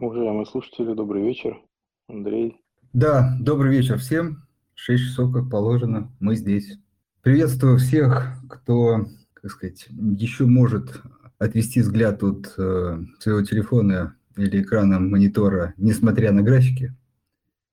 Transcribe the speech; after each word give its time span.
Уважаемые 0.00 0.46
слушатели, 0.46 0.94
добрый 0.94 1.22
вечер. 1.22 1.60
Андрей. 2.08 2.58
Да, 2.94 3.36
добрый 3.38 3.76
вечер 3.76 3.98
всем. 3.98 4.44
Шесть 4.74 5.04
часов, 5.04 5.30
как 5.30 5.50
положено, 5.50 6.10
мы 6.20 6.36
здесь. 6.36 6.78
Приветствую 7.20 7.76
всех, 7.76 8.32
кто, 8.48 9.04
как 9.34 9.50
сказать, 9.50 9.88
еще 9.90 10.46
может 10.46 11.02
отвести 11.36 11.82
взгляд 11.82 12.22
от 12.22 12.54
э, 12.56 12.98
своего 13.18 13.42
телефона 13.42 14.16
или 14.38 14.62
экрана 14.62 15.00
монитора, 15.00 15.74
несмотря 15.76 16.32
на 16.32 16.40
графики. 16.40 16.96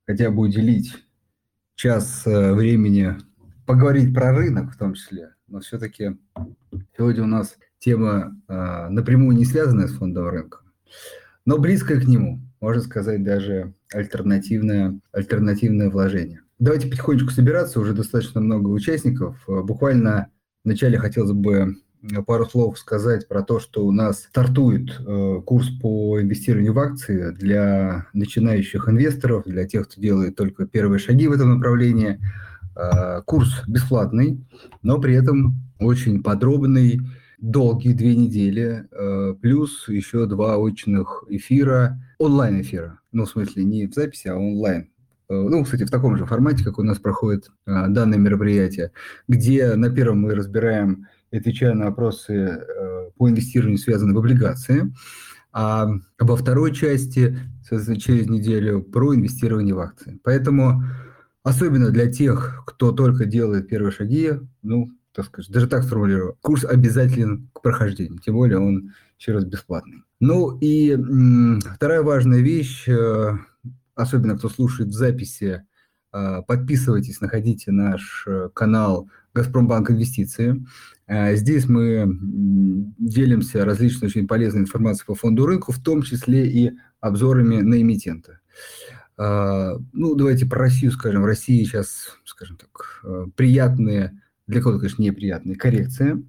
Хотя 0.05 0.29
бы 0.29 0.41
уделить 0.41 0.93
час 1.75 2.27
э, 2.27 2.53
времени 2.53 3.15
поговорить 3.65 4.13
про 4.13 4.33
рынок 4.33 4.73
в 4.73 4.77
том 4.77 4.95
числе. 4.95 5.33
Но 5.47 5.61
все-таки 5.61 6.17
сегодня 6.97 7.23
у 7.23 7.27
нас 7.27 7.57
тема 7.79 8.35
э, 8.49 8.89
напрямую 8.89 9.37
не 9.37 9.45
связанная 9.45 9.87
с 9.87 9.93
фондовым 9.93 10.31
рынком, 10.31 10.67
но 11.47 11.57
близкая 11.57 11.99
к 12.01 12.05
нему, 12.05 12.41
можно 12.59 12.81
сказать, 12.81 13.23
даже 13.23 13.73
альтернативное, 13.93 14.99
альтернативное 15.13 15.89
вложение. 15.89 16.41
Давайте 16.59 16.89
потихонечку 16.89 17.31
собираться, 17.31 17.79
уже 17.79 17.93
достаточно 17.93 18.41
много 18.41 18.67
участников. 18.67 19.37
Буквально 19.47 20.27
вначале 20.65 20.97
хотелось 20.99 21.31
бы 21.31 21.77
пару 22.25 22.45
слов 22.45 22.77
сказать 22.77 23.29
про 23.29 23.43
то, 23.43 23.61
что 23.61 23.85
у 23.85 23.93
нас 23.93 24.23
стартует 24.23 24.99
э, 24.99 25.41
курс 25.45 25.69
по 25.81 26.21
инвестированию 26.21 26.73
в 26.73 26.79
акции 26.79 27.31
для 27.31 28.07
начинающих 28.11 28.89
инвесторов, 28.89 29.43
для 29.45 29.65
тех, 29.65 29.87
кто 29.87 30.01
делает 30.01 30.35
только 30.35 30.67
первые 30.67 30.99
шаги 30.99 31.29
в 31.29 31.31
этом 31.31 31.55
направлении. 31.55 32.19
Э, 32.75 33.21
курс 33.25 33.63
бесплатный, 33.67 34.45
но 34.83 34.99
при 34.99 35.15
этом 35.15 35.61
очень 35.79 36.21
подробный, 36.21 36.99
долгие 37.37 37.93
две 37.93 38.15
недели, 38.15 38.87
э, 38.91 39.35
плюс 39.39 39.87
еще 39.87 40.25
два 40.25 40.57
очных 40.57 41.23
эфира, 41.29 41.99
онлайн-эфира. 42.19 42.99
Ну, 43.11 43.25
в 43.25 43.29
смысле, 43.29 43.63
не 43.63 43.87
в 43.87 43.93
записи, 43.93 44.27
а 44.27 44.35
онлайн. 44.35 44.89
Э, 45.29 45.33
ну, 45.33 45.63
кстати, 45.63 45.83
в 45.83 45.91
таком 45.91 46.17
же 46.17 46.25
формате, 46.25 46.63
как 46.63 46.79
у 46.79 46.83
нас 46.83 46.97
проходит 46.97 47.49
э, 47.65 47.87
данное 47.89 48.17
мероприятие, 48.17 48.91
где 49.27 49.75
на 49.75 49.89
первом 49.89 50.21
мы 50.21 50.33
разбираем, 50.33 51.07
отвечая 51.31 51.73
на 51.73 51.85
вопросы 51.85 52.63
по 53.17 53.29
инвестированию, 53.29 53.77
связанные 53.77 54.15
в 54.15 54.19
облигации, 54.19 54.93
а 55.51 55.87
во 56.19 56.35
второй 56.35 56.73
части, 56.73 57.37
соответственно, 57.61 57.99
через 57.99 58.27
неделю, 58.27 58.81
про 58.81 59.15
инвестирование 59.15 59.73
в 59.73 59.79
акции. 59.79 60.19
Поэтому, 60.23 60.83
особенно 61.43 61.89
для 61.89 62.11
тех, 62.11 62.63
кто 62.65 62.91
только 62.91 63.25
делает 63.25 63.67
первые 63.67 63.91
шаги, 63.91 64.33
ну, 64.61 64.87
так 65.17 65.25
сказать, 65.25 65.49
даже 65.49 65.65
так 65.65 65.81
сформулирую, 65.81 66.37
курс 66.41 66.63
обязателен 66.63 67.49
к 67.51 67.63
прохождению, 67.63 68.19
тем 68.19 68.35
более 68.35 68.59
он 68.59 68.93
еще 69.17 69.31
раз 69.31 69.45
бесплатный. 69.45 70.03
Ну 70.19 70.55
и 70.59 70.95
вторая 71.73 72.03
важная 72.03 72.41
вещь, 72.41 72.87
э, 72.87 73.31
особенно 73.95 74.37
кто 74.37 74.47
слушает 74.47 74.89
в 74.89 74.93
записи, 74.93 75.63
э, 76.13 76.41
подписывайтесь, 76.47 77.19
находите 77.19 77.71
наш 77.71 78.25
э, 78.27 78.49
канал 78.53 79.09
«Газпромбанк 79.33 79.89
Инвестиции». 79.89 80.63
Здесь 81.09 81.67
мы 81.67 82.05
делимся 82.99 83.63
различной 83.63 84.09
очень 84.09 84.27
полезной 84.27 84.61
информацией 84.61 85.07
по 85.07 85.15
фонду 85.15 85.45
рынку, 85.45 85.71
в 85.71 85.81
том 85.81 86.01
числе 86.01 86.45
и 86.47 86.73
обзорами 86.99 87.61
на 87.61 87.81
эмитента. 87.81 88.41
Ну, 89.17 90.15
давайте 90.15 90.45
про 90.45 90.59
Россию 90.59 90.91
скажем. 90.91 91.21
В 91.21 91.25
России 91.25 91.63
сейчас, 91.63 92.17
скажем 92.25 92.57
так, 92.57 93.05
приятные 93.37 94.19
для 94.47 94.61
кого-то, 94.61 94.79
конечно, 94.79 95.01
неприятная 95.01 95.55
коррекция. 95.55 96.23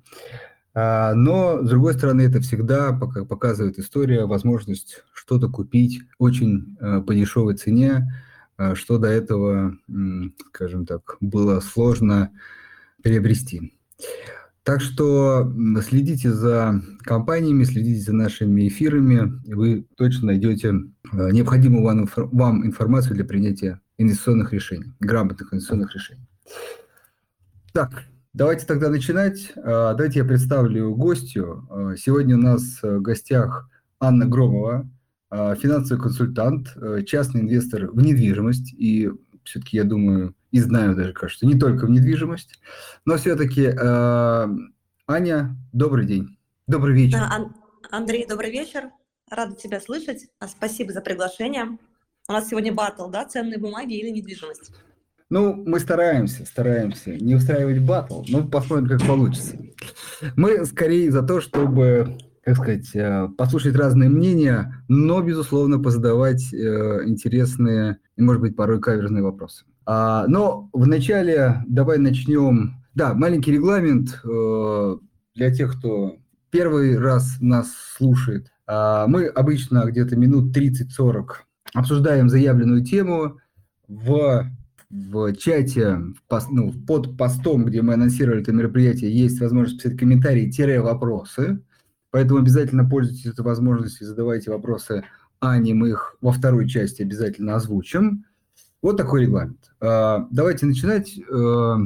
А, 0.74 1.14
но, 1.14 1.62
с 1.64 1.68
другой 1.68 1.94
стороны, 1.94 2.22
это 2.22 2.40
всегда, 2.40 2.92
показывает 2.92 3.78
история, 3.78 4.26
возможность 4.26 5.02
что-то 5.12 5.48
купить 5.48 6.02
очень 6.18 6.76
э, 6.80 7.00
по 7.00 7.14
дешевой 7.14 7.56
цене, 7.56 8.12
э, 8.58 8.74
что 8.74 8.98
до 8.98 9.08
этого, 9.08 9.76
скажем 10.50 10.86
так, 10.86 11.16
было 11.20 11.60
сложно 11.60 12.30
приобрести. 13.02 13.72
Так 14.68 14.82
что 14.82 15.50
следите 15.88 16.30
за 16.30 16.82
компаниями, 17.00 17.64
следите 17.64 18.02
за 18.02 18.12
нашими 18.12 18.68
эфирами, 18.68 19.40
и 19.46 19.54
вы 19.54 19.86
точно 19.96 20.26
найдете 20.26 20.68
э, 20.68 21.30
необходимую 21.30 21.82
вам 22.12 22.66
информацию 22.66 23.14
для 23.14 23.24
принятия 23.24 23.80
инвестиционных 23.96 24.52
решений, 24.52 24.92
грамотных 25.00 25.54
инвестиционных 25.54 25.94
решений. 25.94 26.28
Так, 27.78 28.06
давайте 28.32 28.66
тогда 28.66 28.90
начинать. 28.90 29.52
А, 29.54 29.94
давайте 29.94 30.18
я 30.18 30.24
представлю 30.24 30.96
гостью. 30.96 31.64
А, 31.70 31.96
сегодня 31.96 32.34
у 32.34 32.40
нас 32.40 32.82
в 32.82 33.00
гостях 33.00 33.70
Анна 34.00 34.26
Громова, 34.26 34.90
а, 35.30 35.54
финансовый 35.54 36.00
консультант, 36.00 36.76
частный 37.06 37.42
инвестор 37.42 37.88
в 37.92 38.00
недвижимость. 38.00 38.72
И 38.72 39.12
все-таки, 39.44 39.76
я 39.76 39.84
думаю, 39.84 40.34
и 40.50 40.58
знаю 40.58 40.96
даже, 40.96 41.12
кажется, 41.12 41.46
не 41.46 41.56
только 41.56 41.86
в 41.86 41.90
недвижимость. 41.90 42.58
Но 43.04 43.16
все-таки, 43.16 43.68
Аня, 45.06 45.56
добрый 45.72 46.04
день. 46.04 46.36
Добрый 46.66 46.96
вечер. 46.96 47.20
Андрей, 47.92 48.26
добрый 48.26 48.50
вечер. 48.50 48.90
Рада 49.30 49.54
тебя 49.54 49.80
слышать. 49.80 50.26
Спасибо 50.44 50.92
за 50.92 51.00
приглашение. 51.00 51.78
У 52.28 52.32
нас 52.32 52.48
сегодня 52.48 52.74
батл, 52.74 53.08
да, 53.08 53.24
ценные 53.24 53.60
бумаги 53.60 53.94
или 53.94 54.10
недвижимость? 54.10 54.72
Ну, 55.30 55.62
мы 55.66 55.78
стараемся, 55.78 56.46
стараемся 56.46 57.14
не 57.14 57.34
устраивать 57.34 57.80
батл, 57.80 58.22
но 58.28 58.46
посмотрим, 58.46 58.88
как 58.88 59.06
получится. 59.06 59.56
Мы 60.36 60.64
скорее 60.64 61.12
за 61.12 61.22
то, 61.22 61.42
чтобы, 61.42 62.16
как 62.42 62.56
сказать, 62.56 62.88
э, 62.94 63.28
послушать 63.36 63.76
разные 63.76 64.08
мнения, 64.08 64.82
но, 64.88 65.20
безусловно, 65.20 65.78
позадавать 65.78 66.52
э, 66.54 67.02
интересные 67.04 67.98
и, 68.16 68.22
может 68.22 68.40
быть, 68.40 68.56
порой 68.56 68.80
каверзные 68.80 69.22
вопросы. 69.22 69.66
А, 69.84 70.26
но 70.28 70.70
вначале 70.72 71.62
давай 71.66 71.98
начнем. 71.98 72.82
Да, 72.94 73.12
маленький 73.12 73.52
регламент 73.52 74.20
э, 74.24 74.96
для 75.34 75.54
тех, 75.54 75.76
кто 75.76 76.16
первый 76.50 76.98
раз 76.98 77.36
нас 77.40 77.70
слушает. 77.96 78.50
А, 78.66 79.06
мы 79.06 79.26
обычно 79.26 79.84
где-то 79.84 80.16
минут 80.16 80.56
30-40 80.56 81.26
обсуждаем 81.74 82.30
заявленную 82.30 82.82
тему 82.82 83.38
в 83.86 84.46
в 84.90 85.34
чате, 85.34 85.98
ну, 86.50 86.72
под 86.86 87.16
постом, 87.16 87.64
где 87.64 87.82
мы 87.82 87.94
анонсировали 87.94 88.42
это 88.42 88.52
мероприятие, 88.52 89.16
есть 89.16 89.40
возможность 89.40 89.82
писать 89.82 89.98
комментарии-вопросы. 89.98 91.62
Поэтому 92.10 92.40
обязательно 92.40 92.88
пользуйтесь 92.88 93.26
этой 93.26 93.44
возможностью, 93.44 94.06
задавайте 94.06 94.50
вопросы 94.50 95.04
Ане, 95.40 95.74
мы 95.74 95.90
их 95.90 96.16
во 96.20 96.32
второй 96.32 96.68
части 96.68 97.02
обязательно 97.02 97.56
озвучим. 97.56 98.24
Вот 98.82 98.96
такой 98.96 99.22
регламент. 99.22 99.72
А, 99.80 100.26
давайте 100.30 100.66
начинать. 100.66 101.18
Э, 101.18 101.76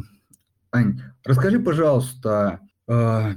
Ань, 0.70 1.00
расскажи, 1.24 1.58
пожалуйста, 1.58 2.60
а, 2.86 3.32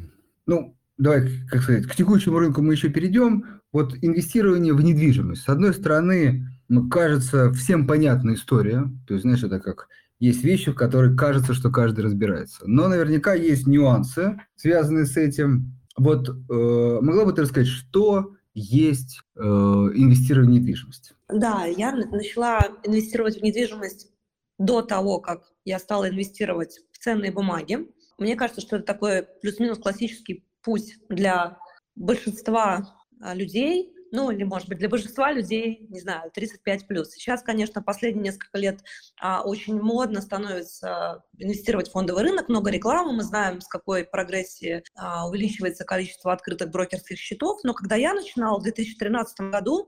ну, 0.46 0.78
давай, 0.98 1.30
как 1.50 1.64
сказать, 1.64 1.86
к 1.86 1.96
текущему 1.96 2.40
рынку 2.40 2.62
мы 2.62 2.74
еще 2.74 2.90
перейдем. 2.90 3.62
Вот 3.74 3.96
инвестирование 4.02 4.74
в 4.74 4.82
недвижимость. 4.82 5.44
С 5.44 5.50
одной 5.50 5.74
стороны, 5.74 6.48
ну, 6.68 6.90
кажется, 6.90 7.52
всем 7.54 7.88
понятная 7.88 8.36
история. 8.36 8.90
То 9.08 9.14
есть, 9.14 9.24
знаешь, 9.24 9.44
это 9.44 9.60
как 9.60 9.88
есть 10.20 10.44
вещи, 10.44 10.72
в 10.72 10.76
которых 10.76 11.18
кажется, 11.18 11.54
что 11.54 11.70
каждый 11.70 12.04
разбирается. 12.06 12.64
Но 12.66 12.88
наверняка 12.88 13.34
есть 13.34 13.68
нюансы, 13.68 14.40
связанные 14.56 15.06
с 15.06 15.18
этим. 15.18 15.78
Вот 15.98 16.30
э, 16.30 17.00
могла 17.02 17.26
бы 17.26 17.34
ты 17.34 17.44
рассказать, 17.44 17.68
что 17.68 18.36
есть 18.54 19.22
э, 19.36 19.42
инвестирование 19.42 20.60
в 20.60 20.62
недвижимость? 20.62 21.14
Да, 21.30 21.66
я 21.66 21.92
начала 21.94 22.60
инвестировать 22.84 23.40
в 23.40 23.44
недвижимость 23.44 24.12
до 24.58 24.82
того, 24.82 25.20
как 25.20 25.44
я 25.66 25.80
стала 25.80 26.10
инвестировать 26.10 26.80
в 26.92 26.98
ценные 27.00 27.32
бумаги. 27.32 27.88
Мне 28.18 28.36
кажется, 28.36 28.62
что 28.62 28.78
это 28.78 28.86
такой 28.86 29.28
плюс-минус 29.42 29.80
классический 29.80 30.46
путь 30.62 30.98
для 31.10 31.58
большинства 31.96 32.96
а, 33.20 33.34
людей, 33.34 33.94
ну 34.16 34.32
или, 34.32 34.44
может 34.44 34.70
быть, 34.70 34.80
для 34.80 34.90
большинства 34.90 35.32
людей, 35.32 35.86
не 35.90 36.00
знаю, 36.00 36.32
35 36.34 36.88
плюс. 36.88 37.12
Сейчас, 37.12 37.44
конечно, 37.44 37.84
последние 37.84 38.24
несколько 38.24 38.58
лет 38.58 38.80
а, 39.20 39.44
очень 39.44 39.80
модно 39.80 40.22
становится 40.22 41.24
инвестировать 41.38 41.90
в 41.90 41.92
фондовый 41.92 42.24
рынок, 42.24 42.50
много 42.50 42.72
рекламы, 42.72 43.14
мы 43.14 43.24
знаем, 43.24 43.62
с 43.62 43.68
какой 43.68 44.06
прогрессией 44.06 44.84
а, 44.96 45.28
увеличивается 45.28 45.84
количество 45.84 46.32
открытых 46.32 46.72
брокерских 46.72 47.20
счетов, 47.20 47.60
но 47.64 47.74
когда 47.74 47.96
я 47.96 48.14
начинала 48.14 48.60
в 48.60 48.64
2013 48.64 49.52
году, 49.52 49.88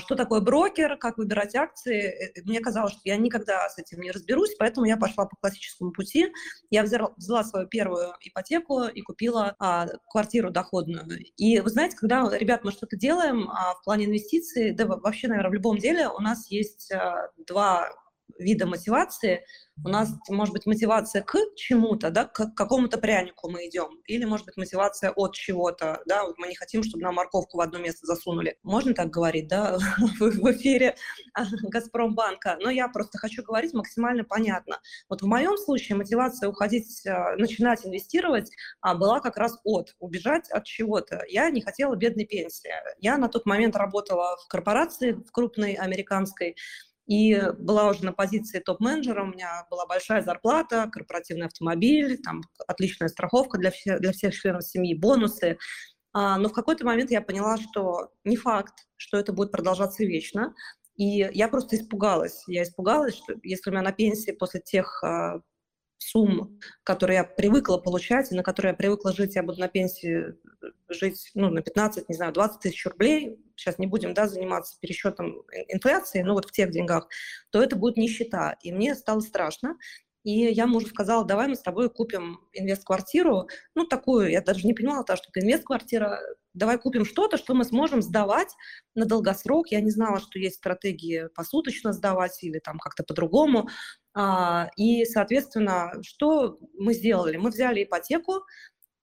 что 0.00 0.16
такое 0.16 0.40
брокер, 0.40 0.96
как 0.96 1.18
выбирать 1.18 1.54
акции. 1.54 2.32
Э, 2.36 2.42
мне 2.44 2.60
казалось, 2.60 2.92
что 2.92 3.00
я 3.04 3.16
никогда 3.16 3.68
с 3.68 3.78
этим 3.78 4.00
не 4.00 4.10
разберусь, 4.10 4.54
поэтому 4.58 4.86
я 4.86 4.96
пошла 4.96 5.26
по 5.26 5.36
классическому 5.36 5.92
пути. 5.92 6.32
Я 6.70 6.82
взяла, 6.82 7.12
взяла 7.16 7.44
свою 7.44 7.66
первую 7.68 8.14
ипотеку 8.20 8.84
и 8.84 9.00
купила 9.00 9.54
а, 9.58 9.86
квартиру 10.10 10.50
доходную. 10.50 11.06
И 11.36 11.60
вы 11.60 11.70
знаете, 11.70 11.96
когда, 11.96 12.28
ребят, 12.36 12.64
мы 12.64 12.72
что-то 12.72 12.96
делаем 12.96 13.48
а, 13.48 13.74
в 13.74 13.84
плане 13.84 14.06
инвестиций, 14.06 14.72
да 14.72 14.86
вообще, 14.86 15.28
наверное, 15.28 15.50
в 15.50 15.54
любом 15.54 15.78
деле 15.78 16.08
у 16.08 16.20
нас 16.20 16.50
есть 16.50 16.92
а, 16.92 17.30
два 17.46 17.90
вида 18.38 18.66
мотивации. 18.66 19.44
У 19.84 19.88
нас 19.88 20.12
может 20.28 20.52
быть 20.52 20.66
мотивация 20.66 21.22
к 21.22 21.36
чему-то, 21.56 22.10
да, 22.10 22.26
к 22.26 22.54
какому-то 22.54 22.98
прянику 22.98 23.48
мы 23.48 23.66
идем, 23.68 23.88
или 24.06 24.24
может 24.24 24.44
быть 24.44 24.56
мотивация 24.56 25.10
от 25.10 25.34
чего-то, 25.34 26.02
да, 26.06 26.24
вот 26.24 26.36
мы 26.38 26.48
не 26.48 26.54
хотим, 26.54 26.82
чтобы 26.82 27.02
нам 27.02 27.14
морковку 27.14 27.56
в 27.56 27.60
одно 27.60 27.78
место 27.78 28.06
засунули. 28.06 28.58
Можно 28.62 28.92
так 28.92 29.08
говорить, 29.08 29.48
да, 29.48 29.78
в 30.20 30.52
эфире 30.52 30.96
Газпромбанка, 31.62 32.58
но 32.60 32.70
я 32.70 32.88
просто 32.88 33.18
хочу 33.18 33.42
говорить 33.42 33.72
максимально 33.72 34.24
понятно. 34.24 34.78
Вот 35.08 35.22
в 35.22 35.26
моем 35.26 35.56
случае 35.56 35.96
мотивация 35.96 36.50
уходить, 36.50 37.06
а, 37.06 37.36
начинать 37.36 37.86
инвестировать 37.86 38.50
а, 38.82 38.94
была 38.94 39.20
как 39.20 39.38
раз 39.38 39.58
от, 39.64 39.94
убежать 39.98 40.50
от 40.50 40.64
чего-то. 40.64 41.24
Я 41.28 41.50
не 41.50 41.62
хотела 41.62 41.96
бедной 41.96 42.26
пенсии. 42.26 42.70
Я 42.98 43.16
на 43.16 43.28
тот 43.28 43.46
момент 43.46 43.74
работала 43.74 44.36
в 44.44 44.48
корпорации, 44.48 45.12
в 45.12 45.32
крупной 45.32 45.72
американской, 45.72 46.56
и 47.06 47.40
была 47.58 47.90
уже 47.90 48.04
на 48.04 48.12
позиции 48.12 48.60
топ-менеджера, 48.60 49.24
у 49.24 49.26
меня 49.26 49.66
была 49.70 49.86
большая 49.86 50.22
зарплата, 50.22 50.88
корпоративный 50.92 51.46
автомобиль, 51.46 52.18
там 52.22 52.42
отличная 52.66 53.08
страховка 53.08 53.58
для, 53.58 53.70
всех, 53.70 54.00
для 54.00 54.12
всех 54.12 54.34
членов 54.34 54.64
семьи, 54.64 54.94
бонусы. 54.94 55.58
А, 56.12 56.38
но 56.38 56.48
в 56.48 56.52
какой-то 56.52 56.84
момент 56.84 57.10
я 57.10 57.20
поняла, 57.20 57.56
что 57.56 58.10
не 58.24 58.36
факт, 58.36 58.74
что 58.96 59.18
это 59.18 59.32
будет 59.32 59.50
продолжаться 59.50 60.04
вечно. 60.04 60.54
И 60.96 61.28
я 61.32 61.48
просто 61.48 61.76
испугалась. 61.76 62.44
Я 62.46 62.62
испугалась, 62.62 63.16
что 63.16 63.34
если 63.42 63.70
у 63.70 63.72
меня 63.72 63.82
на 63.82 63.92
пенсии 63.92 64.30
после 64.30 64.60
тех 64.60 65.02
а, 65.02 65.40
сумм, 66.02 66.58
которые 66.84 67.18
я 67.18 67.24
привыкла 67.24 67.78
получать 67.78 68.30
и 68.32 68.34
на 68.34 68.42
которые 68.42 68.70
я 68.70 68.76
привыкла 68.76 69.12
жить, 69.12 69.36
я 69.36 69.42
буду 69.42 69.60
на 69.60 69.68
пенсии 69.68 70.34
жить 70.88 71.30
ну, 71.34 71.50
на 71.50 71.62
15, 71.62 72.08
не 72.08 72.14
знаю, 72.14 72.32
20 72.32 72.60
тысяч 72.60 72.84
рублей, 72.86 73.38
сейчас 73.56 73.78
не 73.78 73.86
будем 73.86 74.14
да, 74.14 74.28
заниматься 74.28 74.78
пересчетом 74.80 75.42
инфляции, 75.68 76.22
но 76.22 76.34
вот 76.34 76.46
в 76.46 76.52
тех 76.52 76.70
деньгах, 76.70 77.08
то 77.50 77.62
это 77.62 77.76
будет 77.76 77.96
нищета. 77.96 78.56
И 78.62 78.72
мне 78.72 78.94
стало 78.94 79.20
страшно. 79.20 79.76
И 80.24 80.30
я 80.30 80.68
мужу 80.68 80.86
сказала, 80.86 81.24
давай 81.24 81.48
мы 81.48 81.56
с 81.56 81.62
тобой 81.62 81.90
купим 81.90 82.40
инвест-квартиру, 82.52 83.48
ну, 83.74 83.86
такую, 83.86 84.30
я 84.30 84.40
даже 84.40 84.64
не 84.66 84.72
понимала, 84.72 85.04
что 85.04 85.30
это 85.30 85.40
инвест-квартира, 85.40 86.20
давай 86.54 86.78
купим 86.78 87.04
что-то, 87.04 87.36
что 87.36 87.54
мы 87.54 87.64
сможем 87.64 88.02
сдавать 88.02 88.54
на 88.94 89.04
долгосрок. 89.04 89.68
Я 89.68 89.80
не 89.80 89.90
знала, 89.90 90.20
что 90.20 90.38
есть 90.38 90.56
стратегии 90.56 91.28
посуточно 91.34 91.92
сдавать 91.92 92.42
или 92.42 92.60
там 92.60 92.78
как-то 92.78 93.02
по-другому. 93.02 93.68
А, 94.14 94.68
и, 94.76 95.04
соответственно, 95.04 95.92
что 96.02 96.58
мы 96.74 96.94
сделали? 96.94 97.36
Мы 97.36 97.50
взяли 97.50 97.84
ипотеку, 97.84 98.44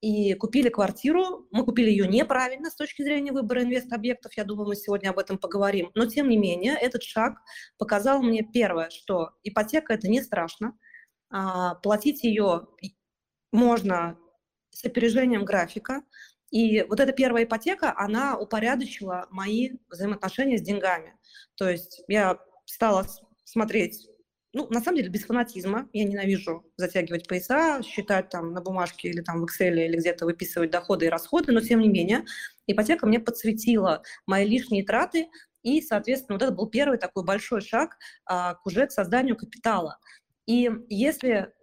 и 0.02 0.34
купили 0.36 0.70
квартиру. 0.70 1.48
Мы 1.52 1.66
купили 1.66 1.90
ее 1.90 2.08
неправильно 2.08 2.70
с 2.70 2.76
точки 2.76 3.02
зрения 3.02 3.32
выбора 3.32 3.64
инвест-объектов. 3.64 4.34
Я 4.38 4.46
думаю, 4.46 4.68
мы 4.70 4.76
сегодня 4.76 5.10
об 5.10 5.20
этом 5.20 5.38
поговорим. 5.38 5.92
Но, 5.94 6.06
тем 6.06 6.30
не 6.30 6.38
менее, 6.38 6.76
этот 6.80 7.04
шаг 7.04 7.40
показал 7.78 8.22
мне 8.22 8.44
первое, 8.44 8.90
что 8.90 9.32
ипотека– 9.44 9.94
это 9.96 10.08
не 10.08 10.22
страшно. 10.22 10.78
А, 11.30 11.76
платить 11.76 12.24
ее 12.24 12.68
можно 13.52 14.18
с 14.72 14.86
опережением 14.86 15.44
графика. 15.44 16.04
И 16.50 16.82
вот 16.84 17.00
эта 17.00 17.12
первая 17.12 17.44
ипотека, 17.44 17.94
она 17.98 18.38
упорядочила 18.38 19.28
мои 19.30 19.72
взаимоотношения 19.90 20.58
с 20.58 20.62
деньгами. 20.62 21.16
То 21.56 21.70
есть 21.70 22.04
я 22.08 22.40
стала 22.66 23.06
смотреть 23.44 24.09
ну, 24.51 24.68
на 24.69 24.81
самом 24.81 24.98
деле, 24.98 25.10
без 25.10 25.25
фанатизма. 25.25 25.88
Я 25.94 26.06
ненавижу 26.06 26.66
затягивать 26.75 27.28
пояса, 27.28 27.81
считать 27.84 28.30
там 28.30 28.54
на 28.54 28.62
бумажке 28.62 29.10
или 29.10 29.22
там 29.22 29.42
в 29.42 29.46
Excel 29.46 29.75
или 29.86 29.98
где-то 29.98 30.25
выписывать 30.25 30.72
доходы 30.72 31.06
и 31.06 31.10
расходы, 31.10 31.51
но 31.51 31.62
тем 31.62 31.81
не 31.81 31.90
менее 31.90 32.25
ипотека 32.66 33.06
мне 33.06 33.19
подсветила 33.19 34.01
мои 34.25 34.48
лишние 34.48 34.84
траты, 34.84 35.28
и, 35.62 35.81
соответственно, 35.81 36.36
вот 36.36 36.44
это 36.44 36.51
был 36.51 36.68
первый 36.68 36.98
такой 36.98 37.24
большой 37.24 37.62
шаг 37.62 37.98
а, 38.25 38.56
к 38.56 38.66
уже 38.66 38.88
к 38.88 38.92
созданию 38.92 39.36
капитала. 39.36 40.00
И 40.46 40.69
если, 40.88 41.54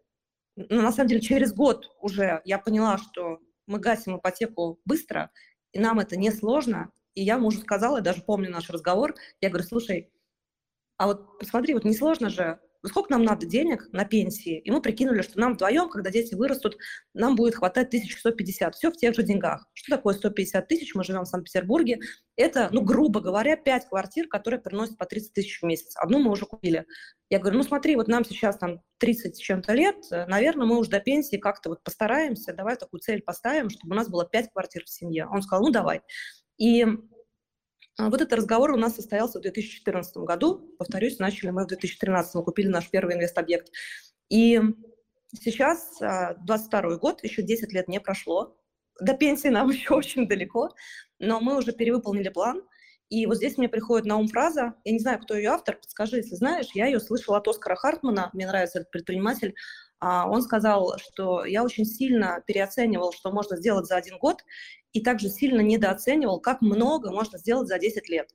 ну, 0.54 0.82
на 0.82 0.92
самом 0.92 1.08
деле, 1.08 1.20
через 1.20 1.52
год 1.52 1.86
уже 2.00 2.40
я 2.44 2.58
поняла, 2.58 2.98
что 2.98 3.40
мы 3.66 3.80
гасим 3.80 4.18
ипотеку 4.18 4.80
быстро, 4.84 5.30
и 5.72 5.80
нам 5.80 5.98
это 5.98 6.16
не 6.16 6.30
сложно, 6.30 6.92
и 7.14 7.22
я 7.22 7.38
мужу 7.38 7.60
сказала, 7.60 7.96
я 7.96 8.02
даже 8.02 8.22
помню 8.22 8.50
наш 8.50 8.70
разговор, 8.70 9.14
я 9.40 9.48
говорю, 9.48 9.66
слушай, 9.66 10.12
а 10.98 11.06
вот 11.06 11.38
посмотри, 11.38 11.74
вот 11.74 11.84
несложно 11.84 12.30
же 12.30 12.60
ну, 12.82 12.88
сколько 12.88 13.10
нам 13.10 13.24
надо 13.24 13.46
денег 13.46 13.88
на 13.92 14.04
пенсии? 14.04 14.58
И 14.58 14.70
мы 14.70 14.80
прикинули, 14.80 15.22
что 15.22 15.38
нам 15.38 15.54
вдвоем, 15.54 15.88
когда 15.88 16.10
дети 16.10 16.34
вырастут, 16.34 16.76
нам 17.14 17.36
будет 17.36 17.56
хватать 17.56 17.88
1150. 17.88 18.74
Все 18.74 18.90
в 18.90 18.96
тех 18.96 19.14
же 19.14 19.22
деньгах. 19.22 19.66
Что 19.74 19.96
такое 19.96 20.14
150 20.14 20.68
тысяч? 20.68 20.94
Мы 20.94 21.04
живем 21.04 21.22
в 21.22 21.28
Санкт-Петербурге. 21.28 22.00
Это, 22.36 22.68
ну, 22.72 22.82
грубо 22.82 23.20
говоря, 23.20 23.56
5 23.56 23.88
квартир, 23.88 24.28
которые 24.28 24.60
приносят 24.60 24.96
по 24.98 25.06
30 25.06 25.32
тысяч 25.32 25.60
в 25.60 25.64
месяц. 25.64 25.94
Одну 25.96 26.18
мы 26.18 26.30
уже 26.30 26.46
купили. 26.46 26.86
Я 27.28 27.40
говорю, 27.40 27.58
ну 27.58 27.62
смотри, 27.64 27.96
вот 27.96 28.06
нам 28.06 28.24
сейчас 28.24 28.56
там 28.58 28.82
30 28.98 29.36
с 29.36 29.38
чем-то 29.38 29.72
лет, 29.72 29.96
наверное, 30.10 30.66
мы 30.66 30.78
уже 30.78 30.90
до 30.90 31.00
пенсии 31.00 31.36
как-то 31.36 31.70
вот 31.70 31.82
постараемся, 31.82 32.52
давай 32.52 32.76
такую 32.76 33.00
цель 33.00 33.20
поставим, 33.20 33.68
чтобы 33.68 33.94
у 33.94 33.96
нас 33.96 34.08
было 34.08 34.24
5 34.24 34.52
квартир 34.52 34.84
в 34.84 34.88
семье. 34.88 35.26
Он 35.26 35.42
сказал, 35.42 35.66
ну 35.66 35.72
давай. 35.72 36.02
И 36.56 36.86
вот 37.98 38.20
этот 38.20 38.34
разговор 38.34 38.72
у 38.72 38.76
нас 38.76 38.94
состоялся 38.94 39.38
в 39.38 39.42
2014 39.42 40.16
году. 40.18 40.74
Повторюсь, 40.78 41.18
начали 41.18 41.50
мы 41.50 41.64
в 41.64 41.68
2013, 41.68 42.44
купили 42.44 42.68
наш 42.68 42.90
первый 42.90 43.14
инвест-объект. 43.14 43.70
И 44.28 44.60
сейчас, 45.32 45.98
22 45.98 46.80
а, 46.80 46.96
год, 46.98 47.24
еще 47.24 47.42
10 47.42 47.72
лет 47.72 47.88
не 47.88 48.00
прошло. 48.00 48.56
До 49.00 49.14
пенсии 49.14 49.48
нам 49.48 49.70
еще 49.70 49.94
очень 49.94 50.28
далеко, 50.28 50.74
но 51.18 51.40
мы 51.40 51.56
уже 51.56 51.72
перевыполнили 51.72 52.28
план. 52.28 52.62
И 53.08 53.24
вот 53.26 53.36
здесь 53.36 53.56
мне 53.56 53.68
приходит 53.68 54.04
на 54.06 54.16
ум 54.16 54.26
фраза, 54.26 54.74
я 54.84 54.92
не 54.92 54.98
знаю, 54.98 55.20
кто 55.20 55.36
ее 55.36 55.50
автор, 55.50 55.76
подскажи, 55.76 56.16
если 56.16 56.34
знаешь, 56.34 56.66
я 56.74 56.86
ее 56.86 56.98
слышала 56.98 57.36
от 57.36 57.46
Оскара 57.46 57.76
Хартмана, 57.76 58.30
мне 58.32 58.48
нравится 58.48 58.80
этот 58.80 58.90
предприниматель, 58.90 59.50
а, 59.50 59.54
он 60.26 60.42
сказал, 60.42 60.96
что 60.98 61.44
я 61.44 61.64
очень 61.64 61.84
сильно 61.84 62.42
переоценивал, 62.46 63.12
что 63.12 63.30
можно 63.30 63.56
сделать 63.56 63.86
за 63.86 63.96
один 63.96 64.18
год, 64.18 64.42
и 64.92 65.02
также 65.02 65.28
сильно 65.28 65.60
недооценивал, 65.60 66.40
как 66.40 66.62
много 66.62 67.10
можно 67.10 67.38
сделать 67.38 67.68
за 67.68 67.78
10 67.78 68.08
лет. 68.08 68.28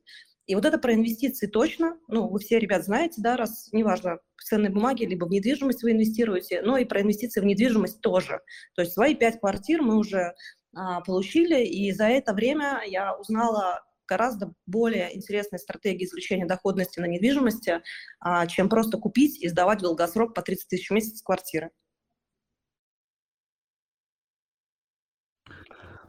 И 0.46 0.54
вот 0.54 0.64
это 0.64 0.78
про 0.78 0.94
инвестиции 0.94 1.46
точно, 1.46 1.98
ну, 2.08 2.28
вы 2.28 2.40
все, 2.40 2.58
ребят, 2.58 2.84
знаете, 2.84 3.22
да, 3.22 3.36
раз, 3.36 3.68
неважно, 3.72 4.18
в 4.36 4.42
ценные 4.42 4.70
бумаги, 4.70 5.04
либо 5.04 5.24
в 5.24 5.30
недвижимость 5.30 5.82
вы 5.82 5.92
инвестируете, 5.92 6.62
но 6.62 6.76
и 6.78 6.84
про 6.84 7.00
инвестиции 7.00 7.40
в 7.40 7.44
недвижимость 7.44 8.00
тоже. 8.00 8.40
То 8.74 8.82
есть 8.82 8.92
свои 8.92 9.14
пять 9.14 9.38
квартир 9.38 9.82
мы 9.82 9.96
уже 9.96 10.34
а, 10.74 11.00
получили, 11.02 11.64
и 11.64 11.92
за 11.92 12.06
это 12.06 12.32
время 12.32 12.82
я 12.86 13.14
узнала 13.16 13.82
гораздо 14.06 14.52
более 14.66 15.16
интересные 15.16 15.58
стратегии 15.58 16.04
извлечения 16.04 16.46
доходности 16.46 17.00
на 17.00 17.06
недвижимости, 17.06 17.82
а, 18.20 18.46
чем 18.46 18.68
просто 18.68 18.98
купить 18.98 19.40
и 19.42 19.48
сдавать 19.48 19.80
в 19.80 19.82
долгосрок 19.82 20.34
по 20.34 20.42
30 20.42 20.68
тысяч 20.68 20.90
в 20.90 20.94
месяц 20.94 21.22
квартиры. 21.22 21.70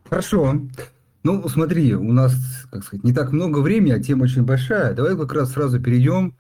Хорошо. 0.10 0.60
Ну, 1.24 1.48
смотри, 1.48 1.95
у 1.95 2.12
нас, 2.12 2.36
как 2.69 2.84
сказать, 2.84 3.04
не 3.04 3.13
так 3.13 3.31
много 3.31 3.60
времени, 3.60 3.94
а 3.94 4.00
тема 4.00 4.24
очень 4.24 4.44
большая. 4.44 4.94
Давай 4.94 5.16
как 5.18 5.31
раз 5.34 5.54
сразу 5.54 5.81
перейдем 5.81 6.38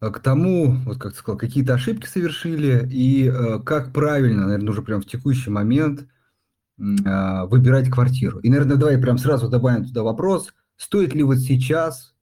э, 0.00 0.10
к 0.10 0.20
тому, 0.20 0.78
вот 0.86 0.98
как 0.98 1.12
ты 1.12 1.18
сказал, 1.18 1.38
какие-то 1.38 1.74
ошибки 1.74 2.06
совершили 2.06 2.88
и 2.90 3.28
э, 3.28 3.60
как 3.60 3.92
правильно, 3.92 4.46
наверное, 4.46 4.70
уже 4.70 4.82
прям 4.82 5.02
в 5.02 5.06
текущий 5.06 5.50
момент 5.50 6.00
э, 6.00 7.46
выбирать 7.46 7.90
квартиру. 7.90 8.38
И, 8.40 8.48
наверное, 8.48 8.76
давай 8.76 8.96
прям 8.98 9.18
сразу 9.18 9.48
добавим 9.50 9.84
туда 9.84 10.02
вопрос, 10.02 10.54
стоит 10.76 11.14
ли 11.14 11.22
вот 11.22 11.38
сейчас, 11.38 12.14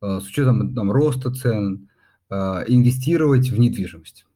э, 0.00 0.20
с 0.20 0.26
учетом 0.26 0.74
там, 0.74 0.90
роста 0.90 1.32
цен, 1.32 1.88
э, 2.30 2.34
инвестировать 2.66 3.50
в 3.50 3.58
недвижимость? 3.58 4.26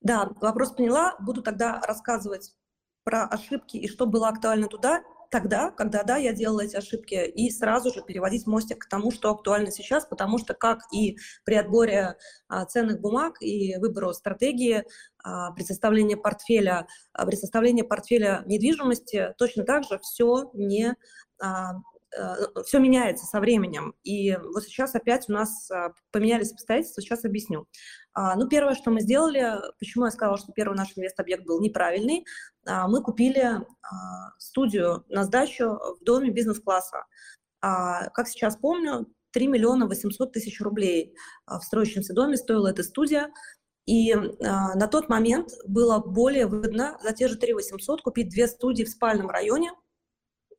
Да, 0.00 0.30
вопрос 0.40 0.72
поняла. 0.72 1.14
Буду 1.20 1.42
тогда 1.42 1.80
рассказывать 1.80 2.54
про 3.04 3.24
ошибки 3.24 3.76
и 3.76 3.88
что 3.88 4.06
было 4.06 4.28
актуально 4.28 4.66
туда, 4.66 5.02
тогда, 5.32 5.70
когда, 5.70 6.02
да, 6.02 6.18
я 6.18 6.34
делала 6.34 6.60
эти 6.60 6.76
ошибки, 6.76 7.14
и 7.14 7.50
сразу 7.50 7.90
же 7.90 8.02
переводить 8.02 8.46
мостик 8.46 8.84
к 8.84 8.88
тому, 8.88 9.10
что 9.10 9.30
актуально 9.30 9.70
сейчас, 9.70 10.04
потому 10.04 10.38
что 10.38 10.52
как 10.52 10.80
и 10.92 11.16
при 11.44 11.54
отборе 11.54 12.16
а, 12.48 12.66
ценных 12.66 13.00
бумаг 13.00 13.40
и 13.40 13.76
выбору 13.78 14.12
стратегии, 14.12 14.84
а, 15.24 15.52
при 15.52 15.62
составлении 15.62 16.16
портфеля, 16.16 16.86
а, 17.14 17.24
при 17.24 17.36
составлении 17.36 17.82
портфеля 17.82 18.42
недвижимости, 18.44 19.34
точно 19.38 19.64
так 19.64 19.84
же 19.84 19.98
все 20.00 20.50
не 20.52 20.96
все 22.64 22.78
меняется 22.78 23.24
со 23.26 23.40
временем. 23.40 23.94
И 24.04 24.36
вот 24.36 24.64
сейчас 24.64 24.94
опять 24.94 25.28
у 25.28 25.32
нас 25.32 25.70
а, 25.70 25.92
поменялись 26.10 26.52
обстоятельства, 26.52 27.02
сейчас 27.02 27.24
объясню. 27.24 27.66
А, 28.12 28.36
ну, 28.36 28.48
первое, 28.48 28.74
что 28.74 28.90
мы 28.90 29.00
сделали, 29.00 29.54
почему 29.78 30.04
я 30.04 30.10
сказала, 30.10 30.36
что 30.36 30.52
первый 30.52 30.76
наш 30.76 30.96
инвест-объект 30.96 31.44
был 31.44 31.60
неправильный, 31.60 32.26
а, 32.66 32.86
мы 32.86 33.02
купили 33.02 33.60
студию 34.38 35.04
на 35.08 35.24
сдачу 35.24 35.78
в 36.00 36.04
доме 36.04 36.30
бизнес-класса. 36.30 37.04
Как 37.60 38.26
сейчас 38.26 38.56
помню, 38.56 39.06
3 39.32 39.46
миллиона 39.46 39.86
800 39.86 40.32
тысяч 40.32 40.60
рублей 40.60 41.14
в 41.46 41.60
строящемся 41.60 42.12
доме 42.14 42.36
стоила 42.36 42.68
эта 42.68 42.82
студия. 42.82 43.30
И 43.86 44.14
на 44.14 44.88
тот 44.88 45.08
момент 45.08 45.50
было 45.66 45.98
более 45.98 46.46
выгодно 46.46 46.98
за 47.02 47.12
те 47.12 47.28
же 47.28 47.36
3 47.36 47.52
800 47.52 48.02
купить 48.02 48.30
две 48.30 48.48
студии 48.48 48.84
в 48.84 48.88
спальном 48.88 49.28
районе 49.28 49.72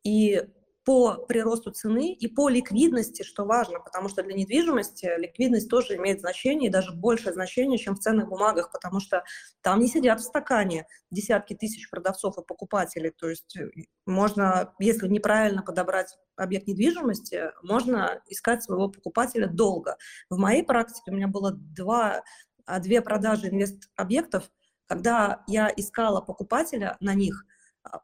и 0.03 0.41
по 0.85 1.15
приросту 1.15 1.71
цены 1.71 2.13
и 2.13 2.27
по 2.27 2.49
ликвидности, 2.49 3.23
что 3.23 3.45
важно, 3.45 3.79
потому 3.79 4.09
что 4.09 4.21
для 4.21 4.33
недвижимости 4.33 5.09
ликвидность 5.17 5.69
тоже 5.69 5.95
имеет 5.95 6.19
значение, 6.19 6.69
и 6.69 6.71
даже 6.73 6.91
большее 6.93 7.33
значение, 7.33 7.77
чем 7.77 7.95
в 7.95 7.99
ценных 7.99 8.27
бумагах, 8.27 8.71
потому 8.71 8.99
что 8.99 9.23
там 9.61 9.79
не 9.79 9.87
сидят 9.87 10.19
в 10.19 10.23
стакане 10.23 10.85
десятки 11.09 11.53
тысяч 11.53 11.89
продавцов 11.89 12.37
и 12.37 12.45
покупателей. 12.45 13.11
То 13.11 13.29
есть 13.29 13.55
э, 13.55 13.69
можно, 14.05 14.73
если 14.79 15.07
неправильно 15.07 15.63
подобрать 15.63 16.17
объект 16.35 16.67
недвижимости, 16.67 17.51
можно 17.61 18.21
искать 18.27 18.63
своего 18.63 18.89
покупателя 18.89 19.47
долго. 19.47 19.97
В 20.29 20.37
моей 20.37 20.63
практике 20.63 21.11
у 21.11 21.13
меня 21.13 21.27
было 21.27 21.51
два, 21.51 22.23
а, 22.65 22.79
две 22.79 23.01
продажи 23.01 23.47
инвест-объектов, 23.47 24.51
когда 24.87 25.43
я 25.47 25.71
искала 25.75 26.19
покупателя 26.19 26.97
на 26.99 27.13
них– 27.13 27.45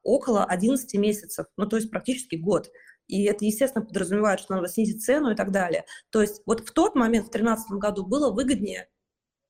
около 0.04 0.46
11 0.46 0.94
месяцев, 0.96 1.48
ну 1.58 1.66
то 1.68 1.78
есть 1.78 1.90
практически 1.90 2.36
год. 2.36 2.70
И 3.08 3.24
это, 3.24 3.44
естественно, 3.44 3.84
подразумевает, 3.84 4.40
что 4.40 4.56
надо 4.56 4.68
снизить 4.68 5.04
цену 5.04 5.32
и 5.32 5.36
так 5.36 5.52
далее. 5.52 5.86
То 6.12 6.22
есть 6.22 6.42
вот 6.46 6.68
в 6.68 6.72
тот 6.72 6.96
момент, 6.96 7.28
в 7.28 7.32
2013 7.32 7.72
году, 7.72 8.06
было 8.06 8.32
выгоднее, 8.32 8.88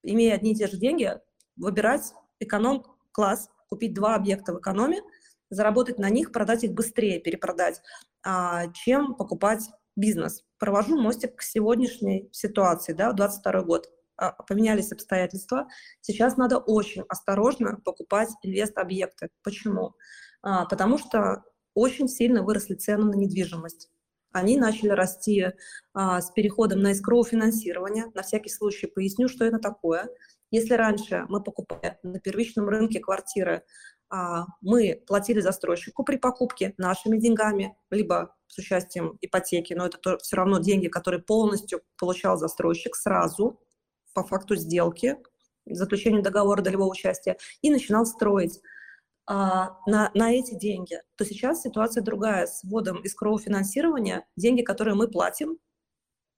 имея 0.03 0.35
одни 0.35 0.53
и 0.53 0.55
те 0.55 0.67
же 0.67 0.77
деньги, 0.77 1.11
выбирать 1.57 2.13
эконом-класс, 2.39 3.49
купить 3.67 3.93
два 3.93 4.15
объекта 4.15 4.53
в 4.53 4.59
экономе, 4.59 5.01
заработать 5.49 5.99
на 5.99 6.09
них, 6.09 6.31
продать 6.31 6.63
их 6.63 6.71
быстрее, 6.71 7.19
перепродать, 7.19 7.81
а, 8.23 8.71
чем 8.71 9.15
покупать 9.15 9.69
бизнес. 9.95 10.43
Провожу 10.57 10.97
мостик 10.99 11.35
к 11.35 11.41
сегодняшней 11.41 12.29
ситуации, 12.31 12.93
да, 12.93 13.11
22 13.11 13.61
год. 13.63 13.89
А, 14.19 14.33
поменялись 14.43 14.91
обстоятельства. 14.91 15.67
Сейчас 16.01 16.35
надо 16.35 16.57
очень 16.57 17.03
осторожно 17.07 17.79
покупать 17.85 18.29
инвест-объекты. 18.43 19.29
Почему? 19.43 19.95
А, 20.41 20.65
потому 20.65 20.97
что 20.97 21.43
очень 21.73 22.09
сильно 22.09 22.43
выросли 22.43 22.75
цены 22.75 23.05
на 23.05 23.15
недвижимость. 23.15 23.89
Они 24.31 24.57
начали 24.57 24.89
расти 24.89 25.47
а, 25.93 26.21
с 26.21 26.31
переходом 26.31 26.81
на 26.81 26.91
искроу 26.91 27.23
финансирование. 27.23 28.07
На 28.13 28.21
всякий 28.21 28.49
случай 28.49 28.87
поясню, 28.87 29.29
что 29.29 29.45
это 29.45 29.57
такое. 29.57 30.09
Если 30.51 30.73
раньше 30.73 31.25
мы 31.29 31.41
покупали 31.41 31.97
на 32.03 32.19
первичном 32.19 32.67
рынке 32.67 32.99
квартиры, 32.99 33.63
а, 34.09 34.45
мы 34.61 35.01
платили 35.07 35.39
застройщику 35.39 36.03
при 36.03 36.17
покупке 36.17 36.73
нашими 36.77 37.17
деньгами, 37.17 37.77
либо 37.89 38.35
с 38.47 38.57
участием 38.57 39.17
ипотеки, 39.21 39.73
но 39.73 39.85
это 39.85 39.97
то, 39.97 40.17
все 40.17 40.35
равно 40.35 40.59
деньги, 40.59 40.87
которые 40.87 41.21
полностью 41.21 41.81
получал 41.97 42.37
застройщик 42.37 42.95
сразу, 42.95 43.61
по 44.13 44.23
факту 44.23 44.55
сделки, 44.55 45.17
заключения 45.65 46.21
договора 46.21 46.61
долевого 46.61 46.89
участия, 46.89 47.37
и 47.61 47.69
начинал 47.69 48.05
строить 48.05 48.59
а, 49.25 49.77
на, 49.85 50.09
на 50.15 50.33
эти 50.33 50.55
деньги, 50.55 51.01
то 51.15 51.23
сейчас 51.23 51.61
ситуация 51.61 52.01
другая. 52.01 52.47
С 52.47 52.63
вводом 52.63 53.01
искрового 53.03 53.39
финансирования 53.39 54.25
деньги, 54.35 54.63
которые 54.63 54.95
мы 54.95 55.07
платим, 55.07 55.59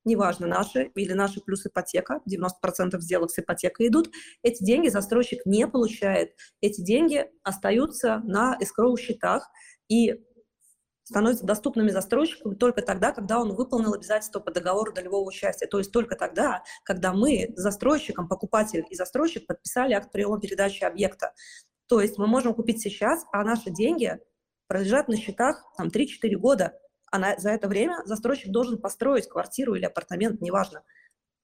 неважно, 0.04 0.48
наши 0.48 0.92
или 0.96 1.14
наши 1.14 1.40
плюс 1.40 1.66
ипотека, 1.66 2.22
90% 2.30 3.00
сделок 3.00 3.32
с 3.32 3.40
ипотекой 3.40 3.88
идут, 3.88 4.12
эти 4.44 4.64
деньги 4.64 4.90
застройщик 4.90 5.46
не 5.46 5.68
получает. 5.68 6.36
Эти 6.60 6.82
деньги 6.82 7.30
остаются 7.44 8.22
на 8.26 8.58
искровых 8.60 9.00
счетах, 9.00 9.50
и 9.88 10.22
становятся 11.04 11.46
доступными 11.46 11.90
застройщику 11.90 12.56
только 12.56 12.82
тогда, 12.82 13.12
когда 13.12 13.40
он 13.40 13.54
выполнил 13.54 13.94
обязательства 13.94 14.40
по 14.40 14.52
договору 14.52 14.94
долевого 14.94 15.28
участия. 15.28 15.68
То 15.68 15.80
есть 15.80 15.92
только 15.92 16.16
тогда, 16.16 16.64
когда 16.84 17.14
мы 17.14 17.54
застройщиком, 17.56 18.28
покупатель 18.28 18.86
и 18.90 18.96
застройщик 18.96 19.48
подписали 19.48 19.94
акт 19.94 20.12
приема 20.12 20.40
передачи 20.40 20.84
объекта. 20.84 21.34
То 21.88 22.02
есть 22.02 22.18
мы 22.18 22.28
можем 22.28 22.54
купить 22.54 22.82
сейчас, 22.82 23.26
а 23.32 23.44
наши 23.44 23.70
деньги 23.70 24.18
пролежат 24.68 25.08
на 25.08 25.18
счетах 25.18 25.64
там 25.78 25.90
3-4 25.90 26.36
года, 26.38 26.74
а 27.12 27.20
на, 27.20 27.38
за 27.38 27.50
это 27.50 27.68
время 27.68 27.98
застройщик 28.06 28.52
должен 28.52 28.80
построить 28.80 29.28
квартиру 29.28 29.76
или 29.76 29.86
апартамент, 29.86 30.40
неважно 30.40 30.84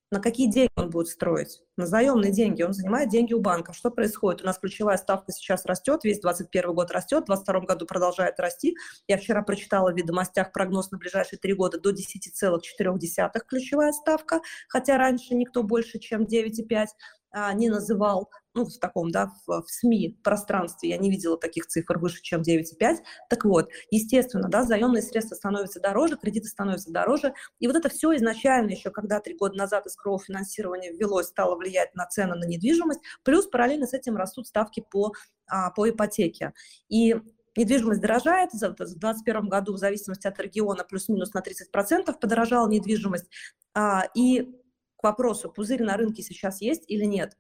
на 0.09 0.21
какие 0.21 0.49
деньги 0.49 0.71
он 0.75 0.89
будет 0.89 1.09
строить? 1.09 1.61
На 1.75 1.85
заемные 1.85 2.31
деньги. 2.31 2.63
Он 2.63 2.73
занимает 2.73 3.09
деньги 3.09 3.33
у 3.33 3.41
банков. 3.41 3.75
Что 3.75 3.91
происходит? 3.91 4.41
У 4.41 4.45
нас 4.45 4.57
ключевая 4.57 4.97
ставка 4.97 5.31
сейчас 5.31 5.65
растет, 5.65 6.03
весь 6.03 6.21
2021 6.21 6.73
год 6.73 6.91
растет, 6.91 7.23
в 7.23 7.27
2022 7.27 7.59
году 7.67 7.85
продолжает 7.85 8.39
расти. 8.39 8.77
Я 9.07 9.17
вчера 9.17 9.41
прочитала 9.41 9.91
в 9.91 9.97
«Ведомостях» 9.97 10.53
прогноз 10.53 10.91
на 10.91 10.97
ближайшие 10.97 11.39
три 11.39 11.53
года 11.53 11.79
до 11.79 11.91
10,4 11.91 13.39
ключевая 13.47 13.91
ставка, 13.91 14.41
хотя 14.69 14.97
раньше 14.97 15.35
никто 15.35 15.61
больше, 15.63 15.99
чем 15.99 16.23
9,5 16.23 16.87
а, 17.31 17.53
не 17.53 17.69
называл, 17.69 18.29
ну, 18.53 18.65
в 18.65 18.79
таком, 18.79 19.11
да, 19.11 19.31
в, 19.45 19.61
в 19.61 19.69
СМИ 19.69 20.19
пространстве 20.23 20.89
я 20.89 20.97
не 20.97 21.11
видела 21.11 21.37
таких 21.37 21.67
цифр 21.67 21.99
выше, 21.99 22.21
чем 22.21 22.41
9,5. 22.41 22.97
Так 23.29 23.45
вот, 23.45 23.69
естественно, 23.91 24.49
да, 24.49 24.63
заемные 24.63 25.03
средства 25.03 25.35
становятся 25.35 25.79
дороже, 25.79 26.17
кредиты 26.17 26.47
становятся 26.47 26.91
дороже, 26.91 27.33
и 27.59 27.67
вот 27.67 27.75
это 27.75 27.89
все 27.89 28.15
изначально 28.15 28.71
еще, 28.71 28.89
когда 28.89 29.19
три 29.19 29.35
года 29.35 29.55
назад 29.55 29.85
искровое 29.85 30.19
финансирование 30.19 30.91
ввелось, 30.91 31.27
стало 31.27 31.55
влиять 31.55 31.93
на 31.95 32.07
цены 32.07 32.35
на 32.35 32.45
недвижимость, 32.45 33.01
плюс 33.23 33.47
параллельно 33.47 33.85
с 33.85 33.93
этим 33.93 34.17
растут 34.17 34.47
ставки 34.47 34.83
по, 34.89 35.13
а, 35.47 35.71
по 35.71 35.89
ипотеке. 35.89 36.53
И 36.89 37.15
недвижимость 37.55 38.01
дорожает, 38.01 38.51
в 38.51 38.59
2021 38.59 39.49
году 39.49 39.73
в 39.73 39.77
зависимости 39.77 40.27
от 40.27 40.39
региона 40.39 40.83
плюс-минус 40.83 41.33
на 41.33 41.41
30% 41.41 42.19
подорожала 42.19 42.67
недвижимость, 42.69 43.29
а, 43.73 44.05
и 44.15 44.55
к 44.97 45.03
вопросу, 45.03 45.51
пузырь 45.51 45.83
на 45.83 45.95
рынке 45.97 46.21
сейчас 46.23 46.61
есть 46.61 46.83
или 46.87 47.05
нет. 47.05 47.37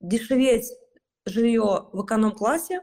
Дешеветь 0.00 0.70
жилье 1.24 1.88
в 1.92 2.04
эконом-классе 2.04 2.82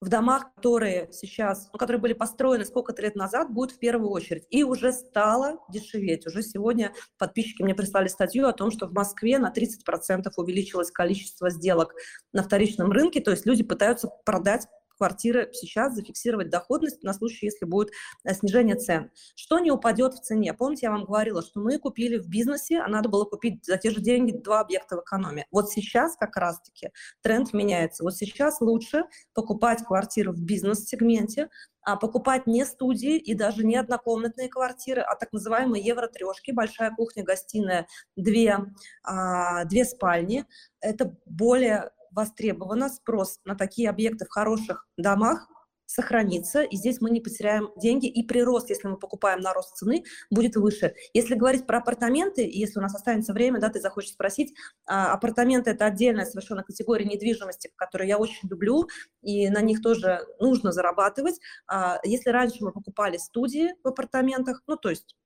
в 0.00 0.08
домах, 0.08 0.54
которые 0.54 1.08
сейчас, 1.12 1.68
ну, 1.72 1.78
которые 1.78 2.00
были 2.00 2.12
построены 2.12 2.64
сколько-то 2.64 3.02
лет 3.02 3.16
назад, 3.16 3.50
будет 3.50 3.72
в 3.72 3.78
первую 3.78 4.10
очередь. 4.10 4.46
И 4.50 4.62
уже 4.62 4.92
стало 4.92 5.58
дешеветь. 5.70 6.26
Уже 6.26 6.42
сегодня 6.42 6.94
подписчики 7.18 7.62
мне 7.62 7.74
прислали 7.74 8.06
статью 8.06 8.46
о 8.46 8.52
том, 8.52 8.70
что 8.70 8.86
в 8.86 8.92
Москве 8.92 9.38
на 9.38 9.52
30% 9.52 10.28
увеличилось 10.36 10.92
количество 10.92 11.50
сделок 11.50 11.94
на 12.32 12.42
вторичном 12.42 12.92
рынке, 12.92 13.20
то 13.20 13.32
есть 13.32 13.44
люди 13.44 13.64
пытаются 13.64 14.08
продать 14.24 14.68
квартиры 14.98 15.48
сейчас 15.52 15.94
зафиксировать 15.94 16.50
доходность 16.50 17.02
на 17.02 17.14
случай, 17.14 17.46
если 17.46 17.64
будет 17.64 17.90
э, 18.24 18.34
снижение 18.34 18.76
цен. 18.76 19.10
Что 19.34 19.58
не 19.60 19.70
упадет 19.70 20.14
в 20.14 20.20
цене? 20.20 20.52
Помните, 20.52 20.86
я 20.86 20.90
вам 20.90 21.04
говорила, 21.04 21.42
что 21.42 21.60
мы 21.60 21.78
купили 21.78 22.18
в 22.18 22.28
бизнесе, 22.28 22.80
а 22.80 22.88
надо 22.88 23.08
было 23.08 23.24
купить 23.24 23.64
за 23.64 23.78
те 23.78 23.90
же 23.90 24.00
деньги 24.00 24.32
два 24.32 24.60
объекта 24.60 24.96
в 24.96 25.00
экономе. 25.00 25.46
Вот 25.50 25.70
сейчас 25.70 26.16
как 26.16 26.36
раз-таки 26.36 26.90
тренд 27.22 27.52
меняется. 27.52 28.02
Вот 28.02 28.14
сейчас 28.16 28.60
лучше 28.60 29.04
покупать 29.32 29.84
квартиру 29.84 30.32
в 30.32 30.42
бизнес-сегменте, 30.42 31.48
а 31.82 31.96
покупать 31.96 32.46
не 32.46 32.66
студии 32.66 33.16
и 33.16 33.34
даже 33.34 33.64
не 33.64 33.76
однокомнатные 33.76 34.50
квартиры, 34.50 35.00
а 35.00 35.14
так 35.14 35.32
называемые 35.32 35.82
евро-трешки, 35.82 36.52
большая 36.52 36.94
кухня, 36.94 37.24
гостиная, 37.24 37.86
две, 38.14 38.58
а, 39.04 39.64
две 39.64 39.86
спальни. 39.86 40.44
Это 40.80 41.16
более 41.24 41.90
востребовано, 42.10 42.88
спрос 42.88 43.40
на 43.44 43.54
такие 43.54 43.88
объекты 43.90 44.24
в 44.24 44.30
хороших 44.30 44.86
домах 44.96 45.48
сохранится, 45.88 46.62
и 46.62 46.76
здесь 46.76 47.00
мы 47.00 47.10
не 47.10 47.20
потеряем 47.20 47.70
деньги, 47.76 48.06
и 48.06 48.22
прирост, 48.22 48.68
если 48.68 48.88
мы 48.88 48.98
покупаем 48.98 49.40
на 49.40 49.54
рост 49.54 49.74
цены, 49.74 50.04
будет 50.30 50.54
выше. 50.54 50.94
Если 51.14 51.34
говорить 51.34 51.66
про 51.66 51.78
апартаменты, 51.78 52.42
если 52.42 52.78
у 52.78 52.82
нас 52.82 52.94
останется 52.94 53.32
время, 53.32 53.58
да, 53.58 53.70
ты 53.70 53.80
захочешь 53.80 54.12
спросить, 54.12 54.54
а, 54.86 55.12
апартаменты– 55.14 55.70
это 55.72 55.86
отдельная 55.86 56.26
совершенно 56.26 56.62
категория 56.62 57.06
недвижимости, 57.06 57.72
которую 57.74 58.06
я 58.06 58.18
очень 58.18 58.48
люблю, 58.50 58.86
и 59.22 59.48
на 59.48 59.62
них 59.62 59.80
тоже 59.80 60.26
нужно 60.38 60.72
зарабатывать. 60.72 61.40
А, 61.66 61.98
если 62.04 62.28
раньше 62.28 62.58
мы 62.60 62.70
покупали 62.70 63.16
студии 63.16 63.74
в 63.82 63.88
апартаментах, 63.88 64.62
ну, 64.66 64.76
то 64.76 64.90
есть 64.90 65.16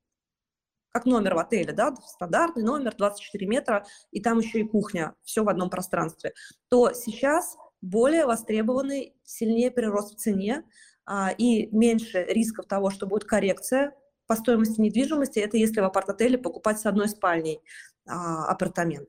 как 0.92 1.06
номер 1.06 1.34
в 1.34 1.38
отеле, 1.38 1.72
да, 1.72 1.94
стандартный 1.96 2.62
номер, 2.62 2.94
24 2.96 3.46
метра, 3.46 3.86
и 4.10 4.20
там 4.20 4.38
еще 4.38 4.60
и 4.60 4.68
кухня, 4.68 5.14
все 5.24 5.42
в 5.42 5.48
одном 5.48 5.70
пространстве, 5.70 6.34
то 6.68 6.92
сейчас 6.92 7.56
более 7.80 8.26
востребованный, 8.26 9.14
сильнее 9.24 9.70
прирост 9.70 10.14
в 10.14 10.18
цене 10.18 10.64
а, 11.04 11.30
и 11.30 11.66
меньше 11.74 12.24
рисков 12.28 12.66
того, 12.66 12.90
что 12.90 13.06
будет 13.06 13.24
коррекция 13.24 13.94
по 14.26 14.36
стоимости 14.36 14.80
недвижимости, 14.80 15.40
это 15.40 15.56
если 15.56 15.80
в 15.80 15.84
апарт-отеле 15.84 16.38
покупать 16.38 16.78
с 16.78 16.86
одной 16.86 17.08
спальней 17.08 17.60
а, 18.06 18.46
апартамент. 18.46 19.08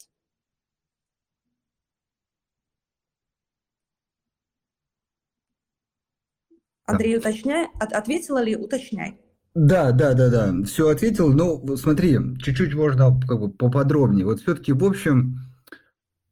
Андрей, 6.85 7.17
уточняй, 7.17 7.67
от, 7.79 7.93
ответила 7.93 8.39
ли, 8.39 8.55
уточняй. 8.55 9.19
Да, 9.55 9.91
да, 9.91 10.13
да, 10.13 10.29
да, 10.29 10.63
все 10.65 10.89
ответил. 10.89 11.31
Ну, 11.31 11.77
смотри, 11.77 12.17
чуть-чуть 12.39 12.73
можно 12.73 13.19
как 13.27 13.39
бы 13.39 13.51
поподробнее. 13.51 14.25
Вот 14.25 14.41
все-таки, 14.41 14.73
в 14.73 14.83
общем, 14.83 15.39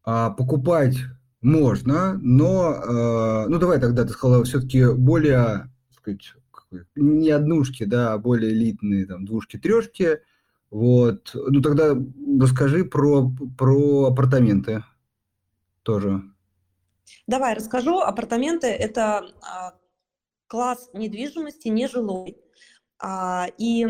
а, 0.04 0.32
покупать 0.32 0.98
можно, 1.42 2.20
но, 2.22 2.74
а, 2.74 3.48
ну, 3.48 3.60
давай 3.60 3.80
тогда 3.80 4.06
ты 4.06 4.10
сказала, 4.10 4.44
все-таки 4.44 4.86
более, 4.92 5.72
так 5.90 5.98
сказать, 5.98 6.88
не 6.96 7.30
однушки, 7.30 7.84
да, 7.84 8.14
а 8.14 8.18
более 8.18 8.54
элитные, 8.54 9.06
там, 9.06 9.26
двушки, 9.26 9.58
трешки. 9.58 10.20
Вот. 10.72 11.32
Ну, 11.36 11.62
тогда 11.62 11.96
расскажи 12.40 12.86
про, 12.86 13.30
про 13.58 14.06
апартаменты 14.06 14.84
тоже. 15.84 16.24
Давай 17.28 17.54
расскажу. 17.54 18.00
Апартаменты– 18.00 18.68
это 18.68 19.26
класс 20.48 20.90
недвижимости 20.94 21.68
нежилой 21.68 22.38
А, 22.38 22.51
и 23.58 23.88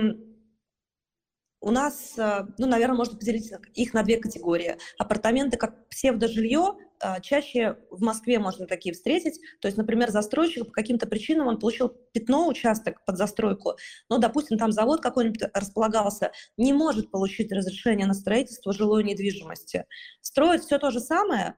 у 1.62 1.70
нас, 1.70 2.18
э, 2.18 2.48
ну, 2.58 2.68
наверное, 2.68 2.98
можно 2.98 3.18
поделить 3.18 3.51
их 3.75 3.94
на 3.94 4.01
две 4.01 4.18
категории. 4.18 4.77
Апартаменты 4.98 5.58
как 5.58 5.88
псевдожилье, 5.89 6.74
а, 7.00 7.20
чаще 7.20 7.77
в 7.91 8.01
Москве 8.01 8.39
можно 8.39 8.65
такие 8.65 8.94
встретить. 8.94 9.39
То 9.60 9.68
есть, 9.68 9.77
например, 9.77 10.10
застройщик 10.10 10.65
по 10.65 10.72
каким-то 10.72 11.08
причинам, 11.08 11.48
он 11.48 11.60
получил 11.60 11.89
пятно, 12.13 12.48
участок 12.48 13.06
под 13.06 13.18
застройку, 13.18 13.75
но, 14.10 14.18
допустим, 14.18 14.58
там 14.58 14.72
завод 14.72 15.01
какой-нибудь 15.01 15.44
располагался, 15.53 16.32
не 16.58 16.74
может 16.74 17.12
получить 17.12 17.51
разрешение 17.51 18.08
на 18.08 18.13
строительство 18.15 18.74
жилой 18.74 19.03
недвижимости. 19.03 19.86
Строит 20.22 20.63
все 20.63 20.80
то 20.80 20.89
же 20.89 21.00
самое, 21.00 21.56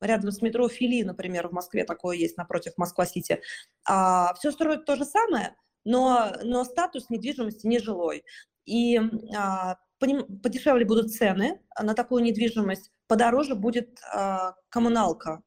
рядом 0.00 0.30
с 0.30 0.40
метро 0.42 0.68
Фили, 0.68 1.02
например, 1.02 1.48
в 1.48 1.52
Москве 1.52 1.84
такое 1.84 2.16
есть, 2.16 2.36
напротив 2.36 2.72
Москва-Сити. 2.76 3.40
А, 3.86 4.34
все 4.34 4.50
строят 4.50 4.86
то 4.86 4.96
же 4.96 5.04
самое, 5.04 5.56
но, 5.84 6.32
но 6.42 6.64
статус 6.64 7.10
недвижимости 7.10 7.66
нежилой 7.66 8.24
и 8.64 9.00
а, 9.36 9.76
подешевле 9.98 10.84
будут 10.84 11.12
цены 11.12 11.60
на 11.80 11.94
такую 11.94 12.22
недвижимость, 12.22 12.90
подороже 13.06 13.54
будет 13.54 14.00
а, 14.12 14.54
коммуналка, 14.68 15.42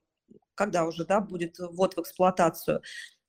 когда 0.56 0.86
уже 0.86 1.06
да, 1.06 1.20
будет 1.20 1.58
ввод 1.60 1.96
в 1.96 2.02
эксплуатацию. 2.02 2.82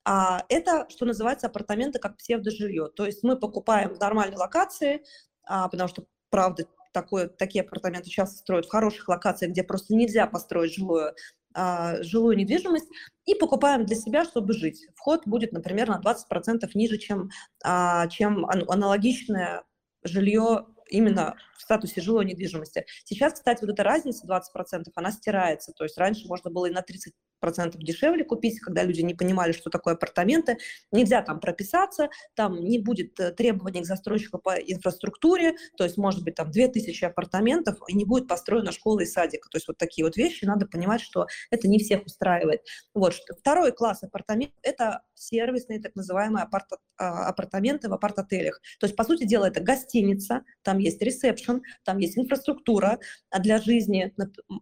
А 0.05 0.43
это, 0.47 0.87
что 0.89 1.05
называется, 1.05 1.47
апартаменты 1.47 1.99
как 1.99 2.17
псевдожилье. 2.17 2.87
То 2.95 3.05
есть 3.05 3.23
мы 3.23 3.37
покупаем 3.37 3.93
в 3.93 3.99
нормальной 3.99 4.37
локации, 4.37 5.03
а, 5.43 5.67
потому 5.67 5.89
что, 5.89 6.05
правда, 6.29 6.65
такое, 6.93 7.27
такие 7.27 7.63
апартаменты 7.63 8.09
часто 8.09 8.37
строят 8.37 8.65
в 8.65 8.71
хороших 8.71 9.07
локациях, 9.09 9.51
где 9.51 9.63
просто 9.63 9.95
нельзя 9.95 10.25
построить 10.27 10.73
жилую, 10.75 11.13
а, 11.57 12.03
жилую 12.03 12.37
недвижимость, 12.37 12.87
и 13.25 13.33
покупаем 13.33 13.85
для 13.85 13.95
себя, 13.95 14.23
чтобы 14.25 14.53
жить. 14.53 14.85
Вход 14.95 15.23
будет, 15.25 15.53
например, 15.53 15.89
на 15.89 15.99
20% 15.99 16.69
ниже, 16.75 16.99
чем, 16.99 17.29
а, 17.63 18.07
чем 18.07 18.45
аналогичное 18.45 19.63
жилье 20.03 20.67
именно 20.89 21.35
в 21.57 21.61
статусе 21.61 22.01
жилой 22.01 22.25
недвижимости. 22.25 22.85
Сейчас, 23.03 23.33
кстати, 23.33 23.61
вот 23.61 23.71
эта 23.71 23.83
разница 23.83 24.25
20%, 24.27 24.83
она 24.95 25.11
стирается. 25.11 25.71
То 25.73 25.83
есть 25.83 25.97
раньше 25.97 26.27
можно 26.27 26.49
было 26.49 26.67
и 26.67 26.71
на 26.71 26.81
30 26.81 27.13
процентов 27.39 27.81
дешевле 27.81 28.23
купить, 28.23 28.59
когда 28.59 28.83
люди 28.83 29.01
не 29.01 29.13
понимали, 29.13 29.51
что 29.51 29.69
такое 29.69 29.93
апартаменты. 29.93 30.57
Нельзя 30.91 31.21
там 31.21 31.39
прописаться, 31.39 32.09
там 32.35 32.63
не 32.63 32.79
будет 32.79 33.19
э, 33.19 33.31
требований 33.31 33.81
к 33.81 33.85
застройщику 33.85 34.39
по 34.39 34.55
инфраструктуре, 34.55 35.55
то 35.77 35.83
есть 35.83 35.97
может 35.97 36.23
быть 36.23 36.35
там 36.35 36.51
2000 36.51 37.05
апартаментов, 37.05 37.77
и 37.87 37.95
не 37.95 38.05
будет 38.05 38.27
построена 38.27 38.71
школа 38.71 39.01
и 39.01 39.05
садик. 39.05 39.47
То 39.49 39.57
есть 39.57 39.67
вот 39.67 39.77
такие 39.77 40.05
вот 40.05 40.17
вещи, 40.17 40.45
надо 40.45 40.65
понимать, 40.65 41.01
что 41.01 41.27
это 41.51 41.67
не 41.67 41.79
всех 41.79 42.05
устраивает. 42.05 42.61
Вот. 42.93 43.13
Второй 43.39 43.71
класс 43.71 44.03
апартаментов– 44.03 44.57
это 44.63 45.01
сервисные 45.13 45.81
так 45.81 45.95
называемые 45.95 46.43
апарт, 46.43 46.67
а, 46.97 47.27
апартаменты 47.27 47.89
в 47.89 47.93
апарт-отелях. 47.93 48.59
То 48.79 48.85
есть, 48.85 48.95
по 48.95 49.03
сути 49.03 49.25
дела, 49.25 49.45
это 49.45 49.61
гостиница, 49.61 50.43
там 50.63 50.76
есть 50.77 51.01
ресепшн, 51.01 51.61
там 51.83 51.97
есть 51.97 52.17
инфраструктура 52.17 52.99
для 53.37 53.59
жизни, 53.59 54.13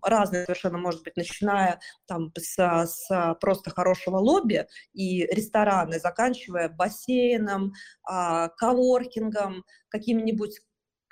разная 0.02 0.46
совершенно 0.46 0.78
может 0.78 1.04
быть, 1.04 1.16
начиная 1.16 1.80
там 2.08 2.32
с 2.38 2.56
с 2.86 3.36
просто 3.40 3.70
хорошего 3.70 4.18
лобби 4.18 4.68
и 4.94 5.26
рестораны, 5.26 6.00
заканчивая 6.00 6.70
бассейном, 6.70 7.74
а, 8.04 8.50
коворкингом, 8.50 9.64
какими-нибудь 9.90 10.60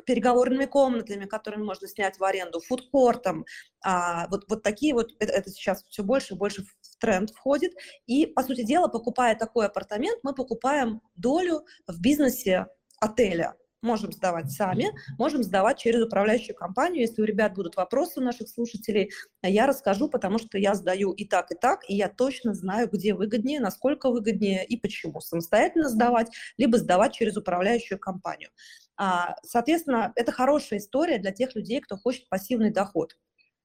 переговорными 0.05 0.65
комнатами, 0.65 1.25
которые 1.25 1.63
можно 1.63 1.88
снять 1.88 2.19
в 2.19 2.24
аренду, 2.24 2.60
фудкортом. 2.60 3.45
А, 3.83 4.27
вот, 4.27 4.43
вот 4.50 4.63
такие 4.63 4.93
вот, 4.93 5.12
это, 5.19 5.31
это 5.31 5.50
сейчас 5.50 5.83
все 5.89 6.03
больше 6.03 6.33
и 6.33 6.38
больше 6.38 6.63
в 6.63 6.98
тренд 6.98 7.29
входит. 7.31 7.74
И, 8.05 8.25
по 8.25 8.43
сути 8.43 8.63
дела, 8.63 8.88
покупая 8.88 9.36
такой 9.36 9.67
апартамент, 9.67 10.19
мы 10.24 10.33
покупаем 10.33 11.01
долю 11.15 11.65
в 11.88 12.01
бизнесе 12.01 12.67
отеля 13.00 13.55
можем 13.84 14.12
сдавать 14.12 14.52
сами, 14.52 14.92
можем 15.20 15.44
сдавать 15.44 15.78
через 15.78 16.04
управляющую 16.04 16.56
компанию. 16.56 17.02
Если 17.02 17.22
у 17.22 17.25
ребят 17.25 17.54
будут 17.54 17.75
вопросы 17.75 18.20
у 18.20 18.24
наших 18.24 18.50
слушателей, 18.50 19.12
я 19.44 19.68
расскажу, 19.68 20.10
потому 20.10 20.40
что 20.40 20.58
я 20.58 20.74
сдаю 20.74 21.12
и 21.12 21.25
так, 21.25 21.52
и 21.52 21.56
так, 21.56 21.82
и 21.88 21.96
я 21.96 22.10
точно 22.10 22.54
знаю, 22.54 22.90
где 22.92 23.13
выгоднее, 23.13 23.60
насколько 23.60 24.10
выгоднее 24.10 24.66
и 24.66 24.78
почему. 24.78 25.20
Самостоятельно 25.22 25.90
сдавать, 25.90 26.30
либо 26.58 26.78
сдавать 26.78 27.13
через 27.13 27.38
управляющую 27.38 28.00
компанию. 28.00 28.50
А, 28.96 29.36
соответственно, 29.44 30.13
это 30.16 30.32
хорошая 30.32 30.80
история 30.80 31.18
для 31.18 31.32
тех 31.32 31.56
людей, 31.56 31.82
кто 31.82 31.98
хочет 31.98 32.28
пассивный 32.30 32.72
доход. 32.72 33.18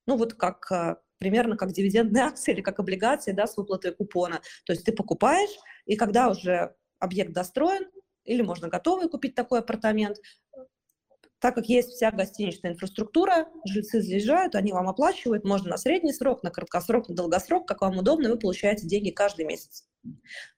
Ну 0.06 0.16
вот 0.16 0.34
как 0.34 0.70
э, 0.72 0.96
примерно 1.18 1.56
как 1.56 1.72
дивидендные 1.72 2.24
акции 2.24 2.52
или 2.52 2.62
как 2.62 2.80
облигации 2.80 3.32
да, 3.32 3.46
с 3.46 3.56
выплатой 3.56 3.94
купона. 3.94 4.40
То 4.64 4.72
есть 4.72 4.84
ты 4.84 4.92
покупаешь, 4.92 5.54
и 5.86 5.96
когда 5.96 6.28
уже 6.28 6.74
объект 6.98 7.32
достроен, 7.32 7.84
или 8.28 8.42
можно 8.42 8.68
готовый 8.68 9.08
купить 9.08 9.34
такой 9.34 9.60
апартамент. 9.60 10.18
Так 11.40 11.54
как 11.54 11.66
есть 11.66 11.90
вся 11.90 12.10
гостиничная 12.10 12.72
инфраструктура, 12.72 13.46
жильцы 13.64 14.02
заезжают, 14.02 14.56
они 14.56 14.72
вам 14.72 14.88
оплачивают, 14.88 15.44
можно 15.44 15.70
на 15.70 15.76
средний 15.76 16.12
срок, 16.12 16.42
на 16.42 16.50
краткосрок, 16.50 17.08
на 17.08 17.14
долгосрок, 17.14 17.66
как 17.66 17.80
вам 17.80 17.98
удобно, 17.98 18.28
вы 18.28 18.38
получаете 18.38 18.88
деньги 18.88 19.10
каждый 19.10 19.44
месяц. 19.44 19.88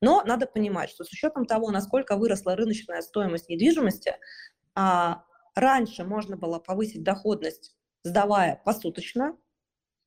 Но 0.01 0.23
надо 0.25 0.47
понимать, 0.47 0.89
что 0.89 1.05
с 1.05 1.13
учетом 1.13 1.45
того, 1.45 1.71
насколько 1.71 2.17
выросла 2.17 2.57
рыночная 2.57 3.03
стоимость 3.03 3.51
недвижимости, 3.51 4.15
а, 4.75 5.25
раньше 5.55 6.05
можно 6.05 6.39
было 6.39 6.59
повысить 6.59 7.03
доходность, 7.03 7.77
сдавая 8.03 8.63
посуточно, 8.65 9.37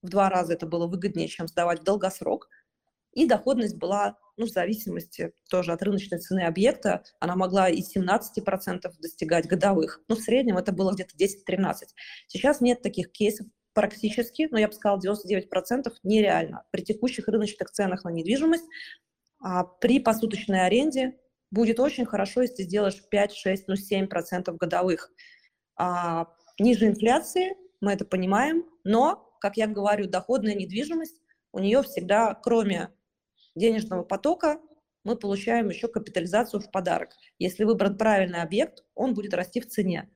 в 0.01 0.09
два 0.09 0.29
раза 0.29 0.53
это 0.53 0.65
было 0.65 0.87
выгоднее, 0.87 1.27
чем 1.27 1.47
сдавать 1.47 1.81
в 1.81 1.83
долгосрок, 1.83 2.49
и 3.13 3.25
доходность 3.25 3.77
была 3.77 4.17
ну, 4.37 4.45
в 4.45 4.49
зависимости 4.49 5.31
тоже 5.49 5.73
от 5.73 5.83
рыночной 5.83 6.19
цены 6.19 6.41
объекта, 6.41 7.03
она 7.19 7.35
могла 7.35 7.69
и 7.69 7.81
17% 7.81 8.81
достигать 8.99 9.47
годовых. 9.47 10.01
Но 10.07 10.15
в 10.15 10.19
среднем 10.19 10.57
это 10.57 10.71
было 10.71 10.91
где-то 10.91 11.15
10-13. 11.15 11.73
Сейчас 12.27 12.61
нет 12.61 12.81
таких 12.81 13.11
кейсов 13.11 13.47
практически, 13.73 14.47
но 14.51 14.57
я 14.57 14.67
бы 14.67 14.73
сказала, 14.73 14.99
99% 14.99 15.91
нереально. 16.03 16.63
При 16.71 16.81
текущих 16.81 17.27
рыночных 17.27 17.71
ценах 17.71 18.03
на 18.03 18.09
недвижимость, 18.09 18.65
а 19.39 19.63
при 19.63 19.99
посуточной 19.99 20.65
аренде 20.65 21.17
будет 21.51 21.79
очень 21.79 22.05
хорошо, 22.05 22.41
если 22.41 22.63
сделаешь 22.63 23.01
5, 23.09 23.33
6, 23.33 23.67
ну 23.67 23.75
7% 23.75 24.55
годовых. 24.57 25.11
А, 25.75 26.27
ниже 26.59 26.87
инфляции, 26.87 27.55
мы 27.81 27.93
это 27.93 28.05
понимаем, 28.05 28.63
но, 28.83 29.37
как 29.41 29.57
я 29.57 29.67
говорю, 29.67 30.07
доходная 30.07 30.55
недвижимость, 30.55 31.21
у 31.51 31.59
нее 31.59 31.83
всегда, 31.83 32.33
кроме 32.33 32.89
денежного 33.55 34.03
потока 34.03 34.59
мы 35.03 35.15
получаем 35.17 35.69
еще 35.69 35.87
капитализацию 35.87 36.61
в 36.61 36.71
подарок. 36.71 37.09
Если 37.39 37.63
выбран 37.63 37.97
правильный 37.97 38.41
объект, 38.41 38.83
он 38.95 39.13
будет 39.13 39.33
расти 39.33 39.59
в 39.59 39.67
цене. 39.67 40.09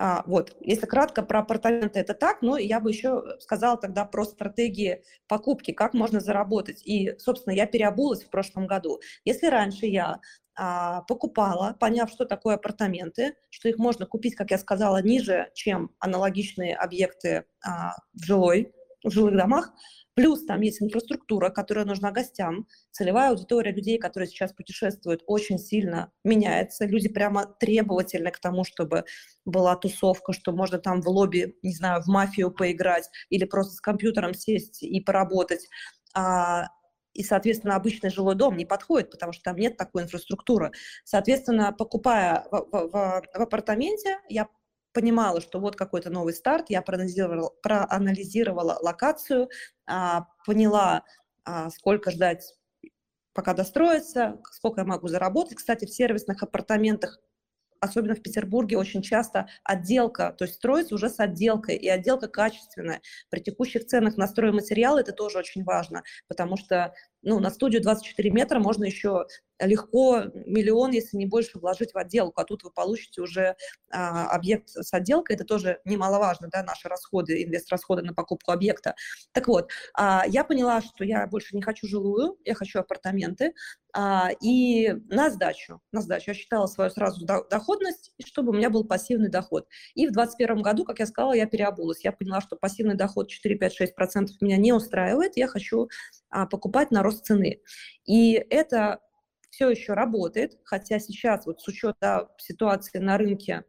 А, 0.00 0.22
вот, 0.26 0.56
если 0.60 0.86
кратко 0.86 1.22
про 1.22 1.40
апартаменты, 1.40 1.98
это 1.98 2.14
так, 2.14 2.40
но 2.40 2.56
я 2.56 2.78
бы 2.78 2.90
еще 2.90 3.36
сказала 3.40 3.76
тогда 3.76 4.04
про 4.04 4.24
стратегии 4.24 5.02
покупки, 5.26 5.72
как 5.72 5.92
можно 5.92 6.20
заработать. 6.20 6.86
И, 6.86 7.18
собственно, 7.18 7.52
я 7.52 7.66
переобулась 7.66 8.22
в 8.22 8.30
прошлом 8.30 8.68
году. 8.68 9.00
Если 9.24 9.48
раньше 9.48 9.86
я 9.86 10.20
а, 10.54 11.02
покупала, 11.02 11.76
поняв, 11.80 12.10
что 12.10 12.26
такое 12.26 12.54
апартаменты, 12.54 13.34
что 13.50 13.68
их 13.68 13.78
можно 13.78 14.06
купить, 14.06 14.36
как 14.36 14.52
я 14.52 14.58
сказала, 14.58 15.02
ниже, 15.02 15.50
чем 15.54 15.90
аналогичные 15.98 16.76
объекты 16.76 17.46
а, 17.64 17.96
в 18.12 18.22
жилой, 18.22 18.72
в 19.08 19.12
жилых 19.12 19.36
домах, 19.36 19.72
Плюс 20.18 20.44
там 20.44 20.62
есть 20.62 20.82
инфраструктура, 20.82 21.48
которая 21.48 21.84
нужна 21.84 22.10
гостям. 22.10 22.66
Целевая 22.90 23.30
аудитория 23.30 23.70
людей, 23.70 23.98
которые 23.98 24.28
сейчас 24.28 24.52
путешествуют, 24.52 25.22
очень 25.28 25.60
сильно 25.60 26.10
меняется. 26.24 26.86
Люди 26.86 27.08
прямо 27.08 27.46
требовательны 27.60 28.32
к 28.32 28.40
тому, 28.40 28.64
чтобы 28.64 29.04
была 29.44 29.76
тусовка, 29.76 30.32
что 30.32 30.50
можно 30.50 30.78
там 30.78 31.02
в 31.02 31.08
лобби, 31.08 31.56
не 31.62 31.72
знаю, 31.72 32.02
в 32.02 32.08
мафию 32.08 32.50
поиграть 32.50 33.08
или 33.30 33.44
просто 33.44 33.74
с 33.74 33.80
компьютером 33.80 34.34
сесть 34.34 34.82
и 34.82 35.00
поработать. 35.00 35.68
А, 36.14 36.66
и, 37.14 37.22
соответственно, 37.22 37.76
обычный 37.76 38.10
жилой 38.10 38.34
дом 38.34 38.56
не 38.56 38.66
подходит, 38.66 39.12
потому 39.12 39.32
что 39.32 39.44
там 39.44 39.54
нет 39.54 39.76
такой 39.76 40.02
инфраструктуры. 40.02 40.72
Соответственно, 41.04 41.72
покупая 41.72 42.44
в, 42.50 42.66
в, 42.72 42.88
в, 42.88 43.22
в 43.34 43.40
апартаменте, 43.40 44.18
я 44.28 44.48
понимала, 44.92 45.40
что 45.40 45.60
вот 45.60 45.76
какой-то 45.76 46.10
новый 46.10 46.34
старт, 46.34 46.66
я 46.70 46.82
проанализировала, 46.82 47.50
проанализировала 47.62 48.78
локацию, 48.80 49.48
а, 49.86 50.26
поняла, 50.46 51.04
а, 51.44 51.70
сколько 51.70 52.10
ждать, 52.10 52.54
пока 53.34 53.54
достроится, 53.54 54.40
сколько 54.52 54.80
я 54.80 54.86
могу 54.86 55.08
заработать. 55.08 55.58
Кстати, 55.58 55.84
в 55.84 55.90
сервисных 55.90 56.42
апартаментах 56.42 57.20
особенно 57.80 58.14
в 58.14 58.22
Петербурге, 58.22 58.76
очень 58.76 59.02
часто 59.02 59.48
отделка, 59.64 60.34
то 60.36 60.44
есть 60.44 60.56
строится 60.56 60.94
уже 60.94 61.08
с 61.08 61.20
отделкой, 61.20 61.76
и 61.76 61.88
отделка 61.88 62.28
качественная. 62.28 63.00
При 63.30 63.40
текущих 63.40 63.86
ценах 63.86 64.16
на 64.16 64.26
стройматериалы 64.26 65.00
это 65.00 65.12
тоже 65.12 65.38
очень 65.38 65.64
важно, 65.64 66.02
потому 66.28 66.56
что 66.56 66.94
ну, 67.22 67.40
на 67.40 67.50
студию 67.50 67.82
24 67.82 68.30
метра 68.30 68.58
можно 68.58 68.84
еще 68.84 69.26
легко 69.60 70.24
миллион, 70.46 70.92
если 70.92 71.16
не 71.16 71.26
больше, 71.26 71.58
вложить 71.58 71.92
в 71.92 71.98
отделку, 71.98 72.40
а 72.40 72.44
тут 72.44 72.62
вы 72.62 72.70
получите 72.70 73.20
уже 73.20 73.56
а, 73.90 74.28
объект 74.28 74.68
с 74.68 74.92
отделкой, 74.92 75.36
это 75.36 75.44
тоже 75.44 75.80
немаловажно, 75.84 76.48
да, 76.48 76.62
наши 76.62 76.88
расходы, 76.88 77.42
инвест-расходы 77.42 78.02
на 78.02 78.14
покупку 78.14 78.52
объекта. 78.52 78.94
Так 79.32 79.48
вот, 79.48 79.70
а, 79.94 80.24
я 80.28 80.44
поняла, 80.44 80.80
что 80.80 81.04
я 81.04 81.26
больше 81.26 81.56
не 81.56 81.62
хочу 81.62 81.86
жилую, 81.86 82.36
я 82.44 82.54
хочу 82.54 82.78
апартаменты, 82.78 83.52
а, 83.92 84.30
и 84.40 84.90
на 85.08 85.30
сдачу, 85.30 85.80
на 85.92 86.02
сдачу. 86.02 86.30
Я 86.30 86.34
считала 86.34 86.66
свою 86.66 86.90
сразу 86.90 87.24
доходность, 87.24 88.12
чтобы 88.24 88.50
у 88.50 88.54
меня 88.54 88.70
был 88.70 88.84
пассивный 88.84 89.30
доход. 89.30 89.66
И 89.94 90.06
в 90.06 90.12
2021 90.12 90.62
году, 90.62 90.84
как 90.84 90.98
я 91.00 91.06
сказала, 91.06 91.32
я 91.32 91.46
переобулась. 91.46 92.04
Я 92.04 92.12
поняла, 92.12 92.40
что 92.40 92.56
пассивный 92.56 92.94
доход 92.94 93.30
4-5-6% 93.30 94.28
меня 94.40 94.56
не 94.56 94.72
устраивает, 94.72 95.36
я 95.36 95.48
хочу 95.48 95.88
покупать 96.46 96.90
на 96.90 97.02
рост 97.02 97.24
цены. 97.24 97.60
И 98.04 98.32
это 98.34 99.00
все 99.50 99.70
еще 99.70 99.94
работает, 99.94 100.58
хотя 100.64 100.98
сейчас 100.98 101.46
вот 101.46 101.60
с 101.60 101.68
учетом 101.68 101.96
да, 102.00 102.28
ситуации 102.38 102.98
на 102.98 103.18
рынке 103.18 103.64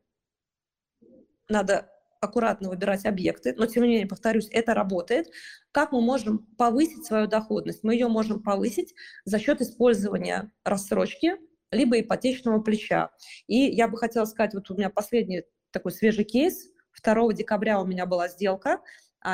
надо 1.48 1.90
аккуратно 2.22 2.70
выбирать 2.70 3.06
объекты, 3.06 3.54
но 3.56 3.66
тем 3.66 3.84
не 3.84 3.90
менее, 3.90 4.08
повторюсь, 4.08 4.50
это 4.52 4.74
работает. 4.74 5.28
Как 5.72 5.92
мы 5.92 6.02
можем 6.02 6.40
повысить 6.58 7.06
свою 7.06 7.28
доходность? 7.28 7.84
Мы 7.84 7.94
ее 7.94 8.08
можем 8.08 8.44
повысить 8.44 8.94
за 9.24 9.40
счет 9.40 9.62
использования 9.62 10.52
рассрочки 10.64 11.38
либо 11.72 12.00
ипотечного 12.00 12.62
плеча. 12.62 13.12
И 13.48 13.56
я 13.58 13.88
бы 13.88 13.98
хотела 13.98 14.26
сказать, 14.26 14.54
вот 14.54 14.70
у 14.70 14.76
меня 14.76 14.90
последний 14.90 15.44
такой 15.72 15.92
свежий 15.92 16.26
кейс. 16.26 16.70
2 17.02 17.34
декабря 17.34 17.80
у 17.80 17.86
меня 17.86 18.06
была 18.06 18.28
сделка, 18.28 18.74
а, 18.74 18.80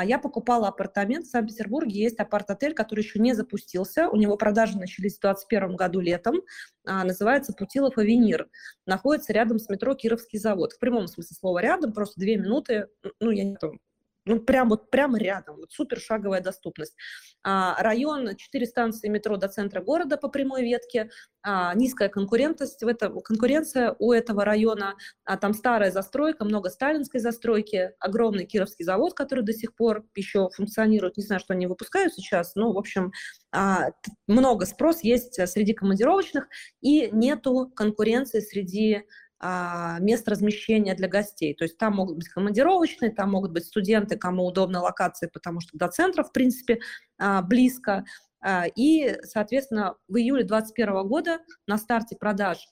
я 0.04 0.18
покупала 0.18 0.68
апартамент 0.68 1.26
в 1.26 1.30
Санкт-Петербурге, 1.30 2.02
есть 2.02 2.18
апарт-отель, 2.18 2.74
который 2.74 3.00
еще 3.00 3.18
не 3.18 3.34
запустился, 3.34 4.08
у 4.08 4.16
него 4.16 4.36
продажи 4.36 4.78
начались 4.78 5.16
в 5.16 5.20
2021 5.20 5.76
году 5.76 6.00
летом, 6.00 6.42
а, 6.84 7.04
называется 7.04 7.52
Путилов 7.52 7.98
Авенир, 7.98 8.48
находится 8.86 9.32
рядом 9.32 9.58
с 9.58 9.68
метро 9.68 9.94
Кировский 9.94 10.38
завод, 10.38 10.72
в 10.72 10.78
прямом 10.78 11.06
смысле 11.06 11.36
слова 11.36 11.60
рядом, 11.60 11.92
просто 11.92 12.20
две 12.20 12.36
минуты, 12.36 12.88
ну, 13.20 13.30
я 13.30 13.44
не 13.44 13.56
знаю, 13.60 13.78
ну, 14.26 14.40
прям 14.40 14.68
вот 14.68 14.90
прямо 14.90 15.18
рядом, 15.18 15.56
вот 15.56 15.72
супер 15.72 16.00
шаговая 16.00 16.40
доступность. 16.40 16.94
А, 17.42 17.80
район, 17.82 18.36
4 18.36 18.66
станции 18.66 19.08
метро 19.08 19.36
до 19.36 19.48
центра 19.48 19.80
города 19.80 20.16
по 20.16 20.28
прямой 20.28 20.62
ветке, 20.62 21.10
а, 21.42 21.74
низкая 21.74 22.08
конкурентность, 22.08 22.82
в 22.82 22.88
этом, 22.88 23.20
конкуренция 23.20 23.94
у 24.00 24.12
этого 24.12 24.44
района, 24.44 24.96
а, 25.24 25.36
там 25.36 25.54
старая 25.54 25.92
застройка, 25.92 26.44
много 26.44 26.70
сталинской 26.70 27.20
застройки, 27.20 27.92
огромный 28.00 28.46
Кировский 28.46 28.84
завод, 28.84 29.14
который 29.14 29.44
до 29.44 29.52
сих 29.52 29.74
пор 29.76 30.04
еще 30.16 30.48
функционирует, 30.54 31.16
не 31.16 31.22
знаю, 31.22 31.40
что 31.40 31.54
они 31.54 31.66
выпускают 31.68 32.12
сейчас, 32.14 32.56
но, 32.56 32.72
в 32.72 32.78
общем, 32.78 33.12
а, 33.52 33.90
много 34.26 34.66
спрос 34.66 35.02
есть 35.02 35.34
среди 35.48 35.72
командировочных, 35.72 36.48
и 36.80 37.08
нету 37.12 37.70
конкуренции 37.74 38.40
среди 38.40 39.04
мест 39.40 40.26
размещения 40.28 40.94
для 40.94 41.08
гостей. 41.08 41.54
То 41.54 41.64
есть 41.64 41.76
там 41.76 41.96
могут 41.96 42.16
быть 42.16 42.28
командировочные, 42.28 43.10
там 43.10 43.30
могут 43.30 43.52
быть 43.52 43.66
студенты, 43.66 44.16
кому 44.16 44.46
удобна 44.46 44.80
локация, 44.80 45.28
потому 45.30 45.60
что 45.60 45.76
до 45.76 45.88
центра, 45.88 46.22
в 46.22 46.32
принципе, 46.32 46.80
а, 47.18 47.42
близко. 47.42 48.04
А, 48.40 48.64
и, 48.74 49.16
соответственно, 49.24 49.96
в 50.08 50.16
июле 50.16 50.44
2021 50.44 51.06
года 51.06 51.40
на 51.66 51.76
старте 51.76 52.16
продаж 52.16 52.66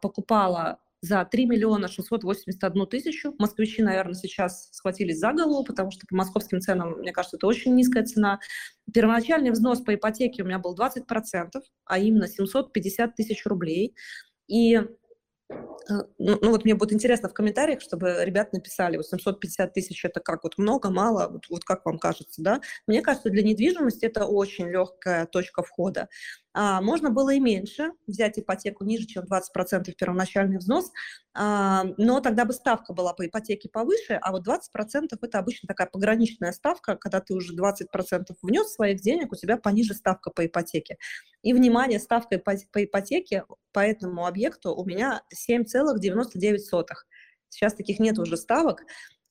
покупала 0.00 0.78
за 1.04 1.24
3 1.24 1.46
миллиона 1.46 1.86
681 1.88 2.86
тысячу. 2.86 3.34
Москвичи, 3.38 3.82
наверное, 3.82 4.14
сейчас 4.14 4.70
схватились 4.72 5.18
за 5.18 5.32
голову, 5.32 5.62
потому 5.62 5.90
что 5.90 6.06
по 6.08 6.16
московским 6.16 6.60
ценам, 6.60 6.92
мне 7.00 7.12
кажется, 7.12 7.36
это 7.36 7.46
очень 7.46 7.74
низкая 7.74 8.04
цена. 8.04 8.40
Первоначальный 8.92 9.50
взнос 9.50 9.82
по 9.82 9.94
ипотеке 9.94 10.42
у 10.42 10.46
меня 10.46 10.58
был 10.58 10.74
20%, 10.74 11.60
а 11.84 11.98
именно 11.98 12.26
750 12.26 13.16
тысяч 13.16 13.44
рублей. 13.44 13.94
И 14.48 14.80
ну, 15.88 16.06
ну 16.18 16.50
вот 16.50 16.64
мне 16.64 16.74
будет 16.74 16.92
интересно 16.92 17.28
в 17.28 17.34
комментариях, 17.34 17.80
чтобы 17.80 18.18
ребят 18.22 18.52
написали, 18.52 18.96
вот 18.96 19.06
750 19.06 19.72
тысяч 19.72 20.04
это 20.04 20.20
как, 20.20 20.44
вот 20.44 20.58
много, 20.58 20.90
мало, 20.90 21.28
вот, 21.28 21.46
вот 21.48 21.64
как 21.64 21.84
вам 21.84 21.98
кажется, 21.98 22.42
да? 22.42 22.60
Мне 22.86 23.02
кажется, 23.02 23.30
для 23.30 23.42
недвижимости 23.42 24.06
это 24.06 24.24
очень 24.26 24.68
легкая 24.68 25.26
точка 25.26 25.62
входа. 25.62 26.08
А, 26.56 26.80
можно 26.80 27.10
было 27.10 27.30
и 27.30 27.40
меньше, 27.40 27.90
взять 28.06 28.38
ипотеку 28.38 28.84
ниже, 28.84 29.06
чем 29.06 29.24
20% 29.24 29.92
первоначальный 29.98 30.58
взнос, 30.58 30.92
а, 31.34 31.84
но 31.98 32.20
тогда 32.20 32.44
бы 32.44 32.52
ставка 32.52 32.92
была 32.92 33.12
по 33.12 33.26
ипотеке 33.26 33.68
повыше, 33.68 34.14
а 34.22 34.30
вот 34.30 34.46
20% 34.46 35.18
это 35.20 35.38
обычно 35.40 35.66
такая 35.66 35.88
пограничная 35.88 36.52
ставка, 36.52 36.94
когда 36.94 37.20
ты 37.20 37.34
уже 37.34 37.56
20% 37.56 38.36
внес 38.40 38.72
своих 38.72 39.00
денег, 39.00 39.32
у 39.32 39.34
тебя 39.36 39.56
пониже 39.56 39.94
ставка 39.94 40.30
по 40.30 40.46
ипотеке. 40.46 40.96
И, 41.42 41.52
внимание, 41.52 41.98
ставка 41.98 42.38
по, 42.38 42.54
по 42.72 42.84
ипотеке 42.84 43.44
по 43.72 43.80
этому 43.80 44.24
объекту 44.24 44.76
у 44.76 44.84
меня 44.84 45.22
7,99. 45.34 46.86
Сейчас 47.48 47.74
таких 47.74 47.98
нет 47.98 48.18
уже 48.20 48.36
ставок, 48.36 48.84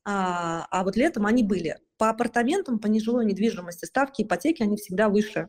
а, 0.03 0.67
а 0.71 0.83
вот 0.83 0.97
летом 0.97 1.25
они 1.25 1.43
были. 1.43 1.77
По 1.97 2.09
апартаментам, 2.09 2.79
по 2.79 2.87
нежилой 2.87 3.25
недвижимости 3.25 3.85
ставки 3.85 4.23
ипотеки, 4.23 4.61
они 4.61 4.75
всегда 4.75 5.07
выше 5.07 5.47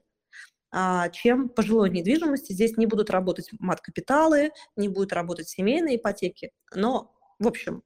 чем 1.13 1.49
по 1.49 1.63
жилой 1.63 1.91
недвижимости. 1.91 2.53
Здесь 2.53 2.77
не 2.77 2.87
будут 2.87 3.11
работать 3.11 3.51
мат-капиталы, 3.59 4.51
не 4.77 4.89
будут 4.89 5.13
работать 5.13 5.49
семейные 5.49 5.97
ипотеки. 5.97 6.51
Но, 6.75 7.15
в 7.39 7.47
общем, 7.47 7.83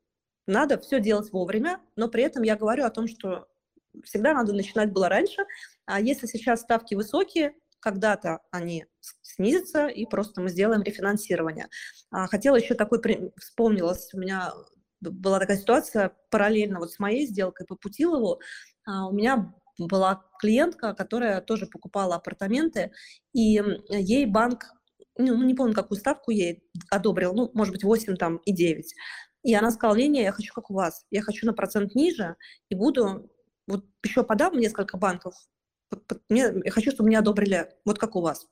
надо 0.46 0.78
все 0.78 0.98
делать 0.98 1.30
вовремя, 1.32 1.80
но 1.96 2.08
при 2.08 2.22
этом 2.22 2.42
я 2.42 2.56
говорю 2.56 2.84
о 2.84 2.90
том, 2.90 3.06
что 3.06 3.46
всегда 4.04 4.32
надо 4.32 4.54
начинать 4.54 4.92
было 4.92 5.08
раньше. 5.08 5.44
А 5.84 6.00
если 6.00 6.26
сейчас 6.26 6.60
ставки 6.60 6.94
высокие, 6.94 7.54
когда-то 7.80 8.40
они 8.50 8.86
снизятся, 9.22 9.86
и 9.86 10.06
просто 10.06 10.40
мы 10.40 10.48
сделаем 10.48 10.82
рефинансирование. 10.82 11.68
А, 12.10 12.26
хотела 12.26 12.56
еще 12.56 12.74
такой, 12.74 13.00
вспомнилась, 13.36 14.12
у 14.14 14.18
меня 14.18 14.52
была 15.00 15.38
такая 15.38 15.58
ситуация 15.58 16.12
параллельно 16.30 16.80
вот 16.80 16.90
с 16.90 16.98
моей 16.98 17.26
сделкой 17.26 17.66
по 17.66 17.76
Путилову, 17.76 18.40
у 18.86 19.12
меня 19.12 19.54
была 19.78 20.24
клиентка, 20.40 20.94
которая 20.94 21.40
тоже 21.40 21.66
покупала 21.66 22.16
апартаменты, 22.16 22.92
и 23.32 23.62
ей 23.88 24.26
банк, 24.26 24.66
ну, 25.16 25.42
не 25.42 25.54
помню, 25.54 25.74
какую 25.74 25.98
ставку 25.98 26.30
ей 26.30 26.62
одобрил, 26.90 27.34
ну, 27.34 27.50
может 27.54 27.72
быть, 27.72 27.84
8 27.84 28.16
там 28.16 28.38
и 28.38 28.52
9. 28.52 28.94
И 29.44 29.54
она 29.54 29.70
сказала, 29.70 29.96
не, 29.96 30.22
я 30.22 30.32
хочу 30.32 30.52
как 30.52 30.70
у 30.70 30.74
вас, 30.74 31.06
я 31.10 31.22
хочу 31.22 31.46
на 31.46 31.52
процент 31.52 31.94
ниже, 31.94 32.36
и 32.68 32.74
буду, 32.74 33.30
вот 33.66 33.84
еще 34.04 34.24
подам 34.24 34.58
несколько 34.58 34.96
банков, 34.96 35.34
мне, 36.28 36.52
я 36.64 36.70
хочу, 36.70 36.90
чтобы 36.90 37.08
мне 37.08 37.18
одобрили, 37.18 37.68
вот 37.84 37.98
как 37.98 38.16
у 38.16 38.20
вас. 38.20 38.46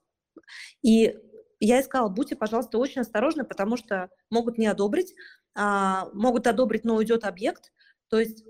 И 0.83 1.15
я 1.61 1.83
сказала, 1.83 2.09
будьте, 2.09 2.37
пожалуйста, 2.37 2.79
очень 2.79 3.01
осторожны, 3.01 3.45
потому 3.45 3.77
что 3.77 4.11
могут 4.31 4.59
не 4.59 4.67
одобрить, 4.67 5.15
а, 5.55 6.09
могут 6.13 6.47
одобрить, 6.47 6.85
но 6.85 6.97
уйдет 6.97 7.25
объект. 7.25 7.73
То 8.09 8.21
есть 8.21 8.45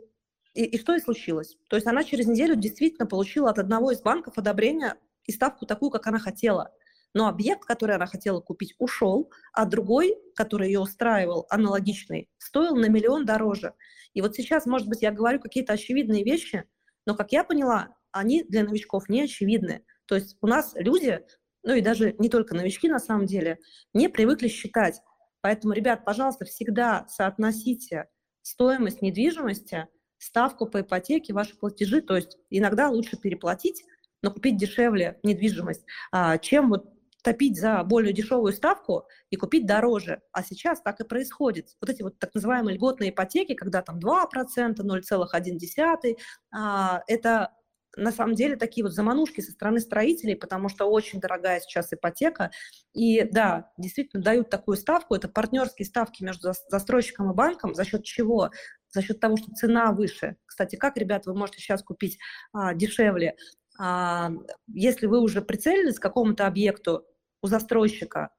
и, 0.57 0.65
и 0.65 0.79
что 0.79 0.95
и 0.95 1.01
случилось. 1.01 1.57
То 1.69 1.77
есть 1.77 1.87
она 1.87 2.03
через 2.03 2.27
неделю 2.27 2.57
действительно 2.57 3.07
получила 3.07 3.51
от 3.51 3.59
одного 3.59 3.93
из 3.93 4.01
банков 4.01 4.39
одобрение 4.39 4.95
и 5.25 5.33
ставку 5.33 5.67
такую, 5.67 5.91
как 5.91 6.07
она 6.07 6.19
хотела. 6.19 6.73
Но 7.15 7.29
объект, 7.29 7.65
который 7.65 7.95
она 7.97 8.07
хотела 8.07 8.41
купить, 8.41 8.75
ушел, 8.79 9.31
а 9.53 9.65
другой, 9.65 10.17
который 10.35 10.69
ее 10.69 10.81
устраивал, 10.81 11.47
аналогичный, 11.51 12.29
стоил 12.39 12.75
на 12.77 12.87
миллион 12.87 13.25
дороже. 13.25 13.75
И 14.13 14.21
вот 14.21 14.35
сейчас, 14.35 14.67
может 14.67 14.89
быть, 14.89 15.03
я 15.03 15.13
говорю 15.13 15.41
какие-то 15.41 15.75
очевидные 15.75 16.25
вещи, 16.25 16.65
но, 17.07 17.15
как 17.15 17.33
я 17.33 17.45
поняла, 17.45 17.95
они 18.13 18.43
для 18.45 18.65
новичков 18.65 19.09
не 19.09 19.23
очевидны. 19.23 19.85
То 20.07 20.15
есть 20.15 20.37
у 20.41 20.47
нас 20.47 20.73
люди, 20.75 21.25
ну 21.63 21.75
и 21.75 21.81
даже 21.81 22.15
не 22.19 22.29
только 22.29 22.55
новички 22.55 22.89
на 22.89 22.99
самом 22.99 23.27
деле, 23.27 23.59
не 23.93 24.09
привыкли 24.09 24.49
считать. 24.49 25.01
Поэтому, 25.43 25.75
ребят, 25.75 26.05
пожалуйста, 26.05 26.45
всегда 26.45 27.07
соотносите 27.09 28.09
стоимость 28.43 29.03
недвижимости 29.03 29.89
ставку 30.19 30.67
по 30.67 30.81
ипотеке, 30.81 31.33
ваши 31.33 31.57
платежи, 31.57 32.01
то 32.01 32.17
есть 32.17 32.39
иногда 32.51 32.89
лучше 32.89 33.17
переплатить, 33.17 33.85
но 34.23 34.31
купить 34.31 34.57
дешевле 34.57 35.19
недвижимость, 35.23 35.85
а, 36.11 36.39
чем 36.39 36.71
вот 36.71 36.93
топить 37.23 37.59
за 37.59 37.83
более 37.83 38.13
дешевую 38.13 38.53
ставку 38.53 39.09
и 39.31 39.37
купить 39.37 39.67
дороже. 39.67 40.23
А 40.31 40.45
сейчас 40.45 40.81
так 40.81 41.01
и 41.01 41.05
происходит. 41.05 41.77
Вот 41.81 41.91
эти 41.91 42.03
вот 42.03 42.21
так 42.21 42.33
называемые 42.33 42.77
льготные 42.77 43.11
ипотеки, 43.11 43.55
когда 43.55 43.83
там 43.83 43.99
2%, 43.99 44.85
0,1%, 44.85 46.17
а, 46.53 47.03
это 47.09 47.51
на 47.97 48.13
самом 48.13 48.35
деле 48.35 48.57
такие 48.57 48.85
вот 48.85 48.93
заманушки 48.93 49.41
со 49.41 49.53
стороны 49.53 49.81
строителей, 49.81 50.37
потому 50.37 50.69
что 50.69 50.87
очень 50.87 51.21
дорогая 51.21 51.61
сейчас 51.61 51.93
ипотека. 51.93 52.51
И 52.93 53.25
да, 53.25 53.73
действительно 53.79 54.23
дают 54.23 54.51
такую 54.51 54.77
ставку, 54.77 55.15
это 55.15 55.29
партнерские 55.29 55.87
ставки 55.87 56.23
между 56.23 56.53
застройщиком 56.69 57.31
и 57.31 57.35
банком, 57.35 57.75
за 57.75 57.85
счет 57.85 58.05
чего 58.05 58.51
за 58.97 59.03
счет 59.03 59.21
того, 59.21 59.37
что 59.37 59.53
цена 59.53 59.93
выше. 59.93 60.37
Кстати, 60.47 60.77
как, 60.77 60.97
ребят, 60.97 61.27
вы 61.27 61.35
можете 61.35 61.59
сейчас 61.59 61.83
купить 61.83 62.19
а, 62.53 62.73
дешевле? 62.73 63.37
А, 63.79 64.31
если 64.69 65.07
вы 65.07 65.21
уже 65.21 65.43
прицелились 65.43 65.99
к 65.99 66.03
какому-то 66.03 66.47
объекту 66.47 67.05
у 67.43 67.47
застройщика, 67.47 68.31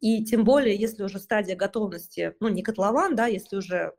и 0.00 0.24
тем 0.24 0.42
более, 0.42 0.74
если 0.74 1.04
уже 1.04 1.20
стадия 1.20 1.54
готовности, 1.54 2.34
ну, 2.40 2.48
не 2.48 2.62
котлован, 2.64 3.14
да, 3.14 3.26
если 3.26 3.56
уже 3.56 3.92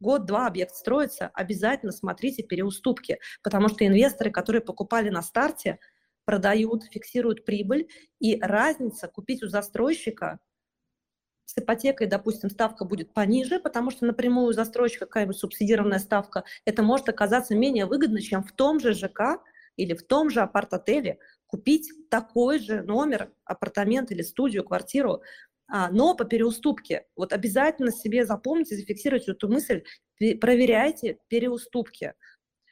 год-два 0.00 0.46
объект 0.46 0.74
строится, 0.74 1.30
обязательно 1.34 1.92
смотрите 1.92 2.42
переуступки, 2.42 3.18
потому 3.42 3.68
что 3.68 3.86
инвесторы, 3.86 4.30
которые 4.30 4.62
покупали 4.62 5.10
на 5.10 5.22
старте, 5.22 5.78
продают, 6.24 6.84
фиксируют 6.84 7.44
прибыль, 7.44 7.88
и 8.18 8.38
разница 8.40 9.08
купить 9.08 9.42
у 9.42 9.48
застройщика 9.48 10.38
с 11.44 11.58
ипотекой, 11.58 12.06
допустим, 12.06 12.48
ставка 12.48 12.84
будет 12.84 13.12
пониже, 13.12 13.58
потому 13.58 13.90
что 13.90 14.06
напрямую 14.06 14.48
у 14.48 14.52
застройщика 14.52 15.06
какая-нибудь 15.06 15.36
субсидированная 15.36 15.98
ставка, 15.98 16.44
это 16.64 16.82
может 16.82 17.08
оказаться 17.08 17.56
менее 17.56 17.86
выгодно, 17.86 18.20
чем 18.20 18.44
в 18.44 18.52
том 18.52 18.78
же 18.78 18.92
ЖК 18.92 19.42
или 19.76 19.94
в 19.94 20.06
том 20.06 20.30
же 20.30 20.40
апарт-отеле 20.40 21.18
купить 21.46 21.90
такой 22.08 22.60
же 22.60 22.82
номер, 22.82 23.32
апартамент 23.44 24.12
или 24.12 24.22
студию, 24.22 24.62
квартиру, 24.62 25.22
но 25.70 26.14
по 26.14 26.24
переуступке. 26.24 27.06
Вот 27.16 27.32
обязательно 27.32 27.92
себе 27.92 28.24
запомните, 28.26 28.76
зафиксируйте 28.76 29.32
эту 29.32 29.48
мысль, 29.48 29.84
проверяйте 30.18 31.18
переуступки. 31.28 32.14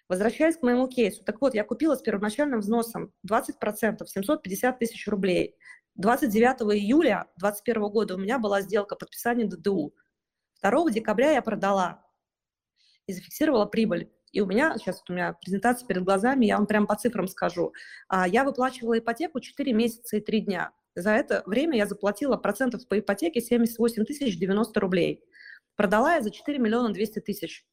Возвращаясь 0.08 0.56
к 0.56 0.62
моему 0.62 0.88
кейсу, 0.88 1.22
так 1.22 1.40
вот, 1.40 1.54
я 1.54 1.64
купила 1.64 1.94
с 1.94 2.00
первоначальным 2.00 2.61
взносом 2.61 3.12
20%, 3.30 4.06
750 4.06 4.78
тысяч 4.78 5.06
рублей. 5.06 5.54
29 5.96 6.76
июля 6.76 7.26
2021 7.37 7.82
года 7.90 8.14
у 8.14 8.18
меня 8.18 8.38
была 8.38 8.62
сделка 8.62 8.96
подписания 8.96 9.44
ДДУ. 9.44 9.92
2 10.62 10.90
декабря 10.90 11.32
я 11.32 11.42
продала 11.42 12.04
и 13.06 13.12
зафиксировала 13.12 13.66
прибыль. 13.66 14.11
И 14.32 14.40
у 14.40 14.46
меня, 14.46 14.76
сейчас 14.78 15.00
вот 15.00 15.11
у 15.11 15.12
меня 15.12 15.34
презентация 15.34 15.87
перед 15.87 16.04
глазами, 16.04 16.46
я 16.46 16.56
вам 16.56 16.66
прям 16.66 16.87
по 16.87 16.96
цифрам 16.96 17.26
скажу. 17.28 17.72
А, 18.08 18.28
я 18.28 18.44
выплачивала 18.44 18.98
ипотеку 18.98 19.40
4 19.40 19.72
месяца 19.72 20.16
и 20.16 20.20
3 20.20 20.40
дня. 20.40 20.72
За 20.98 21.11
это 21.11 21.44
время 21.46 21.76
я 21.76 21.87
заплатила 21.87 22.37
процентов 22.37 22.87
по 22.88 22.98
ипотеке 22.98 23.40
78 23.40 24.04
тысяч 24.04 24.37
90 24.37 24.80
рублей. 24.80 25.24
Продала 25.76 26.16
я 26.16 26.22
за 26.22 26.32
4 26.32 26.58
миллиона 26.58 26.92
200 26.92 27.20
тысяч. 27.20 27.64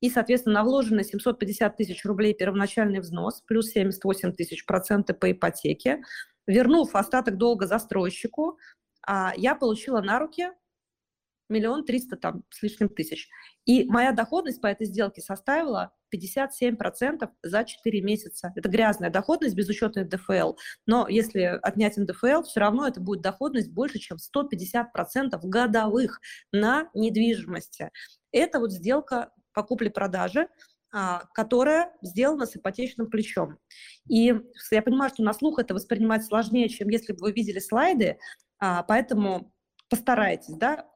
И, 0.00 0.10
соответственно, 0.10 0.56
на 0.56 0.64
вложенные 0.64 1.02
750 1.02 1.78
тысяч 1.78 2.04
рублей 2.04 2.34
первоначальный 2.34 3.00
взнос, 3.00 3.40
плюс 3.46 3.70
78 3.70 4.32
тысяч 4.32 4.66
проценты 4.66 5.14
по 5.14 5.32
ипотеке, 5.32 6.02
вернув 6.46 6.94
остаток 6.94 7.38
долга 7.38 7.66
застройщику, 7.66 8.58
а, 9.06 9.32
я 9.34 9.54
получила 9.54 10.02
на 10.02 10.18
руки 10.18 10.50
миллион 11.48 11.86
триста 11.86 12.16
там 12.16 12.44
с 12.50 12.62
лишним 12.62 12.90
тысяч. 12.90 13.30
И 13.64 13.84
моя 13.86 14.12
доходность 14.12 14.60
по 14.60 14.66
этой 14.66 14.86
сделке 14.86 15.22
составила 15.22 15.94
57% 16.14 17.28
за 17.42 17.64
4 17.64 18.02
месяца. 18.02 18.52
Это 18.54 18.68
грязная 18.68 19.10
доходность 19.10 19.54
без 19.54 19.68
учета 19.68 20.04
НДФЛ. 20.04 20.54
Но 20.86 21.08
если 21.08 21.58
отнять 21.62 21.96
НДФЛ, 21.96 22.42
все 22.42 22.60
равно 22.60 22.86
это 22.86 23.00
будет 23.00 23.20
доходность 23.22 23.70
больше, 23.70 23.98
чем 23.98 24.18
150% 24.18 25.38
годовых 25.42 26.20
на 26.52 26.88
недвижимости. 26.94 27.90
Это 28.32 28.60
вот 28.60 28.72
сделка 28.72 29.30
по 29.52 29.62
купле-продаже, 29.62 30.48
а, 30.92 31.24
которая 31.34 31.92
сделана 32.02 32.46
с 32.46 32.56
ипотечным 32.56 33.08
плечом. 33.08 33.58
И 34.08 34.32
я 34.70 34.82
понимаю, 34.82 35.10
что 35.10 35.24
на 35.24 35.32
слух 35.32 35.58
это 35.58 35.74
воспринимать 35.74 36.24
сложнее, 36.24 36.68
чем 36.68 36.88
если 36.88 37.12
бы 37.12 37.18
вы 37.20 37.32
видели 37.32 37.58
слайды, 37.58 38.18
а, 38.58 38.84
поэтому 38.84 39.52
постарайтесь, 39.88 40.54
да, 40.54 40.86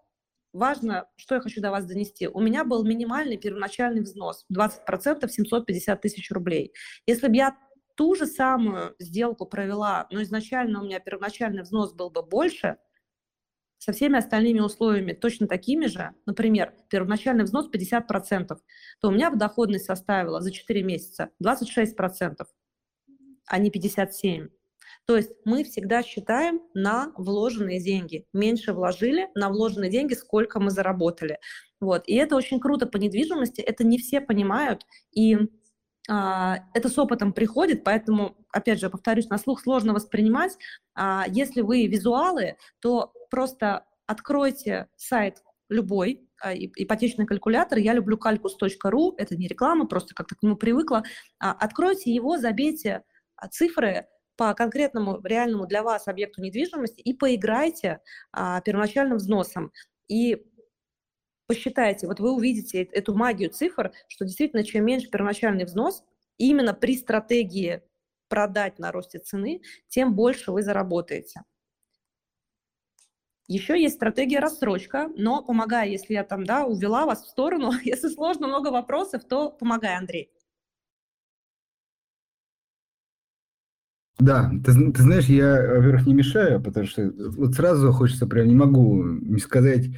важно, 0.53 1.09
что 1.17 1.35
я 1.35 1.41
хочу 1.41 1.61
до 1.61 1.71
вас 1.71 1.87
донести. 1.87 2.29
У 2.29 2.41
меня 2.41 2.65
был 2.65 2.85
минимальный 2.85 3.37
первоначальный 3.37 4.03
взнос, 4.03 4.47
20%, 4.53 5.29
750 5.29 6.01
тысяч 6.01 6.31
рублей. 6.31 6.73
Если 7.07 7.29
бы 7.29 7.37
я 7.37 7.57
ту 7.97 8.15
же 8.15 8.27
самую 8.27 8.95
сделку 8.99 9.47
провела, 9.47 10.07
но 10.11 10.23
изначально 10.23 10.81
у 10.81 10.85
меня 10.85 11.01
первоначальный 11.01 11.63
взнос 11.63 11.93
был 11.93 12.11
бы 12.11 12.23
больше, 12.23 12.79
со 13.79 13.93
всеми 13.93 14.19
остальными 14.19 14.61
условиями 14.61 15.13
точно 15.13 15.47
такими 15.47 15.87
же, 15.87 16.13
например, 16.27 16.75
первоначальный 16.91 17.45
взнос 17.45 17.71
50%, 17.71 18.59
то 19.01 19.09
у 19.09 19.11
меня 19.11 19.31
бы 19.31 19.37
доходность 19.37 19.87
составила 19.87 20.41
за 20.41 20.51
4 20.51 20.83
месяца 20.83 21.31
26%, 21.43 22.45
а 23.47 23.59
не 23.59 23.71
57%. 23.71 24.51
То 25.09 25.17
есть 25.17 25.31
мы 25.47 25.65
всегда 25.65 26.03
считаем 26.03 26.61
на 26.75 27.13
вложенные 27.17 27.81
деньги. 27.81 28.27
Меньше 28.35 28.75
вложили 28.75 29.31
на 29.35 29.49
вложенные 29.49 29.91
деньги, 29.91 30.13
сколько 30.13 30.61
мы 30.61 30.71
заработали. 30.71 31.39
Вот. 31.81 32.03
И 32.07 32.15
это 32.15 32.37
очень 32.37 32.61
круто 32.61 32.85
по 32.85 32.99
недвижимости. 32.99 33.63
Это 33.63 33.85
не 33.85 33.97
все 33.97 34.21
понимают. 34.21 34.85
И 35.13 35.39
а, 36.11 36.59
это 36.75 36.91
с 36.91 36.99
опытом 36.99 37.33
приходит, 37.33 37.85
поэтому, 37.85 38.37
опять 38.53 38.81
же, 38.81 38.91
повторюсь, 38.91 39.31
на 39.31 39.39
слух 39.39 39.63
сложно 39.63 39.95
воспринимать. 39.95 40.59
А, 40.95 41.25
если 41.27 41.63
вы 41.63 41.87
визуалы, 41.87 42.59
то 42.81 43.15
просто 43.31 43.87
откройте 44.07 44.89
сайт 44.97 45.43
любой, 45.71 46.29
а, 46.43 46.55
ипотечный 46.55 47.25
калькулятор, 47.25 47.79
я 47.79 47.95
люблю 47.95 48.19
calcus.ru, 48.19 49.15
это 49.17 49.37
не 49.37 49.49
реклама, 49.49 49.87
просто 49.87 50.15
как-то 50.15 50.35
к 50.35 50.43
нему 50.43 50.57
привыкла. 50.57 51.03
Откройте 51.39 52.13
его, 52.13 52.37
забейте 52.37 53.05
цифры, 53.51 54.07
по 54.39 54.55
конкретному 54.55 55.21
реальному 55.25 55.67
для 55.67 55.83
вас 55.83 56.07
объекту 56.07 56.41
недвижимости 56.41 57.01
и 57.01 57.13
поиграйте 57.13 58.01
а, 58.33 58.61
первоначальным 58.61 59.19
взносом. 59.19 59.73
И 60.07 60.47
посчитайте, 61.49 62.07
вот 62.07 62.21
вы 62.21 62.31
увидите 62.31 62.85
эту 62.85 63.15
магию 63.15 63.51
цифр, 63.51 63.93
что 64.07 64.25
действительно 64.25 64.63
чем 64.63 64.85
меньше 64.85 65.11
первоначальный 65.11 65.65
взнос, 65.65 66.05
именно 66.37 66.73
при 66.73 66.97
стратегии 66.97 67.83
продать 68.29 68.79
на 68.79 68.93
росте 68.93 69.19
цены, 69.19 69.61
тем 69.89 70.15
больше 70.15 70.53
вы 70.53 70.63
заработаете. 70.63 71.43
Еще 73.49 73.81
есть 73.81 73.97
стратегия 73.97 74.39
рассрочка, 74.39 75.11
но 75.17 75.43
помогай, 75.43 75.91
если 75.91 76.15
я 76.15 76.23
там, 76.23 76.45
да, 76.45 76.65
увела 76.65 77.07
вас 77.07 77.25
в 77.25 77.29
сторону, 77.29 77.73
если 77.83 78.09
сложно, 78.09 78.47
много 78.47 78.69
вопросов, 78.69 79.25
то 79.25 79.51
помогай, 79.51 79.97
Андрей. 79.97 80.31
Да, 84.19 84.51
ты, 84.65 84.73
ты 84.93 85.03
знаешь, 85.03 85.27
я, 85.27 85.55
во-первых, 85.55 86.07
не 86.07 86.15
мешаю, 86.15 86.61
потому 86.61 86.87
что 86.87 87.13
вот 87.37 87.55
сразу 87.55 87.93
хочется, 87.93 88.27
прям 88.27 88.49
не 88.49 88.55
могу 88.55 89.05
не 89.05 89.39
сказать, 89.39 89.91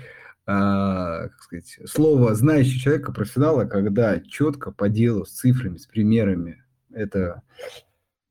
а, 0.47 1.29
как 1.29 1.43
сказать, 1.43 1.79
слово 1.87 2.35
знающий 2.35 2.79
человека, 2.79 3.13
профессионала, 3.13 3.65
когда 3.65 4.21
четко 4.21 4.73
по 4.73 4.91
делу, 4.91 5.25
с 5.25 5.31
цифрами, 5.31 5.79
с 5.79 5.87
примерами, 5.87 6.63
это, 6.93 7.43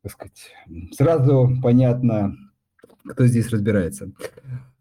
так 0.04 0.12
сказать, 0.12 0.54
сразу 0.92 1.58
понятно, 1.64 2.36
кто 3.08 3.26
здесь 3.26 3.50
разбирается. 3.50 4.12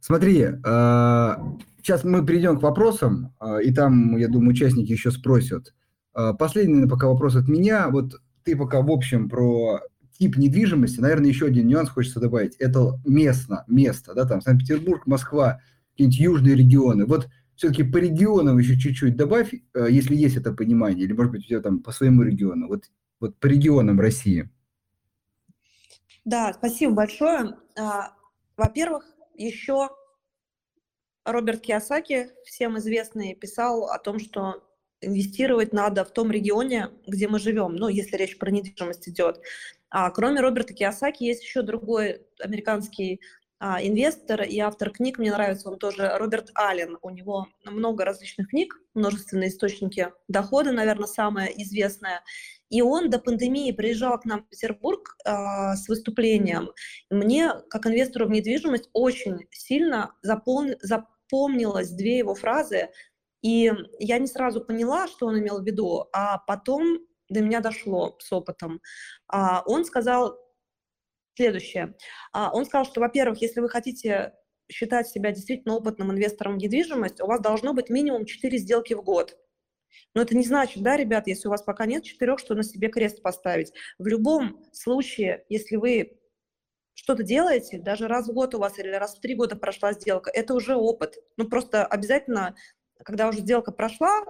Смотри, 0.00 0.46
а, 0.64 1.42
сейчас 1.78 2.04
мы 2.04 2.24
перейдем 2.24 2.58
к 2.58 2.62
вопросам, 2.62 3.34
а, 3.38 3.60
и 3.60 3.72
там, 3.72 4.16
я 4.18 4.28
думаю, 4.28 4.50
участники 4.50 4.92
еще 4.92 5.10
спросят. 5.10 5.74
А, 6.12 6.34
последний 6.34 6.86
пока 6.86 7.08
вопрос 7.08 7.34
от 7.36 7.48
меня. 7.48 7.88
Вот 7.88 8.20
ты 8.42 8.56
пока 8.56 8.82
в 8.82 8.90
общем 8.90 9.28
про 9.30 9.80
тип 10.18 10.36
недвижимости, 10.36 11.00
наверное, 11.00 11.28
еще 11.28 11.46
один 11.46 11.66
нюанс 11.66 11.88
хочется 11.88 12.20
добавить. 12.20 12.56
Это 12.56 13.00
местно, 13.04 13.64
место, 13.68 14.14
да, 14.14 14.26
там 14.26 14.40
Санкт-Петербург, 14.40 15.06
Москва, 15.06 15.60
какие-нибудь 15.92 16.20
южные 16.20 16.56
регионы. 16.56 17.06
Вот 17.06 17.28
все-таки 17.54 17.82
по 17.82 17.96
регионам 17.98 18.58
еще 18.58 18.78
чуть-чуть 18.78 19.16
добавь, 19.16 19.52
э, 19.52 19.86
если 19.90 20.14
есть 20.14 20.36
это 20.36 20.52
понимание, 20.52 21.04
или, 21.04 21.12
может 21.12 21.32
быть, 21.32 21.44
у 21.44 21.48
тебя 21.48 21.60
там 21.60 21.80
по 21.80 21.92
своему 21.92 22.22
региону, 22.22 22.68
вот, 22.68 22.84
вот 23.20 23.36
по 23.38 23.46
регионам 23.46 24.00
России. 24.00 24.48
Да, 26.24 26.52
спасибо 26.52 26.92
большое. 26.92 27.56
А, 27.76 28.12
во-первых, 28.56 29.06
еще 29.34 29.88
Роберт 31.24 31.62
Киосаки, 31.62 32.30
всем 32.44 32.78
известный, 32.78 33.34
писал 33.34 33.90
о 33.90 33.98
том, 33.98 34.18
что 34.18 34.62
инвестировать 35.00 35.72
надо 35.72 36.04
в 36.04 36.12
том 36.12 36.30
регионе, 36.30 36.90
где 37.06 37.28
мы 37.28 37.38
живем, 37.38 37.76
ну, 37.76 37.88
если 37.88 38.16
речь 38.16 38.38
про 38.38 38.50
недвижимость 38.50 39.08
идет. 39.08 39.40
А 39.90 40.10
кроме 40.10 40.40
Роберта 40.40 40.74
Киосаки 40.74 41.24
есть 41.24 41.42
еще 41.42 41.62
другой 41.62 42.22
американский 42.40 43.20
а, 43.60 43.82
инвестор 43.82 44.42
и 44.42 44.58
автор 44.60 44.90
книг, 44.90 45.18
мне 45.18 45.32
нравится 45.32 45.68
он 45.68 45.78
тоже, 45.78 46.12
Роберт 46.16 46.50
Аллен. 46.54 46.96
У 47.02 47.10
него 47.10 47.48
много 47.64 48.04
различных 48.04 48.50
книг, 48.50 48.80
множественные 48.94 49.48
источники 49.48 50.12
дохода, 50.28 50.70
наверное, 50.70 51.06
самое 51.06 51.62
известное. 51.62 52.22
И 52.70 52.82
он 52.82 53.10
до 53.10 53.18
пандемии 53.18 53.72
приезжал 53.72 54.20
к 54.20 54.26
нам 54.26 54.42
в 54.42 54.48
Петербург 54.48 55.16
э, 55.24 55.74
с 55.74 55.88
выступлением. 55.88 56.70
Мне, 57.10 57.52
как 57.70 57.86
инвестору 57.86 58.26
в 58.26 58.30
недвижимость, 58.30 58.90
очень 58.92 59.48
сильно 59.50 60.14
запом... 60.22 60.72
запомнилось 60.82 61.90
две 61.90 62.18
его 62.18 62.34
фразы. 62.34 62.90
И 63.42 63.72
я 63.98 64.18
не 64.18 64.26
сразу 64.26 64.64
поняла, 64.64 65.06
что 65.06 65.26
он 65.26 65.38
имел 65.38 65.60
в 65.60 65.64
виду, 65.64 66.08
а 66.12 66.38
потом 66.38 66.98
до 67.28 67.40
меня 67.40 67.60
дошло 67.60 68.16
с 68.20 68.32
опытом. 68.32 68.80
А, 69.28 69.62
он 69.66 69.84
сказал 69.84 70.38
следующее. 71.36 71.94
А, 72.32 72.50
он 72.52 72.64
сказал, 72.64 72.84
что, 72.84 73.00
во-первых, 73.00 73.40
если 73.40 73.60
вы 73.60 73.68
хотите 73.68 74.32
считать 74.70 75.08
себя 75.08 75.30
действительно 75.32 75.76
опытным 75.76 76.12
инвестором 76.12 76.54
в 76.54 76.58
недвижимость, 76.58 77.20
у 77.20 77.26
вас 77.26 77.40
должно 77.40 77.72
быть 77.74 77.90
минимум 77.90 78.26
4 78.26 78.58
сделки 78.58 78.94
в 78.94 79.02
год. 79.02 79.36
Но 80.14 80.22
это 80.22 80.36
не 80.36 80.44
значит, 80.44 80.82
да, 80.82 80.96
ребят, 80.96 81.26
если 81.26 81.48
у 81.48 81.50
вас 81.50 81.62
пока 81.62 81.86
нет 81.86 82.04
четырех, 82.04 82.38
что 82.38 82.54
на 82.54 82.62
себе 82.62 82.88
крест 82.88 83.22
поставить. 83.22 83.72
В 83.98 84.06
любом 84.06 84.64
случае, 84.72 85.44
если 85.48 85.76
вы 85.76 86.18
что-то 86.94 87.22
делаете, 87.22 87.78
даже 87.78 88.08
раз 88.08 88.28
в 88.28 88.32
год 88.32 88.54
у 88.54 88.58
вас 88.58 88.78
или 88.78 88.88
раз 88.88 89.16
в 89.16 89.20
три 89.20 89.34
года 89.34 89.56
прошла 89.56 89.92
сделка, 89.92 90.30
это 90.30 90.54
уже 90.54 90.74
опыт. 90.74 91.16
Ну, 91.36 91.48
просто 91.48 91.86
обязательно, 91.86 92.56
когда 93.04 93.28
уже 93.28 93.40
сделка 93.40 93.72
прошла, 93.72 94.24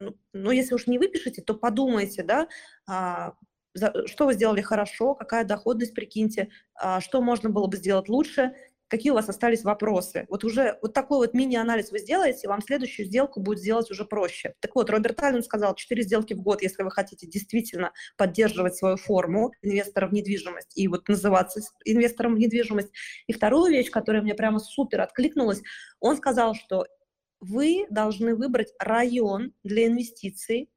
ну, 0.00 0.16
но 0.32 0.52
если 0.52 0.74
уж 0.74 0.86
не 0.86 0.98
выпишете, 0.98 1.42
то 1.42 1.54
подумайте, 1.54 2.22
да, 2.22 2.48
а, 2.88 3.34
что 4.06 4.26
вы 4.26 4.34
сделали 4.34 4.60
хорошо, 4.60 5.14
какая 5.14 5.44
доходность, 5.44 5.94
прикиньте, 5.94 6.48
а, 6.74 7.00
что 7.00 7.22
можно 7.22 7.50
было 7.50 7.66
бы 7.66 7.76
сделать 7.76 8.08
лучше, 8.08 8.54
какие 8.92 9.10
у 9.10 9.14
вас 9.14 9.26
остались 9.26 9.64
вопросы. 9.64 10.26
Вот 10.28 10.44
уже 10.44 10.78
вот 10.82 10.92
такой 10.92 11.16
вот 11.16 11.32
мини-анализ 11.32 11.92
вы 11.92 11.98
сделаете, 11.98 12.46
вам 12.46 12.60
следующую 12.60 13.06
сделку 13.06 13.40
будет 13.40 13.58
сделать 13.58 13.90
уже 13.90 14.04
проще. 14.04 14.54
Так 14.60 14.74
вот, 14.74 14.90
Роберт 14.90 15.22
Аллен 15.22 15.42
сказал, 15.42 15.74
4 15.74 16.02
сделки 16.02 16.34
в 16.34 16.42
год, 16.42 16.60
если 16.60 16.82
вы 16.82 16.90
хотите 16.90 17.26
действительно 17.26 17.92
поддерживать 18.18 18.76
свою 18.76 18.98
форму 18.98 19.52
инвестора 19.62 20.08
в 20.08 20.12
недвижимость 20.12 20.76
и 20.76 20.88
вот 20.88 21.08
называться 21.08 21.62
инвестором 21.86 22.34
в 22.34 22.38
недвижимость. 22.38 22.92
И 23.26 23.32
вторую 23.32 23.72
вещь, 23.72 23.90
которая 23.90 24.20
мне 24.20 24.34
прямо 24.34 24.58
супер 24.58 25.00
откликнулась, 25.00 25.62
он 25.98 26.18
сказал, 26.18 26.54
что 26.54 26.86
вы 27.42 27.86
должны 27.90 28.36
выбрать 28.36 28.72
район 28.78 29.52
для 29.64 29.88
инвестиций, 29.88 30.70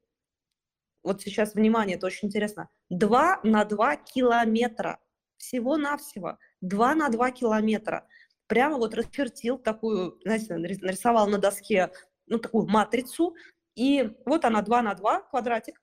вот 1.02 1.22
сейчас, 1.22 1.54
внимание, 1.54 1.96
это 1.96 2.06
очень 2.06 2.26
интересно, 2.26 2.68
2 2.90 3.40
на 3.44 3.64
2 3.64 3.96
километра, 3.96 4.98
всего-навсего, 5.36 6.38
2 6.62 6.94
на 6.96 7.08
2 7.08 7.30
километра. 7.30 8.08
Прямо 8.48 8.78
вот 8.78 8.94
расчертил 8.94 9.58
такую, 9.58 10.18
знаете, 10.24 10.56
нарисовал 10.56 11.28
на 11.28 11.38
доске, 11.38 11.92
ну, 12.26 12.38
такую 12.38 12.66
матрицу, 12.66 13.36
и 13.76 14.10
вот 14.24 14.44
она 14.44 14.62
2 14.62 14.82
на 14.82 14.94
2 14.94 15.20
квадратик, 15.22 15.80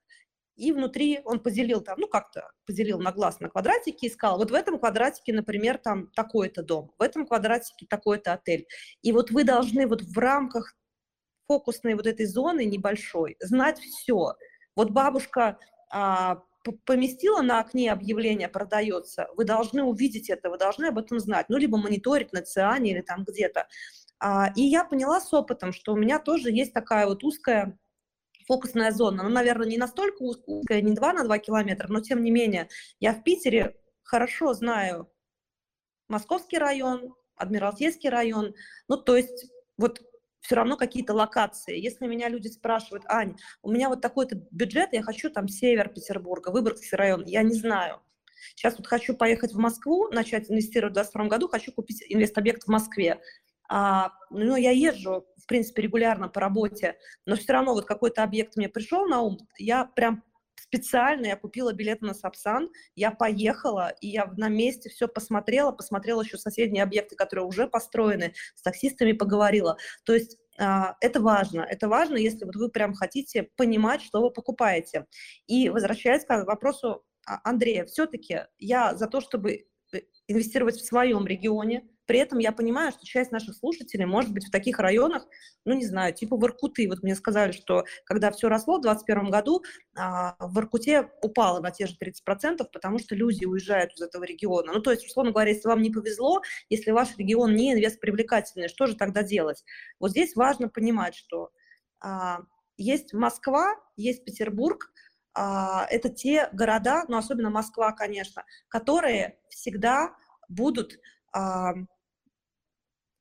и 0.55 0.71
внутри 0.71 1.21
он 1.25 1.39
поделил 1.39 1.81
там, 1.81 1.99
ну 1.99 2.07
как-то 2.07 2.51
поделил 2.65 2.99
на 2.99 3.11
глаз 3.11 3.39
на 3.39 3.49
квадратики 3.49 4.05
и 4.05 4.09
сказал, 4.09 4.37
вот 4.37 4.51
в 4.51 4.53
этом 4.53 4.79
квадратике, 4.79 5.33
например, 5.33 5.77
там 5.77 6.07
такой-то 6.15 6.63
дом, 6.63 6.91
в 6.97 7.01
этом 7.01 7.25
квадратике 7.25 7.85
такой-то 7.87 8.33
отель. 8.33 8.67
И 9.01 9.11
вот 9.11 9.31
вы 9.31 9.43
должны 9.43 9.87
вот 9.87 10.01
в 10.01 10.17
рамках 10.17 10.75
фокусной 11.47 11.95
вот 11.95 12.07
этой 12.07 12.25
зоны 12.25 12.65
небольшой 12.65 13.35
знать 13.39 13.79
все. 13.79 14.35
Вот 14.75 14.91
бабушка 14.91 15.57
а, 15.91 16.41
поместила 16.85 17.41
на 17.41 17.59
окне 17.59 17.91
объявление 17.91 18.47
«продается», 18.47 19.27
вы 19.35 19.45
должны 19.45 19.83
увидеть 19.83 20.29
это, 20.29 20.49
вы 20.49 20.57
должны 20.57 20.85
об 20.85 20.97
этом 20.97 21.19
знать, 21.19 21.47
ну, 21.49 21.57
либо 21.57 21.77
мониторить 21.77 22.33
на 22.33 22.41
ЦИАНе 22.41 22.91
или 22.91 23.01
там 23.01 23.25
где-то. 23.25 23.67
А, 24.19 24.51
и 24.55 24.61
я 24.61 24.85
поняла 24.85 25.19
с 25.19 25.33
опытом, 25.33 25.73
что 25.73 25.93
у 25.93 25.97
меня 25.97 26.19
тоже 26.19 26.49
есть 26.49 26.73
такая 26.73 27.05
вот 27.05 27.23
узкая 27.23 27.77
фокусная 28.47 28.91
зона. 28.91 29.23
Ну, 29.23 29.29
наверное, 29.29 29.67
не 29.67 29.77
настолько 29.77 30.21
узкая, 30.21 30.81
не 30.81 30.93
2 30.93 31.13
на 31.13 31.23
2 31.23 31.37
километра, 31.39 31.87
но 31.87 32.01
тем 32.01 32.23
не 32.23 32.31
менее, 32.31 32.69
я 32.99 33.13
в 33.13 33.23
Питере 33.23 33.75
хорошо 34.03 34.53
знаю 34.53 35.09
Московский 36.07 36.57
район, 36.57 37.15
Адмиралтейский 37.35 38.09
район, 38.09 38.53
ну, 38.87 38.97
то 38.97 39.15
есть 39.15 39.51
вот 39.77 40.01
все 40.41 40.55
равно 40.55 40.77
какие-то 40.77 41.13
локации. 41.13 41.79
Если 41.79 42.05
меня 42.05 42.27
люди 42.29 42.49
спрашивают, 42.49 43.05
Ань, 43.07 43.37
у 43.61 43.71
меня 43.71 43.89
вот 43.89 44.01
такой-то 44.01 44.35
бюджет, 44.51 44.89
я 44.91 45.01
хочу 45.01 45.29
там 45.29 45.47
север 45.47 45.89
Петербурга, 45.89 46.49
Выборгский 46.49 46.97
район, 46.97 47.23
я 47.25 47.43
не 47.43 47.53
знаю. 47.53 48.01
Сейчас 48.55 48.77
вот 48.77 48.87
хочу 48.87 49.15
поехать 49.15 49.53
в 49.53 49.57
Москву, 49.57 50.09
начать 50.09 50.51
инвестировать 50.51 50.91
в 50.91 50.95
2022 50.95 51.29
году, 51.29 51.47
хочу 51.47 51.71
купить 51.71 52.03
инвестобъект 52.09 52.63
в 52.63 52.67
Москве. 52.67 53.21
А, 53.69 54.11
ну, 54.29 54.55
я 54.55 54.71
езжу, 54.71 55.25
в 55.37 55.45
принципе, 55.47 55.83
регулярно 55.83 56.27
по 56.29 56.39
работе, 56.39 56.97
но 57.25 57.35
все 57.35 57.53
равно 57.53 57.73
вот 57.73 57.85
какой-то 57.85 58.23
объект 58.23 58.55
мне 58.55 58.69
пришел 58.69 59.07
на 59.07 59.21
ум, 59.21 59.37
я 59.57 59.85
прям 59.85 60.23
специально 60.73 61.27
я 61.27 61.35
купила 61.35 61.73
билеты 61.73 62.05
на 62.05 62.13
Сапсан, 62.13 62.69
я 62.95 63.11
поехала, 63.11 63.93
и 64.01 64.07
я 64.07 64.25
на 64.37 64.49
месте 64.49 64.89
все 64.89 65.07
посмотрела, 65.07 65.71
посмотрела 65.71 66.21
еще 66.21 66.37
соседние 66.37 66.83
объекты, 66.83 67.15
которые 67.15 67.45
уже 67.45 67.67
построены, 67.67 68.33
с 68.55 68.61
таксистами 68.61 69.11
поговорила. 69.11 69.77
То 70.03 70.13
есть 70.13 70.37
а, 70.57 70.95
это 70.99 71.21
важно. 71.21 71.61
Это 71.61 71.87
важно, 71.87 72.17
если 72.17 72.45
вот 72.45 72.55
вы 72.55 72.69
прям 72.69 72.93
хотите 72.93 73.49
понимать, 73.55 74.01
что 74.01 74.21
вы 74.21 74.31
покупаете. 74.31 75.05
И 75.47 75.69
возвращаясь 75.69 76.25
к 76.25 76.43
вопросу 76.45 77.03
а, 77.25 77.39
Андрея, 77.43 77.85
все-таки 77.85 78.41
я 78.57 78.95
за 78.95 79.07
то, 79.07 79.21
чтобы 79.21 79.65
инвестировать 80.27 80.75
в 80.75 80.85
своем 80.85 81.25
регионе, 81.25 81.87
при 82.05 82.19
этом 82.19 82.39
я 82.39 82.51
понимаю, 82.51 82.91
что 82.91 83.05
часть 83.05 83.31
наших 83.31 83.55
слушателей 83.55 84.05
может 84.05 84.33
быть 84.33 84.45
в 84.47 84.51
таких 84.51 84.79
районах, 84.79 85.25
ну, 85.63 85.73
не 85.73 85.85
знаю, 85.85 86.13
типа 86.13 86.35
в 86.35 86.45
Иркуты. 86.45 86.87
Вот 86.89 87.01
мне 87.01 87.15
сказали, 87.15 87.51
что 87.53 87.85
когда 88.05 88.29
все 88.31 88.49
росло 88.49 88.77
в 88.77 88.81
2021 88.81 89.31
году, 89.31 89.63
а, 89.95 90.35
в 90.39 90.59
Иркуте 90.59 91.09
упало 91.21 91.61
на 91.61 91.71
те 91.71 91.87
же 91.87 91.95
30%, 91.97 92.69
потому 92.73 92.99
что 92.99 93.15
люди 93.15 93.45
уезжают 93.45 93.93
из 93.93 94.01
этого 94.01 94.25
региона. 94.25 94.73
Ну, 94.73 94.81
то 94.81 94.91
есть, 94.91 95.05
условно 95.05 95.31
говоря, 95.31 95.51
если 95.51 95.67
вам 95.67 95.81
не 95.81 95.91
повезло, 95.91 96.41
если 96.69 96.91
ваш 96.91 97.17
регион 97.17 97.55
не 97.55 97.73
инвестпривлекательный, 97.73 98.67
что 98.67 98.85
же 98.87 98.95
тогда 98.95 99.23
делать? 99.23 99.63
Вот 99.99 100.11
здесь 100.11 100.35
важно 100.35 100.67
понимать, 100.67 101.15
что 101.15 101.51
а, 102.01 102.41
есть 102.75 103.13
Москва, 103.13 103.75
есть 103.95 104.25
Петербург, 104.25 104.91
это 105.35 106.09
те 106.09 106.49
города, 106.53 107.05
ну, 107.07 107.17
особенно 107.17 107.49
Москва, 107.49 107.91
конечно, 107.91 108.43
которые 108.69 109.39
всегда 109.49 110.15
будут 110.47 110.99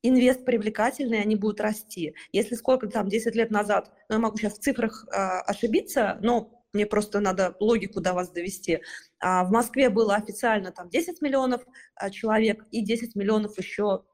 инвест 0.02 0.44
привлекательный, 0.44 1.22
они 1.22 1.36
будут 1.36 1.60
расти. 1.60 2.14
Если 2.32 2.54
сколько 2.54 2.88
там, 2.88 3.08
10 3.08 3.34
лет 3.34 3.50
назад, 3.50 3.92
ну, 4.08 4.16
я 4.16 4.20
могу 4.20 4.36
сейчас 4.36 4.54
в 4.54 4.60
цифрах 4.60 5.06
э, 5.06 5.16
ошибиться, 5.16 6.18
но 6.20 6.62
мне 6.72 6.86
просто 6.86 7.20
надо 7.20 7.54
логику 7.60 8.00
до 8.00 8.12
вас 8.12 8.30
довести. 8.30 8.80
А 9.20 9.44
в 9.44 9.50
Москве 9.50 9.90
было 9.90 10.16
официально 10.16 10.72
там 10.72 10.88
10 10.88 11.20
миллионов 11.22 11.62
человек 12.10 12.64
и 12.70 12.84
10 12.84 13.14
миллионов 13.14 13.58
еще 13.58 14.04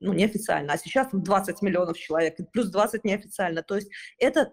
ну, 0.00 0.12
неофициально, 0.12 0.72
а 0.72 0.78
сейчас 0.78 1.08
20 1.12 1.62
миллионов 1.62 1.96
человек, 1.96 2.36
плюс 2.52 2.68
20 2.70 3.04
неофициально. 3.04 3.62
То 3.62 3.76
есть 3.76 3.88
это 4.18 4.52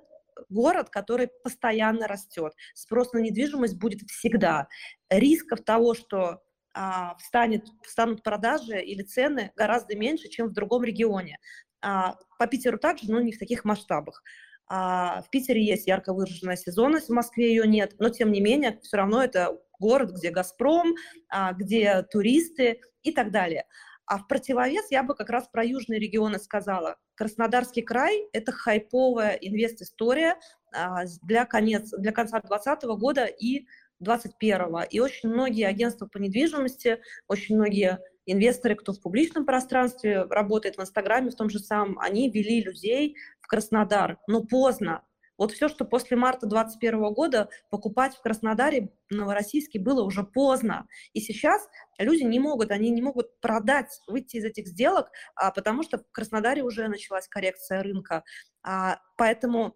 город, 0.50 0.90
который 0.90 1.30
постоянно 1.44 2.08
растет. 2.08 2.54
Спрос 2.74 3.14
на 3.14 3.20
недвижимость 3.20 3.78
будет 3.78 4.02
всегда. 4.10 4.68
Рисков 5.10 5.64
того, 5.64 5.94
что 5.94 6.42
а, 6.74 7.16
встанет, 7.16 7.66
встанут 7.84 8.24
продажи 8.24 8.82
или 8.82 9.02
цены 9.04 9.52
гораздо 9.56 9.96
меньше, 9.96 10.28
чем 10.28 10.48
в 10.48 10.54
другом 10.54 10.84
регионе. 10.84 11.38
А, 11.82 12.16
по 12.38 12.48
Питеру 12.48 12.78
также, 12.78 13.12
но 13.12 13.22
не 13.22 13.32
в 13.32 13.40
таких 13.40 13.64
масштабах. 13.64 14.24
А, 14.68 15.22
в 15.22 15.30
Питере 15.30 15.64
есть 15.64 15.88
ярко 15.88 16.14
выраженная 16.14 16.56
сезонность, 16.56 17.10
в 17.10 17.14
Москве 17.14 17.50
ее 17.50 17.68
нет, 17.68 17.96
но 18.00 18.10
тем 18.10 18.32
не 18.32 18.42
менее 18.42 18.80
все 18.82 18.98
равно 18.98 19.24
это 19.24 19.60
город, 19.80 20.12
где 20.12 20.32
«Газпром», 20.32 20.96
а, 21.30 21.54
где 21.54 22.04
туристы 22.04 22.82
и 23.04 23.12
так 23.12 23.32
далее. 23.32 23.66
А 24.08 24.18
в 24.18 24.28
противовес 24.28 24.92
я 24.92 25.04
бы 25.04 25.16
как 25.16 25.30
раз 25.30 25.48
про 25.48 25.64
южные 25.64 26.00
регионы 26.00 26.40
сказала. 26.40 26.98
Краснодарский 27.16 27.82
край– 27.82 28.28
это 28.34 28.52
хайповая 28.52 29.34
инвест-история 29.34 30.38
а, 30.74 31.06
для, 31.24 31.46
конец, 31.46 31.92
для 31.98 32.12
конца 32.12 32.40
2020 32.40 32.84
года 33.00 33.26
и 33.26 33.66
2021. 34.00 34.88
И 34.90 35.00
очень 35.00 35.30
многие 35.30 35.68
агентства 35.68 36.08
по 36.08 36.18
недвижимости, 36.18 37.00
очень 37.28 37.56
многие 37.56 38.00
инвесторы, 38.26 38.76
кто 38.76 38.94
в 38.94 39.02
публичном 39.02 39.46
пространстве 39.46 40.24
работает, 40.24 40.78
в 40.78 40.82
Инстаграме 40.82 41.32
в 41.32 41.36
том 41.36 41.50
же 41.50 41.60
самом, 41.60 42.00
они 42.00 42.30
вели 42.30 42.62
людей 42.62 43.16
в 43.40 43.48
Краснодар, 43.48 44.18
но 44.28 44.44
поздно. 44.44 45.04
Вот 45.38 45.52
все, 45.52 45.68
что 45.68 45.86
после 45.86 46.18
марта 46.18 46.48
2021 46.48 47.14
года 47.14 47.50
покупать 47.70 48.16
в 48.16 48.22
Краснодаре, 48.22 48.92
Новороссийске, 49.10 49.80
было 49.80 50.04
уже 50.04 50.24
поздно. 50.24 50.88
И 51.14 51.20
сейчас 51.20 51.68
люди 51.98 52.24
не 52.24 52.40
могут, 52.40 52.72
они 52.72 52.90
не 52.90 53.02
могут 53.02 53.40
продать, 53.40 54.02
выйти 54.08 54.38
из 54.38 54.46
этих 54.46 54.68
сделок, 54.68 55.12
а, 55.36 55.52
потому 55.52 55.84
что 55.84 55.98
в 55.98 56.12
Краснодаре 56.12 56.64
уже 56.64 56.88
началась 56.88 57.28
коррекция 57.28 57.84
рынка. 57.84 58.24
А, 58.64 59.00
поэтому 59.18 59.76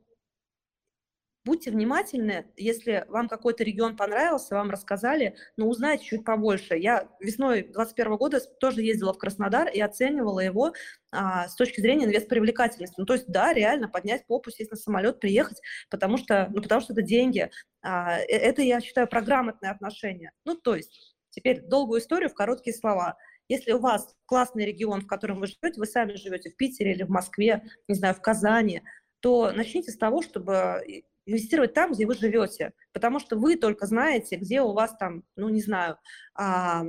будьте 1.46 1.72
внимательны, 1.72 2.48
если 2.58 3.06
вам 3.08 3.28
какой-то 3.28 3.64
регион 3.64 3.96
понравился, 3.96 4.56
вам 4.56 4.70
рассказали, 4.70 5.36
но 5.58 5.68
узнайте 5.68 6.06
чуть 6.06 6.26
побольше. 6.26 6.76
Я 6.76 7.10
весной 7.20 7.64
2021 7.64 8.16
года 8.18 8.40
тоже 8.60 8.82
ездила 8.82 9.14
в 9.14 9.18
Краснодар 9.18 9.68
и 9.70 9.80
оценивала 9.80 10.40
его 10.40 10.74
а, 11.12 11.48
с 11.48 11.56
точки 11.56 11.82
зрения 11.82 12.06
инвестпривлекательности. 12.06 12.96
Ну, 12.98 13.06
то 13.06 13.14
есть, 13.14 13.28
да, 13.28 13.54
реально 13.54 13.88
поднять 13.88 14.28
попу, 14.28 14.52
сесть 14.52 14.72
на 14.72 14.78
самолет, 14.78 15.20
приехать, 15.20 15.62
потому 15.90 16.18
что, 16.18 16.50
ну, 16.54 16.62
потому 16.62 16.82
что 16.82 16.94
это 16.94 17.02
деньги. 17.02 17.50
А, 17.82 18.20
э, 18.20 18.26
это, 18.26 18.62
я 18.62 18.82
считаю, 18.82 19.08
про 19.08 19.22
грамотное 19.22 19.72
отношение. 19.72 20.32
Ну, 20.46 20.56
то 20.56 20.76
есть, 20.76 21.16
теперь 21.30 21.62
долгую 21.62 22.02
историю 22.02 22.30
в 22.30 22.34
короткие 22.34 22.76
слова. 22.76 23.18
Если 23.48 23.72
у 23.72 23.80
вас 23.80 24.16
классный 24.26 24.66
регион, 24.66 25.02
в 25.02 25.08
котором 25.08 25.40
вы 25.40 25.48
живете, 25.48 25.80
вы 25.80 25.88
сами 25.88 26.14
живете 26.14 26.52
в 26.52 26.58
Питере 26.58 26.92
или 26.92 27.04
в 27.04 27.10
Москве, 27.10 27.64
не 27.88 27.96
знаю, 27.96 28.14
в 28.14 28.22
Казани, 28.22 28.84
то 29.22 29.52
начните 29.52 29.92
с 29.92 29.98
того, 29.98 30.22
чтобы 30.22 31.04
инвестировать 31.30 31.74
там, 31.74 31.92
где 31.92 32.06
вы 32.06 32.16
живете, 32.16 32.74
потому 32.94 33.20
что 33.20 33.38
вы 33.38 33.56
только 33.56 33.86
знаете, 33.86 34.36
где 34.36 34.62
у 34.62 34.74
вас 34.74 34.96
там, 34.98 35.24
ну, 35.36 35.50
не 35.50 35.62
знаю, 35.62 35.98
а, 36.36 36.84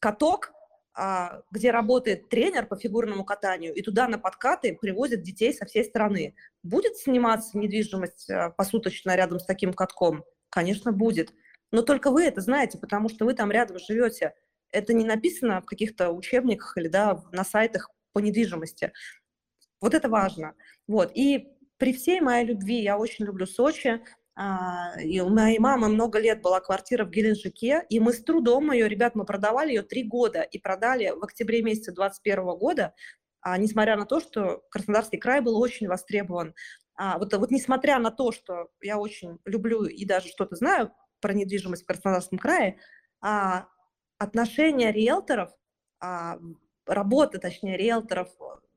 каток, 0.00 0.52
а, 0.96 1.42
где 1.50 1.70
работает 1.70 2.28
тренер 2.28 2.66
по 2.66 2.76
фигурному 2.76 3.24
катанию, 3.24 3.74
и 3.74 3.82
туда 3.82 4.08
на 4.08 4.18
подкаты 4.18 4.76
привозят 4.80 5.22
детей 5.22 5.52
со 5.52 5.64
всей 5.66 5.84
страны. 5.84 6.34
Будет 6.62 6.96
сниматься 6.96 7.58
недвижимость 7.58 8.30
а, 8.30 8.50
посуточно 8.50 9.16
рядом 9.16 9.38
с 9.38 9.44
таким 9.44 9.72
катком? 9.72 10.24
Конечно, 10.50 10.92
будет. 10.92 11.32
Но 11.72 11.82
только 11.82 12.10
вы 12.10 12.24
это 12.24 12.40
знаете, 12.40 12.78
потому 12.78 13.08
что 13.08 13.24
вы 13.24 13.34
там 13.34 13.50
рядом 13.50 13.78
живете. 13.78 14.34
Это 14.70 14.92
не 14.92 15.04
написано 15.04 15.60
в 15.60 15.66
каких-то 15.66 16.10
учебниках 16.10 16.76
или 16.76 16.88
да, 16.88 17.22
на 17.32 17.44
сайтах 17.44 17.90
по 18.12 18.20
недвижимости. 18.20 18.92
Вот 19.80 19.94
это 19.94 20.08
важно. 20.08 20.54
Вот. 20.86 21.10
И 21.14 21.53
при 21.78 21.92
всей 21.92 22.20
моей 22.20 22.46
любви, 22.46 22.82
я 22.82 22.98
очень 22.98 23.24
люблю 23.26 23.46
Сочи, 23.46 24.02
А, 24.36 25.00
и 25.00 25.20
у 25.20 25.28
моей 25.28 25.58
мамы 25.60 25.88
много 25.88 26.18
лет 26.18 26.42
была 26.42 26.60
квартира 26.60 27.04
в 27.04 27.10
Геленджике, 27.10 27.84
и 27.88 28.00
мы 28.00 28.12
с 28.12 28.22
трудом 28.24 28.72
ее, 28.72 28.88
ребят, 28.88 29.14
мы 29.14 29.24
продавали 29.24 29.68
ее 29.68 29.82
три 29.82 30.02
года 30.02 30.42
и 30.42 30.58
продали 30.58 31.10
в 31.10 31.22
октябре 31.22 31.62
месяце 31.62 31.92
2021 31.92 32.56
года, 32.58 32.94
а, 33.42 33.56
несмотря 33.58 33.96
на 33.96 34.06
то, 34.06 34.18
что 34.20 34.64
Краснодарский 34.70 35.18
край 35.18 35.40
был 35.40 35.56
очень 35.60 35.86
востребован. 35.86 36.54
А, 36.96 37.18
вот, 37.18 37.32
вот 37.34 37.50
несмотря 37.52 37.98
на 38.00 38.10
то, 38.10 38.32
что 38.32 38.70
я 38.82 38.98
очень 38.98 39.38
люблю 39.44 39.84
и 39.84 40.04
даже 40.04 40.28
что-то 40.28 40.56
знаю 40.56 40.92
про 41.20 41.32
недвижимость 41.32 41.84
в 41.84 41.86
Краснодарском 41.86 42.38
крае, 42.38 42.78
отношения 44.18 44.92
риэлторов, 44.92 45.50
работа, 46.86 47.38
точнее, 47.38 47.76
риэлторов 47.76 48.28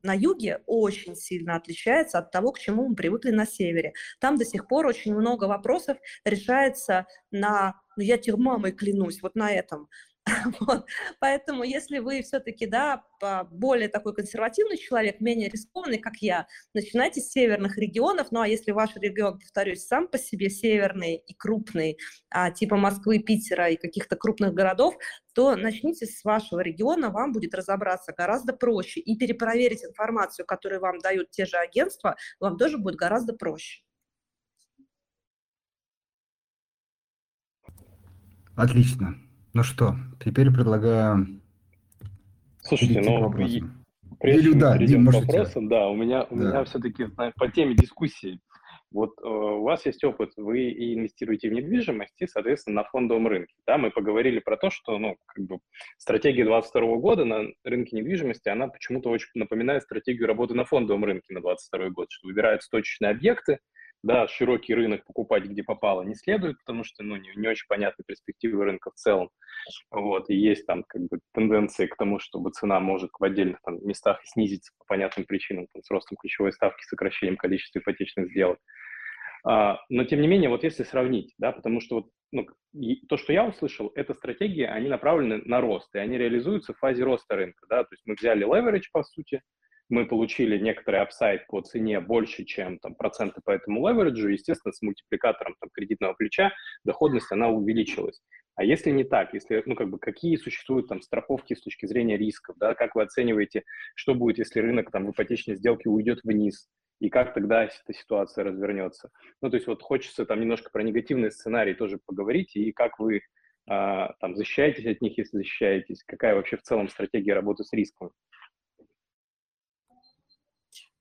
на 0.02 0.14
юге 0.14 0.62
очень 0.66 1.16
сильно 1.16 1.56
отличается 1.56 2.18
от 2.18 2.30
того, 2.30 2.52
к 2.52 2.58
чему 2.58 2.88
мы 2.88 2.94
привыкли 2.94 3.30
на 3.30 3.46
севере. 3.46 3.92
Там 4.20 4.36
до 4.36 4.44
сих 4.44 4.68
пор 4.68 4.86
очень 4.86 5.14
много 5.14 5.44
вопросов 5.44 5.98
решается 6.24 7.06
на, 7.30 7.80
ну 7.96 8.02
я 8.02 8.18
тебе 8.18 8.36
мамой 8.36 8.72
клянусь, 8.72 9.22
вот 9.22 9.34
на 9.34 9.50
этом. 9.52 9.88
Вот. 10.60 10.86
Поэтому, 11.20 11.62
если 11.62 11.98
вы 11.98 12.22
все-таки, 12.22 12.66
да, 12.66 13.04
более 13.50 13.88
такой 13.88 14.14
консервативный 14.14 14.76
человек, 14.76 15.20
менее 15.20 15.48
рискованный, 15.48 15.98
как 15.98 16.16
я, 16.20 16.46
начинайте 16.74 17.20
с 17.20 17.30
северных 17.30 17.78
регионов, 17.78 18.28
ну 18.30 18.40
а 18.40 18.48
если 18.48 18.72
ваш 18.72 18.96
регион, 18.96 19.38
повторюсь, 19.38 19.86
сам 19.86 20.08
по 20.08 20.18
себе 20.18 20.50
северный 20.50 21.16
и 21.16 21.34
крупный, 21.34 21.98
а, 22.30 22.50
типа 22.50 22.76
Москвы, 22.76 23.18
Питера 23.18 23.68
и 23.68 23.76
каких-то 23.76 24.16
крупных 24.16 24.54
городов, 24.54 24.96
то 25.34 25.56
начните 25.56 26.06
с 26.06 26.24
вашего 26.24 26.60
региона, 26.60 27.10
вам 27.10 27.32
будет 27.32 27.54
разобраться 27.54 28.12
гораздо 28.12 28.52
проще. 28.52 29.00
И 29.00 29.16
перепроверить 29.16 29.84
информацию, 29.84 30.46
которую 30.46 30.80
вам 30.80 30.98
дают 30.98 31.30
те 31.30 31.46
же 31.46 31.56
агентства, 31.56 32.16
вам 32.40 32.56
тоже 32.56 32.78
будет 32.78 32.96
гораздо 32.96 33.34
проще. 33.34 33.82
Отлично. 38.56 39.14
Ну 39.58 39.64
что, 39.64 39.96
теперь 40.24 40.52
предлагаю 40.52 41.40
Слушайте, 42.60 43.00
ну, 43.00 43.28
прежде 44.20 44.50
Или, 44.50 44.56
да, 44.56 44.76
перейдем 44.76 45.02
Дим, 45.02 45.10
к 45.10 45.14
вопросам, 45.14 45.68
да, 45.68 45.88
у 45.88 45.96
меня, 45.96 46.28
у 46.30 46.36
Да. 46.36 46.44
меня 46.44 46.64
все-таки 46.64 47.06
по 47.06 47.48
теме 47.48 47.74
дискуссии. 47.74 48.38
Вот 48.92 49.18
э, 49.20 49.26
у 49.26 49.64
вас 49.64 49.84
есть 49.84 50.04
опыт, 50.04 50.30
вы 50.36 50.60
и 50.60 50.94
инвестируете 50.94 51.50
в 51.50 51.54
недвижимость, 51.54 52.14
и, 52.20 52.28
соответственно, 52.28 52.82
на 52.82 52.84
фондовом 52.84 53.26
рынке. 53.26 53.52
Да, 53.66 53.78
мы 53.78 53.90
поговорили 53.90 54.38
про 54.38 54.56
то, 54.56 54.70
что, 54.70 54.96
ну, 54.96 55.16
как 55.26 55.44
бы 55.44 55.58
стратегия 55.96 56.44
22 56.44 56.96
года 56.98 57.24
на 57.24 57.48
рынке 57.64 57.96
недвижимости, 57.96 58.48
она 58.48 58.68
почему-то 58.68 59.10
очень 59.10 59.30
напоминает 59.34 59.82
стратегию 59.82 60.28
работы 60.28 60.54
на 60.54 60.66
фондовом 60.66 61.04
рынке 61.04 61.34
на 61.34 61.40
22 61.40 61.90
год, 61.90 62.06
что 62.12 62.28
выбираются 62.28 62.70
точечные 62.70 63.10
объекты, 63.10 63.58
да, 64.02 64.28
широкий 64.28 64.74
рынок 64.74 65.04
покупать, 65.04 65.44
где 65.44 65.62
попало, 65.62 66.02
не 66.02 66.14
следует, 66.14 66.58
потому 66.58 66.84
что, 66.84 67.02
ну, 67.02 67.16
не, 67.16 67.30
не 67.34 67.48
очень 67.48 67.66
понятны 67.68 68.04
перспективы 68.06 68.64
рынка 68.64 68.90
в 68.90 68.94
целом. 68.94 69.30
Вот, 69.90 70.30
и 70.30 70.34
есть 70.34 70.66
там 70.66 70.84
как 70.86 71.02
бы 71.02 71.18
тенденции 71.34 71.86
к 71.86 71.96
тому, 71.96 72.18
чтобы 72.18 72.50
цена 72.50 72.80
может 72.80 73.10
в 73.18 73.24
отдельных 73.24 73.60
там, 73.62 73.84
местах 73.86 74.20
снизиться 74.24 74.72
по 74.78 74.84
понятным 74.86 75.26
причинам, 75.26 75.66
там, 75.72 75.82
с 75.82 75.90
ростом 75.90 76.16
ключевой 76.16 76.52
ставки, 76.52 76.84
сокращением 76.84 77.36
количества 77.36 77.80
ипотечных 77.80 78.30
сделок. 78.30 78.58
А, 79.44 79.80
но 79.88 80.04
тем 80.04 80.20
не 80.20 80.28
менее, 80.28 80.48
вот 80.48 80.64
если 80.64 80.84
сравнить, 80.84 81.34
да, 81.38 81.52
потому 81.52 81.80
что 81.80 81.96
вот, 81.96 82.10
ну, 82.32 82.46
то, 83.08 83.16
что 83.16 83.32
я 83.32 83.46
услышал, 83.46 83.90
это 83.94 84.14
стратегии, 84.14 84.64
они 84.64 84.88
направлены 84.88 85.42
на 85.44 85.60
рост, 85.60 85.94
и 85.94 85.98
они 85.98 86.18
реализуются 86.18 86.74
в 86.74 86.78
фазе 86.78 87.02
роста 87.04 87.36
рынка, 87.36 87.66
да, 87.68 87.82
то 87.82 87.92
есть 87.92 88.02
мы 88.06 88.14
взяли 88.14 88.46
leverage, 88.46 88.88
по 88.92 89.02
сути, 89.02 89.42
мы 89.88 90.06
получили 90.06 90.58
некоторый 90.58 91.00
upside 91.00 91.46
по 91.46 91.60
цене 91.60 92.00
больше, 92.00 92.44
чем 92.44 92.78
там, 92.78 92.94
проценты 92.94 93.40
по 93.44 93.50
этому 93.50 93.88
левериджу, 93.88 94.28
естественно, 94.28 94.72
с 94.72 94.82
мультипликатором 94.82 95.54
там, 95.60 95.70
кредитного 95.72 96.14
плеча 96.14 96.52
доходность 96.84 97.32
она 97.32 97.48
увеличилась. 97.48 98.20
А 98.54 98.64
если 98.64 98.90
не 98.90 99.04
так, 99.04 99.34
если, 99.34 99.62
ну, 99.66 99.76
как 99.76 99.88
бы, 99.88 99.98
какие 99.98 100.36
существуют 100.36 100.88
там 100.88 101.00
страховки 101.00 101.54
с 101.54 101.62
точки 101.62 101.86
зрения 101.86 102.16
рисков, 102.16 102.56
да, 102.58 102.74
как 102.74 102.96
вы 102.96 103.02
оцениваете, 103.02 103.62
что 103.94 104.14
будет, 104.14 104.38
если 104.38 104.58
рынок 104.58 104.90
там 104.90 105.06
в 105.06 105.12
ипотечной 105.12 105.54
сделке 105.54 105.88
уйдет 105.88 106.20
вниз, 106.24 106.68
и 107.00 107.08
как 107.08 107.34
тогда 107.34 107.64
эта 107.64 107.92
ситуация 107.92 108.44
развернется? 108.44 109.10
Ну, 109.40 109.50
то 109.50 109.56
есть 109.56 109.68
вот 109.68 109.82
хочется 109.82 110.26
там 110.26 110.40
немножко 110.40 110.70
про 110.72 110.82
негативный 110.82 111.30
сценарий 111.30 111.74
тоже 111.74 112.00
поговорить, 112.04 112.56
и 112.56 112.72
как 112.72 112.98
вы 112.98 113.22
а, 113.68 114.14
там 114.20 114.34
защищаетесь 114.34 114.86
от 114.86 115.00
них, 115.02 115.16
если 115.18 115.36
защищаетесь, 115.36 116.02
какая 116.04 116.34
вообще 116.34 116.56
в 116.56 116.62
целом 116.62 116.88
стратегия 116.88 117.34
работы 117.34 117.62
с 117.62 117.72
риском? 117.72 118.10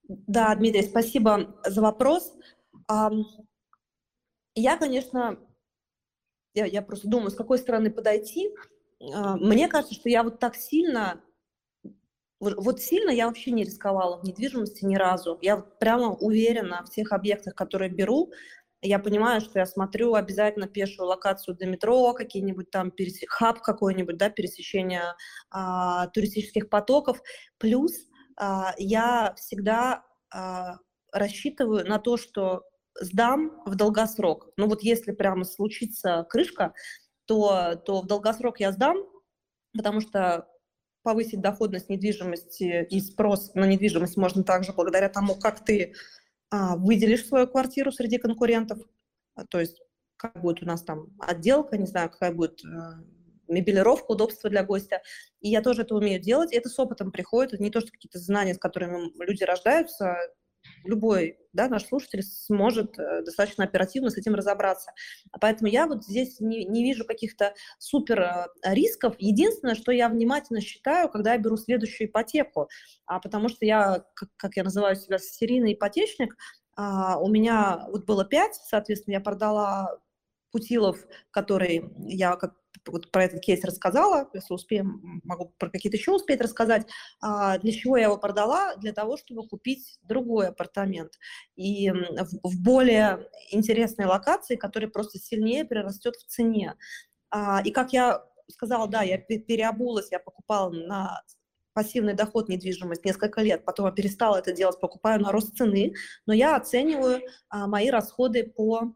Да, 0.07 0.55
Дмитрий, 0.55 0.83
спасибо 0.83 1.59
за 1.65 1.81
вопрос. 1.81 2.33
Я, 4.55 4.77
конечно, 4.77 5.37
я, 6.53 6.65
я 6.65 6.81
просто 6.81 7.07
думаю, 7.07 7.29
с 7.29 7.35
какой 7.35 7.59
стороны 7.59 7.91
подойти. 7.91 8.49
А, 9.13 9.35
мне 9.35 9.67
кажется, 9.67 9.93
что 9.93 10.09
я 10.09 10.23
вот 10.23 10.39
так 10.39 10.55
сильно, 10.55 11.21
вот 12.39 12.81
сильно 12.81 13.11
я 13.11 13.27
вообще 13.27 13.51
не 13.51 13.63
рисковала 13.63 14.17
в 14.17 14.23
недвижимости 14.23 14.85
ни 14.85 14.95
разу. 14.95 15.37
Я 15.41 15.57
прямо 15.57 16.13
уверена 16.13 16.83
в 16.85 16.89
тех 16.89 17.11
объектах, 17.11 17.53
которые 17.53 17.91
беру. 17.91 18.31
Я 18.81 18.99
понимаю, 18.99 19.41
что 19.41 19.59
я 19.59 19.65
смотрю 19.65 20.13
обязательно 20.13 20.67
пешую 20.67 21.07
локацию 21.07 21.55
до 21.55 21.65
метро, 21.65 22.13
какие-нибудь 22.13 22.71
там 22.71 22.91
перес... 22.91 23.19
хаб 23.27 23.61
какой-нибудь, 23.61 24.17
да, 24.17 24.29
пересечение 24.29 25.15
а, 25.49 26.07
туристических 26.07 26.69
потоков. 26.69 27.21
Плюс 27.57 28.07
я 28.77 29.33
всегда 29.37 30.03
а, 30.29 30.77
рассчитываю 31.11 31.85
на 31.85 31.99
то, 31.99 32.17
что 32.17 32.63
сдам 32.99 33.61
в 33.65 33.75
долгосрок. 33.75 34.49
Ну 34.57 34.67
вот 34.67 34.83
если 34.83 35.11
прямо 35.11 35.43
случится 35.43 36.25
крышка, 36.29 36.73
то, 37.25 37.75
то 37.75 38.01
в 38.01 38.07
долгосрок 38.07 38.59
я 38.59 38.71
сдам, 38.71 38.97
потому 39.73 40.01
что 40.01 40.47
повысить 41.03 41.41
доходность 41.41 41.89
недвижимости 41.89 42.85
и 42.89 42.99
спрос 42.99 43.53
на 43.53 43.65
недвижимость 43.65 44.17
можно 44.17 44.43
также 44.43 44.73
благодаря 44.73 45.09
тому, 45.09 45.35
как 45.35 45.63
ты 45.63 45.93
а, 46.49 46.75
выделишь 46.75 47.25
свою 47.25 47.47
квартиру 47.47 47.91
среди 47.91 48.17
конкурентов. 48.17 48.79
А, 49.35 49.45
то 49.45 49.59
есть 49.59 49.81
как 50.17 50.41
будет 50.41 50.63
у 50.63 50.65
нас 50.65 50.83
там 50.83 51.07
отделка, 51.19 51.77
не 51.77 51.85
знаю, 51.85 52.09
какая 52.09 52.33
будет 52.33 52.63
а, 52.65 53.03
мебелировка, 53.47 54.11
удобство 54.11 54.49
для 54.49 54.63
гостя. 54.63 55.01
И 55.41 55.49
я 55.49 55.61
тоже 55.61 55.83
это 55.83 55.95
умею 55.95 56.19
делать. 56.19 56.53
И 56.53 56.57
это 56.57 56.69
с 56.69 56.79
опытом 56.79 57.11
приходит. 57.11 57.53
Это 57.53 57.63
не 57.63 57.71
то, 57.71 57.81
что 57.81 57.91
какие-то 57.91 58.19
знания, 58.19 58.53
с 58.53 58.59
которыми 58.59 59.11
люди 59.23 59.43
рождаются. 59.43 60.17
Любой 60.83 61.37
да, 61.53 61.67
наш 61.69 61.85
слушатель 61.85 62.21
сможет 62.23 62.97
э, 62.99 63.23
достаточно 63.23 63.63
оперативно 63.63 64.09
с 64.09 64.17
этим 64.17 64.35
разобраться. 64.35 64.91
Поэтому 65.39 65.69
я 65.69 65.87
вот 65.87 66.05
здесь 66.05 66.39
не, 66.39 66.65
не 66.65 66.83
вижу 66.83 67.03
каких-то 67.05 67.53
супер 67.79 68.21
э, 68.21 68.47
рисков. 68.63 69.15
Единственное, 69.17 69.75
что 69.75 69.91
я 69.91 70.07
внимательно 70.07 70.61
считаю, 70.61 71.09
когда 71.09 71.33
я 71.33 71.39
беру 71.39 71.57
следующую 71.57 72.09
ипотеку, 72.09 72.69
а, 73.05 73.19
потому 73.19 73.49
что 73.49 73.65
я, 73.65 74.03
как, 74.13 74.29
как 74.37 74.55
я 74.55 74.63
называю 74.63 74.95
себя, 74.95 75.17
серийный 75.17 75.73
ипотечник, 75.73 76.35
а, 76.75 77.17
у 77.17 77.27
меня 77.27 77.87
вот 77.89 78.05
было 78.05 78.23
пять, 78.23 78.55
соответственно, 78.55 79.15
я 79.15 79.19
продала 79.19 79.99
Путилов, 80.51 81.05
который 81.31 81.91
я 82.05 82.35
как 82.35 82.53
вот 82.87 83.11
про 83.11 83.25
этот 83.25 83.41
кейс 83.41 83.63
рассказала, 83.63 84.29
если 84.33 84.53
успеем, 84.53 85.21
могу 85.23 85.53
про 85.57 85.69
какие-то 85.69 85.97
еще 85.97 86.11
успеть 86.11 86.41
рассказать. 86.41 86.87
А, 87.21 87.57
для 87.59 87.71
чего 87.71 87.97
я 87.97 88.05
его 88.05 88.17
продала? 88.17 88.75
Для 88.75 88.93
того, 88.93 89.17
чтобы 89.17 89.47
купить 89.47 89.99
другой 90.03 90.49
апартамент. 90.49 91.13
И 91.55 91.89
в, 91.91 92.39
в 92.43 92.61
более 92.61 93.29
интересной 93.51 94.05
локации, 94.05 94.55
который 94.55 94.89
просто 94.89 95.19
сильнее 95.19 95.65
прирастет 95.65 96.15
в 96.15 96.25
цене. 96.25 96.75
А, 97.29 97.61
и 97.63 97.71
как 97.71 97.93
я 97.93 98.23
сказала, 98.49 98.87
да, 98.87 99.01
я 99.01 99.17
переобулась, 99.17 100.11
я 100.11 100.19
покупала 100.19 100.69
на 100.69 101.21
пассивный 101.73 102.15
доход 102.15 102.49
недвижимость 102.49 103.05
несколько 103.05 103.41
лет, 103.41 103.63
потом 103.63 103.85
я 103.85 103.91
перестала 103.91 104.37
это 104.37 104.51
делать, 104.51 104.79
покупаю 104.79 105.21
на 105.21 105.31
рост 105.31 105.55
цены, 105.55 105.93
но 106.25 106.33
я 106.33 106.55
оцениваю 106.55 107.21
а, 107.49 107.67
мои 107.67 107.91
расходы 107.91 108.45
по 108.45 108.95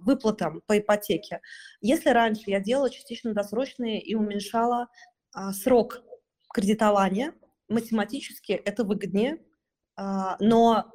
выплатам 0.00 0.62
по 0.66 0.78
ипотеке. 0.78 1.40
Если 1.80 2.10
раньше 2.10 2.42
я 2.46 2.60
делала 2.60 2.90
частично 2.90 3.32
досрочные 3.32 4.00
и 4.00 4.14
уменьшала 4.14 4.88
а, 5.32 5.52
срок 5.52 6.02
кредитования, 6.52 7.34
математически 7.68 8.52
это 8.52 8.84
выгоднее, 8.84 9.44
а, 9.96 10.36
но 10.40 10.92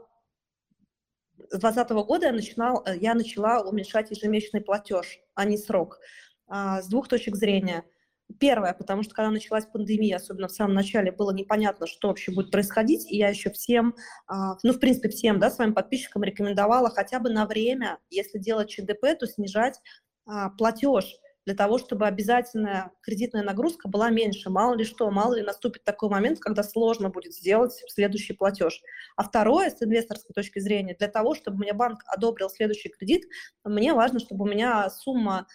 с 1.49 1.59
2020 1.59 1.89
года 2.05 2.27
я, 2.27 2.31
начинал, 2.31 2.85
я 2.99 3.13
начала 3.13 3.61
уменьшать 3.61 4.11
ежемесячный 4.11 4.61
платеж, 4.61 5.19
а 5.35 5.45
не 5.45 5.57
срок. 5.57 5.99
С 6.47 6.87
двух 6.87 7.07
точек 7.07 7.35
зрения– 7.35 7.85
Первое, 8.37 8.73
потому 8.73 9.01
что 9.01 9.15
когда 9.15 9.31
началась 9.31 9.65
пандемия, 9.65 10.17
особенно 10.17 10.47
в 10.47 10.51
самом 10.51 10.75
начале, 10.75 11.11
было 11.11 11.31
непонятно, 11.31 11.87
что 11.87 12.09
вообще 12.09 12.31
будет 12.31 12.51
происходить, 12.51 13.09
и 13.09 13.17
я 13.17 13.29
еще 13.29 13.49
всем, 13.49 13.95
а, 14.27 14.55
ну, 14.61 14.73
в 14.73 14.79
принципе, 14.79 15.09
всем, 15.09 15.39
да, 15.39 15.49
своим 15.49 15.73
подписчикам 15.73 16.23
рекомендовала 16.23 16.89
хотя 16.89 17.19
бы 17.19 17.29
на 17.31 17.47
время, 17.47 17.97
если 18.09 18.37
делать 18.37 18.69
ЧДП, 18.69 19.17
то 19.19 19.25
снижать 19.25 19.81
а, 20.27 20.49
платеж 20.49 21.17
для 21.45 21.55
того, 21.55 21.79
чтобы 21.79 22.05
обязательная 22.05 22.91
кредитная 23.01 23.41
нагрузка 23.41 23.87
была 23.87 24.11
меньше. 24.11 24.51
Мало 24.51 24.75
ли 24.75 24.83
что, 24.83 25.09
мало 25.09 25.33
ли 25.33 25.41
наступит 25.41 25.83
такой 25.83 26.09
момент, 26.09 26.39
когда 26.39 26.61
сложно 26.61 27.09
будет 27.09 27.33
сделать 27.33 27.73
следующий 27.87 28.33
платеж. 28.33 28.79
А 29.15 29.23
второе, 29.23 29.71
с 29.71 29.81
инвесторской 29.81 30.33
точки 30.35 30.59
зрения, 30.59 30.95
для 30.95 31.07
того, 31.07 31.33
чтобы 31.33 31.57
мне 31.57 31.73
банк 31.73 32.03
одобрил 32.05 32.51
следующий 32.51 32.89
кредит, 32.89 33.23
мне 33.63 33.93
важно, 33.93 34.19
чтобы 34.19 34.45
у 34.45 34.47
меня 34.47 34.87
сумма 34.91 35.47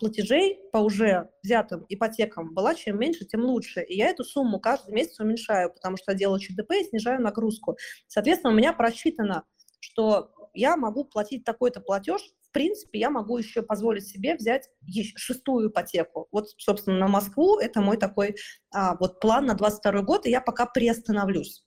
платежей 0.00 0.60
по 0.72 0.78
уже 0.78 1.30
взятым 1.42 1.86
ипотекам 1.88 2.52
была 2.52 2.74
чем 2.74 2.98
меньше, 2.98 3.24
тем 3.24 3.42
лучше. 3.42 3.82
И 3.82 3.96
я 3.96 4.08
эту 4.08 4.24
сумму 4.24 4.58
каждый 4.60 4.92
месяц 4.92 5.20
уменьшаю, 5.20 5.72
потому 5.72 5.96
что 5.96 6.12
я 6.12 6.18
делаю 6.18 6.40
ЧДП 6.40 6.72
и 6.72 6.84
снижаю 6.84 7.22
нагрузку. 7.22 7.76
Соответственно, 8.08 8.52
у 8.52 8.56
меня 8.56 8.72
просчитано, 8.72 9.44
что 9.80 10.32
я 10.54 10.76
могу 10.76 11.04
платить 11.04 11.44
такой-то 11.44 11.80
платеж, 11.80 12.20
в 12.48 12.52
принципе, 12.52 12.98
я 12.98 13.10
могу 13.10 13.36
еще 13.36 13.62
позволить 13.62 14.08
себе 14.08 14.34
взять 14.34 14.70
шестую 15.16 15.68
ипотеку. 15.68 16.28
Вот, 16.32 16.48
собственно, 16.56 16.98
на 16.98 17.08
Москву 17.08 17.58
это 17.58 17.82
мой 17.82 17.98
такой 17.98 18.36
а, 18.72 18.96
вот 18.98 19.20
план 19.20 19.46
на 19.46 19.54
22 19.54 20.00
год, 20.02 20.26
и 20.26 20.30
я 20.30 20.40
пока 20.40 20.64
приостановлюсь. 20.64 21.64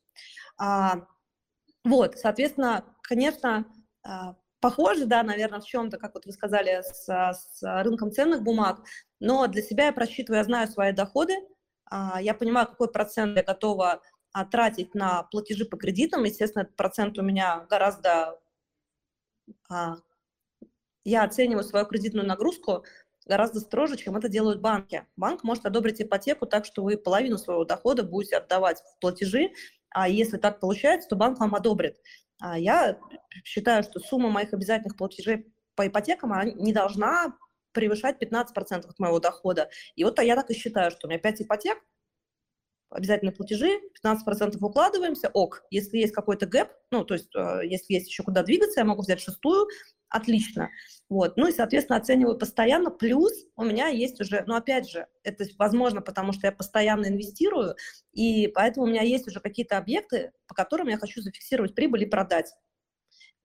А, 0.57 1.05
вот, 1.85 2.17
соответственно, 2.17 2.83
конечно, 3.03 3.65
а, 4.03 4.35
похоже, 4.61 5.05
да, 5.05 5.23
наверное, 5.23 5.59
в 5.59 5.65
чем-то, 5.65 5.97
как 5.97 6.13
вот 6.13 6.25
вы 6.25 6.31
сказали, 6.31 6.81
с, 6.83 7.05
с 7.07 7.83
рынком 7.83 8.11
ценных 8.11 8.43
бумаг, 8.43 8.81
но 9.19 9.47
для 9.47 9.61
себя 9.61 9.87
я 9.87 9.93
просчитываю, 9.93 10.39
я 10.39 10.43
знаю 10.45 10.67
свои 10.67 10.93
доходы, 10.93 11.33
а, 11.91 12.21
я 12.21 12.33
понимаю, 12.33 12.67
какой 12.67 12.89
процент 12.89 13.35
я 13.35 13.43
готова 13.43 14.01
а, 14.33 14.45
тратить 14.45 14.95
на 14.95 15.23
платежи 15.23 15.65
по 15.65 15.77
кредитам. 15.77 16.23
Естественно, 16.23 16.63
этот 16.63 16.75
процент 16.75 17.17
у 17.17 17.21
меня 17.21 17.67
гораздо... 17.69 18.39
А, 19.69 19.97
я 21.03 21.23
оцениваю 21.23 21.63
свою 21.63 21.85
кредитную 21.85 22.25
нагрузку 22.25 22.85
гораздо 23.25 23.59
строже, 23.59 23.97
чем 23.97 24.15
это 24.15 24.29
делают 24.29 24.61
банки. 24.61 25.05
Банк 25.15 25.43
может 25.43 25.65
одобрить 25.65 26.01
ипотеку 26.01 26.45
так, 26.45 26.65
что 26.65 26.83
вы 26.83 26.97
половину 26.97 27.37
своего 27.37 27.65
дохода 27.65 28.03
будете 28.03 28.37
отдавать 28.37 28.79
в 28.79 28.99
платежи, 28.99 29.51
а 29.89 30.07
если 30.07 30.37
так 30.37 30.59
получается, 30.59 31.09
то 31.09 31.15
банк 31.15 31.39
вам 31.39 31.55
одобрит. 31.55 31.97
А 32.41 32.57
я 32.57 32.97
считаю, 33.43 33.83
что 33.83 33.99
сумма 33.99 34.29
моих 34.29 34.53
обязательных 34.53 34.97
платежей 34.97 35.53
по 35.75 35.87
ипотекам 35.87 36.33
она 36.33 36.43
не 36.45 36.73
должна 36.73 37.37
превышать 37.71 38.21
15% 38.21 38.87
от 38.87 38.99
моего 38.99 39.19
дохода. 39.19 39.69
И 39.95 40.03
вот 40.03 40.19
я 40.21 40.35
так 40.35 40.49
и 40.49 40.53
считаю, 40.53 40.91
что 40.91 41.07
у 41.07 41.09
меня 41.09 41.19
5 41.19 41.43
ипотек, 41.43 41.77
обязательные 42.91 43.33
платежи, 43.33 43.79
15% 44.05 44.57
укладываемся, 44.59 45.29
ок. 45.33 45.63
Если 45.71 45.97
есть 45.97 46.13
какой-то 46.13 46.45
гэп, 46.45 46.69
ну, 46.91 47.03
то 47.03 47.13
есть 47.13 47.33
э, 47.35 47.61
если 47.63 47.93
есть 47.93 48.07
еще 48.07 48.23
куда 48.23 48.43
двигаться, 48.43 48.81
я 48.81 48.85
могу 48.85 49.01
взять 49.01 49.21
шестую, 49.21 49.67
отлично. 50.09 50.69
Вот. 51.09 51.37
Ну 51.37 51.47
и, 51.47 51.51
соответственно, 51.51 51.97
оцениваю 51.97 52.37
постоянно. 52.37 52.91
Плюс 52.91 53.33
у 53.55 53.63
меня 53.63 53.87
есть 53.87 54.19
уже, 54.21 54.43
ну, 54.45 54.55
опять 54.55 54.89
же, 54.89 55.07
это 55.23 55.45
возможно, 55.57 56.01
потому 56.01 56.33
что 56.33 56.47
я 56.47 56.51
постоянно 56.51 57.07
инвестирую, 57.07 57.75
и 58.11 58.47
поэтому 58.47 58.85
у 58.85 58.89
меня 58.89 59.01
есть 59.01 59.27
уже 59.27 59.39
какие-то 59.39 59.77
объекты, 59.77 60.31
по 60.47 60.53
которым 60.53 60.87
я 60.89 60.97
хочу 60.97 61.21
зафиксировать 61.21 61.73
прибыль 61.73 62.03
и 62.03 62.07
продать 62.07 62.53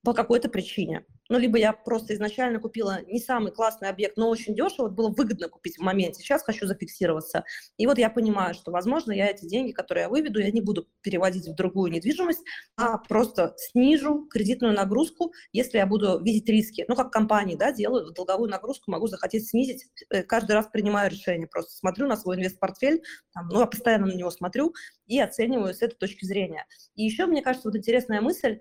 по 0.07 0.15
какой-то 0.15 0.49
причине. 0.49 1.05
Ну, 1.29 1.37
либо 1.37 1.59
я 1.59 1.73
просто 1.73 2.15
изначально 2.15 2.61
купила 2.61 3.01
не 3.09 3.19
самый 3.19 3.51
классный 3.51 3.89
объект, 3.89 4.17
но 4.17 4.29
очень 4.29 4.55
дешево, 4.55 4.89
было 4.89 5.09
выгодно 5.09 5.49
купить 5.49 5.79
в 5.79 5.83
моменте. 5.83 6.23
Сейчас 6.23 6.45
хочу 6.45 6.65
зафиксироваться. 6.69 7.45
И 7.77 7.89
вот 7.89 7.99
я 7.99 8.09
понимаю, 8.09 8.55
что, 8.55 8.71
возможно, 8.71 9.11
я 9.11 9.27
эти 9.27 9.45
деньги, 9.47 9.73
которые 9.73 10.03
я 10.03 10.09
выведу, 10.09 10.39
я 10.39 10.53
не 10.53 10.61
буду 10.61 10.87
переводить 11.01 11.49
в 11.49 11.57
другую 11.57 11.91
недвижимость, 11.91 12.45
а 12.77 12.99
просто 12.99 13.57
снижу 13.57 14.29
кредитную 14.31 14.75
нагрузку, 14.75 15.33
если 15.51 15.79
я 15.79 15.87
буду 15.87 16.21
видеть 16.23 16.49
риски. 16.49 16.85
Ну, 16.87 16.95
как 16.95 17.11
компании, 17.11 17.57
да, 17.57 17.73
делают 17.73 18.15
долговую 18.15 18.49
нагрузку, 18.49 18.93
могу 18.93 19.09
захотеть 19.09 19.49
снизить. 19.49 19.87
Э, 20.11 20.23
каждый 20.23 20.53
раз 20.53 20.69
принимаю 20.69 21.11
решение, 21.11 21.49
просто 21.49 21.73
смотрю 21.73 22.07
на 22.07 22.17
свой 22.17 22.37
инвест-портфель, 22.37 23.03
там, 23.35 23.49
ну, 23.49 23.59
я 23.59 23.67
постоянно 23.67 24.07
на 24.07 24.15
него 24.15 24.31
смотрю 24.31 24.73
и 25.07 25.19
оцениваю 25.19 25.75
с 25.75 25.83
этой 25.83 25.97
точки 25.97 26.25
зрения. 26.25 26.65
И 26.95 27.03
еще, 27.03 27.27
мне 27.27 27.43
кажется, 27.43 27.69
вот 27.69 27.77
интересная 27.77 28.21
мысль, 28.21 28.61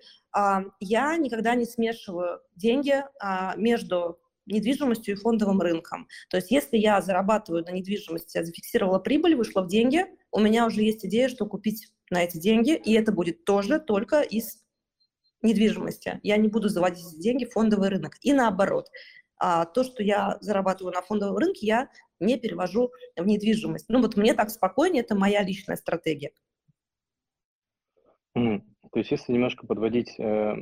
я 0.80 1.18
никогда 1.18 1.56
не 1.56 1.66
смешиваю 1.66 2.42
деньги 2.56 3.04
а, 3.20 3.56
между 3.56 4.20
недвижимостью 4.46 5.16
и 5.16 5.18
фондовым 5.18 5.62
рынком. 5.62 6.08
То 6.30 6.38
есть 6.38 6.52
если 6.52 6.78
я 6.78 7.02
зарабатываю 7.02 7.64
на 7.64 7.72
недвижимости, 7.72 8.38
я 8.38 8.44
зафиксировала 8.44 9.00
прибыль, 9.00 9.36
вышла 9.36 9.62
в 9.62 9.68
деньги, 9.68 10.06
у 10.32 10.40
меня 10.40 10.66
уже 10.66 10.82
есть 10.82 11.06
идея, 11.06 11.30
что 11.30 11.46
купить 11.46 11.92
на 12.10 12.24
эти 12.24 12.38
деньги, 12.38 12.76
и 12.76 12.94
это 12.94 13.12
будет 13.12 13.46
тоже 13.46 13.80
только 13.80 14.22
из 14.22 14.64
недвижимости. 15.42 16.20
Я 16.24 16.38
не 16.38 16.48
буду 16.48 16.70
заводить 16.70 17.20
деньги 17.20 17.46
в 17.46 17.54
фондовый 17.54 17.90
рынок. 17.90 18.18
И 18.22 18.34
наоборот, 18.34 18.90
а 19.38 19.66
то, 19.66 19.84
что 19.84 20.04
я 20.04 20.38
зарабатываю 20.42 20.94
на 20.94 21.02
фондовом 21.02 21.38
рынке, 21.38 21.66
я 21.66 21.90
не 22.20 22.38
перевожу 22.38 22.92
в 23.16 23.26
недвижимость. 23.26 23.86
Ну 23.90 24.02
вот 24.02 24.16
мне 24.16 24.34
так 24.34 24.50
спокойнее, 24.50 25.04
это 25.04 25.16
моя 25.16 25.44
личная 25.44 25.76
стратегия. 25.76 26.32
То 28.96 29.00
есть 29.00 29.12
если 29.12 29.34
немножко 29.34 29.68
подводить 29.68 30.18
э, 30.18 30.56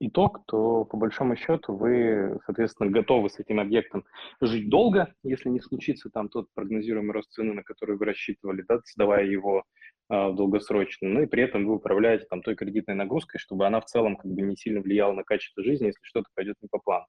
итог, 0.00 0.42
то 0.46 0.84
по 0.84 0.98
большому 0.98 1.34
счету 1.34 1.74
вы, 1.74 2.38
соответственно, 2.44 2.90
готовы 2.90 3.30
с 3.30 3.38
этим 3.38 3.58
объектом 3.58 4.04
жить 4.42 4.68
долго, 4.68 5.14
если 5.22 5.48
не 5.48 5.58
случится 5.58 6.10
там 6.10 6.28
тот 6.28 6.48
прогнозируемый 6.52 7.14
рост 7.14 7.32
цены, 7.32 7.54
на 7.54 7.62
который 7.62 7.96
вы 7.96 8.04
рассчитывали, 8.04 8.66
да, 8.68 8.80
сдавая 8.84 9.24
его 9.24 9.64
э, 10.10 10.32
долгосрочно, 10.34 11.08
ну 11.08 11.22
и 11.22 11.26
при 11.26 11.42
этом 11.42 11.64
вы 11.64 11.76
управляете 11.76 12.26
там 12.28 12.42
той 12.42 12.54
кредитной 12.54 12.96
нагрузкой, 12.96 13.40
чтобы 13.40 13.66
она 13.66 13.80
в 13.80 13.86
целом 13.86 14.16
как 14.16 14.30
бы 14.30 14.42
не 14.42 14.54
сильно 14.54 14.82
влияла 14.82 15.14
на 15.14 15.24
качество 15.24 15.64
жизни, 15.64 15.86
если 15.86 16.02
что-то 16.02 16.28
пойдет 16.34 16.56
не 16.60 16.68
по 16.68 16.78
плану. 16.78 17.06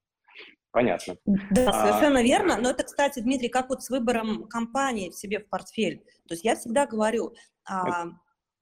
Понятно. 0.72 1.16
Да, 1.26 1.70
а, 1.70 1.86
совершенно 1.86 2.24
верно. 2.24 2.58
Но 2.62 2.70
это, 2.70 2.86
кстати, 2.86 3.20
Дмитрий, 3.20 3.50
как 3.50 3.68
вот 3.68 3.84
с 3.84 3.90
выбором 3.90 4.48
компании 4.48 5.10
в 5.10 5.16
себе 5.16 5.40
в 5.40 5.50
портфель. 5.50 5.98
То 6.30 6.36
есть 6.36 6.46
я 6.46 6.56
всегда 6.56 6.86
говорю, 6.86 7.34
а, 7.66 8.06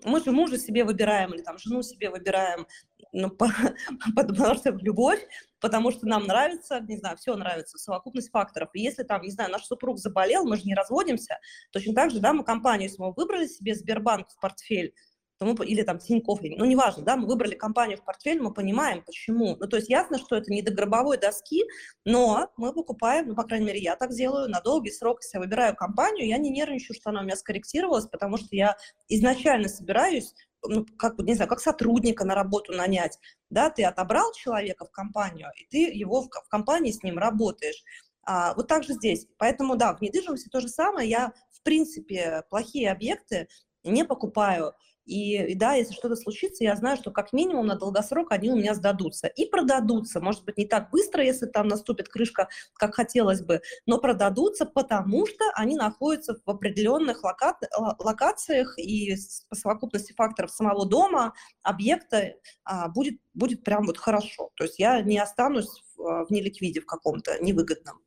мы 0.03 0.23
же 0.23 0.31
мужа 0.31 0.57
себе 0.57 0.83
выбираем 0.83 1.33
или 1.33 1.41
там 1.41 1.57
жену 1.57 1.81
себе 1.81 2.09
выбираем, 2.09 2.67
ну, 3.13 3.29
по, 3.29 3.47
потому 4.15 4.55
что 4.55 4.71
любовь, 4.71 5.25
потому 5.59 5.91
что 5.91 6.07
нам 6.07 6.25
нравится, 6.25 6.79
не 6.81 6.97
знаю, 6.97 7.17
все 7.17 7.35
нравится, 7.35 7.77
совокупность 7.77 8.29
факторов. 8.29 8.69
И 8.73 8.81
если 8.81 9.03
там, 9.03 9.21
не 9.21 9.31
знаю, 9.31 9.51
наш 9.51 9.65
супруг 9.65 9.97
заболел, 9.97 10.45
мы 10.45 10.57
же 10.57 10.63
не 10.63 10.75
разводимся, 10.75 11.39
точно 11.71 11.93
так 11.93 12.11
же, 12.11 12.19
да, 12.19 12.33
мы 12.33 12.43
компанию, 12.43 12.89
если 12.89 13.01
мы 13.01 13.11
выбрали 13.13 13.47
себе 13.47 13.75
Сбербанк 13.75 14.29
в 14.29 14.39
портфель, 14.39 14.93
то 15.39 15.45
мы, 15.45 15.65
или 15.65 15.83
там 15.83 15.99
Тинькофф, 15.99 16.39
ну, 16.41 16.65
неважно, 16.65 17.03
да, 17.03 17.15
мы 17.15 17.27
выбрали 17.27 17.53
компанию 17.53 17.97
в 17.97 18.03
портфель, 18.03 18.41
мы 18.41 18.51
понимаем, 18.53 19.03
почему. 19.03 19.55
Ну, 19.59 19.67
то 19.67 19.77
есть 19.77 19.89
ясно, 19.89 20.17
что 20.17 20.35
это 20.35 20.51
не 20.51 20.61
до 20.61 20.71
гробовой 20.71 21.17
доски, 21.17 21.63
но 22.05 22.49
мы 22.57 22.73
покупаем, 22.73 23.29
ну, 23.29 23.35
по 23.35 23.43
крайней 23.43 23.67
мере, 23.67 23.79
я 23.79 23.95
так 23.95 24.11
делаю, 24.11 24.49
на 24.49 24.61
долгий 24.61 24.91
срок, 24.91 25.19
если 25.21 25.37
я 25.37 25.41
выбираю 25.41 25.75
компанию, 25.75 26.27
я 26.27 26.37
не 26.37 26.49
нервничаю, 26.49 26.95
что 26.95 27.11
она 27.11 27.21
у 27.21 27.23
меня 27.23 27.35
скорректировалась, 27.35 28.07
потому 28.07 28.37
что 28.37 28.47
я 28.51 28.75
изначально 29.09 29.67
собираюсь 29.67 30.33
ну, 30.65 30.85
как, 30.97 31.19
не 31.19 31.35
знаю, 31.35 31.49
как 31.49 31.59
сотрудника 31.59 32.25
на 32.25 32.33
работу 32.33 32.73
нанять, 32.73 33.19
да, 33.51 33.69
ты 33.69 33.83
отобрал 33.83 34.33
человека 34.33 34.85
в 34.85 34.91
компанию, 34.91 35.49
и 35.55 35.65
ты 35.65 35.77
его 35.95 36.21
в, 36.21 36.29
в 36.29 36.49
компании 36.49 36.91
с 36.91 37.03
ним 37.03 37.19
работаешь. 37.19 37.83
А, 38.23 38.53
вот 38.55 38.67
так 38.67 38.83
же 38.83 38.93
здесь. 38.93 39.27
Поэтому, 39.37 39.77
да, 39.77 39.95
в 39.95 40.01
недвижимости 40.01 40.49
то 40.49 40.59
же 40.59 40.67
самое. 40.67 41.09
Я, 41.09 41.31
в 41.51 41.61
принципе, 41.61 42.43
плохие 42.49 42.91
объекты 42.91 43.47
не 43.83 44.03
покупаю. 44.03 44.73
И, 45.07 45.37
и 45.51 45.55
да, 45.55 45.73
если 45.73 45.93
что-то 45.93 46.15
случится, 46.17 46.65
я 46.65 46.75
знаю, 46.75 46.97
что 46.97 47.11
как 47.11 47.31
минимум 47.31 47.65
на 47.65 47.75
долгосрок 47.75 48.31
они 48.31 48.51
у 48.51 48.57
меня 48.57 48.75
сдадутся. 48.75 49.27
И 49.27 49.45
продадутся, 49.45 50.19
может 50.19 50.43
быть, 50.43 50.57
не 50.57 50.67
так 50.67 50.89
быстро, 50.91 51.23
если 51.23 51.45
там 51.45 51.67
наступит 51.67 52.09
крышка, 52.09 52.49
как 52.73 52.93
хотелось 52.93 53.41
бы, 53.41 53.61
но 53.85 53.99
продадутся, 53.99 54.65
потому 54.65 55.25
что 55.25 55.45
они 55.55 55.77
находятся 55.77 56.35
в 56.45 56.49
определенных 56.49 57.23
лока... 57.23 57.57
локациях, 57.99 58.77
и 58.77 59.15
по 59.49 59.55
совокупности 59.55 60.11
факторов 60.11 60.51
самого 60.51 60.85
дома, 60.85 61.33
объекта 61.63 62.33
а, 62.65 62.89
будет, 62.89 63.19
будет 63.33 63.63
прям 63.63 63.85
вот 63.85 63.97
хорошо. 63.97 64.51
То 64.55 64.65
есть 64.65 64.77
я 64.77 65.01
не 65.01 65.19
останусь 65.19 65.83
в, 65.95 66.25
в 66.25 66.31
неликвиде 66.31 66.81
в 66.81 66.85
каком-то 66.85 67.41
невыгодном. 67.41 68.01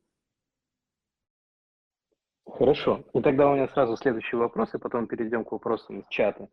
Хорошо. 2.45 3.03
И 3.13 3.21
тогда 3.21 3.49
у 3.49 3.55
меня 3.55 3.67
сразу 3.69 3.97
следующий 3.97 4.35
вопрос, 4.35 4.73
и 4.75 4.77
потом 4.77 5.07
перейдем 5.07 5.45
к 5.45 5.51
вопросам 5.51 6.01
из 6.01 6.07
чата. 6.09 6.47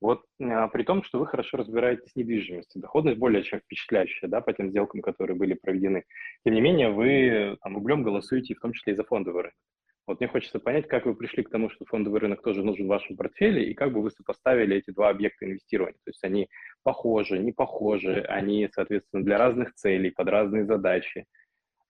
Вот 0.00 0.22
а, 0.40 0.68
при 0.68 0.84
том, 0.84 1.02
что 1.02 1.18
вы 1.18 1.26
хорошо 1.26 1.56
разбираетесь 1.56 2.12
в 2.12 2.16
недвижимости, 2.16 2.78
доходность 2.78 3.18
более 3.18 3.42
чем 3.42 3.60
впечатляющая, 3.60 4.28
да, 4.28 4.40
по 4.40 4.52
тем 4.52 4.70
сделкам, 4.70 5.00
которые 5.00 5.36
были 5.36 5.54
проведены. 5.54 6.04
Тем 6.44 6.54
не 6.54 6.60
менее, 6.60 6.90
вы 6.90 7.56
там 7.62 7.74
рублем 7.74 8.02
голосуете 8.02 8.54
в 8.54 8.60
том 8.60 8.72
числе 8.72 8.92
и 8.92 8.96
за 8.96 9.04
фондовый 9.04 9.42
рынок. 9.42 9.56
Вот 10.08 10.20
мне 10.20 10.28
хочется 10.28 10.58
понять, 10.58 10.88
как 10.88 11.04
вы 11.04 11.14
пришли 11.14 11.42
к 11.42 11.50
тому, 11.50 11.68
что 11.68 11.84
фондовый 11.84 12.20
рынок 12.20 12.42
тоже 12.42 12.64
нужен 12.64 12.86
в 12.86 12.88
вашем 12.88 13.14
портфеле, 13.14 13.70
и 13.70 13.74
как 13.74 13.92
бы 13.92 14.00
вы 14.00 14.10
сопоставили 14.10 14.76
эти 14.76 14.90
два 14.90 15.10
объекта 15.10 15.44
инвестирования. 15.44 15.98
То 16.02 16.10
есть 16.10 16.24
они 16.24 16.48
похожи, 16.82 17.38
не 17.38 17.52
похожи, 17.52 18.24
они, 18.26 18.66
соответственно, 18.72 19.22
для 19.22 19.36
разных 19.36 19.74
целей, 19.74 20.10
под 20.10 20.28
разные 20.28 20.64
задачи. 20.64 21.26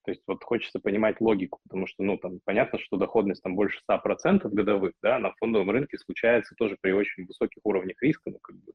То 0.09 0.13
есть 0.13 0.23
вот 0.27 0.43
хочется 0.43 0.81
понимать 0.81 1.21
логику, 1.21 1.61
потому 1.65 1.87
что, 1.87 2.03
ну, 2.03 2.17
там 2.17 2.41
понятно, 2.47 2.79
что 2.79 2.97
доходность 2.97 3.43
там 3.43 3.55
больше 3.55 3.79
100% 3.87 4.49
годовых, 4.49 4.95
да, 5.03 5.19
на 5.19 5.35
фондовом 5.35 5.71
рынке 5.71 5.99
случается 5.99 6.55
тоже 6.57 6.79
при 6.81 6.93
очень 6.93 7.27
высоких 7.27 7.61
уровнях 7.63 8.01
риска, 8.01 8.31
ну, 8.31 8.39
как 8.41 8.57
бы, 8.57 8.73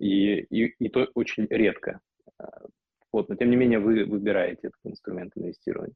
и, 0.00 0.40
и, 0.40 0.74
и 0.80 0.88
то 0.88 1.06
очень 1.14 1.46
редко. 1.48 2.00
А, 2.38 2.62
вот, 3.12 3.28
но 3.28 3.36
тем 3.36 3.50
не 3.50 3.56
менее 3.56 3.78
вы 3.78 4.04
выбираете 4.04 4.66
этот 4.66 4.80
инструмент 4.82 5.30
инвестирования. 5.36 5.94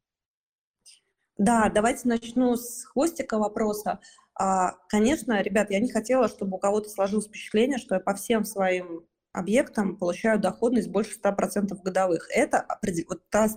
Да, 1.37 1.69
давайте 1.69 2.07
начну 2.07 2.55
с 2.55 2.85
хвостика 2.85 3.39
вопроса. 3.39 3.99
А, 4.33 4.77
конечно, 4.87 5.41
ребят, 5.41 5.71
я 5.71 5.81
не 5.81 5.91
хотела, 5.91 6.29
чтобы 6.29 6.55
у 6.55 6.59
кого-то 6.59 6.87
сложилось 6.87 7.27
впечатление, 7.27 7.79
что 7.79 7.95
я 7.95 7.99
по 7.99 8.13
всем 8.13 8.45
своим 8.45 9.05
объектам 9.33 9.97
получаю 9.97 10.39
доходность 10.39 10.89
больше 10.89 11.19
100% 11.19 11.75
годовых. 11.83 12.27
Это 12.31 12.65
вот 13.09 13.29
та, 13.29 13.49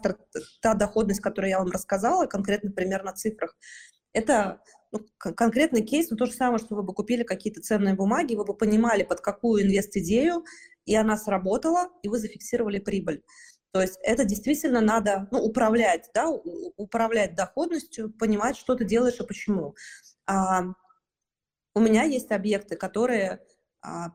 та 0.60 0.74
доходность, 0.74 1.20
которую 1.20 1.50
я 1.50 1.58
вам 1.58 1.70
рассказала, 1.70 2.26
конкретно 2.26 2.72
примерно 2.72 3.12
в 3.12 3.16
цифрах, 3.16 3.56
это 4.12 4.62
ну, 4.90 5.00
конкретный 5.18 5.82
кейс, 5.82 6.10
но 6.10 6.16
то 6.16 6.26
же 6.26 6.32
самое, 6.32 6.58
что 6.58 6.74
вы 6.74 6.82
бы 6.82 6.94
купили 6.94 7.22
какие-то 7.22 7.60
ценные 7.60 7.94
бумаги, 7.94 8.34
вы 8.34 8.44
бы 8.44 8.54
понимали, 8.54 9.02
под 9.02 9.20
какую 9.20 9.62
инвест-идею, 9.62 10.44
и 10.86 10.94
она 10.96 11.18
сработала, 11.18 11.90
и 12.02 12.08
вы 12.08 12.18
зафиксировали 12.18 12.78
прибыль. 12.78 13.22
То 13.72 13.82
есть 13.82 13.98
это 14.02 14.24
действительно 14.24 14.80
надо 14.80 15.28
ну, 15.30 15.40
управлять, 15.40 16.08
да, 16.14 16.30
управлять 16.30 17.34
доходностью, 17.34 18.10
понимать, 18.10 18.56
что 18.56 18.74
ты 18.74 18.86
делаешь 18.86 19.20
и 19.20 19.26
почему. 19.26 19.74
А, 20.26 20.62
у 21.74 21.80
меня 21.80 22.04
есть 22.04 22.30
объекты, 22.32 22.76
которые 22.76 23.40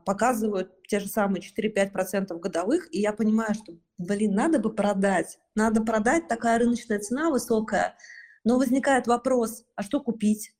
показывают 0.04 0.70
те 0.88 1.00
же 1.00 1.08
самые 1.08 1.42
4-5% 1.42 2.38
годовых, 2.38 2.88
и 2.94 3.00
я 3.00 3.12
понимаю, 3.12 3.54
что, 3.54 3.74
блин, 3.98 4.34
надо 4.34 4.58
бы 4.58 4.74
продать, 4.74 5.38
надо 5.54 5.82
продать, 5.82 6.28
такая 6.28 6.58
рыночная 6.58 6.98
цена 6.98 7.30
высокая, 7.30 7.96
но 8.44 8.58
возникает 8.58 9.06
вопрос, 9.06 9.64
а 9.76 9.82
что 9.82 10.00
купить? 10.00 10.52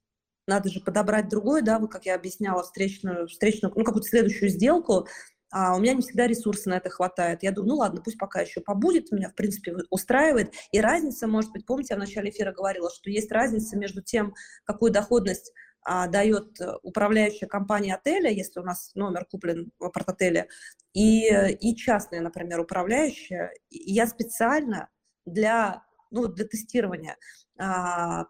Надо 0.47 0.71
же 0.71 0.81
подобрать 0.81 1.29
другое, 1.29 1.63
да, 1.63 1.79
вот 1.79 1.93
как 1.93 2.07
я 2.07 2.15
объясняла, 2.15 2.63
встречную, 2.63 3.29
встречную 3.29 3.73
ну, 3.77 3.85
какую-то 3.85 4.09
следующую 4.09 4.49
сделку, 4.49 5.07
а 5.53 5.77
у 5.77 5.81
меня 5.81 5.93
не 5.93 6.01
всегда 6.01 6.27
ресурсы 6.27 6.71
на 6.71 6.79
это 6.79 6.89
хватает. 6.89 7.43
Я 7.43 7.53
думаю, 7.53 7.69
ну 7.69 7.77
ладно, 7.77 8.01
пусть 8.03 8.17
пока 8.17 8.41
еще 8.41 8.63
побудет, 8.63 9.13
меня, 9.13 9.29
в 9.29 9.35
принципе, 9.35 9.77
устраивает. 9.91 10.55
И 10.73 10.81
разница, 10.81 11.27
может 11.29 11.53
быть, 11.53 11.67
помните, 11.67 11.89
я 11.93 11.97
в 11.97 12.01
начале 12.01 12.31
эфира 12.31 12.53
говорила, 12.53 12.91
что 12.91 13.11
есть 13.11 13.31
разница 13.31 13.77
между 13.77 14.01
тем, 14.03 14.35
какую 14.65 14.91
доходность 14.91 15.53
а, 15.85 16.07
дает 16.07 16.61
э, 16.61 16.75
управляющая 16.83 17.49
компания 17.49 17.95
отеля, 17.95 18.31
если 18.31 18.61
у 18.61 18.63
нас 18.63 18.93
номер 18.95 19.25
куплен 19.25 19.73
в 19.79 19.85
апарт-отеле, 19.85 20.49
и, 20.93 21.29
и 21.61 21.77
частная, 21.77 22.21
например, 22.21 22.61
управляющая. 22.61 23.53
Я 23.71 24.07
специально 24.07 24.89
для, 25.27 25.85
ну, 26.11 26.29
для 26.29 26.47
тестирования 26.47 27.17
а, 27.59 28.27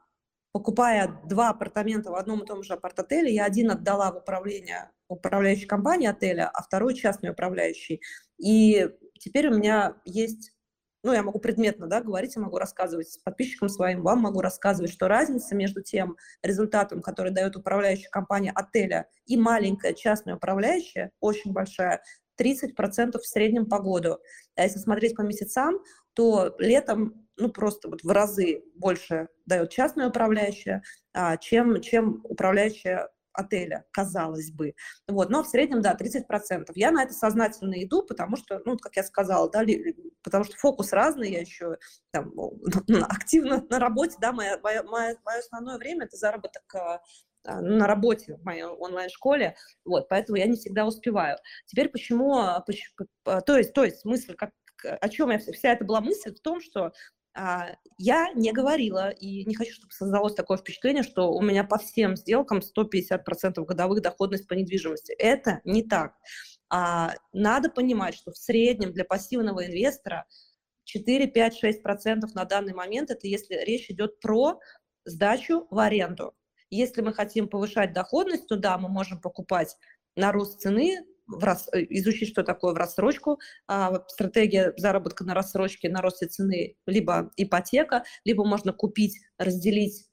покупая 0.53 1.20
два 1.24 1.50
апартамента 1.50 2.11
в 2.11 2.14
одном 2.14 2.42
и 2.42 2.46
том 2.46 2.62
же 2.62 2.74
апарт-отеле, 2.74 3.34
я 3.34 3.44
один 3.44 3.70
отдала 3.70 4.12
в 4.12 4.18
управление 4.18 4.90
управляющей 5.09 5.66
компании 5.66 6.09
отеля, 6.09 6.48
а 6.48 6.62
второй 6.62 6.94
частный 6.94 7.30
управляющий. 7.30 8.00
И 8.38 8.88
теперь 9.18 9.48
у 9.48 9.55
меня 9.55 9.96
есть, 10.05 10.53
ну, 11.03 11.12
я 11.12 11.22
могу 11.22 11.38
предметно, 11.38 11.86
да, 11.86 12.00
говорить, 12.00 12.36
я 12.36 12.42
могу 12.42 12.59
рассказывать 12.59 13.18
подписчикам 13.24 13.68
своим, 13.68 14.03
вам 14.03 14.20
могу 14.20 14.40
рассказывать, 14.40 14.92
что 14.92 15.09
разница 15.09 15.55
между 15.55 15.82
тем 15.82 16.16
результатом, 16.42 17.03
который 17.03 17.32
дает 17.32 17.57
управляющая 17.57 18.11
компания 18.11 18.53
отеля 18.55 19.09
и 19.26 19.36
маленькая 19.36 19.94
частная 19.94 20.36
управляющая, 20.36 21.11
очень 21.20 21.53
большая, 21.53 22.03
30% 22.40 23.18
в 23.18 23.26
среднем 23.26 23.66
по 23.66 23.78
году. 23.78 24.18
А 24.57 24.62
если 24.62 24.78
смотреть 24.78 25.16
по 25.16 25.22
месяцам, 25.22 25.80
то 26.14 26.55
летом 26.59 27.28
ну, 27.36 27.50
просто 27.50 27.88
вот 27.88 28.03
в 28.03 28.11
разы 28.11 28.62
больше 28.74 29.28
дает 29.46 29.70
частная 29.70 30.09
управляющая, 30.09 30.82
а, 31.12 31.36
чем, 31.36 31.80
чем 31.80 32.20
управляющая 32.24 33.09
отеля, 33.33 33.85
казалось 33.91 34.51
бы. 34.51 34.74
Вот, 35.09 35.30
но 35.30 35.43
в 35.43 35.49
среднем, 35.49 35.80
да, 35.83 35.97
30%. 35.99 36.72
Я 36.74 36.91
на 36.91 37.03
это 37.03 37.12
сознательно 37.12 37.83
иду, 37.83 38.03
потому 38.03 38.37
что, 38.37 38.61
ну, 38.64 38.76
как 38.78 38.97
я 38.97 39.03
сказала, 39.03 39.51
да, 39.51 39.62
потому 40.22 40.45
что 40.45 40.57
фокус 40.57 40.93
разный, 40.93 41.30
я 41.33 41.41
еще 41.41 41.78
там, 42.11 42.33
активно 43.09 43.64
на 43.68 43.78
работе, 43.78 44.16
да, 44.20 44.33
мое, 44.33 44.59
мое, 44.61 44.83
мое 44.83 45.16
основное 45.39 45.78
время– 45.78 46.05
это 46.07 46.16
заработок 46.16 46.62
а, 46.74 47.01
а, 47.45 47.61
на 47.61 47.87
работе 47.87 48.37
в 48.37 48.45
моей 48.45 48.64
онлайн-школе, 48.64 49.57
вот, 49.85 50.09
поэтому 50.09 50.39
я 50.39 50.47
не 50.47 50.57
всегда 50.57 50.87
успеваю. 50.87 51.39
Теперь 51.66 51.89
почему, 51.89 52.43
почему 52.66 53.09
то 53.24 53.57
есть, 53.57 53.72
то 53.72 53.85
есть 53.85 54.05
мысль, 54.05 54.35
как, 54.35 54.51
о 54.85 55.09
чем 55.09 55.30
я, 55.30 55.39
вся 55.39 55.72
эта 55.72 55.85
была 55.85 56.01
мысль 56.01 56.35
в 56.35 56.41
том, 56.41 56.61
что 56.61 56.87
а, 56.87 56.93
я 57.35 58.33
не 58.35 58.53
говорила, 58.53 59.11
и 59.11 59.45
не 59.45 59.55
хочу, 59.55 59.72
чтобы 59.74 59.93
создалось 59.93 60.35
такое 60.35 60.59
впечатление, 60.59 61.03
что 61.03 61.33
у 61.33 61.41
меня 61.41 61.64
по 61.64 61.78
всем 61.78 62.16
сделкам 62.16 62.61
150% 62.61 63.64
годовых 63.64 64.03
доходность 64.03 64.47
по 64.47 64.55
недвижимости. 64.55 65.12
Это 65.12 65.61
не 65.64 65.83
так. 65.83 66.14
А, 66.68 67.14
надо 67.33 67.70
понимать, 67.70 68.14
что 68.14 68.33
в 68.33 68.37
среднем 68.37 68.93
для 68.93 69.05
пассивного 69.05 69.66
инвестора 69.66 70.26
4, 70.85 71.26
5, 71.28 71.64
6% 71.64 72.20
на 72.35 72.45
данный 72.45 72.74
момент, 72.74 73.11
это 73.11 73.26
если 73.26 73.55
речь 73.55 73.91
идет 73.91 74.20
про 74.20 74.59
сдачу 75.05 75.66
в 75.70 75.78
аренду. 75.78 76.35
Если 76.70 77.03
мы 77.03 77.12
хотим 77.12 77.49
повышать 77.49 77.93
доходность, 77.93 78.47
то 78.47 78.57
да, 78.57 78.78
мы 78.78 78.89
можем 78.89 79.20
покупать 79.20 79.76
на 80.16 80.33
рост 80.33 80.61
цены, 80.61 81.05
в 81.27 81.43
рас... 81.45 81.68
Э, 81.73 81.81
изучить, 81.91 82.29
что 82.29 82.43
такое 82.43 82.73
в 82.73 82.77
рассрочку, 82.77 83.41
а, 83.66 84.05
стратегия 84.09 84.73
заработка 84.77 85.25
на 85.25 85.35
рассрочке, 85.35 85.89
на 85.89 86.01
росте 86.03 86.27
цены, 86.27 86.77
либо 86.87 87.31
ипотека, 87.37 88.05
либо 88.25 88.45
можно 88.45 88.73
купить, 88.73 89.20
разделить 89.39 90.07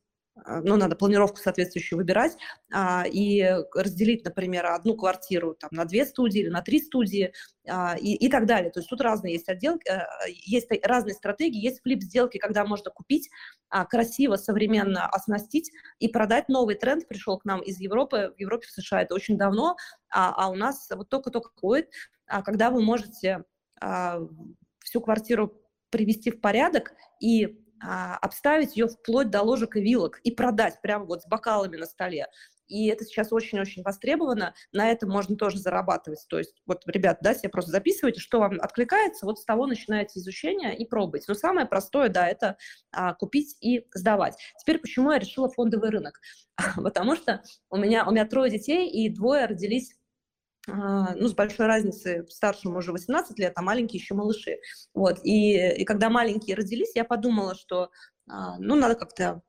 ну, 0.46 0.76
надо 0.76 0.96
планировку 0.96 1.38
соответствующую 1.38 1.98
выбирать, 1.98 2.38
а, 2.72 3.04
и 3.06 3.44
разделить, 3.74 4.26
например, 4.26 4.68
одну 4.68 4.96
квартиру 4.96 5.56
там, 5.56 5.70
на 5.74 5.86
две 5.86 6.06
студии 6.06 6.42
или 6.42 6.50
на 6.50 6.62
три 6.62 6.82
студии 6.82 7.34
а, 7.68 7.96
и, 8.00 8.14
и 8.14 8.30
так 8.30 8.46
далее. 8.46 8.72
То 8.72 8.80
есть 8.80 8.90
тут 8.90 9.02
разные 9.02 9.34
есть 9.34 9.50
отделки, 9.50 9.88
а, 9.90 10.08
есть 10.28 10.70
разные 10.84 11.14
стратегии, 11.14 11.64
есть 11.64 11.82
флип-сделки, 11.82 12.38
когда 12.38 12.66
можно 12.66 12.92
купить, 12.92 13.30
а, 13.70 13.86
красиво, 13.86 14.36
современно 14.36 15.08
оснастить 15.08 15.72
и 16.00 16.08
продать. 16.08 16.50
Новый 16.50 16.76
тренд 16.76 17.08
пришел 17.08 17.38
к 17.38 17.46
нам 17.46 17.62
из 17.62 17.80
Европы, 17.80 18.34
в 18.36 18.40
Европе, 18.40 18.68
в 18.68 18.72
США 18.72 19.02
это 19.02 19.16
очень 19.16 19.38
давно, 19.38 19.76
а, 20.10 20.34
а 20.36 20.50
у 20.50 20.56
нас 20.56 20.90
вот 20.92 21.10
только-только 21.10 21.52
ходит, 21.56 21.90
а, 22.28 22.42
когда 22.42 22.70
вы 22.70 22.82
можете 22.82 23.44
а, 23.82 24.20
всю 24.80 25.02
квартиру 25.02 25.62
привести 25.90 26.32
в 26.32 26.42
порядок 26.42 26.94
и 27.20 27.60
а, 27.82 28.18
обставить 28.18 28.76
ее 28.76 28.88
вплоть 28.88 29.30
до 29.30 29.42
ложек 29.42 29.76
и 29.76 29.82
вилок 29.82 30.20
и 30.24 30.32
продать 30.32 30.82
прямо 30.82 31.06
вот 31.06 31.24
с 31.24 31.28
бокалами 31.28 31.78
на 31.78 31.86
столе. 31.86 32.28
И 32.70 32.86
это 32.88 33.04
сейчас 33.04 33.34
очень-очень 33.34 33.82
востребовано, 33.82 34.54
на 34.72 34.90
этом 34.92 35.10
можно 35.10 35.36
тоже 35.36 35.58
зарабатывать. 35.58 36.24
То 36.30 36.38
есть, 36.38 36.54
вот, 36.68 36.84
ребят, 36.86 37.18
да, 37.22 37.34
себе 37.34 37.50
просто 37.50 37.72
записывайте, 37.72 38.22
что 38.22 38.40
вам 38.40 38.60
откликается, 38.62 39.26
вот 39.26 39.40
с 39.40 39.46
того 39.46 39.66
начинаете 39.66 40.20
изучение 40.20 40.78
и 40.78 40.86
пробуйте. 40.86 41.26
Но 41.28 41.34
самое 41.34 41.66
простое, 41.66 42.10
да, 42.10 42.28
это 42.28 42.58
а, 42.92 43.16
купить 43.16 43.58
и 43.60 43.88
сдавать. 43.94 44.36
Теперь 44.60 44.78
почему 44.78 45.12
я 45.12 45.18
решила 45.18 45.50
фондовый 45.50 45.90
рынок? 45.90 46.22
Потому 46.76 47.16
что 47.16 47.42
у 47.70 47.78
меня, 47.78 48.08
у 48.08 48.12
меня 48.12 48.26
трое 48.26 48.52
детей, 48.52 48.88
и 48.88 49.10
двое 49.10 49.46
родились 49.46 49.96
ну, 51.16 51.28
с 51.28 51.34
большой 51.34 51.68
разницей, 51.68 52.28
старшему 52.30 52.78
уже 52.78 52.92
18 52.92 53.38
лет, 53.40 53.54
а 53.56 53.62
маленькие 53.62 54.00
еще 54.00 54.14
малыши. 54.14 54.58
Вот, 54.94 55.20
и, 55.24 55.58
и 55.76 55.86
когда 55.86 56.10
маленькие 56.10 56.56
родились, 56.56 56.92
я 56.96 57.04
подумала, 57.04 57.56
что, 57.56 57.90
а, 58.28 58.58
ну, 58.60 58.76
надо 58.76 58.96
как-то 58.96 59.42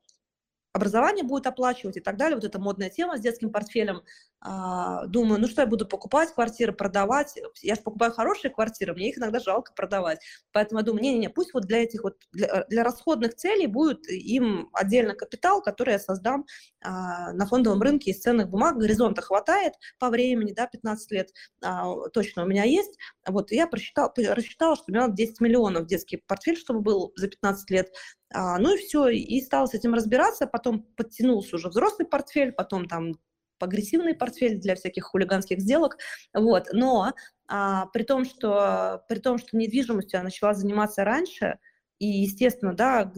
образование 0.72 1.24
будет 1.24 1.46
оплачивать 1.46 1.96
и 1.96 2.00
так 2.00 2.16
далее. 2.16 2.36
Вот 2.36 2.44
эта 2.44 2.58
модная 2.58 2.90
тема 2.90 3.16
с 3.16 3.20
детским 3.20 3.50
портфелем. 3.50 4.02
А, 4.42 5.06
думаю, 5.06 5.40
ну 5.40 5.46
что 5.48 5.62
я 5.62 5.66
буду 5.66 5.86
покупать 5.86 6.32
квартиры, 6.32 6.72
продавать? 6.72 7.38
Я 7.60 7.74
же 7.74 7.82
покупаю 7.82 8.12
хорошие 8.12 8.50
квартиры, 8.50 8.94
мне 8.94 9.10
их 9.10 9.18
иногда 9.18 9.38
жалко 9.38 9.72
продавать. 9.74 10.20
Поэтому 10.52 10.80
я 10.80 10.86
думаю, 10.86 11.02
не-не-не, 11.02 11.28
пусть 11.28 11.52
вот 11.52 11.64
для 11.64 11.82
этих 11.82 12.04
вот, 12.04 12.16
для, 12.32 12.64
для 12.68 12.82
расходных 12.82 13.34
целей 13.34 13.66
будет 13.66 14.08
им 14.08 14.70
отдельно 14.72 15.14
капитал, 15.14 15.60
который 15.60 15.92
я 15.92 15.98
создам 15.98 16.46
а, 16.82 17.32
на 17.32 17.46
фондовом 17.46 17.82
рынке 17.82 18.12
из 18.12 18.20
ценных 18.20 18.48
бумаг. 18.48 18.78
Горизонта 18.78 19.20
хватает 19.20 19.74
по 19.98 20.08
времени, 20.08 20.52
да, 20.52 20.66
15 20.66 21.10
лет 21.12 21.30
а, 21.62 22.08
точно 22.08 22.44
у 22.44 22.46
меня 22.46 22.64
есть. 22.64 22.98
Вот 23.26 23.52
я 23.52 23.66
просчитала, 23.66 24.10
рассчитала, 24.16 24.74
что 24.74 24.84
мне 24.88 25.00
надо 25.00 25.14
10 25.14 25.40
миллионов 25.40 25.86
детский 25.86 26.16
портфель, 26.16 26.56
чтобы 26.56 26.80
был 26.80 27.12
за 27.14 27.28
15 27.28 27.70
лет. 27.70 27.92
А, 28.32 28.58
ну 28.58 28.74
и 28.74 28.78
все, 28.78 29.08
и 29.08 29.40
стала 29.42 29.66
с 29.66 29.74
этим 29.74 29.92
разбираться, 29.92 30.46
потом 30.46 30.82
подтянулся 30.96 31.56
уже 31.56 31.68
взрослый 31.68 32.08
портфель, 32.08 32.52
потом 32.52 32.86
там 32.86 33.16
агрессивный 33.62 34.14
портфель 34.14 34.58
для 34.58 34.74
всяких 34.74 35.04
хулиганских 35.04 35.60
сделок, 35.60 35.98
вот, 36.34 36.68
но 36.72 37.12
а, 37.48 37.86
при 37.86 38.02
том, 38.02 38.24
что 38.24 39.04
при 39.08 39.18
том, 39.18 39.38
что 39.38 39.56
недвижимостью 39.56 40.18
я 40.18 40.24
начала 40.24 40.54
заниматься 40.54 41.04
раньше, 41.04 41.58
и, 42.00 42.06
естественно, 42.06 42.72
да, 42.72 43.12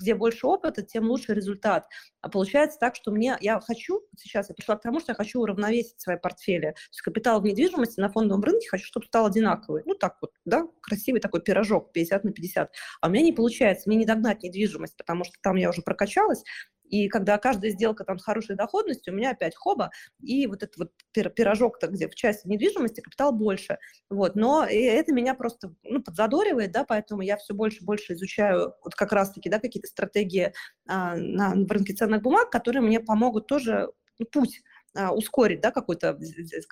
где 0.00 0.14
больше 0.16 0.48
опыта, 0.48 0.82
тем 0.82 1.08
лучше 1.08 1.32
результат. 1.32 1.86
А 2.20 2.28
получается 2.28 2.76
так, 2.78 2.96
что 2.96 3.12
мне, 3.12 3.36
я 3.40 3.60
хочу, 3.60 4.02
сейчас 4.18 4.48
я 4.48 4.54
пришла 4.56 4.76
к 4.76 4.82
тому, 4.82 4.98
что 4.98 5.12
я 5.12 5.16
хочу 5.16 5.40
уравновесить 5.40 6.00
свои 6.00 6.16
портфели. 6.16 6.72
То 6.72 6.88
есть 6.90 7.02
капитал 7.02 7.40
в 7.40 7.44
недвижимости 7.44 8.00
на 8.00 8.08
фондовом 8.08 8.42
рынке 8.42 8.68
хочу, 8.68 8.84
чтобы 8.84 9.06
стал 9.06 9.26
одинаковый. 9.26 9.82
Ну, 9.86 9.94
так 9.94 10.16
вот, 10.20 10.32
да, 10.44 10.66
красивый 10.82 11.20
такой 11.20 11.40
пирожок 11.40 11.92
50 11.92 12.24
на 12.24 12.32
50. 12.32 12.72
А 13.00 13.06
у 13.06 13.10
меня 13.10 13.22
не 13.22 13.32
получается, 13.32 13.88
мне 13.88 13.96
не 13.96 14.06
догнать 14.06 14.42
недвижимость, 14.42 14.96
потому 14.96 15.22
что 15.22 15.34
там 15.40 15.54
я 15.54 15.70
уже 15.70 15.82
прокачалась, 15.82 16.42
И 16.88 17.08
когда 17.08 17.38
каждая 17.38 17.70
сделка 17.70 18.04
там 18.04 18.18
с 18.18 18.24
хорошей 18.24 18.56
доходностью, 18.56 19.12
у 19.12 19.16
меня 19.16 19.30
опять 19.30 19.54
хоба, 19.56 19.90
и 20.20 20.46
вот 20.46 20.62
этот 20.62 20.76
вот 20.76 20.92
пирожок-то, 21.12 21.88
где 21.88 22.08
в 22.08 22.14
части 22.14 22.46
недвижимости 22.46 23.00
капитал 23.00 23.32
больше. 23.32 23.78
Вот. 24.10 24.36
Но 24.36 24.64
это 24.64 25.12
меня 25.12 25.34
просто 25.34 25.74
ну, 25.82 26.02
подзадоривает, 26.02 26.72
да, 26.72 26.84
поэтому 26.84 27.22
я 27.22 27.36
все 27.36 27.54
больше 27.54 27.82
и 27.82 27.84
больше 27.84 28.14
изучаю 28.14 28.74
вот 28.82 28.94
как 28.94 29.12
раз-таки 29.12 29.48
да, 29.48 29.58
какие-то 29.58 29.88
стратегии 29.88 30.52
а, 30.86 31.16
на, 31.16 31.54
на 31.54 31.66
рынке 31.66 31.94
ценных 31.94 32.22
бумаг, 32.22 32.50
которые 32.50 32.82
мне 32.82 33.00
помогут 33.00 33.46
тоже 33.46 33.90
ну, 34.18 34.26
путь 34.26 34.62
а, 34.96 35.12
ускорить, 35.12 35.60
да, 35.60 35.70
какой-то 35.70 36.18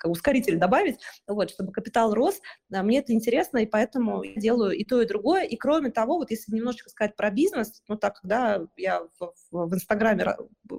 ускоритель 0.05 0.57
добавить, 0.57 0.99
вот, 1.27 1.51
чтобы 1.51 1.71
капитал 1.71 2.13
рос. 2.13 2.39
Мне 2.69 2.99
это 2.99 3.13
интересно, 3.13 3.59
и 3.59 3.65
поэтому 3.65 4.23
я 4.23 4.35
делаю 4.35 4.71
и 4.71 4.83
то, 4.83 5.01
и 5.01 5.07
другое. 5.07 5.43
И 5.43 5.55
кроме 5.55 5.91
того, 5.91 6.17
вот 6.17 6.31
если 6.31 6.53
немножечко 6.53 6.89
сказать 6.89 7.15
про 7.15 7.29
бизнес, 7.29 7.81
ну 7.87 7.97
так, 7.97 8.19
да, 8.23 8.65
я 8.77 9.01
в, 9.19 9.33
в, 9.51 9.67
в 9.69 9.73
Инстаграме 9.73 10.35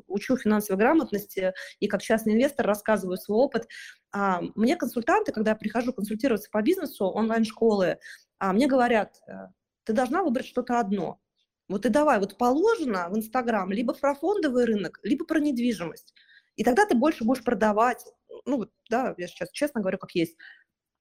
учу 0.06 0.36
финансовой 0.36 0.78
грамотности 0.78 1.52
и 1.80 1.88
как 1.88 2.02
частный 2.02 2.34
инвестор 2.34 2.66
рассказываю 2.66 3.16
свой 3.16 3.38
опыт. 3.38 3.68
А, 4.12 4.40
мне 4.54 4.76
консультанты, 4.76 5.32
когда 5.32 5.52
я 5.52 5.56
прихожу 5.56 5.92
консультироваться 5.92 6.50
по 6.50 6.62
бизнесу, 6.62 7.06
онлайн-школы, 7.06 7.98
а, 8.38 8.52
мне 8.52 8.66
говорят, 8.66 9.20
э, 9.28 9.48
ты 9.84 9.92
должна 9.92 10.22
выбрать 10.22 10.46
что-то 10.46 10.80
одно. 10.80 11.20
Вот 11.68 11.84
и 11.84 11.88
давай, 11.88 12.20
вот 12.20 12.38
положено 12.38 13.08
в 13.10 13.16
Инстаграм 13.16 13.70
либо 13.72 13.92
про 13.92 14.14
фондовый 14.14 14.64
рынок, 14.64 15.00
либо 15.02 15.24
про 15.24 15.40
недвижимость. 15.40 16.14
И 16.56 16.64
тогда 16.64 16.86
ты 16.86 16.94
больше 16.94 17.24
будешь 17.24 17.44
продавать. 17.44 18.04
Ну, 18.44 18.66
да, 18.90 19.14
я 19.16 19.28
сейчас 19.28 19.50
честно 19.52 19.80
говорю, 19.80 19.98
как 19.98 20.12
есть. 20.12 20.36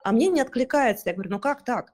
А 0.03 0.11
мне 0.11 0.27
не 0.27 0.41
откликается. 0.41 1.09
Я 1.09 1.13
говорю, 1.13 1.31
ну 1.31 1.39
как 1.39 1.63
так? 1.63 1.93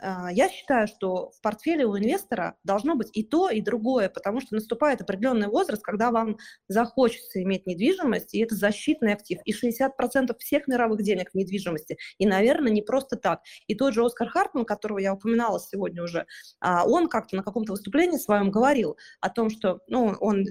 А, 0.00 0.30
я 0.30 0.48
считаю, 0.48 0.86
что 0.86 1.30
в 1.32 1.40
портфеле 1.40 1.84
у 1.84 1.98
инвестора 1.98 2.56
должно 2.62 2.94
быть 2.94 3.10
и 3.12 3.24
то, 3.24 3.50
и 3.50 3.60
другое, 3.60 4.08
потому 4.08 4.40
что 4.40 4.54
наступает 4.54 5.00
определенный 5.00 5.48
возраст, 5.48 5.82
когда 5.82 6.10
вам 6.10 6.38
захочется 6.68 7.42
иметь 7.42 7.66
недвижимость, 7.66 8.34
и 8.34 8.40
это 8.40 8.54
защитный 8.54 9.14
актив, 9.14 9.40
и 9.44 9.52
60% 9.52 10.36
всех 10.38 10.68
мировых 10.68 11.02
денег 11.02 11.30
в 11.30 11.34
недвижимости, 11.34 11.98
и, 12.18 12.26
наверное, 12.26 12.70
не 12.70 12.82
просто 12.82 13.16
так. 13.16 13.40
И 13.66 13.74
тот 13.74 13.94
же 13.94 14.04
Оскар 14.04 14.28
Хартман, 14.28 14.64
которого 14.64 14.98
я 14.98 15.12
упоминала 15.12 15.58
сегодня 15.58 16.02
уже, 16.02 16.26
а, 16.60 16.86
он 16.86 17.08
как-то 17.08 17.36
на 17.36 17.42
каком-то 17.42 17.72
выступлении 17.72 18.18
своем 18.18 18.50
говорил 18.50 18.96
о 19.20 19.28
том, 19.30 19.50
что 19.50 19.80
ну, 19.88 20.16
он 20.20 20.44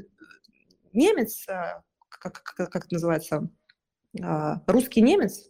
немец, 0.91 1.47
а, 1.47 1.81
как, 2.19 2.43
как, 2.43 2.71
как 2.71 2.85
это 2.85 2.93
называется, 2.93 3.49
а, 4.21 4.61
русский 4.67 5.01
немец, 5.01 5.49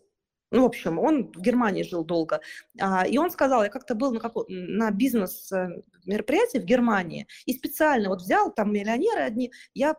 ну, 0.51 0.63
в 0.63 0.65
общем, 0.65 0.97
он 0.97 1.31
в 1.31 1.41
Германии 1.41 1.83
жил 1.83 2.03
долго. 2.03 2.41
А, 2.79 3.05
и 3.05 3.17
он 3.17 3.29
сказал, 3.29 3.63
я 3.63 3.69
как-то 3.69 3.93
был 3.93 4.11
на, 4.11 4.19
каком, 4.19 4.45
на 4.47 4.89
бизнес-мероприятии 4.91 6.57
в 6.57 6.65
Германии 6.65 7.27
и 7.45 7.53
специально 7.53 8.09
вот 8.09 8.21
взял, 8.21 8.51
там 8.51 8.73
миллионеры 8.73 9.21
одни, 9.21 9.51
я 9.73 9.95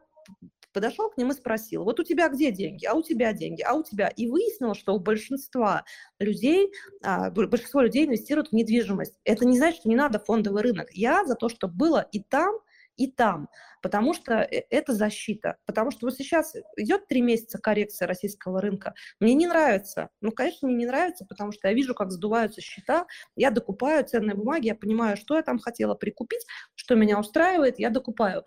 подошел 0.72 1.10
к 1.10 1.16
ним 1.16 1.30
и 1.30 1.34
спросил, 1.34 1.84
вот 1.84 2.00
у 2.00 2.04
тебя 2.04 2.28
где 2.28 2.50
деньги, 2.50 2.84
а 2.84 2.94
у 2.94 3.02
тебя 3.02 3.32
деньги, 3.32 3.62
а 3.62 3.74
у 3.74 3.82
тебя. 3.82 4.08
И 4.08 4.28
выяснил, 4.28 4.74
что 4.74 4.94
у 4.94 5.00
большинства 5.00 5.84
людей, 6.18 6.72
а, 7.02 7.30
большинство 7.30 7.80
людей 7.80 8.06
инвестируют 8.06 8.48
в 8.50 8.52
недвижимость. 8.52 9.14
Это 9.24 9.44
не 9.44 9.56
значит, 9.56 9.80
что 9.80 9.88
не 9.88 9.96
надо 9.96 10.18
фондовый 10.18 10.62
рынок. 10.62 10.88
Я 10.92 11.24
за 11.24 11.34
то, 11.34 11.48
что 11.48 11.68
было 11.68 12.06
и 12.12 12.22
там, 12.22 12.54
и 12.97 13.11
там, 13.11 13.49
потому 13.82 14.14
что 14.14 14.34
э, 14.34 14.64
это 14.70 14.93
защита. 14.93 15.57
Потому 15.66 15.91
что 15.91 16.07
вот 16.07 16.14
сейчас 16.14 16.55
идет 16.76 17.07
три 17.07 17.22
месяца 17.22 17.59
коррекция 17.59 18.07
российского 18.07 18.61
рынка. 18.61 18.95
Мне 19.20 19.34
не 19.34 19.47
нравится. 19.47 20.11
Ну, 20.20 20.32
конечно, 20.32 20.68
мне 20.68 20.78
не 20.78 20.86
нравится, 20.86 21.24
потому 21.26 21.53
что 21.53 21.68
я 21.68 21.74
вижу, 21.74 21.95
как 21.95 22.11
сдуваются 22.11 22.61
счета, 22.61 23.07
я 23.36 23.51
докупаю 23.51 24.05
ценные 24.05 24.34
бумаги, 24.34 24.66
я 24.66 24.74
понимаю, 24.74 25.16
что 25.16 25.36
я 25.36 25.43
там 25.43 25.59
хотела 25.59 25.95
прикупить, 25.95 26.45
что 26.74 26.95
меня 26.95 27.18
устраивает, 27.18 27.78
я 27.78 27.91
докупаю. 27.91 28.45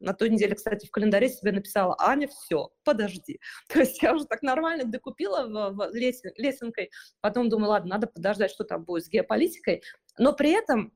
На 0.00 0.12
той 0.12 0.28
неделе, 0.28 0.54
кстати, 0.54 0.86
в 0.86 0.90
календаре 0.90 1.28
себе 1.28 1.52
написала, 1.52 1.96
Аня, 1.98 2.28
все, 2.28 2.70
подожди. 2.84 3.40
То 3.68 3.80
есть 3.80 4.02
я 4.02 4.14
уже 4.14 4.26
так 4.26 4.42
нормально 4.42 4.84
докупила 4.84 5.46
в, 5.46 5.90
в 5.90 5.94
лесенкой, 5.94 6.90
потом 7.20 7.48
думаю, 7.48 7.70
ладно, 7.70 7.90
надо 7.90 8.06
подождать, 8.06 8.50
что 8.50 8.64
там 8.64 8.84
будет 8.84 9.04
с 9.04 9.08
геополитикой, 9.08 9.82
но 10.18 10.32
при 10.32 10.50
этом 10.50 10.92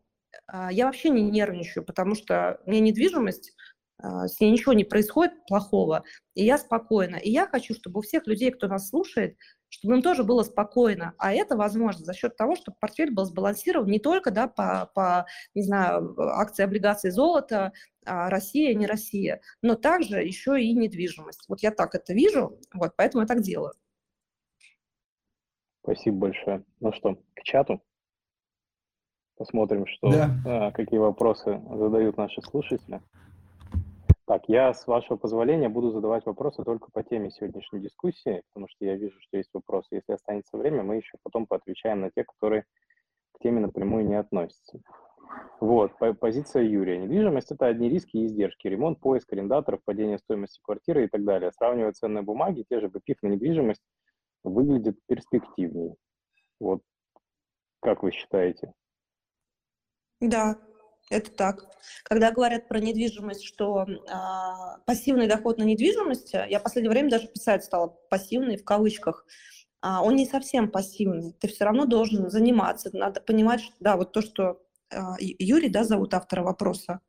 я 0.71 0.87
вообще 0.87 1.11
не 1.11 1.23
нервничаю, 1.23 1.85
потому 1.85 2.15
что 2.15 2.61
мне 2.67 2.81
недвижимость, 2.81 3.55
а, 4.03 4.27
с 4.27 4.41
ней 4.41 4.51
ничего 4.51 4.73
не 4.73 4.85
происходит 4.85 5.47
плохого, 5.47 6.05
и 6.35 6.45
я 6.45 6.59
спокойна. 6.59 7.17
И 7.17 7.31
я 7.31 7.47
хочу, 7.47 7.75
чтобы 7.75 8.01
у 8.01 8.03
всех 8.03 8.27
людей, 8.27 8.51
кто 8.51 8.67
нас 8.67 8.89
слушает, 8.89 9.37
чтобы 9.69 9.95
им 9.95 10.03
тоже 10.03 10.25
было 10.25 10.43
спокойно. 10.43 11.15
А 11.19 11.33
это 11.33 11.57
возможно 11.57 12.05
за 12.05 12.13
счет 12.13 12.37
того, 12.37 12.57
чтобы 12.57 12.77
портфель 12.81 13.13
был 13.13 13.25
сбалансирован 13.25 13.89
не 13.89 14.01
только 14.01 14.31
да, 14.31 14.49
по, 14.49 14.91
по 14.95 15.27
не 15.55 15.63
знаю, 15.63 16.15
акции, 16.19 16.65
облигации 16.65 17.11
золота, 17.11 17.73
а 18.05 18.29
Россия, 18.29 18.75
не 18.75 18.87
Россия, 18.87 19.41
но 19.63 19.77
также 19.77 20.21
еще 20.21 20.61
и 20.61 20.75
недвижимость. 20.75 21.45
Вот 21.49 21.61
я 21.61 21.71
так 21.71 21.95
это 21.95 22.13
вижу, 22.13 22.59
вот, 22.75 22.93
поэтому 22.97 23.23
я 23.23 23.29
так 23.29 23.41
делаю. 23.41 23.75
Спасибо 25.83 26.17
большое. 26.17 26.65
Ну 26.81 26.93
что, 26.93 27.17
к 27.35 27.43
чату? 27.45 27.81
Посмотрим, 29.43 29.89
что, 29.89 30.09
да. 30.09 30.31
а, 30.47 30.71
какие 30.71 31.01
вопросы 31.01 31.61
задают 31.69 32.17
наши 32.17 32.41
слушатели. 32.43 33.01
Так, 34.25 34.45
я, 34.47 34.73
с 34.73 34.87
вашего 34.87 35.17
позволения, 35.17 35.69
буду 35.69 35.91
задавать 35.91 36.25
вопросы 36.27 36.63
только 36.63 36.93
по 36.93 37.03
теме 37.03 37.33
сегодняшней 37.33 37.81
дискуссии, 37.81 38.45
потому 38.53 38.69
что 38.69 38.85
я 38.85 38.95
вижу, 38.95 39.21
что 39.21 39.39
есть 39.39 39.51
вопросы. 39.53 39.89
Если 39.97 40.13
останется 40.13 40.57
время, 40.57 40.85
мы 40.85 40.95
еще 40.95 41.19
потом 41.25 41.47
поотвечаем 41.47 42.03
на 42.03 42.13
те, 42.13 42.23
которые 42.23 42.67
к 43.33 43.41
теме 43.43 43.59
напрямую 43.59 44.07
не 44.07 44.15
относятся. 44.15 44.79
Вот, 45.59 45.91
позиция 46.21 46.63
Юрия. 46.63 46.99
Недвижимость– 46.99 47.51
это 47.51 47.67
одни 47.67 47.89
риски 47.89 48.19
и 48.19 48.27
издержки. 48.27 48.69
Ремонт, 48.69 49.01
поиск 49.01 49.33
арендаторов, 49.33 49.81
падение 49.85 50.19
стоимости 50.19 50.61
квартиры 50.63 51.07
и 51.07 51.09
так 51.09 51.25
далее. 51.25 51.51
Сравнивая 51.51 51.95
ценные 51.95 52.23
бумаги, 52.23 52.65
те 52.71 52.79
же 52.79 52.89
БПИФ 52.89 53.17
на 53.23 53.27
недвижимость 53.27 53.83
выглядит 54.45 55.01
перспективнее. 55.09 55.97
Вот 56.61 56.83
как 57.81 58.05
вы 58.05 58.13
считаете? 58.13 58.73
Да, 60.23 60.57
это 61.11 61.31
так. 61.33 61.67
Когда 62.05 62.31
говорят 62.31 62.69
про 62.69 62.79
недвижимость, 62.79 63.45
что 63.45 63.85
э, 63.85 64.77
пассивный 64.87 65.27
доход 65.27 65.59
на 65.59 65.65
недвижимость, 65.65 66.33
я 66.33 66.61
в 66.61 66.63
последнее 66.63 66.91
время 66.91 67.11
даже 67.11 67.27
писать 67.27 67.65
стала 67.65 67.89
пассивный 68.09 68.57
в 68.57 68.65
кавычках, 68.65 69.27
а, 69.81 70.01
он 70.03 70.15
не 70.15 70.27
совсем 70.27 70.71
пассивный. 70.71 71.33
Ты 71.41 71.49
все 71.49 71.65
равно 71.65 71.87
должен 71.87 72.31
заниматься. 72.31 72.89
Надо 72.93 73.21
понимать, 73.21 73.61
что 73.61 73.75
да, 73.81 73.97
вот 73.97 74.13
то, 74.13 74.23
что 74.23 74.63
э, 74.91 74.97
Юрий, 75.19 75.69
да, 75.69 75.83
зовут 75.83 76.15
автора 76.15 76.43
вопроса. 76.43 77.01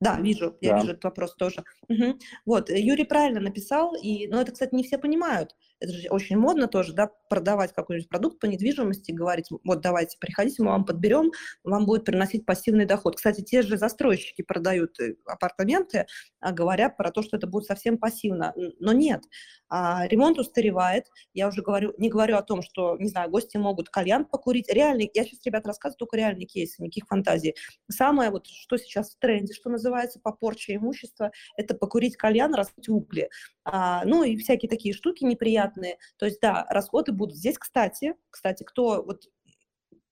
Да, 0.00 0.18
вижу, 0.18 0.56
я 0.62 0.72
да. 0.72 0.80
вижу 0.80 0.92
этот 0.92 1.04
вопрос 1.04 1.34
тоже. 1.36 1.62
Угу. 1.88 2.18
Вот, 2.46 2.70
Юрий 2.70 3.04
правильно 3.04 3.40
написал, 3.40 3.94
и, 3.94 4.28
но 4.28 4.40
это, 4.40 4.52
кстати, 4.52 4.74
не 4.74 4.82
все 4.82 4.96
понимают 4.98 5.54
это 5.80 5.92
же 5.92 6.08
очень 6.08 6.36
модно 6.36 6.68
тоже, 6.68 6.92
да, 6.92 7.10
продавать 7.28 7.72
какой-нибудь 7.72 8.08
продукт 8.08 8.40
по 8.40 8.46
недвижимости, 8.46 9.12
говорить, 9.12 9.48
вот 9.64 9.80
давайте, 9.80 10.16
приходите, 10.18 10.62
мы 10.62 10.70
вам 10.70 10.84
подберем, 10.84 11.32
вам 11.64 11.86
будет 11.86 12.04
приносить 12.04 12.46
пассивный 12.46 12.86
доход. 12.86 13.16
Кстати, 13.16 13.42
те 13.42 13.62
же 13.62 13.76
застройщики 13.76 14.42
продают 14.42 14.98
э, 15.00 15.16
апартаменты, 15.26 16.06
а, 16.40 16.52
говоря 16.52 16.88
про 16.88 17.10
то, 17.10 17.22
что 17.22 17.36
это 17.36 17.46
будет 17.46 17.64
совсем 17.64 17.98
пассивно. 17.98 18.54
Но 18.80 18.92
нет, 18.92 19.22
а, 19.68 20.06
ремонт 20.06 20.38
устаревает, 20.38 21.06
я 21.34 21.48
уже 21.48 21.62
говорю, 21.62 21.94
не 21.98 22.08
говорю 22.08 22.36
о 22.36 22.42
том, 22.42 22.62
что, 22.62 22.96
не 22.98 23.08
знаю, 23.08 23.30
гости 23.30 23.56
могут 23.56 23.88
кальян 23.90 24.24
покурить. 24.24 24.68
Реальный, 24.72 25.10
я 25.12 25.24
сейчас, 25.24 25.40
ребят, 25.44 25.66
рассказываю 25.66 25.98
только 25.98 26.16
реальные 26.16 26.46
кейсы, 26.46 26.82
никаких 26.82 27.06
фантазий. 27.06 27.54
Самое 27.90 28.30
вот, 28.30 28.46
что 28.46 28.76
сейчас 28.76 29.14
в 29.14 29.18
тренде, 29.18 29.52
что 29.52 29.68
называется, 29.68 30.20
по 30.20 30.32
порче 30.32 30.76
имущества, 30.76 31.32
это 31.56 31.74
покурить 31.74 32.16
кальян, 32.16 32.54
раздуть 32.54 32.88
угли. 32.88 33.28
А, 33.64 34.04
ну 34.04 34.22
и 34.22 34.36
всякие 34.36 34.70
такие 34.70 34.94
штуки 34.94 35.24
неприятные. 35.24 35.65
То 35.74 36.26
есть, 36.26 36.40
да, 36.40 36.66
расходы 36.70 37.12
будут. 37.12 37.36
Здесь, 37.36 37.58
кстати, 37.58 38.14
кстати, 38.30 38.64
кто 38.64 39.02
вот 39.02 39.24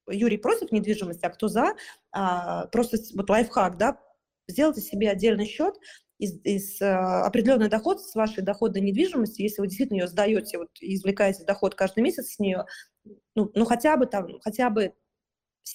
Юрий 0.07 0.37
против 0.37 0.71
недвижимости, 0.71 1.25
а 1.25 1.29
кто 1.29 1.47
за, 1.47 1.73
а, 2.11 2.67
просто 2.67 2.97
вот 3.15 3.29
лайфхак, 3.29 3.77
да, 3.77 3.99
сделайте 4.47 4.81
себе 4.81 5.09
отдельный 5.09 5.45
счет, 5.45 5.75
из, 6.17 6.39
из 6.43 6.81
э, 6.81 6.85
определенный 6.85 7.67
доход 7.67 8.01
с 8.01 8.15
вашей 8.15 8.41
доходной 8.41 8.81
недвижимости, 8.81 9.41
если 9.41 9.61
вы 9.61 9.67
действительно 9.67 9.97
ее 9.97 10.07
сдаете, 10.07 10.57
вот, 10.59 10.69
извлекаете 10.79 11.43
доход 11.43 11.75
каждый 11.75 12.03
месяц 12.03 12.35
с 12.35 12.39
нее, 12.39 12.65
ну, 13.35 13.51
ну 13.53 13.65
хотя 13.65 13.97
бы 13.97 14.05
там, 14.05 14.39
хотя 14.41 14.69
бы 14.69 14.93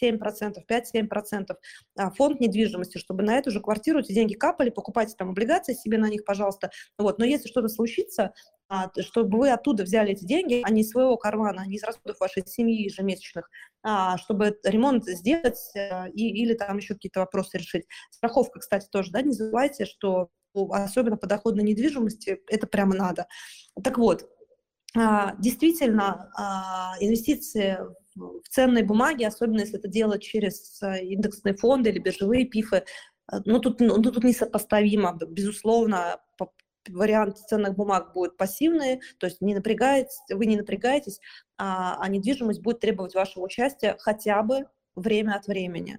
7%, 0.02 0.20
5-7% 0.68 1.56
а, 1.96 2.10
фонд 2.10 2.40
недвижимости, 2.40 2.98
чтобы 2.98 3.22
на 3.22 3.36
эту 3.36 3.50
же 3.50 3.60
квартиру 3.60 4.00
эти 4.00 4.12
деньги 4.12 4.34
капали, 4.34 4.70
покупайте 4.70 5.14
там 5.16 5.30
облигации 5.30 5.74
себе 5.74 5.98
на 5.98 6.08
них, 6.08 6.24
пожалуйста. 6.24 6.70
Вот. 6.96 7.18
Но 7.18 7.24
если 7.24 7.48
что-то 7.48 7.68
случится, 7.68 8.32
чтобы 9.00 9.38
вы 9.38 9.50
оттуда 9.50 9.82
взяли 9.82 10.12
эти 10.12 10.24
деньги, 10.24 10.62
а 10.64 10.70
не 10.70 10.82
из 10.82 10.90
своего 10.90 11.16
кармана, 11.16 11.62
а 11.62 11.66
не 11.66 11.76
из 11.76 11.82
расходов 11.82 12.20
вашей 12.20 12.44
семьи 12.46 12.84
ежемесячных, 12.84 13.50
чтобы 14.16 14.58
ремонт 14.64 15.04
сделать 15.06 15.58
э, 15.74 16.10
и, 16.10 16.42
или 16.42 16.54
там 16.54 16.76
еще 16.76 16.94
какие-то 16.94 17.20
вопросы 17.20 17.58
решить. 17.58 17.86
Страховка, 18.10 18.60
кстати, 18.60 18.86
тоже, 18.90 19.10
да, 19.10 19.22
не 19.22 19.32
забывайте, 19.32 19.86
что 19.86 20.28
особенно 20.52 21.16
по 21.16 21.26
доходной 21.26 21.64
недвижимости 21.64 22.40
это 22.48 22.66
прямо 22.66 22.94
надо. 22.94 23.26
Так 23.82 23.98
вот, 23.98 24.28
действительно, 25.38 26.32
инвестиции 27.00 27.78
в 28.16 28.48
ценные 28.48 28.84
бумаги, 28.84 29.24
особенно 29.24 29.60
если 29.60 29.78
это 29.78 29.88
делать 29.88 30.22
через 30.22 30.82
э, 30.82 31.04
индексные 31.04 31.54
фонды 31.54 31.90
или 31.90 32.00
биржевые 32.00 32.44
пифы, 32.44 32.84
ну, 33.44 33.60
тут, 33.60 33.80
ну, 33.80 34.02
тут 34.02 34.24
несопоставимо, 34.24 35.16
безусловно, 35.28 36.20
вариант 36.88 37.38
ценных 37.38 37.74
бумаг 37.74 38.12
будет 38.12 38.36
пассивный, 38.36 39.00
то 39.18 39.26
есть 39.26 39.40
не 39.40 39.54
напрягаетесь, 39.54 40.20
вы 40.30 40.46
не 40.46 40.56
напрягаетесь, 40.56 41.20
а, 41.58 41.96
а 42.00 42.08
недвижимость 42.08 42.62
будет 42.62 42.80
требовать 42.80 43.14
вашего 43.14 43.44
участия 43.44 43.96
хотя 43.98 44.42
бы 44.42 44.66
время 44.96 45.34
от 45.34 45.46
времени. 45.46 45.98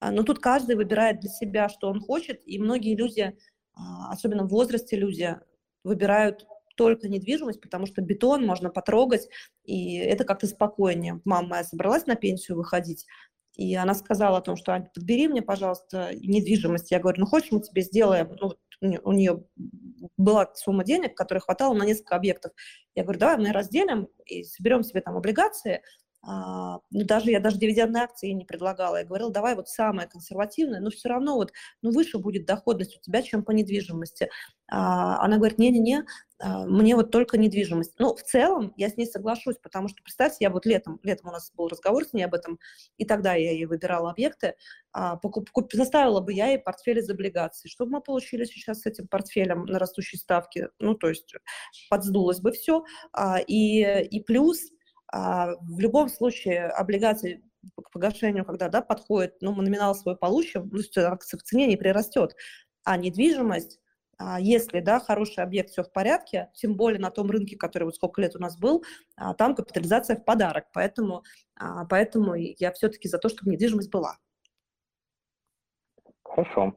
А, 0.00 0.10
но 0.10 0.22
тут 0.22 0.38
каждый 0.40 0.76
выбирает 0.76 1.20
для 1.20 1.30
себя, 1.30 1.68
что 1.68 1.88
он 1.88 2.00
хочет, 2.00 2.40
и 2.46 2.58
многие 2.58 2.96
люди, 2.96 3.36
а, 3.74 4.12
особенно 4.12 4.44
в 4.44 4.50
возрасте 4.50 4.96
люди, 4.96 5.36
выбирают 5.84 6.46
только 6.76 7.08
недвижимость, 7.08 7.60
потому 7.60 7.86
что 7.86 8.00
бетон 8.00 8.46
можно 8.46 8.70
потрогать, 8.70 9.28
и 9.64 9.96
это 9.96 10.24
как-то 10.24 10.46
спокойнее. 10.46 11.20
Мама 11.24 11.48
моя 11.48 11.64
собралась 11.64 12.06
на 12.06 12.16
пенсию 12.16 12.56
выходить, 12.56 13.06
и 13.54 13.74
она 13.74 13.94
сказала 13.94 14.38
о 14.38 14.42
том, 14.42 14.56
что 14.56 14.72
Ань, 14.72 14.88
подбери 14.94 15.28
мне, 15.28 15.42
пожалуйста, 15.42 16.10
недвижимость. 16.14 16.90
Я 16.90 17.00
говорю, 17.00 17.20
ну 17.20 17.26
хочешь, 17.26 17.52
мы 17.52 17.60
тебе 17.60 17.82
сделаем, 17.82 18.36
ну, 18.40 18.54
у 18.80 19.12
нее 19.12 19.44
была 20.16 20.50
сумма 20.54 20.84
денег, 20.84 21.16
которой 21.16 21.40
хватало 21.40 21.74
на 21.74 21.84
несколько 21.84 22.16
объектов. 22.16 22.52
Я 22.94 23.02
говорю, 23.02 23.20
давай 23.20 23.36
мы 23.36 23.52
разделим 23.52 24.08
и 24.24 24.44
соберем 24.44 24.82
себе 24.82 25.00
там 25.02 25.16
облигации, 25.16 25.82
ну, 26.22 26.80
даже 26.90 27.30
я 27.30 27.40
даже 27.40 27.58
дивидендные 27.58 28.04
акции 28.04 28.30
не 28.30 28.44
предлагала. 28.44 28.96
Я 28.96 29.04
говорила, 29.04 29.30
давай 29.30 29.54
вот 29.54 29.68
самое 29.68 30.08
консервативное, 30.08 30.80
но 30.80 30.90
все 30.90 31.08
равно 31.08 31.36
вот, 31.36 31.52
ну, 31.82 31.92
выше 31.92 32.18
будет 32.18 32.46
доходность 32.46 32.96
у 32.96 33.00
тебя, 33.00 33.22
чем 33.22 33.44
по 33.44 33.52
недвижимости. 33.52 34.28
А, 34.70 35.24
она 35.24 35.36
говорит, 35.38 35.58
не-не-не, 35.58 36.04
а, 36.38 36.64
мне 36.66 36.94
вот 36.94 37.10
только 37.10 37.38
недвижимость. 37.38 37.94
Ну, 37.98 38.14
в 38.14 38.22
целом 38.22 38.72
я 38.76 38.88
с 38.88 38.96
ней 38.96 39.06
соглашусь, 39.06 39.56
потому 39.60 39.88
что, 39.88 40.02
представьте, 40.02 40.38
я 40.40 40.50
вот 40.50 40.64
летом, 40.64 41.00
летом 41.02 41.30
у 41.30 41.32
нас 41.32 41.50
был 41.56 41.68
разговор 41.68 42.04
с 42.04 42.12
ней 42.12 42.22
об 42.22 42.34
этом, 42.34 42.58
и 42.96 43.04
тогда 43.04 43.34
я 43.34 43.50
ей 43.50 43.66
выбирала 43.66 44.10
объекты, 44.12 44.54
а, 44.92 45.16
покуп, 45.16 45.50
куп, 45.50 45.72
заставила 45.72 46.20
бы 46.20 46.32
я 46.32 46.48
ей 46.48 46.58
портфель 46.58 47.00
из 47.00 47.10
облигаций. 47.10 47.68
Что 47.68 47.84
бы 47.84 47.92
мы 47.92 48.00
получили 48.00 48.44
сейчас 48.44 48.82
с 48.82 48.86
этим 48.86 49.08
портфелем 49.08 49.64
на 49.64 49.78
растущей 49.78 50.18
ставке? 50.18 50.68
Ну, 50.78 50.94
то 50.94 51.08
есть 51.08 51.34
подсдулось 51.88 52.40
бы 52.40 52.52
все. 52.52 52.84
А, 53.12 53.38
и, 53.40 54.04
и 54.04 54.20
плюс 54.22 54.70
а, 55.12 55.54
в 55.60 55.80
любом 55.80 56.08
случае 56.08 56.66
облигации 56.66 57.42
к 57.76 57.90
погашению, 57.90 58.44
когда 58.44 58.68
да, 58.68 58.80
подходит, 58.80 59.36
ну, 59.40 59.52
мы 59.52 59.62
номинал 59.62 59.94
свой 59.94 60.16
получим, 60.16 60.70
ну, 60.72 60.80
акция 61.04 61.38
в 61.38 61.42
цене 61.42 61.66
не 61.66 61.76
прирастет. 61.76 62.36
А 62.84 62.96
недвижимость, 62.96 63.80
а, 64.18 64.40
если 64.40 64.80
да, 64.80 65.00
хороший 65.00 65.42
объект, 65.42 65.70
все 65.70 65.82
в 65.82 65.92
порядке, 65.92 66.50
тем 66.54 66.76
более 66.76 67.00
на 67.00 67.10
том 67.10 67.30
рынке, 67.30 67.56
который 67.56 67.84
вот 67.84 67.96
сколько 67.96 68.20
лет 68.20 68.36
у 68.36 68.38
нас 68.38 68.56
был, 68.56 68.84
а, 69.16 69.34
там 69.34 69.54
капитализация 69.54 70.16
в 70.16 70.24
подарок. 70.24 70.66
Поэтому, 70.72 71.24
поэтому 71.88 72.34
я 72.34 72.72
все-таки 72.72 73.08
за 73.08 73.18
то, 73.18 73.28
чтобы 73.28 73.50
недвижимость 73.50 73.90
была. 73.90 74.16
Хорошо. 76.22 76.76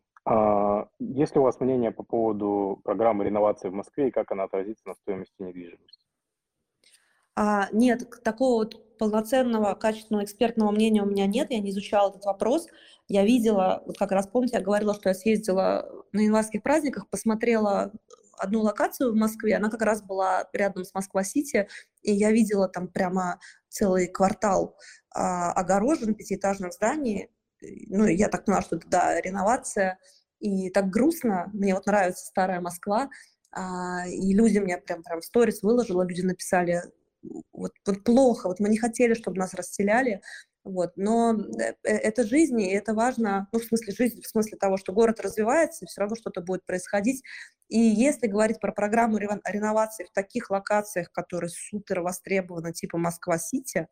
Есть 1.00 1.36
ли 1.36 1.42
у 1.42 1.44
вас 1.44 1.60
мнение 1.60 1.92
по 1.92 2.04
поводу 2.04 2.80
программы 2.84 3.26
реновации 3.26 3.70
в 3.70 3.74
Москве 3.74 4.08
и 4.08 4.12
как 4.12 4.32
она 4.32 4.46
отразится 4.46 4.88
на 4.88 4.96
стоимости 4.96 5.36
недвижимости? 5.40 6.04
А, 7.36 7.70
нет, 7.72 8.10
такого 8.24 8.64
вот 8.64 8.98
полноценного, 8.98 9.74
качественного 9.74 10.24
экспертного 10.24 10.72
мнения 10.72 11.02
у 11.02 11.08
меня 11.08 11.26
нет, 11.26 11.52
я 11.52 11.60
не 11.60 11.72
изучала 11.72 12.10
этот 12.10 12.26
вопрос. 12.26 12.68
Я 13.08 13.26
видела, 13.26 13.84
вот 13.86 13.98
как 13.98 14.12
раз 14.12 14.28
помните, 14.28 14.58
я 14.58 14.64
говорила, 14.64 14.94
что 14.94 15.10
я 15.10 15.16
съездила 15.16 15.90
на 16.12 16.22
январских 16.22 16.64
праздниках, 16.64 17.10
посмотрела 17.10 17.92
одну 18.38 18.62
локацию 18.62 19.12
в 19.12 19.16
Москве, 19.16 19.56
она 19.56 19.70
как 19.70 19.82
раз 19.82 20.02
была 20.02 20.48
рядом 20.54 20.86
с 20.86 20.94
Москва-Сити, 20.94 21.68
и 22.02 22.14
я 22.14 22.32
видела 22.32 22.68
там 22.68 22.88
прямо 22.88 23.40
целый 23.70 24.08
квартал 24.08 24.76
а, 25.14 25.52
огорожен 25.54 26.16
пятиэтажных 26.16 26.74
зданий, 26.74 27.30
ну, 27.88 28.06
я 28.06 28.30
так 28.30 28.46
поняла, 28.46 28.62
что 28.62 28.76
это, 28.76 28.88
да, 28.88 29.22
реновация, 29.22 29.98
и 30.40 30.70
так 30.70 30.90
грустно, 30.90 31.50
мне 31.54 31.74
вот 31.74 31.86
нравится 31.86 32.26
старая 32.26 32.60
Москва, 32.60 33.10
а, 33.52 34.08
и 34.08 34.34
люди 34.34 34.60
мне 34.60 34.78
прям, 34.78 35.04
прям 35.04 35.22
сторис 35.22 35.62
выложила, 35.62 36.04
люди 36.04 36.22
написали, 36.22 36.82
вот, 37.52 37.72
вот 37.86 38.04
плохо, 38.04 38.48
вот 38.48 38.60
мы 38.60 38.70
не 38.70 38.78
хотели, 38.78 39.14
чтобы 39.14 39.38
нас 39.38 39.54
расселяли, 39.54 40.22
вот, 40.64 40.94
но 40.96 41.34
э, 41.34 41.74
э, 41.84 41.90
это 41.90 42.24
жизнь, 42.24 42.60
и 42.62 42.72
это 42.72 42.94
важно, 42.94 43.48
ну, 43.52 43.60
в 43.60 43.64
смысле 43.64 43.94
жизни, 43.94 44.22
в 44.22 44.28
смысле 44.28 44.58
того, 44.58 44.78
что 44.78 44.94
город 44.94 45.20
развивается, 45.20 45.84
и 45.84 45.88
все 45.88 46.02
равно 46.02 46.16
что-то 46.16 46.42
будет 46.42 46.66
происходить. 46.66 47.22
И 47.68 47.80
если 47.80 48.28
говорить 48.28 48.60
про 48.62 48.72
программу 48.72 49.18
реновации 49.18 50.06
в 50.06 50.12
таких 50.12 50.50
локациях, 50.50 51.12
которые 51.12 51.50
супер 51.50 52.02
востребованы, 52.02 52.72
типа 52.72 52.98
Москва-Сити, 52.98 53.88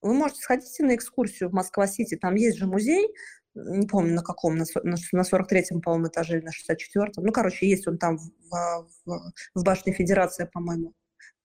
вы 0.00 0.14
можете 0.14 0.40
сходить 0.42 0.78
на 0.80 0.94
экскурсию 0.94 1.50
в 1.50 1.54
Москва-Сити, 1.54 2.16
там 2.16 2.34
есть 2.36 2.58
же 2.58 2.66
музей, 2.66 3.08
не 3.54 3.86
помню 3.86 4.14
на 4.14 4.22
каком, 4.22 4.56
на, 4.56 4.64
на 4.84 5.22
43-м, 5.22 5.80
по-моему, 5.82 6.08
этаже 6.08 6.38
или 6.38 6.44
на 6.44 6.50
64-м. 6.50 7.24
Ну, 7.24 7.32
короче, 7.32 7.68
есть 7.68 7.86
он 7.86 7.98
там 7.98 8.16
в, 8.16 8.86
в, 9.04 9.32
в 9.54 9.64
башне 9.64 9.92
Федерации, 9.92 10.48
по-моему 10.52 10.94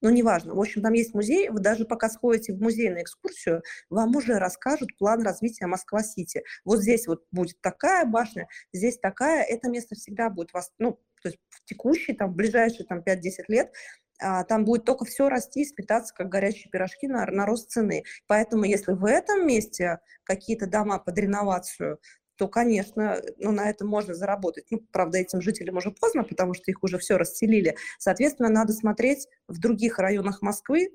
ну, 0.02 0.10
неважно. 0.10 0.54
В 0.54 0.60
общем, 0.60 0.82
там 0.82 0.94
есть 0.94 1.14
музей, 1.14 1.50
вы 1.50 1.60
даже 1.60 1.86
пока 1.86 2.10
сходите 2.10 2.54
в 2.54 2.62
музей 2.62 2.90
на 2.90 3.02
экскурсию, 3.02 3.64
вам 3.90 4.16
уже 4.16 4.38
расскажут 4.38 4.96
план 4.98 5.24
развития 5.24 5.68
Москва-Сити. 5.68 6.44
Вот 6.66 6.80
здесь 6.80 7.08
вот 7.08 7.24
будет 7.32 7.60
такая 7.62 8.06
башня, 8.06 8.48
здесь 8.74 9.00
такая, 9.00 9.44
это 9.44 9.70
место 9.70 9.96
всегда 9.96 10.30
будет 10.30 10.54
вас, 10.54 10.72
ну, 10.78 11.00
то 11.22 11.30
есть 11.30 11.40
в 11.50 11.64
текущий, 11.66 12.14
там, 12.14 12.32
в 12.32 12.36
ближайшие 12.36 12.86
там 12.86 13.00
5-10 13.00 13.22
лет 13.48 13.72
а, 14.20 14.44
там 14.44 14.66
будет 14.66 14.86
только 14.86 15.06
все 15.06 15.30
расти 15.30 15.62
и 15.62 15.66
сметаться, 15.66 16.14
как 16.14 16.30
горячие 16.30 16.70
пирожки 16.72 17.08
на, 17.08 17.26
на 17.26 17.46
рост 17.46 17.70
цены. 17.70 18.04
Поэтому 18.28 18.64
если 18.64 18.94
в 18.94 19.06
этом 19.06 19.46
месте 19.46 20.00
какие-то 20.24 20.68
дома 20.68 21.00
под 21.00 21.18
реновацию, 21.18 22.00
то, 22.38 22.48
конечно, 22.48 23.22
ну, 23.38 23.52
на 23.52 23.70
этом 23.70 23.88
можно 23.88 24.14
заработать. 24.14 24.66
Ну, 24.70 24.80
правда, 24.92 25.18
этим 25.18 25.42
жителям 25.42 25.78
уже 25.78 25.92
поздно, 25.92 26.24
потому 26.24 26.54
что 26.54 26.72
их 26.72 26.84
уже 26.84 26.98
все 26.98 27.18
расселили. 27.18 27.76
Соответственно, 27.98 28.50
надо 28.50 28.74
смотреть 28.74 29.28
в 29.48 29.60
других 29.60 30.00
районах 30.00 30.42
Москвы, 30.42 30.92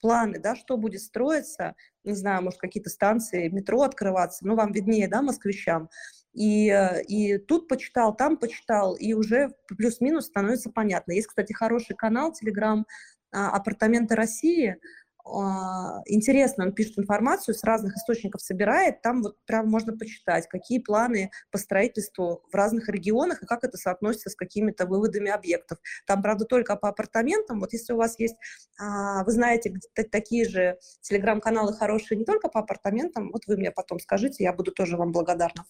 планы, 0.00 0.40
да, 0.40 0.56
что 0.56 0.76
будет 0.76 1.00
строиться, 1.00 1.76
не 2.02 2.14
знаю, 2.14 2.42
может, 2.42 2.58
какие-то 2.58 2.90
станции 2.90 3.48
метро 3.48 3.82
открываться, 3.82 4.44
ну, 4.46 4.56
вам 4.56 4.72
виднее, 4.72 5.06
да, 5.06 5.22
москвичам. 5.22 5.88
И, 6.32 6.74
и 7.06 7.38
тут 7.38 7.68
почитал, 7.68 8.16
там 8.16 8.36
почитал, 8.36 8.96
и 8.96 9.12
уже 9.12 9.50
плюс-минус 9.68 10.26
становится 10.26 10.70
понятно. 10.70 11.12
Есть, 11.12 11.28
кстати, 11.28 11.52
хороший 11.52 11.94
канал, 11.94 12.32
Телеграм 12.32 12.86
«Апартаменты 13.30 14.14
России», 14.14 14.76
интересно, 15.24 16.64
он 16.64 16.72
пишет 16.72 16.98
информацию, 16.98 17.54
с 17.54 17.62
разных 17.62 17.96
источников 17.96 18.40
собирает, 18.42 19.02
там 19.02 19.22
вот 19.22 19.36
прям 19.46 19.68
можно 19.68 19.96
почитать, 19.96 20.48
какие 20.48 20.80
планы 20.80 21.30
по 21.50 21.58
строительству 21.58 22.42
в 22.50 22.54
разных 22.54 22.88
регионах 22.88 23.42
и 23.42 23.46
как 23.46 23.64
это 23.64 23.76
соотносится 23.76 24.30
с 24.30 24.34
какими-то 24.34 24.86
выводами 24.86 25.30
объектов. 25.30 25.78
Там, 26.06 26.22
правда, 26.22 26.44
только 26.44 26.76
по 26.76 26.88
апартаментам. 26.88 27.60
Вот 27.60 27.72
если 27.72 27.92
у 27.92 27.96
вас 27.96 28.18
есть, 28.18 28.36
а, 28.78 29.24
вы 29.24 29.30
знаете, 29.30 29.74
такие 30.10 30.48
же 30.48 30.78
телеграм-каналы 31.02 31.72
хорошие 31.72 32.18
не 32.18 32.24
только 32.24 32.48
по 32.48 32.60
апартаментам, 32.60 33.30
вот 33.32 33.46
вы 33.46 33.56
мне 33.56 33.70
потом 33.70 34.00
скажите, 34.00 34.44
я 34.44 34.52
буду 34.52 34.72
тоже 34.72 34.96
вам 34.96 35.12
благодарна. 35.12 35.64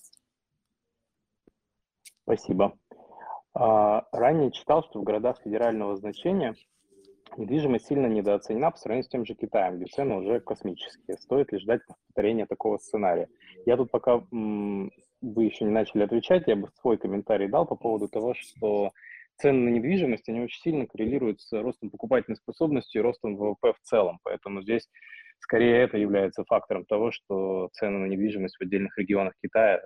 Спасибо. 2.23 2.79
А, 3.55 4.07
ранее 4.13 4.51
читал, 4.51 4.85
что 4.85 5.01
в 5.01 5.05
городах 5.05 5.39
федерального 5.45 5.97
значения 5.97 6.55
недвижимость 7.39 7.87
сильно 7.87 8.07
недооценена 8.07 8.71
по 8.71 8.79
сравнению 8.79 9.05
с 9.05 9.09
тем 9.09 9.25
же 9.25 9.35
Китаем, 9.35 9.77
где 9.77 9.87
цены 9.87 10.17
уже 10.17 10.41
космические. 10.41 11.17
Стоит 11.19 11.53
ли 11.53 11.59
ждать 11.59 11.81
повторения 11.87 12.47
такого 12.47 12.79
сценария? 12.79 13.29
Я 13.67 13.77
тут 13.77 13.91
пока 13.91 14.23
вы 14.31 15.45
еще 15.45 15.65
не 15.65 15.71
начали 15.71 16.03
отвечать, 16.03 16.47
я 16.47 16.57
бы 16.57 16.69
свой 16.81 16.99
комментарий 16.99 17.49
дал 17.49 17.67
по 17.67 17.77
поводу 17.77 18.09
того, 18.09 18.35
что 18.35 18.91
цены 19.37 19.71
на 19.71 19.75
недвижимость, 19.75 20.29
они 20.29 20.41
очень 20.41 20.61
сильно 20.61 20.87
коррелируют 20.87 21.41
с 21.41 21.53
ростом 21.53 21.91
покупательной 21.91 22.37
способности 22.37 22.99
и 22.99 23.01
ростом 23.01 23.37
ВВП 23.37 23.73
в 23.73 23.81
целом. 23.83 24.19
Поэтому 24.23 24.63
здесь 24.63 24.89
Скорее 25.43 25.83
это 25.83 25.99
является 25.99 26.45
фактором 26.45 26.85
того, 26.85 27.11
что 27.11 27.69
цены 27.73 27.99
на 27.99 28.07
недвижимость 28.07 28.57
в 28.57 28.63
отдельных 28.63 28.97
регионах 28.97 29.35
Китая 29.43 29.83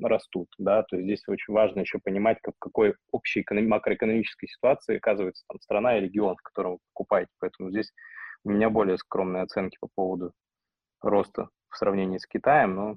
растут. 0.00 0.48
Да? 0.56 0.82
То 0.84 0.96
есть 0.96 1.06
здесь 1.06 1.28
очень 1.28 1.52
важно 1.52 1.80
еще 1.80 1.98
понимать, 2.02 2.38
как, 2.42 2.54
в 2.54 2.58
какой 2.58 2.94
общей 3.12 3.44
макроэкономической 3.50 4.48
ситуации 4.48 4.96
оказывается 4.96 5.44
там, 5.46 5.60
страна 5.60 5.98
и 5.98 6.00
регион, 6.00 6.36
в 6.36 6.42
котором 6.42 6.72
вы 6.72 6.78
покупаете. 6.94 7.30
Поэтому 7.38 7.70
здесь 7.70 7.92
у 8.44 8.50
меня 8.50 8.70
более 8.70 8.96
скромные 8.96 9.42
оценки 9.42 9.76
по 9.78 9.88
поводу 9.94 10.32
роста 11.02 11.50
в 11.68 11.76
сравнении 11.76 12.16
с 12.16 12.26
Китаем, 12.26 12.74
но 12.74 12.96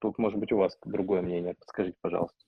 тут, 0.00 0.18
может 0.18 0.38
быть, 0.38 0.52
у 0.52 0.56
вас 0.56 0.78
другое 0.84 1.20
мнение. 1.20 1.56
Подскажите, 1.58 1.96
пожалуйста. 2.00 2.38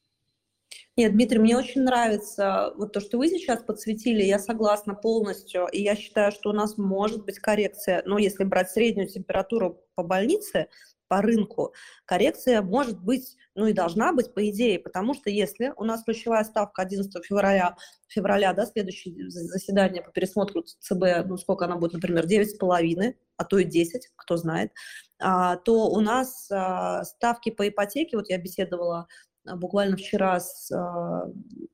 Нет, 0.96 1.12
Дмитрий, 1.12 1.38
мне 1.38 1.56
очень 1.56 1.82
нравится 1.82 2.72
вот 2.76 2.92
то, 2.92 3.00
что 3.00 3.16
вы 3.16 3.28
сейчас 3.28 3.62
подсветили, 3.62 4.22
я 4.22 4.38
согласна 4.38 4.94
полностью, 4.94 5.66
и 5.72 5.80
я 5.82 5.96
считаю, 5.96 6.32
что 6.32 6.50
у 6.50 6.52
нас 6.52 6.76
может 6.76 7.24
быть 7.24 7.38
коррекция, 7.38 8.02
но 8.04 8.18
если 8.18 8.44
брать 8.44 8.70
среднюю 8.70 9.08
температуру 9.08 9.80
по 9.94 10.02
больнице, 10.02 10.68
по 11.08 11.20
рынку, 11.20 11.74
коррекция 12.06 12.62
может 12.62 12.98
быть, 13.02 13.36
ну 13.54 13.66
и 13.66 13.72
должна 13.72 14.12
быть 14.12 14.32
по 14.32 14.48
идее, 14.48 14.78
потому 14.78 15.14
что 15.14 15.28
если 15.28 15.72
у 15.76 15.84
нас 15.84 16.04
ключевая 16.04 16.44
ставка 16.44 16.82
11 16.82 17.24
февраля, 17.24 17.76
февраля, 18.08 18.52
да, 18.54 18.66
следующее 18.66 19.28
заседание 19.28 20.02
по 20.02 20.10
пересмотру 20.10 20.62
ЦБ, 20.62 21.26
ну 21.26 21.36
сколько 21.36 21.66
она 21.66 21.76
будет, 21.76 21.94
например, 21.94 22.24
9,5, 22.26 23.14
а 23.36 23.44
то 23.44 23.58
и 23.58 23.64
10, 23.64 24.10
кто 24.16 24.36
знает, 24.36 24.72
а, 25.18 25.56
то 25.56 25.88
у 25.88 26.00
нас 26.00 26.50
а, 26.50 27.04
ставки 27.04 27.50
по 27.50 27.68
ипотеке, 27.68 28.16
вот 28.16 28.30
я 28.30 28.38
беседовала 28.38 29.06
буквально 29.44 29.96
вчера 29.96 30.40
с, 30.40 30.70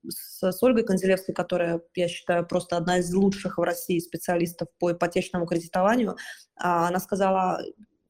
с, 0.08 0.52
с 0.52 0.62
Ольгой 0.62 0.84
Конзелевской, 0.84 1.34
которая, 1.34 1.80
я 1.94 2.08
считаю, 2.08 2.46
просто 2.46 2.76
одна 2.76 2.98
из 2.98 3.12
лучших 3.12 3.58
в 3.58 3.62
России 3.62 3.98
специалистов 3.98 4.68
по 4.78 4.92
ипотечному 4.92 5.46
кредитованию, 5.46 6.16
она 6.56 6.98
сказала, 6.98 7.62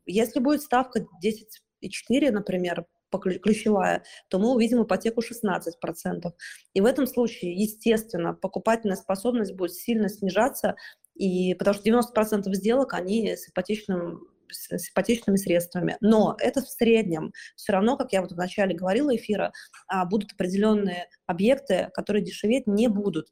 если 0.06 0.40
будет 0.40 0.62
ставка 0.62 1.00
10,4, 1.22 2.30
например, 2.30 2.86
ключевая, 3.11 4.04
то 4.28 4.38
мы 4.38 4.52
увидим 4.52 4.82
ипотеку 4.82 5.22
16%. 5.22 6.32
И 6.74 6.80
в 6.80 6.84
этом 6.84 7.06
случае, 7.06 7.54
естественно, 7.54 8.34
покупательная 8.34 8.96
способность 8.96 9.54
будет 9.54 9.72
сильно 9.72 10.09
снижаться, 10.09 10.76
и, 11.14 11.54
потому 11.54 11.74
что 11.74 11.88
90% 11.88 12.52
сделок, 12.52 12.94
они 12.94 13.36
с 13.36 13.48
ипотечным 13.48 14.28
с 14.53 14.90
ипотечными 14.90 15.36
средствами. 15.36 15.96
Но 16.01 16.36
это 16.38 16.62
в 16.62 16.68
среднем. 16.68 17.32
Все 17.57 17.72
равно, 17.72 17.96
как 17.96 18.12
я 18.12 18.22
вот 18.22 18.32
вначале 18.32 18.74
говорила 18.74 19.14
эфира, 19.14 19.53
а, 19.86 20.05
будут 20.05 20.32
определенные 20.32 21.09
объекты, 21.26 21.90
которые 21.94 22.24
дешеветь 22.24 22.66
не 22.66 22.88
будут. 22.88 23.28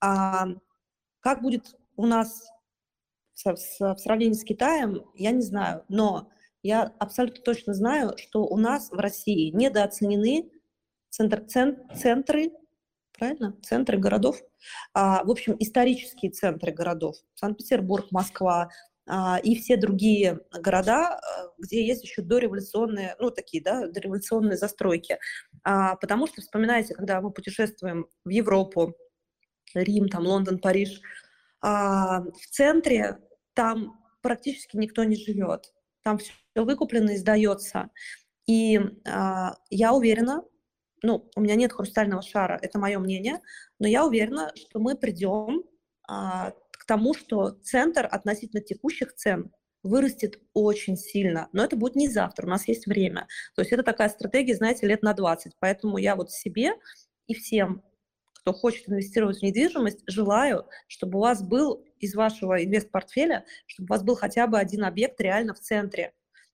А 0.00 0.46
как 1.20 1.42
будет 1.42 1.74
у 1.96 2.06
нас 2.06 2.44
в 3.44 3.96
сравнении 3.98 4.34
с 4.34 4.44
Китаем, 4.44 5.02
я 5.14 5.30
не 5.30 5.42
знаю. 5.42 5.84
Но 5.88 6.30
я 6.62 6.92
абсолютно 6.98 7.42
точно 7.42 7.74
знаю, 7.74 8.14
что 8.16 8.44
у 8.44 8.56
нас 8.56 8.90
в 8.90 8.98
России 8.98 9.50
недооценены 9.50 10.50
центр, 11.10 11.44
цен, 11.46 11.78
центры, 11.94 12.50
правильно, 13.12 13.56
центры 13.62 13.98
городов, 13.98 14.40
а, 14.92 15.24
в 15.24 15.30
общем, 15.30 15.56
исторические 15.58 16.30
центры 16.30 16.72
городов, 16.72 17.16
Санкт-Петербург, 17.34 18.06
Москва, 18.10 18.70
и 19.44 19.54
все 19.54 19.76
другие 19.76 20.40
города, 20.52 21.14
а, 21.14 21.20
где 21.58 21.86
есть 21.86 22.02
еще 22.02 22.22
дореволюционные, 22.22 23.14
ну, 23.20 23.30
такие, 23.30 23.62
да, 23.62 23.86
дореволюционные 23.86 24.56
застройки. 24.56 25.18
А, 25.62 25.96
потому 25.96 26.26
что, 26.26 26.40
вспоминайте, 26.40 26.94
когда 26.94 27.20
мы 27.20 27.30
путешествуем 27.30 28.06
в 28.24 28.28
Европу, 28.30 28.94
Рим, 29.74 30.08
там, 30.08 30.26
Лондон, 30.26 30.58
Париж, 30.58 31.00
а, 31.60 32.22
в 32.22 32.46
центре 32.50 33.18
там 33.54 34.04
практически 34.22 34.76
никто 34.76 35.04
не 35.04 35.16
живет 35.16 35.72
там 36.06 36.18
все 36.18 36.32
выкуплено 36.54 37.10
и 37.10 37.16
сдается. 37.16 37.90
И 38.46 38.80
я 39.70 39.92
уверена, 39.92 40.44
ну, 41.02 41.28
у 41.34 41.40
меня 41.40 41.56
нет 41.56 41.72
хрустального 41.72 42.22
шара, 42.22 42.56
это 42.62 42.78
мое 42.78 43.00
мнение, 43.00 43.40
но 43.80 43.88
я 43.88 44.06
уверена, 44.06 44.52
что 44.54 44.78
мы 44.78 44.96
придем 44.96 45.64
к 46.86 46.88
тому, 46.88 47.14
что 47.14 47.50
центр 47.64 48.06
относительно 48.08 48.62
текущих 48.62 49.12
цен 49.12 49.50
вырастет 49.82 50.38
очень 50.54 50.96
сильно. 50.96 51.48
Но 51.52 51.64
это 51.64 51.74
будет 51.74 51.96
не 51.96 52.08
завтра, 52.08 52.46
у 52.46 52.48
нас 52.48 52.68
есть 52.68 52.86
время. 52.86 53.26
То 53.56 53.62
есть 53.62 53.72
это 53.72 53.82
такая 53.82 54.08
стратегия, 54.08 54.54
знаете, 54.54 54.86
лет 54.86 55.02
на 55.02 55.12
20. 55.12 55.54
Поэтому 55.58 55.98
я 55.98 56.14
вот 56.14 56.30
себе 56.30 56.74
и 57.26 57.34
всем, 57.34 57.82
кто 58.34 58.52
хочет 58.52 58.88
инвестировать 58.88 59.40
в 59.40 59.42
недвижимость, 59.42 60.04
желаю, 60.06 60.68
чтобы 60.86 61.18
у 61.18 61.22
вас 61.22 61.42
был 61.42 61.84
из 61.98 62.14
вашего 62.14 62.62
инвест-портфеля, 62.64 63.44
чтобы 63.66 63.86
у 63.86 63.92
вас 63.94 64.04
был 64.04 64.14
хотя 64.14 64.46
бы 64.46 64.56
один 64.56 64.84
объект 64.84 65.20
реально 65.20 65.54
в 65.54 65.58
центре. 65.58 66.12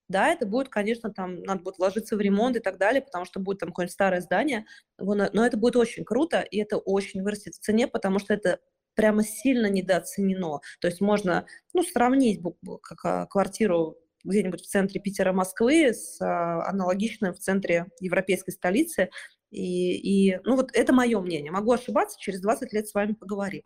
Да, 0.09 0.29
это 0.29 0.47
будет, 0.47 0.71
конечно, 0.71 1.13
там 1.13 1.43
надо 1.43 1.63
будет 1.63 1.77
вложиться 1.77 2.17
в 2.17 2.21
ремонт 2.23 2.57
и 2.57 2.61
так 2.61 2.79
далее, 2.79 3.03
потому 3.03 3.27
что 3.27 3.39
будет 3.39 3.59
там 3.59 3.69
какое-нибудь 3.69 3.93
старое 3.93 4.23
здание, 4.23 4.65
но 4.99 5.45
это 5.47 5.59
будет 5.59 5.77
очень 5.77 6.05
круто, 6.05 6.41
и 6.41 6.59
это 6.59 6.79
очень 6.79 7.23
вырастет 7.23 7.55
в 7.55 7.61
цене, 7.61 7.87
потому 7.87 8.19
что 8.19 8.33
это 8.33 8.61
прямо 8.95 9.23
сильно 9.23 9.67
недооценено. 9.67 10.61
То 10.81 10.89
есть 10.89 11.01
можно 11.01 11.47
ну, 11.73 11.83
сравнить 11.83 12.41
как 12.83 13.31
квартиру 13.31 13.97
где-нибудь 14.25 14.63
в 14.63 14.67
центре 14.67 15.01
Питера, 15.01 15.33
Москвы 15.33 15.93
с 15.93 16.21
а, 16.21 16.69
аналогичным 16.69 17.35
в 17.35 17.39
центре 17.39 17.87
европейской 18.01 18.51
столицы. 18.51 19.11
И, 19.51 20.31
и 20.31 20.41
ну 20.45 20.57
вот 20.57 20.71
это 20.75 20.93
мое 20.93 21.21
мнение. 21.21 21.51
Могу 21.51 21.73
ошибаться, 21.73 22.19
через 22.19 22.41
20 22.41 22.73
лет 22.73 22.89
с 22.89 22.95
вами 22.95 23.13
поговорим. 23.13 23.63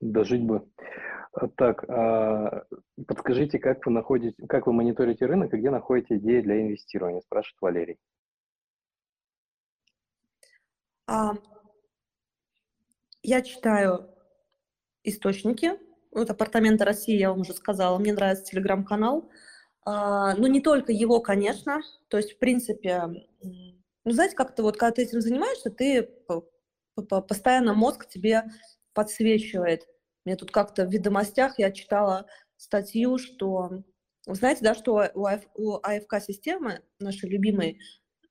Дожить 0.00 0.42
бы. 0.42 0.68
А, 1.32 1.48
так, 1.48 1.84
а, 1.88 2.64
подскажите, 3.06 3.58
как 3.58 3.84
вы 3.86 3.92
находите, 3.92 4.46
как 4.46 4.66
вы 4.66 4.72
мониторите 4.72 5.26
рынок 5.26 5.54
и 5.54 5.58
где 5.58 5.70
находите 5.70 6.16
идеи 6.16 6.40
для 6.40 6.60
инвестирования, 6.60 7.20
спрашивает 7.20 7.60
Валерий. 7.60 7.98
А, 13.26 13.28
я 13.28 13.42
читаю 13.42 14.08
источники. 15.02 15.72
Вот 16.12 16.30
«Апартаменты 16.30 16.84
России», 16.84 17.16
я 17.16 17.30
вам 17.30 17.40
уже 17.40 17.52
сказала, 17.52 17.98
мне 17.98 18.12
нравится 18.12 18.44
телеграм-канал. 18.44 19.28
А, 19.84 20.34
но 20.36 20.46
не 20.46 20.60
только 20.60 20.92
его, 20.92 21.20
конечно. 21.20 21.82
То 22.08 22.16
есть, 22.16 22.34
в 22.34 22.38
принципе, 22.38 23.02
ну, 23.42 24.10
знаете, 24.12 24.36
как-то 24.36 24.62
вот, 24.62 24.76
когда 24.76 24.92
ты 24.92 25.02
этим 25.02 25.20
занимаешься, 25.20 25.70
ты 25.70 26.08
постоянно 27.28 27.74
мозг 27.74 28.08
тебе 28.08 28.44
подсвечивает. 28.94 29.86
Мне 30.24 30.36
тут 30.36 30.50
как-то 30.50 30.86
в 30.86 30.92
ведомостях 30.92 31.58
я 31.58 31.70
читала 31.70 32.26
статью, 32.56 33.18
что... 33.18 33.82
Вы 34.26 34.34
знаете, 34.34 34.64
да, 34.64 34.74
что 34.74 35.08
у, 35.14 35.28
у 35.54 35.78
АФК-системы, 35.82 36.82
нашей 36.98 37.28
любимой, 37.28 37.78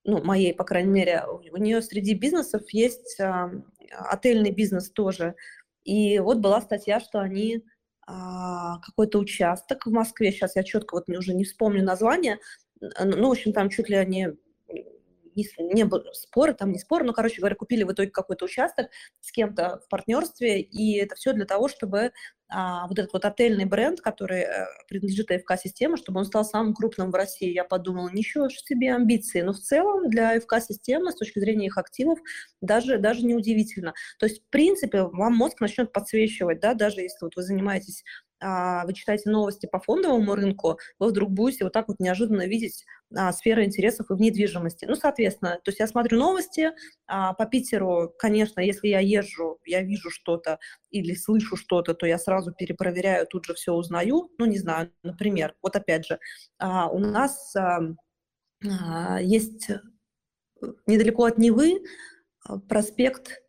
ну, 0.03 0.21
моей, 0.21 0.53
по 0.53 0.65
крайней 0.65 0.91
мере, 0.91 1.23
у 1.25 1.57
нее 1.57 1.81
среди 1.81 2.15
бизнесов 2.15 2.63
есть 2.71 3.17
а, 3.21 3.49
отельный 3.91 4.51
бизнес 4.51 4.89
тоже. 4.89 5.35
И 5.83 6.19
вот 6.19 6.39
была 6.39 6.61
статья, 6.61 6.99
что 6.99 7.19
они 7.19 7.63
а, 8.07 8.79
какой-то 8.79 9.19
участок 9.19 9.85
в 9.85 9.91
Москве, 9.91 10.31
сейчас 10.31 10.55
я 10.55 10.63
четко 10.63 10.95
вот 10.95 11.09
уже 11.09 11.33
не 11.33 11.43
вспомню 11.43 11.83
название, 11.83 12.39
ну, 12.79 13.29
в 13.29 13.31
общем, 13.31 13.53
там 13.53 13.69
чуть 13.69 13.89
ли 13.89 13.95
они 13.95 14.29
не, 15.35 15.45
не 15.73 15.83
было 15.83 16.03
спора, 16.13 16.53
там 16.53 16.71
не 16.71 16.79
спор, 16.79 17.03
но, 17.03 17.13
короче 17.13 17.39
говоря, 17.39 17.55
купили 17.55 17.83
в 17.83 17.91
итоге 17.91 18.09
какой-то 18.09 18.45
участок 18.45 18.89
с 19.21 19.31
кем-то 19.31 19.81
в 19.85 19.89
партнерстве, 19.89 20.61
и 20.61 20.97
это 20.97 21.15
все 21.15 21.33
для 21.33 21.45
того, 21.45 21.67
чтобы 21.67 22.11
а, 22.47 22.87
вот 22.87 22.99
этот 22.99 23.13
вот 23.13 23.25
отельный 23.25 23.65
бренд, 23.65 24.01
который 24.01 24.43
а, 24.43 24.67
принадлежит 24.87 25.31
АФК-системе, 25.31 25.97
чтобы 25.97 26.19
он 26.19 26.25
стал 26.25 26.45
самым 26.45 26.73
крупным 26.73 27.11
в 27.11 27.15
России. 27.15 27.51
Я 27.51 27.63
подумала, 27.63 28.09
ничего 28.09 28.49
себе 28.49 28.93
амбиции. 28.93 29.41
Но 29.41 29.53
в 29.53 29.59
целом 29.59 30.09
для 30.09 30.35
АФК-системы 30.35 31.11
с 31.11 31.15
точки 31.15 31.39
зрения 31.39 31.67
их 31.67 31.77
активов 31.77 32.19
даже, 32.61 32.99
даже 32.99 33.25
не 33.25 33.35
удивительно. 33.35 33.93
То 34.19 34.27
есть, 34.27 34.43
в 34.43 34.49
принципе, 34.49 35.03
вам 35.03 35.35
мозг 35.35 35.59
начнет 35.59 35.91
подсвечивать, 35.91 36.59
да, 36.59 36.73
даже 36.75 37.01
если 37.01 37.25
вот 37.25 37.35
вы 37.35 37.41
занимаетесь 37.41 38.03
а, 38.41 38.85
вы 38.85 38.93
читаете 38.93 39.29
новости 39.29 39.65
по 39.65 39.79
фондовому 39.79 40.35
рынку, 40.35 40.77
вы 40.99 41.07
вдруг 41.07 41.31
будете 41.31 41.63
вот 41.63 41.73
так 41.73 41.87
вот 41.87 41.99
неожиданно 41.99 42.45
видеть 42.45 42.85
а, 43.15 43.31
сферы 43.31 43.63
интересов 43.63 44.09
и 44.09 44.13
в 44.13 44.19
недвижимости. 44.19 44.85
Ну, 44.85 44.95
соответственно, 44.95 45.59
то 45.63 45.69
есть 45.69 45.79
я 45.79 45.87
смотрю 45.87 46.19
новости 46.19 46.71
а, 47.07 47.33
по 47.33 47.45
Питеру, 47.45 48.13
конечно, 48.19 48.59
если 48.59 48.89
я 48.89 48.99
езжу, 48.99 49.59
я 49.65 49.81
вижу 49.81 50.09
что-то 50.09 50.59
или 50.91 51.15
слышу 51.15 51.55
что-то, 51.55 51.93
то 51.93 52.05
я 52.05 52.17
сразу 52.17 52.34
перепроверяю, 52.51 53.27
тут 53.27 53.45
же 53.45 53.53
все 53.53 53.73
узнаю. 53.73 54.31
Ну, 54.37 54.45
не 54.45 54.57
знаю, 54.57 54.91
например, 55.03 55.55
вот 55.61 55.75
опять 55.75 56.05
же, 56.05 56.19
а, 56.57 56.89
у 56.89 56.99
нас 56.99 57.55
а, 57.55 59.19
есть 59.21 59.69
недалеко 60.87 61.25
от 61.25 61.37
Невы 61.37 61.83
а, 62.43 62.59
проспект 62.59 63.41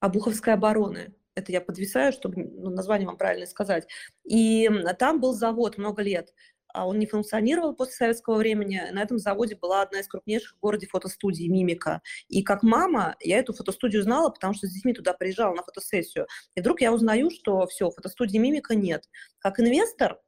Обуховской 0.00 0.54
обороны 0.54 1.14
это 1.38 1.52
я 1.52 1.60
подвисаю, 1.60 2.12
чтобы 2.12 2.42
ну, 2.44 2.70
название 2.70 3.06
вам 3.06 3.16
правильно 3.16 3.46
сказать. 3.46 3.86
И 4.24 4.68
там 4.98 5.20
был 5.20 5.32
завод 5.32 5.78
много 5.78 6.02
лет. 6.02 6.34
А 6.72 6.86
он 6.86 6.98
не 6.98 7.06
функционировал 7.06 7.74
после 7.74 7.94
советского 7.94 8.36
времени. 8.36 8.80
На 8.92 9.02
этом 9.02 9.18
заводе 9.18 9.56
была 9.56 9.82
одна 9.82 10.00
из 10.00 10.08
крупнейших 10.08 10.54
в 10.56 10.60
городе 10.60 10.86
фотостудий 10.86 11.48
«Мимика». 11.48 12.02
И 12.28 12.42
как 12.42 12.62
мама 12.62 13.16
я 13.20 13.38
эту 13.38 13.52
фотостудию 13.52 14.02
знала, 14.02 14.30
потому 14.30 14.54
что 14.54 14.66
с 14.66 14.72
детьми 14.72 14.92
туда 14.92 15.12
приезжала 15.14 15.54
на 15.54 15.62
фотосессию. 15.62 16.26
И 16.54 16.60
вдруг 16.60 16.80
я 16.80 16.92
узнаю, 16.92 17.30
что 17.30 17.66
все, 17.66 17.90
фотостудии 17.90 18.38
«Мимика» 18.38 18.74
нет. 18.74 19.08
Как 19.38 19.60
инвестор 19.60 20.18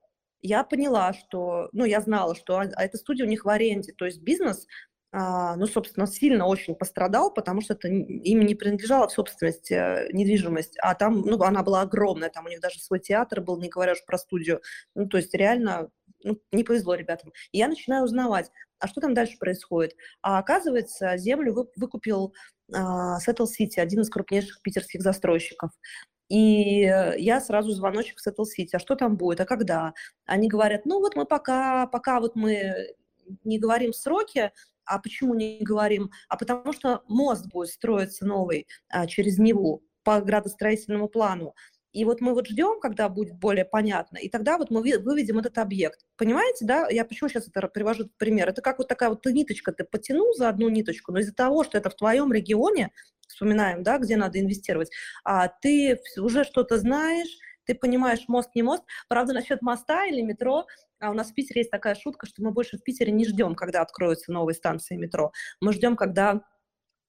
я 0.42 0.64
поняла, 0.64 1.12
что, 1.12 1.68
ну, 1.72 1.84
я 1.84 2.00
знала, 2.00 2.34
что 2.34 2.58
а, 2.58 2.62
а 2.74 2.84
эта 2.84 2.96
студия 2.96 3.26
у 3.26 3.28
них 3.28 3.44
в 3.44 3.48
аренде, 3.48 3.92
то 3.92 4.06
есть 4.06 4.22
бизнес 4.22 4.66
а, 5.12 5.56
ну, 5.56 5.66
собственно, 5.66 6.06
сильно 6.06 6.46
очень 6.46 6.76
пострадал, 6.76 7.34
потому 7.34 7.62
что 7.62 7.74
это 7.74 7.88
им 7.88 8.40
не 8.42 8.54
принадлежала 8.54 9.08
в 9.08 9.12
собственности 9.12 9.72
э, 9.72 10.08
недвижимость, 10.12 10.76
а 10.80 10.94
там, 10.94 11.22
ну, 11.22 11.42
она 11.42 11.64
была 11.64 11.80
огромная, 11.80 12.30
там 12.30 12.46
у 12.46 12.48
них 12.48 12.60
даже 12.60 12.78
свой 12.78 13.00
театр 13.00 13.40
был, 13.40 13.58
не 13.60 13.68
говоря 13.68 13.92
уж 13.92 14.04
про 14.06 14.18
студию. 14.18 14.62
Ну, 14.94 15.08
то 15.08 15.16
есть 15.16 15.34
реально 15.34 15.90
ну, 16.22 16.40
не 16.52 16.64
повезло 16.64 16.94
ребятам. 16.94 17.32
И 17.52 17.58
я 17.58 17.68
начинаю 17.68 18.04
узнавать, 18.04 18.50
а 18.78 18.88
что 18.88 19.00
там 19.00 19.14
дальше 19.14 19.38
происходит? 19.38 19.94
А 20.22 20.38
оказывается, 20.38 21.16
землю 21.16 21.52
вы, 21.52 21.66
выкупил 21.76 22.34
а, 22.72 23.18
Settle 23.18 23.46
City, 23.46 23.78
один 23.78 24.00
из 24.00 24.10
крупнейших 24.10 24.62
питерских 24.62 25.02
застройщиков. 25.02 25.70
И 26.28 26.82
я 26.82 27.40
сразу 27.40 27.72
звоночек 27.72 28.18
в 28.18 28.26
Settle 28.26 28.44
City, 28.44 28.70
а 28.74 28.78
что 28.78 28.94
там 28.94 29.16
будет, 29.16 29.40
а 29.40 29.44
когда? 29.44 29.94
Они 30.26 30.48
говорят, 30.48 30.86
ну 30.86 31.00
вот 31.00 31.16
мы 31.16 31.26
пока, 31.26 31.88
пока 31.88 32.20
вот 32.20 32.36
мы 32.36 32.94
не 33.44 33.58
говорим 33.58 33.92
сроки, 33.92 34.52
а 34.84 34.98
почему 34.98 35.34
не 35.34 35.58
говорим? 35.60 36.10
А 36.28 36.36
потому 36.36 36.72
что 36.72 37.02
мост 37.08 37.46
будет 37.46 37.70
строиться 37.70 38.26
новый 38.26 38.66
а, 38.88 39.06
через 39.06 39.38
Неву 39.38 39.82
по 40.02 40.20
градостроительному 40.20 41.08
плану. 41.08 41.54
И 41.92 42.04
вот 42.04 42.20
мы 42.20 42.34
вот 42.34 42.46
ждем, 42.46 42.80
когда 42.80 43.08
будет 43.08 43.34
более 43.34 43.64
понятно, 43.64 44.18
и 44.18 44.28
тогда 44.28 44.58
вот 44.58 44.70
мы 44.70 44.80
выведем 44.80 45.38
этот 45.38 45.58
объект. 45.58 46.06
Понимаете, 46.16 46.64
да? 46.64 46.88
Я 46.88 47.04
почему 47.04 47.28
сейчас 47.28 47.48
это 47.48 47.66
привожу 47.68 48.04
в 48.04 48.16
пример? 48.16 48.48
Это 48.48 48.62
как 48.62 48.78
вот 48.78 48.88
такая 48.88 49.08
вот 49.08 49.24
ниточка, 49.26 49.72
ты 49.72 49.84
потянул 49.84 50.32
за 50.34 50.48
одну 50.48 50.68
ниточку, 50.68 51.12
но 51.12 51.18
из-за 51.18 51.34
того, 51.34 51.64
что 51.64 51.78
это 51.78 51.90
в 51.90 51.96
твоем 51.96 52.32
регионе, 52.32 52.90
вспоминаем, 53.26 53.82
да, 53.82 53.98
где 53.98 54.16
надо 54.16 54.40
инвестировать, 54.40 54.90
а 55.24 55.48
ты 55.48 56.00
уже 56.18 56.44
что-то 56.44 56.78
знаешь, 56.78 57.28
ты 57.64 57.74
понимаешь, 57.74 58.24
мост 58.26 58.50
не 58.54 58.62
мост. 58.62 58.82
Правда, 59.08 59.32
насчет 59.32 59.62
моста 59.62 60.06
или 60.06 60.22
метро, 60.22 60.66
а 60.98 61.10
у 61.10 61.14
нас 61.14 61.30
в 61.30 61.34
Питере 61.34 61.60
есть 61.60 61.70
такая 61.70 61.94
шутка, 61.94 62.26
что 62.26 62.42
мы 62.42 62.50
больше 62.50 62.78
в 62.78 62.82
Питере 62.82 63.12
не 63.12 63.24
ждем, 63.24 63.54
когда 63.54 63.80
откроются 63.82 64.32
новые 64.32 64.54
станции 64.54 64.96
метро. 64.96 65.32
Мы 65.60 65.72
ждем, 65.72 65.96
когда 65.96 66.42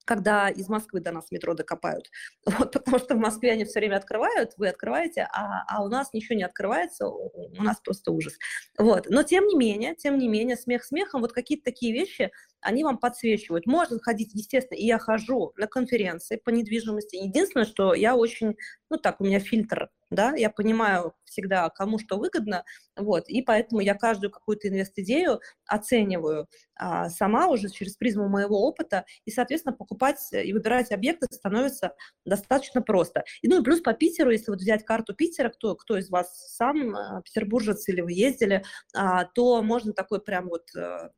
когда 0.04 0.48
из 0.48 0.68
Москвы 0.68 1.00
до 1.00 1.12
нас 1.12 1.30
метро 1.30 1.54
докопают. 1.54 2.10
Вот, 2.62 2.72
потому 2.72 2.98
что 2.98 3.14
в 3.14 3.18
Москве 3.18 3.52
они 3.52 3.64
все 3.64 3.80
время 3.80 3.96
открывают, 3.96 4.52
вы 4.56 4.68
открываете, 4.68 5.28
а, 5.32 5.64
а 5.66 5.82
у 5.82 5.88
нас 5.88 6.12
ничего 6.12 6.36
не 6.36 6.44
открывается, 6.44 7.06
у 7.08 7.62
нас 7.62 7.80
просто 7.80 8.12
ужас. 8.12 8.34
Вот. 8.78 9.06
Но 9.08 9.22
тем 9.22 9.46
не 9.46 9.56
менее, 9.56 9.94
тем 9.94 10.18
не 10.18 10.28
менее, 10.28 10.56
смех 10.56 10.84
смехом, 10.84 11.22
вот 11.22 11.32
какие-то 11.32 11.64
такие 11.64 11.92
вещи, 11.92 12.30
они 12.60 12.84
вам 12.84 12.98
подсвечивают. 12.98 13.66
Можно 13.66 13.98
ходить, 13.98 14.34
естественно, 14.34 14.78
и 14.78 14.86
я 14.86 14.98
хожу 14.98 15.52
на 15.56 15.66
конференции 15.66 16.36
по 16.36 16.50
недвижимости. 16.50 17.16
Единственное, 17.16 17.66
что 17.66 17.94
я 17.94 18.16
очень, 18.16 18.56
ну 18.90 18.98
так, 18.98 19.20
у 19.20 19.24
меня 19.24 19.40
фильтр 19.40 19.90
да, 20.14 20.34
я 20.36 20.50
понимаю 20.50 21.14
всегда, 21.24 21.68
кому 21.70 21.98
что 21.98 22.18
выгодно, 22.18 22.64
вот, 22.96 23.28
и 23.28 23.42
поэтому 23.42 23.80
я 23.80 23.94
каждую 23.94 24.30
какую-то 24.30 24.68
инвест-идею 24.68 25.40
оцениваю 25.66 26.46
а, 26.74 27.08
сама 27.08 27.48
уже 27.48 27.70
через 27.70 27.96
призму 27.96 28.28
моего 28.28 28.66
опыта, 28.66 29.04
и, 29.24 29.30
соответственно, 29.30 29.74
покупать 29.74 30.18
и 30.32 30.52
выбирать 30.52 30.92
объекты 30.92 31.26
становится 31.30 31.94
достаточно 32.24 32.82
просто. 32.82 33.24
И, 33.40 33.48
ну 33.48 33.60
и 33.60 33.64
плюс 33.64 33.80
по 33.80 33.94
Питеру, 33.94 34.30
если 34.30 34.50
вот 34.50 34.60
взять 34.60 34.84
карту 34.84 35.14
Питера, 35.14 35.48
кто, 35.48 35.74
кто 35.74 35.96
из 35.96 36.10
вас 36.10 36.54
сам 36.54 36.94
а, 36.94 37.22
петербуржец 37.22 37.88
или 37.88 38.00
вы 38.00 38.12
ездили, 38.12 38.64
а, 38.94 39.24
то 39.24 39.62
можно 39.62 39.92
такой 39.92 40.20
прям 40.20 40.48
вот 40.48 40.68
а, 40.76 41.10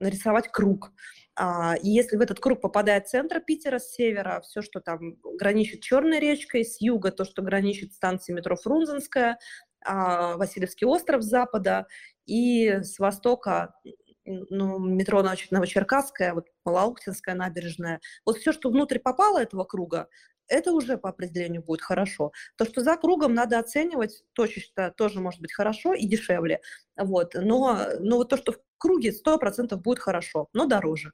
нарисовать 0.00 0.48
круг. 0.48 0.92
А, 1.38 1.74
и 1.76 1.90
если 1.90 2.16
в 2.16 2.20
этот 2.22 2.40
круг 2.40 2.62
попадает 2.62 3.08
центр 3.08 3.40
Питера 3.40 3.78
с 3.78 3.90
севера, 3.92 4.40
все, 4.42 4.62
что 4.62 4.80
там 4.80 5.16
граничит 5.38 5.82
Черной 5.82 6.18
речкой, 6.18 6.64
с 6.64 6.80
юга 6.80 7.10
то, 7.10 7.24
что 7.24 7.42
граничит 7.42 7.92
станцией 7.92 8.36
метро 8.36 8.56
Фрунзенская, 8.56 9.38
а, 9.84 10.36
Васильевский 10.38 10.86
остров 10.86 11.22
с 11.22 11.26
запада, 11.26 11.86
и 12.24 12.68
с 12.82 12.98
востока 12.98 13.74
ну, 14.24 14.78
метро 14.78 15.22
Новочеркасская, 15.22 16.34
вот 16.34 16.46
Малоухтинская 16.64 17.34
набережная. 17.34 18.00
Вот 18.24 18.38
все, 18.38 18.52
что 18.52 18.70
внутрь 18.70 18.98
попало 18.98 19.38
этого 19.38 19.64
круга, 19.64 20.08
это 20.48 20.72
уже 20.72 20.96
по 20.96 21.10
определению 21.10 21.62
будет 21.62 21.82
хорошо. 21.82 22.32
То, 22.56 22.64
что 22.64 22.80
за 22.80 22.96
кругом 22.96 23.34
надо 23.34 23.58
оценивать, 23.58 24.24
точечно 24.32 24.90
тоже 24.90 25.20
может 25.20 25.40
быть 25.40 25.52
хорошо 25.52 25.92
и 25.92 26.06
дешевле. 26.06 26.60
Вот. 26.96 27.34
Но, 27.34 27.88
но 28.00 28.16
вот 28.16 28.30
то, 28.30 28.36
что 28.36 28.52
в 28.52 28.58
круге, 28.78 29.12
100% 29.12 29.76
будет 29.76 29.98
хорошо, 29.98 30.48
но 30.52 30.66
дороже. 30.66 31.12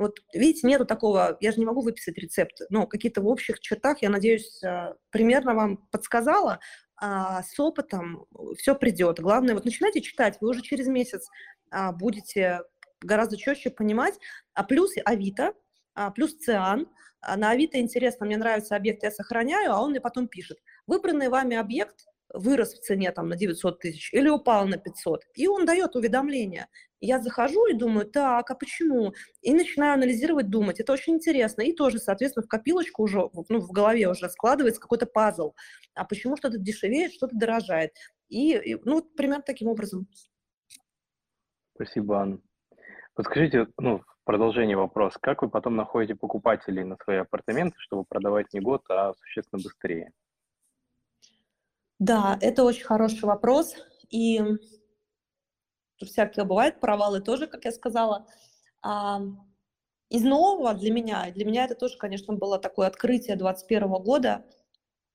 Вот 0.00 0.18
видите, 0.32 0.66
нету 0.66 0.86
такого, 0.86 1.36
я 1.40 1.52
же 1.52 1.58
не 1.58 1.66
могу 1.66 1.82
выписать 1.82 2.16
рецепт, 2.16 2.62
но 2.70 2.86
какие-то 2.86 3.20
в 3.20 3.26
общих 3.26 3.60
чертах, 3.60 4.00
я 4.00 4.08
надеюсь, 4.08 4.62
э, 4.62 4.94
примерно 5.10 5.54
вам 5.54 5.76
подсказала, 5.90 6.58
а 6.96 7.42
с 7.42 7.60
опытом 7.60 8.24
все 8.56 8.74
придет. 8.74 9.20
Главное, 9.20 9.52
вот 9.52 9.66
начинайте 9.66 10.00
читать, 10.00 10.38
вы 10.40 10.48
уже 10.48 10.62
через 10.62 10.86
месяц 10.86 11.28
а, 11.70 11.92
будете 11.92 12.62
гораздо 13.02 13.36
четче 13.36 13.68
понимать. 13.68 14.14
А 14.54 14.64
плюс 14.64 14.92
Авито, 15.04 15.52
а, 15.94 16.10
плюс 16.10 16.34
Циан. 16.34 16.88
А 17.20 17.36
на 17.36 17.50
Авито 17.50 17.78
интересно, 17.78 18.24
мне 18.24 18.38
нравится 18.38 18.76
объект, 18.76 19.02
я 19.02 19.10
сохраняю, 19.10 19.72
а 19.72 19.82
он 19.82 19.90
мне 19.90 20.00
потом 20.00 20.28
пишет. 20.28 20.58
Выбранный 20.86 21.28
вами 21.28 21.56
объект 21.56 22.06
вырос 22.32 22.74
в 22.74 22.80
цене 22.80 23.10
там 23.12 23.28
на 23.28 23.36
900 23.36 23.78
тысяч 23.78 24.12
или 24.12 24.28
упал 24.28 24.66
на 24.66 24.78
500. 24.78 25.24
И 25.34 25.46
он 25.46 25.66
дает 25.66 25.96
уведомление. 25.96 26.68
Я 27.00 27.18
захожу 27.20 27.66
и 27.66 27.74
думаю, 27.74 28.06
так, 28.06 28.50
а 28.50 28.54
почему? 28.54 29.14
И 29.40 29.52
начинаю 29.52 29.94
анализировать, 29.94 30.50
думать. 30.50 30.80
Это 30.80 30.92
очень 30.92 31.14
интересно. 31.14 31.62
И 31.62 31.72
тоже, 31.72 31.98
соответственно, 31.98 32.44
в 32.44 32.48
копилочку 32.48 33.02
уже, 33.02 33.28
ну, 33.48 33.60
в 33.60 33.72
голове 33.72 34.08
уже 34.08 34.28
складывается 34.28 34.80
какой-то 34.80 35.06
пазл. 35.06 35.54
А 35.94 36.04
почему 36.04 36.36
что-то 36.36 36.58
дешевеет, 36.58 37.12
что-то 37.12 37.36
дорожает? 37.36 37.92
И, 38.28 38.54
и 38.54 38.76
ну, 38.84 39.02
примерно 39.02 39.42
таким 39.42 39.68
образом. 39.68 40.06
Спасибо, 41.74 42.20
Анна. 42.20 42.40
Подскажите, 43.14 43.66
ну, 43.78 44.02
продолжение 44.24 44.76
вопрос, 44.76 45.14
как 45.20 45.42
вы 45.42 45.48
потом 45.48 45.76
находите 45.76 46.14
покупателей 46.14 46.84
на 46.84 46.96
свои 47.02 47.18
апартаменты, 47.18 47.76
чтобы 47.78 48.04
продавать 48.04 48.52
не 48.52 48.60
год, 48.60 48.82
а 48.90 49.14
существенно 49.14 49.62
быстрее? 49.62 50.12
Да, 52.00 52.38
это 52.40 52.64
очень 52.64 52.84
хороший 52.84 53.24
вопрос. 53.24 53.74
И 54.08 54.40
всякие 56.02 56.46
бывают 56.46 56.80
провалы 56.80 57.20
тоже, 57.20 57.46
как 57.46 57.66
я 57.66 57.72
сказала. 57.72 58.26
А, 58.82 59.20
из 60.08 60.22
нового 60.22 60.72
для 60.72 60.90
меня, 60.92 61.30
для 61.30 61.44
меня 61.44 61.66
это 61.66 61.74
тоже, 61.74 61.98
конечно, 61.98 62.32
было 62.32 62.58
такое 62.58 62.86
открытие 62.86 63.36
2021 63.36 64.02
года, 64.02 64.46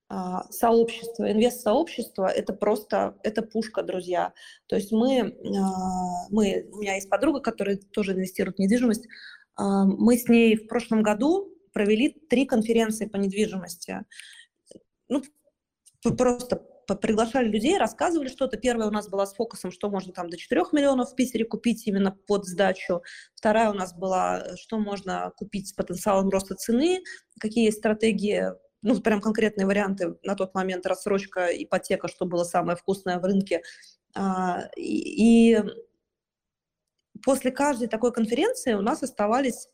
а, 0.10 0.44
сообщество, 0.52 1.32
инвест-сообщество, 1.32 2.28
это 2.28 2.54
просто, 2.54 3.18
это 3.24 3.42
пушка, 3.42 3.82
друзья. 3.82 4.34
То 4.68 4.76
есть 4.76 4.92
мы, 4.92 5.36
а, 5.58 6.30
мы, 6.30 6.70
у 6.72 6.78
меня 6.78 6.94
есть 6.94 7.10
подруга, 7.10 7.40
которая 7.40 7.78
тоже 7.78 8.14
инвестирует 8.14 8.58
в 8.58 8.60
недвижимость, 8.60 9.08
мы 9.58 10.18
с 10.18 10.28
ней 10.28 10.58
в 10.58 10.68
прошлом 10.68 11.02
году 11.02 11.50
провели 11.72 12.10
три 12.10 12.46
конференции 12.46 13.06
по 13.06 13.16
недвижимости. 13.16 14.02
Ну, 15.08 15.24
просто 16.04 16.62
приглашали 16.86 17.48
людей, 17.48 17.78
рассказывали 17.78 18.28
что-то. 18.28 18.58
Первая 18.58 18.88
у 18.88 18.92
нас 18.92 19.10
была 19.10 19.26
с 19.26 19.34
фокусом, 19.34 19.72
что 19.72 19.90
можно 19.90 20.14
там 20.14 20.30
до 20.30 20.38
4 20.38 20.62
миллионов 20.72 21.12
в 21.12 21.16
Питере 21.16 21.46
купить 21.46 21.88
именно 21.88 22.12
под 22.12 22.46
сдачу. 22.46 23.02
Вторая 23.34 23.72
у 23.72 23.74
нас 23.74 23.94
была, 23.94 24.56
что 24.58 24.78
можно 24.78 25.32
купить 25.38 25.70
с 25.70 25.74
потенциалом 25.74 26.30
роста 26.30 26.56
цены, 26.56 27.02
какие 27.40 27.66
есть 27.66 27.80
стратегии 27.80 28.52
ну, 28.84 29.02
прям 29.02 29.20
конкретные 29.20 29.66
варианты 29.66 30.16
на 30.22 30.36
тот 30.36 30.54
момент, 30.54 30.86
рассрочка, 30.86 31.48
ипотека, 31.48 32.08
что 32.08 32.26
было 32.26 32.44
самое 32.44 32.78
вкусное 32.78 33.20
в 33.20 33.24
рынке. 33.24 33.64
А, 34.16 34.70
и 34.78 35.60
после 37.24 37.50
каждой 37.50 37.88
такой 37.88 38.14
конференции 38.14 38.74
у 38.74 38.82
нас 38.82 39.02
оставались 39.02 39.70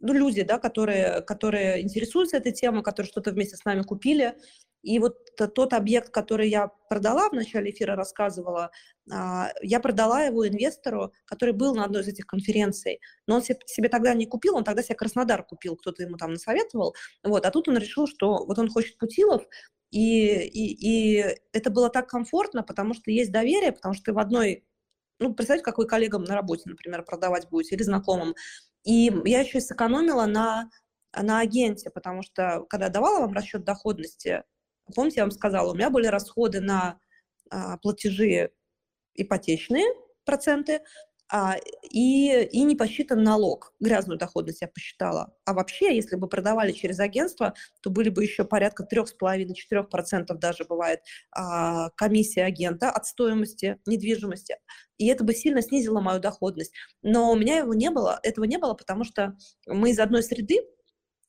ну, 0.00 0.12
люди, 0.12 0.42
да, 0.42 0.58
которые, 0.58 1.22
которые 1.22 1.82
интересуются 1.82 2.36
этой 2.36 2.52
темой, 2.52 2.82
которые 2.82 3.10
что-то 3.10 3.32
вместе 3.32 3.56
с 3.56 3.64
нами 3.64 3.82
купили, 3.82 4.36
и 4.82 4.98
вот 4.98 5.16
тот 5.36 5.72
объект, 5.74 6.10
который 6.10 6.48
я 6.48 6.68
продала, 6.88 7.28
в 7.28 7.32
начале 7.32 7.70
эфира 7.70 7.94
рассказывала, 7.94 8.70
а, 9.10 9.50
я 9.62 9.78
продала 9.78 10.24
его 10.24 10.46
инвестору, 10.46 11.12
который 11.24 11.54
был 11.54 11.74
на 11.74 11.84
одной 11.84 12.02
из 12.02 12.08
этих 12.08 12.26
конференций, 12.26 13.00
но 13.26 13.36
он 13.36 13.42
себе 13.42 13.88
тогда 13.88 14.12
не 14.14 14.26
купил, 14.26 14.56
он 14.56 14.64
тогда 14.64 14.82
себе 14.82 14.96
Краснодар 14.96 15.44
купил, 15.44 15.76
кто-то 15.76 16.02
ему 16.02 16.16
там 16.16 16.32
насоветовал, 16.32 16.94
вот, 17.22 17.46
а 17.46 17.50
тут 17.50 17.68
он 17.68 17.78
решил, 17.78 18.06
что 18.08 18.44
вот 18.44 18.58
он 18.58 18.68
хочет 18.68 18.98
Путилов, 18.98 19.46
и, 19.92 20.26
и, 20.48 21.20
и 21.20 21.36
это 21.52 21.70
было 21.70 21.88
так 21.88 22.08
комфортно, 22.08 22.62
потому 22.62 22.94
что 22.94 23.10
есть 23.10 23.30
доверие, 23.30 23.72
потому 23.72 23.94
что 23.94 24.06
ты 24.06 24.12
в 24.12 24.18
одной, 24.18 24.64
ну, 25.20 25.34
представьте, 25.34 25.62
как 25.62 25.78
вы 25.78 25.86
коллегам 25.86 26.24
на 26.24 26.34
работе, 26.34 26.62
например, 26.66 27.04
продавать 27.04 27.48
будете, 27.50 27.76
или 27.76 27.82
знакомым, 27.82 28.34
и 28.84 29.12
я 29.24 29.40
еще 29.40 29.58
и 29.58 29.60
сэкономила 29.60 30.26
на 30.26 30.70
на 31.14 31.40
агенте, 31.40 31.90
потому 31.90 32.22
что 32.22 32.64
когда 32.70 32.88
давала 32.88 33.20
вам 33.20 33.34
расчет 33.34 33.64
доходности, 33.64 34.44
Помните, 34.94 35.16
я 35.18 35.24
вам 35.24 35.30
сказала, 35.30 35.70
у 35.70 35.74
меня 35.74 35.90
были 35.90 36.06
расходы 36.06 36.60
на 36.60 36.98
а, 37.50 37.78
платежи 37.78 38.50
ипотечные 39.14 39.84
проценты, 40.24 40.80
а, 41.34 41.56
и, 41.82 42.44
и 42.44 42.62
не 42.62 42.76
посчитан 42.76 43.22
налог. 43.22 43.72
Грязную 43.80 44.18
доходность 44.18 44.60
я 44.60 44.68
посчитала. 44.68 45.34
А 45.46 45.54
вообще, 45.54 45.96
если 45.96 46.16
бы 46.16 46.28
продавали 46.28 46.72
через 46.72 47.00
агентство, 47.00 47.54
то 47.80 47.88
были 47.88 48.10
бы 48.10 48.22
еще 48.22 48.44
порядка 48.44 48.86
3,5-4% 48.86 50.34
даже 50.34 50.64
бывает 50.64 51.00
а, 51.34 51.88
комиссия 51.96 52.44
агента 52.44 52.90
от 52.90 53.06
стоимости 53.06 53.78
недвижимости. 53.86 54.58
И 54.98 55.06
это 55.06 55.24
бы 55.24 55.32
сильно 55.32 55.62
снизило 55.62 56.00
мою 56.02 56.20
доходность. 56.20 56.74
Но 57.00 57.32
у 57.32 57.34
меня 57.34 57.56
его 57.56 57.72
не 57.72 57.88
было, 57.88 58.20
этого 58.22 58.44
не 58.44 58.58
было, 58.58 58.74
потому 58.74 59.04
что 59.04 59.34
мы 59.66 59.92
из 59.92 59.98
одной 59.98 60.22
среды, 60.22 60.58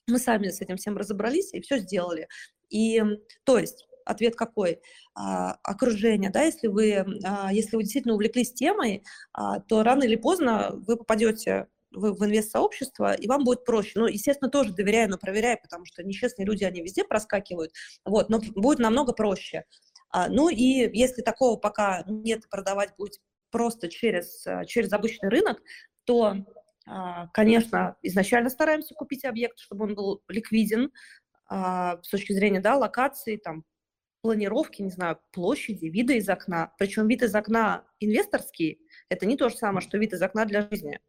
мы 0.08 0.20
сами 0.20 0.50
с 0.50 0.60
этим 0.60 0.76
всем 0.76 0.98
разобрались 0.98 1.54
и 1.54 1.62
все 1.62 1.78
сделали. 1.78 2.28
И, 2.70 3.02
то 3.46 3.58
есть, 3.58 3.88
ответ 4.06 4.36
какой? 4.36 4.80
А, 5.16 5.54
окружение, 5.64 6.30
да, 6.30 6.42
если 6.44 6.68
вы, 6.68 7.06
а, 7.24 7.54
если 7.54 7.76
вы 7.76 7.84
действительно 7.84 8.16
увлеклись 8.16 8.54
темой, 8.54 9.04
а, 9.34 9.60
то 9.60 9.84
рано 9.84 10.04
или 10.04 10.16
поздно 10.16 10.72
вы 10.74 10.98
попадете 10.98 11.68
в, 11.92 12.14
в 12.14 12.26
инвест-сообщество, 12.26 13.14
и 13.14 13.28
вам 13.28 13.44
будет 13.44 13.66
проще. 13.66 14.00
Ну, 14.00 14.08
естественно, 14.08 14.50
тоже 14.50 14.74
доверяю, 14.74 15.10
но 15.10 15.18
проверяю, 15.18 15.60
потому 15.62 15.86
что 15.86 16.04
нечестные 16.04 16.46
люди, 16.46 16.64
они 16.64 16.82
везде 16.82 17.04
проскакивают, 17.04 17.72
вот, 18.06 18.30
но 18.30 18.40
будет 18.56 18.80
намного 18.80 19.14
проще. 19.14 19.66
А, 20.10 20.30
ну 20.30 20.50
и 20.50 20.90
если 20.98 21.22
такого 21.22 21.58
пока 21.58 22.04
нет, 22.08 22.50
продавать 22.50 22.96
будет 22.98 23.20
просто 23.52 23.88
через, 23.88 24.46
через 24.66 24.92
обычный 24.94 25.30
рынок, 25.30 25.62
то, 26.06 26.38
конечно, 27.34 27.96
изначально 28.02 28.50
стараемся 28.50 28.96
купить 28.96 29.26
объект, 29.26 29.60
чтобы 29.60 29.86
он 29.86 29.94
был 29.94 30.24
ликвиден, 30.28 30.92
с 31.50 32.10
точки 32.10 32.34
зрения 32.34 32.62
да, 32.62 32.76
локации, 32.76 33.38
там, 33.38 33.64
планировки, 34.24 34.82
не 34.82 34.90
знаю, 34.90 35.20
площади, 35.32 35.86
вида 35.88 36.14
из 36.14 36.28
окна. 36.30 36.74
Причем 36.80 37.08
вид 37.08 37.22
из 37.24 37.36
окна 37.36 37.86
инвесторский– 38.00 38.80
это 39.10 39.26
не 39.26 39.36
то 39.36 39.50
же 39.50 39.56
самое, 39.56 39.82
что 39.82 39.98
вид 39.98 40.14
из 40.14 40.22
окна 40.22 40.46
для 40.46 40.62
жизни. 40.62 41.00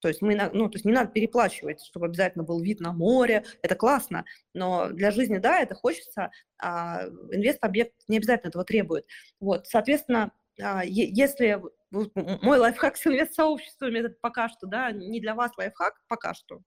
То 0.00 0.08
есть, 0.08 0.22
мы, 0.22 0.34
ну, 0.52 0.68
то 0.68 0.76
есть 0.76 0.84
не 0.84 0.92
надо 0.92 1.10
переплачивать, 1.10 1.84
чтобы 1.84 2.06
обязательно 2.06 2.44
был 2.44 2.60
вид 2.60 2.80
на 2.80 2.92
море, 2.92 3.44
это 3.62 3.74
классно, 3.74 4.24
но 4.54 4.88
для 4.90 5.10
жизни, 5.10 5.38
да, 5.38 5.60
это 5.60 5.74
хочется, 5.74 6.30
а 6.58 7.04
инвест-объект 7.30 7.94
не 8.08 8.16
обязательно 8.16 8.48
этого 8.48 8.64
требует. 8.64 9.06
Вот, 9.40 9.66
соответственно, 9.66 10.32
а, 10.60 10.82
если 10.84 11.60
мой 11.90 12.58
лайфхак 12.58 12.96
с 12.96 13.06
инвест-сообществами, 13.06 13.98
это 14.00 14.14
пока 14.20 14.48
что, 14.48 14.66
да, 14.66 14.92
не 14.92 15.20
для 15.20 15.34
вас 15.34 15.52
лайфхак, 15.56 15.94
пока 16.08 16.34
что, 16.34 16.62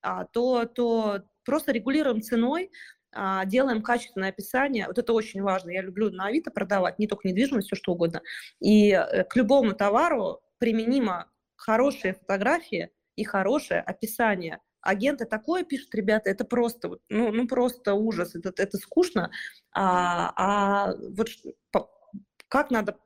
а, 0.00 0.24
то, 0.26 0.64
то 0.64 1.22
просто 1.44 1.72
регулируем 1.72 2.22
ценой, 2.22 2.70
делаем 3.46 3.82
качественное 3.82 4.30
описание. 4.30 4.86
Вот 4.86 4.98
это 4.98 5.12
очень 5.12 5.42
важно. 5.42 5.70
Я 5.70 5.82
люблю 5.82 6.10
на 6.10 6.26
Авито 6.26 6.50
продавать, 6.50 6.98
не 6.98 7.06
только 7.06 7.26
недвижимость, 7.28 7.68
все 7.68 7.76
что 7.76 7.92
угодно. 7.92 8.22
И 8.60 8.90
э, 8.90 9.24
к 9.24 9.36
любому 9.36 9.72
товару 9.72 10.40
применимо 10.58 11.30
хорошие 11.56 12.14
фотографии 12.14 12.90
и 13.16 13.24
хорошее 13.24 13.80
описание. 13.80 14.60
Агенты 14.80 15.24
такое 15.24 15.64
пишут, 15.64 15.94
ребята, 15.94 16.30
это 16.30 16.44
просто, 16.44 16.98
ну, 17.08 17.32
ну 17.32 17.48
просто 17.48 17.94
ужас, 17.94 18.34
это, 18.34 18.52
это 18.56 18.76
скучно. 18.78 19.30
А, 19.72 20.32
а 20.36 20.94
вот 21.16 21.28
как 22.48 22.70
надо 22.70 22.96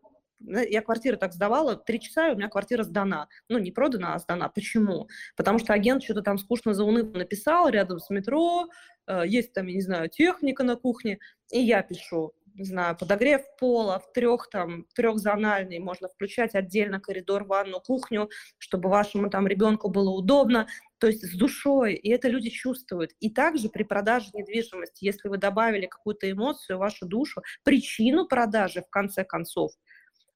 я 0.46 0.82
квартиру 0.82 1.16
так 1.16 1.32
сдавала, 1.32 1.76
три 1.76 2.00
часа, 2.00 2.28
и 2.28 2.34
у 2.34 2.36
меня 2.36 2.48
квартира 2.48 2.82
сдана. 2.82 3.28
Ну, 3.48 3.58
не 3.58 3.70
продана, 3.70 4.14
а 4.14 4.18
сдана. 4.18 4.48
Почему? 4.48 5.08
Потому 5.36 5.58
что 5.58 5.72
агент 5.72 6.02
что-то 6.02 6.22
там 6.22 6.38
скучно 6.38 6.74
заунывно 6.74 7.18
написал 7.18 7.68
рядом 7.68 7.98
с 7.98 8.10
метро, 8.10 8.68
э, 9.06 9.22
есть 9.26 9.52
там, 9.52 9.66
я 9.66 9.74
не 9.74 9.82
знаю, 9.82 10.08
техника 10.08 10.64
на 10.64 10.76
кухне, 10.76 11.18
и 11.50 11.60
я 11.60 11.82
пишу, 11.82 12.34
не 12.54 12.64
знаю, 12.64 12.96
подогрев 12.96 13.42
пола 13.58 13.98
в 13.98 14.12
трех 14.12 14.48
там, 14.50 14.86
трехзональный, 14.94 15.78
можно 15.78 16.08
включать 16.08 16.54
отдельно 16.54 17.00
коридор, 17.00 17.44
ванну, 17.44 17.80
кухню, 17.80 18.28
чтобы 18.58 18.88
вашему 18.88 19.30
там 19.30 19.46
ребенку 19.46 19.88
было 19.88 20.10
удобно, 20.10 20.66
то 20.98 21.06
есть 21.06 21.24
с 21.24 21.36
душой, 21.36 21.94
и 21.94 22.10
это 22.10 22.28
люди 22.28 22.50
чувствуют. 22.50 23.12
И 23.20 23.30
также 23.30 23.68
при 23.68 23.82
продаже 23.82 24.30
недвижимости, 24.34 25.04
если 25.04 25.28
вы 25.28 25.38
добавили 25.38 25.86
какую-то 25.86 26.30
эмоцию, 26.30 26.78
вашу 26.78 27.06
душу, 27.06 27.42
причину 27.64 28.26
продажи 28.26 28.82
в 28.82 28.90
конце 28.90 29.24
концов, 29.24 29.72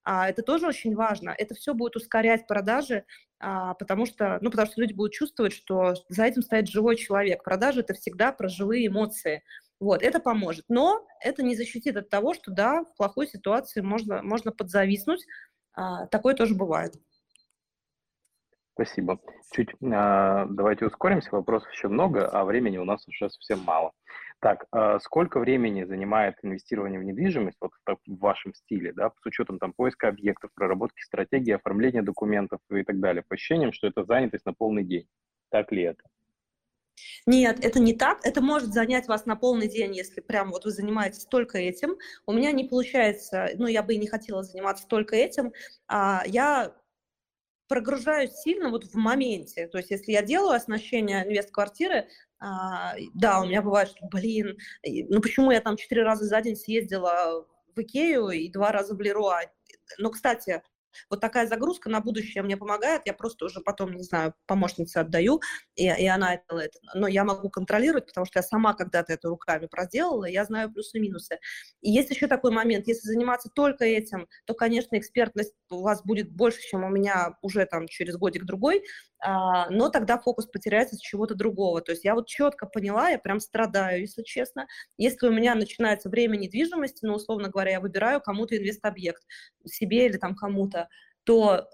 а, 0.09 0.29
это 0.29 0.43
тоже 0.43 0.69
очень 0.69 0.95
важно. 0.95 1.35
Это 1.37 1.57
все 1.57 1.75
будет 1.75 1.97
ускорять 1.97 2.47
продажи, 2.47 3.05
а, 3.41 3.75
потому 3.75 4.07
что, 4.07 4.39
ну, 4.41 4.53
потому 4.53 4.69
что 4.69 4.81
люди 4.81 4.93
будут 4.93 5.13
чувствовать, 5.13 5.53
что 5.53 5.95
за 6.09 6.25
этим 6.25 6.43
стоит 6.43 6.69
живой 6.69 6.95
человек. 6.95 7.43
Продажи– 7.43 7.81
это 7.83 7.93
всегда 7.93 8.31
про 8.31 8.49
живые 8.49 8.87
эмоции. 8.87 9.43
Вот, 9.81 10.05
это 10.05 10.21
поможет. 10.21 10.65
Но 10.69 11.05
это 11.21 11.43
не 11.43 11.57
защитит 11.57 11.97
от 11.97 12.09
того, 12.09 12.35
что, 12.35 12.53
да, 12.53 12.85
в 12.85 12.97
плохой 12.97 13.27
ситуации 13.27 13.81
можно, 13.81 14.23
можно 14.23 14.53
подзависнуть. 14.53 15.27
А, 15.75 16.07
такое 16.07 16.37
тоже 16.37 16.55
бывает. 16.55 16.95
Спасибо. 18.75 19.19
Чуть 19.51 19.71
а, 19.93 20.47
давайте 20.49 20.87
ускоримся, 20.87 21.31
вопросов 21.33 21.73
еще 21.73 21.89
много, 21.89 22.29
а 22.29 22.45
времени 22.45 22.79
у 22.79 22.85
нас 22.85 23.05
уже 23.09 23.29
совсем 23.29 23.59
мало. 23.65 23.91
Так, 24.41 24.67
а 24.71 24.99
сколько 25.01 25.41
времени 25.41 25.85
занимает 25.85 26.37
инвестирование 26.43 27.01
в 27.01 27.05
недвижимость 27.05 27.57
вот 27.61 27.73
в 28.07 28.19
вашем 28.19 28.55
стиле, 28.55 28.93
да, 28.93 29.11
с 29.11 29.27
учетом 29.27 29.59
там 29.59 29.73
поиска 29.73 30.09
объектов, 30.09 30.51
проработки 30.55 31.03
стратегии, 31.03 31.53
оформления 31.53 32.03
документов 32.03 32.61
и 32.71 32.83
так 32.83 33.01
далее, 33.01 33.25
по 33.27 33.35
ощущениям, 33.35 33.73
что 33.73 33.87
это 33.87 34.05
занятость 34.05 34.45
на 34.45 34.53
полный 34.53 34.85
день. 34.85 35.09
Так 35.51 35.73
ли 35.73 35.85
это? 35.85 36.03
Нет, 37.27 37.65
это 37.65 37.81
не 37.81 37.95
так. 37.95 38.21
Это 38.25 38.41
может 38.41 38.73
занять 38.73 39.09
вас 39.09 39.27
на 39.27 39.37
полный 39.37 39.69
день, 39.69 39.95
если 39.95 40.21
прям 40.21 40.51
вот 40.51 40.65
вы 40.65 40.71
занимаетесь 40.71 41.25
только 41.25 41.59
этим. 41.59 41.97
У 42.27 42.33
меня 42.33 42.53
не 42.53 42.65
получается, 42.65 43.51
ну, 43.57 43.67
я 43.67 43.83
бы 43.83 43.95
и 43.95 43.99
не 43.99 44.07
хотела 44.07 44.43
заниматься 44.43 44.87
только 44.87 45.17
этим. 45.17 45.53
А, 45.89 46.23
я 46.27 46.75
прогружаюсь 47.69 48.33
сильно 48.33 48.71
вот 48.71 48.85
в 48.85 48.95
моменте. 48.95 49.67
То 49.69 49.79
есть 49.79 49.91
если 49.91 50.13
я 50.13 50.23
делаю 50.23 50.55
оснащение 50.55 51.25
инвест-квартиры, 51.27 52.09
а, 52.39 52.95
да, 53.15 53.41
у 53.41 53.47
меня 53.47 53.63
бывает, 53.63 53.89
что, 53.89 54.07
блин, 54.09 54.57
ну 54.85 55.21
почему 55.21 55.51
я 55.51 55.61
там 55.61 55.77
четыре 55.77 56.03
раза 56.03 56.25
за 56.25 56.41
день 56.43 56.57
съездила 56.57 57.47
в 57.75 57.81
Икею 57.81 58.29
и 58.29 58.51
два 58.51 58.73
раза 58.73 58.95
в 58.95 59.01
Леруа. 59.01 59.41
Но, 59.99 60.11
кстати, 60.11 60.63
вот 61.11 61.21
такая 61.21 61.47
загрузка 61.47 61.89
на 61.91 62.01
будущее 62.01 62.43
мне 62.43 62.57
помогает, 62.57 63.03
я 63.05 63.13
просто 63.13 63.47
уже 63.47 63.61
потом, 63.61 63.93
не 63.93 64.03
знаю, 64.03 64.35
помощнице 64.47 64.99
отдаю, 64.99 65.41
и, 65.75 65.85
и 65.85 66.07
она 66.07 66.41
делает. 66.49 66.75
Но 66.95 67.07
я 67.07 67.25
могу 67.25 67.51
контролировать, 67.51 68.07
потому 68.07 68.27
что 68.27 68.39
я 68.39 68.43
сама 68.43 68.75
когда-то 68.75 69.13
это 69.13 69.29
руками 69.29 69.67
проделала, 69.67 70.25
я 70.25 70.45
знаю 70.45 70.73
плюсы 70.73 70.99
и 70.99 71.01
минусы. 71.01 71.39
И 71.81 71.91
есть 71.91 72.11
еще 72.11 72.27
такой 72.27 72.51
момент, 72.51 72.87
если 72.87 73.09
заниматься 73.09 73.51
только 73.55 73.85
этим, 73.85 74.27
то, 74.47 74.55
конечно, 74.55 74.97
экспертность 74.97 75.55
у 75.71 75.83
вас 75.83 76.03
будет 76.03 76.31
больше, 76.31 76.61
чем 76.61 76.85
у 76.85 76.89
меня 76.89 77.37
уже 77.43 77.67
там 77.67 77.87
через 77.89 78.17
годик-другой, 78.17 78.83
но 79.23 79.89
тогда 79.91 80.19
фокус 80.19 80.47
потеряется 80.47 80.97
с 80.97 81.01
чего-то 81.01 81.35
другого. 81.35 81.81
То 81.81 81.93
есть 81.93 82.05
я 82.05 82.15
вот 82.15 82.27
четко 82.27 82.67
поняла, 82.67 83.09
я 83.09 83.19
прям 83.19 83.41
страдаю, 83.41 84.01
если 84.01 84.23
честно. 84.23 84.67
Если 84.99 85.27
у 85.27 85.33
меня 85.33 85.55
начинается 85.55 86.09
время 86.09 86.37
недвижимости, 86.37 87.05
ну, 87.05 87.15
условно 87.15 87.49
говоря, 87.49 87.73
я 87.73 87.81
выбираю 87.81 88.21
кому-то 88.21 88.57
инвест-объект, 88.57 89.23
себе 89.65 90.07
или 90.07 90.19
там 90.19 90.35
кому-то, 90.35 90.89
то 91.25 91.69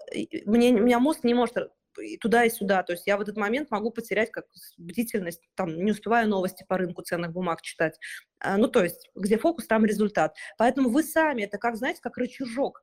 мне, 0.45 0.71
у 0.73 0.83
меня 0.83 0.99
мозг 0.99 1.23
не 1.23 1.33
может 1.33 1.55
и 1.99 2.17
туда 2.17 2.43
и 2.43 2.49
сюда. 2.49 2.83
То 2.83 2.93
есть 2.93 3.05
я 3.07 3.17
в 3.17 3.21
этот 3.21 3.37
момент 3.37 3.69
могу 3.71 3.91
потерять 3.91 4.31
как 4.31 4.45
бдительность, 4.77 5.41
там, 5.55 5.75
не 5.83 5.91
успеваю 5.91 6.27
новости 6.27 6.65
по 6.67 6.77
рынку 6.77 7.03
ценных 7.03 7.31
бумаг 7.31 7.61
читать. 7.61 7.99
А, 8.39 8.57
ну, 8.57 8.67
то 8.67 8.83
есть, 8.83 9.09
где 9.15 9.37
фокус, 9.37 9.67
там 9.67 9.85
результат. 9.85 10.35
Поэтому 10.57 10.89
вы 10.89 11.03
сами, 11.03 11.43
это 11.43 11.57
как, 11.57 11.75
знаете, 11.75 12.01
как 12.01 12.17
рычажок 12.17 12.81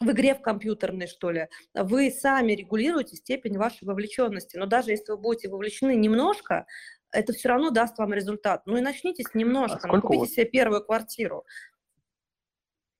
в 0.00 0.10
игре 0.10 0.34
в 0.34 0.40
компьютерной, 0.40 1.06
что 1.06 1.30
ли, 1.30 1.48
вы 1.74 2.10
сами 2.10 2.52
регулируете 2.52 3.16
степень 3.16 3.58
вашей 3.58 3.84
вовлеченности. 3.84 4.56
Но 4.56 4.66
даже 4.66 4.90
если 4.90 5.12
вы 5.12 5.18
будете 5.18 5.48
вовлечены 5.48 5.96
немножко, 5.96 6.66
это 7.10 7.32
все 7.32 7.48
равно 7.48 7.70
даст 7.70 7.98
вам 7.98 8.12
результат. 8.12 8.62
Ну 8.66 8.76
и 8.76 8.80
начните 8.80 9.22
с 9.22 9.34
немножко, 9.34 9.80
а 9.82 9.92
ну, 9.92 10.00
купите 10.00 10.20
вас... 10.20 10.30
себе 10.30 10.44
первую 10.46 10.84
квартиру. 10.84 11.44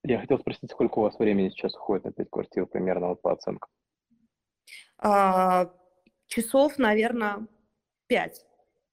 Я 0.02 0.20
хотел 0.20 0.38
спросить, 0.38 0.70
сколько 0.70 0.98
у 0.98 1.02
вас 1.02 1.18
времени 1.18 1.50
сейчас 1.50 1.74
уходит 1.74 2.04
на 2.04 2.12
пять 2.12 2.30
квартир 2.30 2.66
примерно 2.66 3.08
вот 3.08 3.22
по 3.22 3.32
оценкам? 3.32 3.70
А, 4.98 5.72
часов, 6.26 6.78
наверное, 6.78 7.46
пять. 8.06 8.44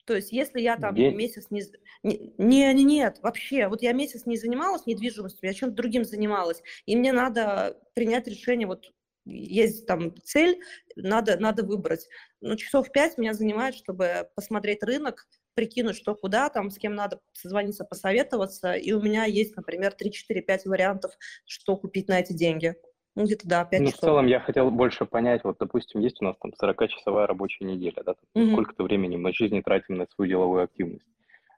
То 0.05 0.15
есть, 0.15 0.31
если 0.31 0.61
я 0.61 0.77
там 0.77 0.95
День? 0.95 1.15
месяц 1.15 1.47
не... 1.49 1.63
не... 2.03 2.33
Не, 2.37 2.73
нет, 2.83 3.19
вообще, 3.21 3.67
вот 3.67 3.81
я 3.81 3.91
месяц 3.93 4.25
не 4.25 4.37
занималась 4.37 4.85
недвижимостью, 4.85 5.47
я 5.47 5.53
чем-то 5.53 5.75
другим 5.75 6.05
занималась, 6.05 6.61
и 6.85 6.95
мне 6.95 7.11
надо 7.11 7.79
принять 7.93 8.27
решение, 8.27 8.67
вот 8.67 8.91
есть 9.25 9.87
там 9.87 10.15
цель, 10.23 10.61
надо, 10.95 11.37
надо 11.37 11.63
выбрать. 11.63 12.07
Ну, 12.41 12.55
часов 12.55 12.91
пять 12.91 13.17
меня 13.17 13.33
занимает, 13.33 13.75
чтобы 13.75 14.29
посмотреть 14.35 14.83
рынок, 14.83 15.27
прикинуть, 15.55 15.95
что 15.95 16.15
куда, 16.15 16.49
там, 16.49 16.69
с 16.69 16.77
кем 16.77 16.93
надо 16.93 17.19
созвониться, 17.33 17.85
посоветоваться, 17.85 18.73
и 18.73 18.91
у 18.91 19.01
меня 19.01 19.25
есть, 19.25 19.55
например, 19.55 19.95
3-4-5 19.99 20.61
вариантов, 20.65 21.11
что 21.45 21.75
купить 21.77 22.07
на 22.07 22.19
эти 22.19 22.33
деньги. 22.33 22.75
Ну, 23.15 23.23
где-то, 23.23 23.47
да, 23.47 23.63
5 23.63 23.79
ну, 23.79 23.85
часов. 23.87 23.99
в 23.99 24.01
целом 24.01 24.27
я 24.27 24.39
хотел 24.41 24.69
больше 24.71 25.05
понять, 25.05 25.43
вот, 25.43 25.57
допустим, 25.59 26.01
есть 26.01 26.21
у 26.21 26.25
нас 26.25 26.35
там 26.41 26.51
40-часовая 26.61 27.27
рабочая 27.27 27.65
неделя, 27.65 28.03
да, 28.05 28.15
угу. 28.33 28.51
сколько-то 28.51 28.83
времени 28.83 29.15
мы 29.15 29.31
жизни 29.33 29.61
тратим 29.61 29.95
на 29.95 30.05
свою 30.07 30.29
деловую 30.29 30.63
активность. 30.63 31.05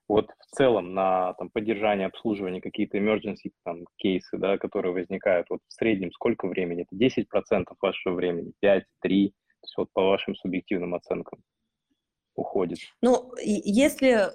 Вот 0.08 0.30
в 0.40 0.56
целом 0.56 0.94
на 0.94 1.34
там, 1.34 1.50
поддержание, 1.50 2.08
обслуживание, 2.08 2.62
какие-то 2.62 2.98
emergency 2.98 3.52
там, 3.66 3.86
кейсы, 3.98 4.38
да, 4.38 4.58
которые 4.58 4.94
возникают, 4.94 5.48
вот 5.50 5.60
в 5.68 5.74
среднем 5.74 6.12
сколько 6.14 6.48
времени? 6.48 6.86
Это 6.90 6.96
10% 6.96 7.66
вашего 7.82 8.14
времени, 8.14 8.54
5, 8.62 8.86
3, 9.02 9.30
то 9.30 9.34
есть 9.64 9.78
вот 9.78 9.90
по 9.94 10.04
вашим 10.04 10.36
субъективным 10.36 10.96
оценкам 10.96 11.40
уходит. 12.36 12.78
Ну, 13.02 13.34
если 13.44 14.30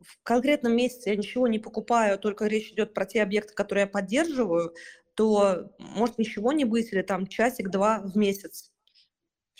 в 0.00 0.22
конкретном 0.22 0.74
месяце 0.74 1.10
я 1.10 1.16
ничего 1.16 1.46
не 1.46 1.58
покупаю, 1.58 2.18
только 2.18 2.46
речь 2.46 2.72
идет 2.72 2.94
про 2.94 3.04
те 3.04 3.22
объекты, 3.22 3.54
которые 3.54 3.82
я 3.82 3.88
поддерживаю, 3.88 4.74
то 5.14 5.70
может 5.78 6.18
ничего 6.18 6.52
не 6.52 6.64
быть, 6.64 6.92
или 6.92 7.02
там 7.02 7.26
часик-два 7.26 8.00
в 8.00 8.16
месяц. 8.16 8.72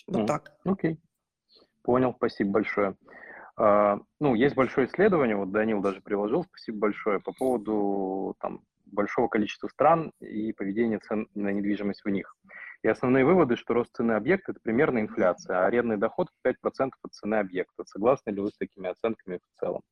Вот 0.07 0.23
mm. 0.23 0.27
так. 0.27 0.53
Окей. 0.65 0.95
Okay. 0.95 0.99
Понял, 1.83 2.15
спасибо 2.17 2.51
большое. 2.53 2.97
Uh, 3.59 4.01
ну, 4.19 4.35
есть 4.35 4.55
большое 4.55 4.87
исследование, 4.87 5.37
вот 5.37 5.53
Данил 5.53 5.83
даже 5.83 6.01
приложил, 6.01 6.45
спасибо 6.45 6.79
большое, 6.79 7.21
по 7.21 7.33
поводу 7.33 8.35
там, 8.41 8.65
большого 8.87 9.29
количества 9.29 9.69
стран 9.69 10.13
и 10.21 10.53
поведения 10.53 10.99
цен 11.01 11.29
на 11.35 11.51
недвижимость 11.51 12.03
в 12.05 12.09
них. 12.09 12.35
И 12.83 12.89
основные 12.89 13.25
выводы, 13.25 13.57
что 13.57 13.75
рост 13.75 13.95
цены 13.95 14.13
объекта– 14.13 14.53
это 14.53 14.61
примерно 14.63 15.01
инфляция, 15.01 15.59
а 15.59 15.67
арендный 15.67 15.99
доход– 15.99 16.29
5% 16.47 16.55
от 17.03 17.13
цены 17.13 17.37
объекта. 17.37 17.85
Согласны 17.85 18.31
ли 18.31 18.41
вы 18.41 18.49
с 18.49 18.57
такими 18.57 18.89
оценками 18.89 19.39
в 19.39 19.61
целом? 19.61 19.83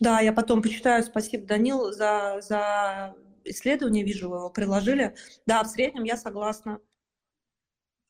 Да, 0.00 0.20
я 0.20 0.32
потом 0.32 0.62
почитаю. 0.62 1.02
Спасибо, 1.02 1.46
Данил, 1.46 1.92
за, 1.92 2.40
за 2.40 3.14
исследование, 3.44 4.04
вижу, 4.04 4.28
вы 4.28 4.36
его 4.36 4.50
приложили. 4.50 5.14
Да, 5.46 5.62
в 5.62 5.68
среднем 5.68 6.04
я 6.04 6.16
согласна. 6.16 6.80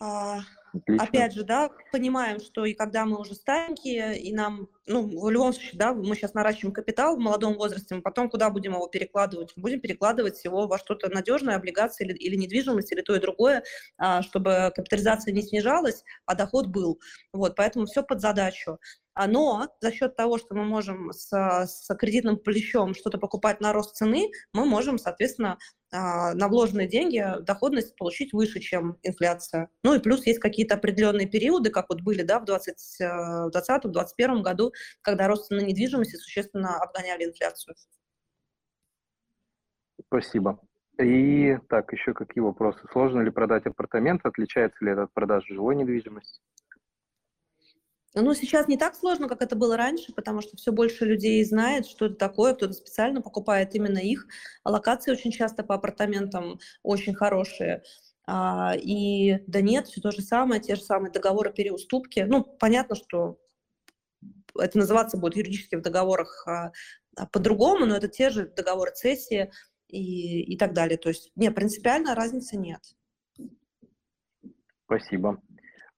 А... 0.01 0.41
Отлично. 0.73 1.05
опять 1.05 1.33
же, 1.33 1.45
да, 1.45 1.71
понимаем, 1.93 2.41
что 2.41 2.65
и 2.65 2.75
когда 2.75 3.05
мы 3.05 3.19
уже 3.19 3.35
старенькие, 3.35 4.19
и 4.19 4.35
нам, 4.35 4.69
ну, 4.87 5.03
в 5.03 5.31
любом 5.31 5.53
случае, 5.53 5.79
да, 5.79 5.95
мы 5.95 6.15
сейчас 6.15 6.35
наращиваем 6.35 6.75
капитал 6.75 7.17
в 7.17 7.21
молодом 7.21 7.55
возрасте, 7.55 7.95
мы 7.95 8.03
потом 8.03 8.29
куда 8.29 8.51
будем 8.51 8.75
его 8.75 8.87
перекладывать? 8.87 9.53
Будем 9.57 9.81
перекладывать 9.81 10.45
его 10.45 10.67
во 10.67 10.79
что-то 10.79 11.09
надежное, 11.09 11.57
облигации 11.57 12.05
или, 12.05 12.15
или 12.15 12.37
недвижимость, 12.37 12.93
или 12.93 13.01
то 13.01 13.15
и 13.15 13.21
другое, 13.21 13.63
а, 13.97 14.23
чтобы 14.23 14.73
капитализация 14.75 15.33
не 15.33 15.43
снижалась, 15.43 16.05
а 16.27 16.35
доход 16.35 16.67
был. 16.67 17.01
Вот, 17.33 17.57
поэтому 17.57 17.87
все 17.87 18.03
под 18.03 18.21
задачу. 18.21 18.79
А, 19.19 19.27
но 19.27 19.67
за 19.81 19.91
счет 19.91 20.15
того, 20.15 20.39
что 20.39 20.55
мы 20.55 20.65
можем 20.65 21.11
с, 21.13 21.29
с 21.33 21.93
кредитным 21.97 22.37
плечом 22.37 22.95
что-то 22.95 23.19
покупать 23.19 23.61
на 23.61 23.73
рост 23.73 23.97
цены, 23.97 24.31
мы 24.53 24.65
можем, 24.65 24.97
соответственно, 24.97 25.59
а, 25.91 26.35
на 26.35 26.47
вложенные 26.47 26.87
деньги 26.87 27.27
доходность 27.41 27.97
получить 27.97 28.33
выше, 28.33 28.61
чем 28.61 28.97
инфляция. 29.03 29.71
Ну 29.83 29.95
и 29.95 29.99
плюс 29.99 30.25
есть 30.25 30.39
какие-то 30.39 30.77
определенные 30.77 31.27
периоды, 31.27 31.71
как 31.71 31.87
вот 31.89 32.01
были 32.03 32.23
да, 32.23 32.39
в 32.39 32.45
2020-2021 32.45 34.43
году, 34.43 34.73
когда 35.03 35.27
рост 35.27 35.49
цены 35.49 35.63
недвижимости 35.63 36.15
существенно 36.15 36.77
обгоняли 36.77 37.25
инфляцию. 37.25 37.75
Спасибо. 40.07 40.61
И 41.03 41.59
так, 41.69 41.93
еще 41.93 42.15
какие 42.15 42.41
вопросы? 42.41 42.79
Сложно 42.93 43.23
ли 43.23 43.33
продать 43.33 43.67
апартамент? 43.67 44.25
Отличается 44.25 44.85
ли 44.85 44.93
это 44.93 45.03
от 45.03 45.13
продажи 45.13 45.55
жилой 45.55 45.75
недвижимости? 45.75 46.41
Ну, 48.15 48.35
сейчас 48.35 48.69
не 48.69 48.79
так 48.79 48.95
сложно, 48.95 49.29
как 49.29 49.43
это 49.43 49.55
было 49.55 49.77
раньше, 49.77 50.13
потому 50.13 50.41
что 50.41 50.57
все 50.57 50.73
больше 50.73 51.05
людей 51.05 51.45
знает, 51.45 51.87
что 51.87 52.07
это 52.07 52.15
такое, 52.15 52.55
кто-то 52.55 52.73
специально 52.73 53.21
покупает 53.21 53.75
именно 53.75 53.99
их. 53.99 54.27
А 54.65 54.71
локации 54.71 55.13
очень 55.13 55.31
часто 55.31 55.63
по 55.63 55.75
апартаментам 55.75 56.59
очень 56.83 57.15
хорошие. 57.15 57.83
А, 58.27 58.75
и 58.77 59.39
да 59.47 59.61
нет, 59.61 59.89
все 59.89 60.01
то 60.01 60.11
же 60.11 60.23
самое, 60.23 60.61
те 60.61 60.75
же 60.75 60.83
самые 60.83 61.13
договоры 61.13 61.53
переуступки. 61.53 62.21
Ну, 62.21 62.45
понятно, 62.45 62.97
что 62.97 63.39
это 64.59 64.79
называться 64.79 65.19
будет 65.19 65.37
юридически 65.37 65.77
в 65.77 65.83
договорах 65.83 66.45
а, 66.47 66.73
а 67.17 67.27
по-другому, 67.27 67.87
но 67.87 67.97
это 67.97 68.09
те 68.09 68.31
же 68.31 68.47
договоры 68.47 68.93
цессии 68.93 69.51
и, 69.89 70.43
и 70.43 70.57
так 70.57 70.73
далее. 70.73 70.99
То 70.99 71.11
есть, 71.11 71.31
нет, 71.37 71.55
принципиально 71.55 72.15
разницы 72.15 72.57
нет. 72.57 72.81
Спасибо. 74.87 75.43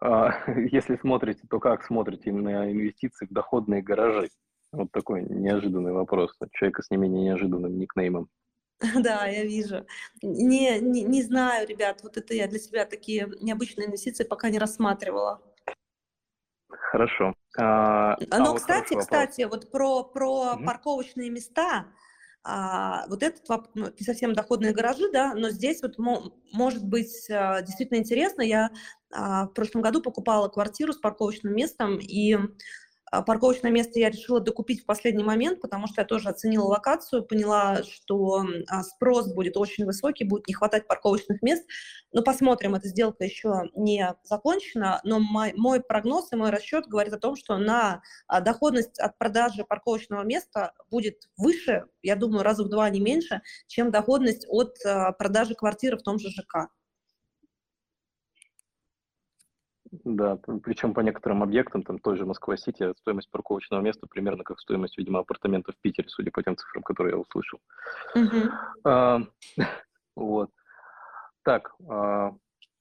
А, 0.00 0.32
если 0.72 0.96
смотрите, 0.96 1.42
то 1.48 1.60
как 1.60 1.84
смотрите 1.84 2.32
на 2.32 2.70
инвестиции 2.70 3.26
в 3.26 3.32
доходные 3.32 3.82
гаражи? 3.82 4.30
Вот 4.72 4.92
такой 4.92 5.22
неожиданный 5.22 5.92
вопрос 5.92 6.34
от 6.40 6.52
человека 6.52 6.82
с 6.82 6.90
не 6.90 6.96
менее 6.96 7.24
неожиданным 7.24 7.78
никнеймом. 7.78 8.28
Да, 9.02 9.26
я 9.26 9.44
вижу. 9.44 9.86
Не, 10.22 10.78
не, 10.80 11.02
не 11.02 11.22
знаю, 11.22 11.68
ребят, 11.68 12.00
вот 12.02 12.16
это 12.16 12.34
я 12.34 12.48
для 12.48 12.58
себя 12.58 12.86
такие 12.86 13.28
необычные 13.40 13.88
инвестиции 13.88 14.24
пока 14.24 14.48
не 14.48 14.58
рассматривала. 14.58 15.42
Хорошо. 16.68 17.34
А, 17.58 18.14
а 18.14 18.38
Но, 18.38 18.52
вот 18.52 18.60
кстати, 18.60 18.98
кстати, 18.98 19.42
вот 19.42 19.70
про, 19.70 20.04
про 20.04 20.54
угу. 20.54 20.64
парковочные 20.64 21.30
места, 21.30 21.86
а, 22.42 23.06
вот 23.08 23.22
этот 23.22 23.42
ну, 23.74 23.90
не 23.98 24.04
совсем 24.04 24.32
доходные 24.32 24.72
гаражи, 24.72 25.10
да, 25.12 25.34
но 25.34 25.50
здесь 25.50 25.82
вот 25.82 25.96
может 26.52 26.84
быть 26.84 27.28
а, 27.30 27.60
действительно 27.62 27.98
интересно. 27.98 28.42
Я 28.42 28.70
а, 29.12 29.46
в 29.46 29.52
прошлом 29.52 29.82
году 29.82 30.00
покупала 30.00 30.48
квартиру 30.48 30.92
с 30.92 30.98
парковочным 30.98 31.54
местом, 31.54 31.98
и 31.98 32.36
парковочное 33.10 33.70
место 33.70 33.98
я 33.98 34.10
решила 34.10 34.40
докупить 34.40 34.82
в 34.82 34.86
последний 34.86 35.24
момент, 35.24 35.60
потому 35.60 35.86
что 35.86 36.00
я 36.00 36.06
тоже 36.06 36.28
оценила 36.28 36.64
локацию, 36.64 37.24
поняла, 37.24 37.82
что 37.82 38.44
а, 38.68 38.82
спрос 38.82 39.32
будет 39.32 39.56
очень 39.56 39.84
высокий, 39.84 40.24
будет 40.24 40.46
не 40.46 40.54
хватать 40.54 40.86
парковочных 40.86 41.42
мест. 41.42 41.66
Но 42.12 42.22
посмотрим, 42.22 42.74
эта 42.74 42.88
сделка 42.88 43.24
еще 43.24 43.70
не 43.74 44.14
закончена, 44.24 45.00
но 45.04 45.18
мой, 45.18 45.52
мой 45.56 45.80
прогноз 45.80 46.32
и 46.32 46.36
мой 46.36 46.50
расчет 46.50 46.86
говорит 46.86 47.12
о 47.12 47.18
том, 47.18 47.36
что 47.36 47.58
на 47.58 48.02
доходность 48.42 48.98
от 48.98 49.18
продажи 49.18 49.64
парковочного 49.64 50.22
места 50.22 50.72
будет 50.90 51.28
выше, 51.36 51.86
я 52.02 52.16
думаю, 52.16 52.42
раза 52.42 52.64
в 52.64 52.68
два, 52.68 52.88
не 52.90 53.00
меньше, 53.00 53.42
чем 53.66 53.90
доходность 53.90 54.46
от 54.48 54.76
продажи 55.18 55.54
квартиры 55.54 55.96
в 55.96 56.02
том 56.02 56.18
же 56.18 56.30
ЖК. 56.30 56.68
Да, 60.04 60.36
причем 60.64 60.94
по 60.94 61.00
некоторым 61.00 61.42
объектам, 61.42 61.82
там 61.82 61.98
той 61.98 62.16
же 62.16 62.24
Москва-Сити, 62.24 62.94
стоимость 62.98 63.30
парковочного 63.30 63.82
места 63.82 64.06
примерно 64.06 64.44
как 64.44 64.58
стоимость, 64.58 64.96
видимо, 64.96 65.20
апартаментов 65.20 65.74
в 65.74 65.80
Питере, 65.80 66.08
судя 66.08 66.30
по 66.30 66.42
тем 66.42 66.56
цифрам, 66.56 66.82
которые 66.82 67.14
я 67.14 67.18
услышал. 67.18 67.60
А, 68.84 69.20
вот. 70.16 70.50
Так, 71.42 71.74
а, 71.88 72.34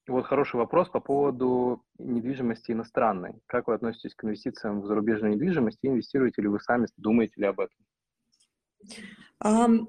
вот 0.07 0.25
хороший 0.25 0.55
вопрос 0.55 0.89
по 0.89 0.99
поводу 0.99 1.83
недвижимости 1.97 2.71
иностранной. 2.71 3.41
Как 3.45 3.67
вы 3.67 3.73
относитесь 3.73 4.15
к 4.15 4.23
инвестициям 4.23 4.81
в 4.81 4.85
зарубежную 4.85 5.33
недвижимость 5.33 5.79
и 5.81 5.87
инвестируете 5.87 6.41
ли 6.41 6.47
вы 6.47 6.59
сами, 6.59 6.87
думаете 6.97 7.33
ли 7.37 7.45
об 7.45 7.59
этом? 7.59 7.77
Um, 9.43 9.87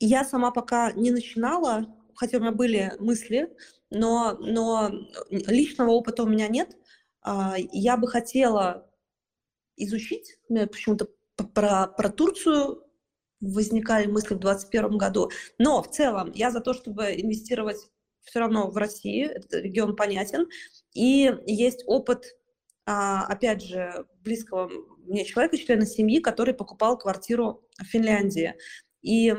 я 0.00 0.24
сама 0.24 0.50
пока 0.50 0.92
не 0.92 1.10
начинала, 1.10 1.86
хотя 2.14 2.38
у 2.38 2.40
меня 2.40 2.52
были 2.52 2.92
мысли, 2.98 3.56
но, 3.94 4.36
но 4.38 4.90
личного 5.30 5.90
опыта 5.90 6.22
у 6.22 6.28
меня 6.28 6.48
нет. 6.48 6.76
А, 7.22 7.54
я 7.56 7.96
бы 7.96 8.08
хотела 8.08 8.90
изучить, 9.76 10.36
почему-то 10.48 11.08
про, 11.54 11.88
про 11.88 12.08
Турцию 12.10 12.84
возникали 13.40 14.06
мысли 14.06 14.34
в 14.34 14.40
2021 14.40 14.98
году. 14.98 15.30
Но 15.58 15.82
в 15.82 15.90
целом 15.90 16.32
я 16.34 16.50
за 16.50 16.60
то, 16.60 16.74
чтобы 16.74 17.14
инвестировать 17.14 17.78
все 18.22 18.40
равно 18.40 18.70
в 18.70 18.76
России, 18.76 19.26
этот 19.26 19.52
регион 19.54 19.96
понятен, 19.96 20.48
и 20.94 21.30
есть 21.46 21.84
опыт, 21.86 22.24
а, 22.86 23.26
опять 23.26 23.62
же, 23.62 24.06
близкого 24.22 24.70
мне 25.06 25.24
человека, 25.24 25.58
члена 25.58 25.86
семьи, 25.86 26.20
который 26.20 26.54
покупал 26.54 26.98
квартиру 26.98 27.62
в 27.78 27.84
Финляндии. 27.84 28.54
И 29.02 29.34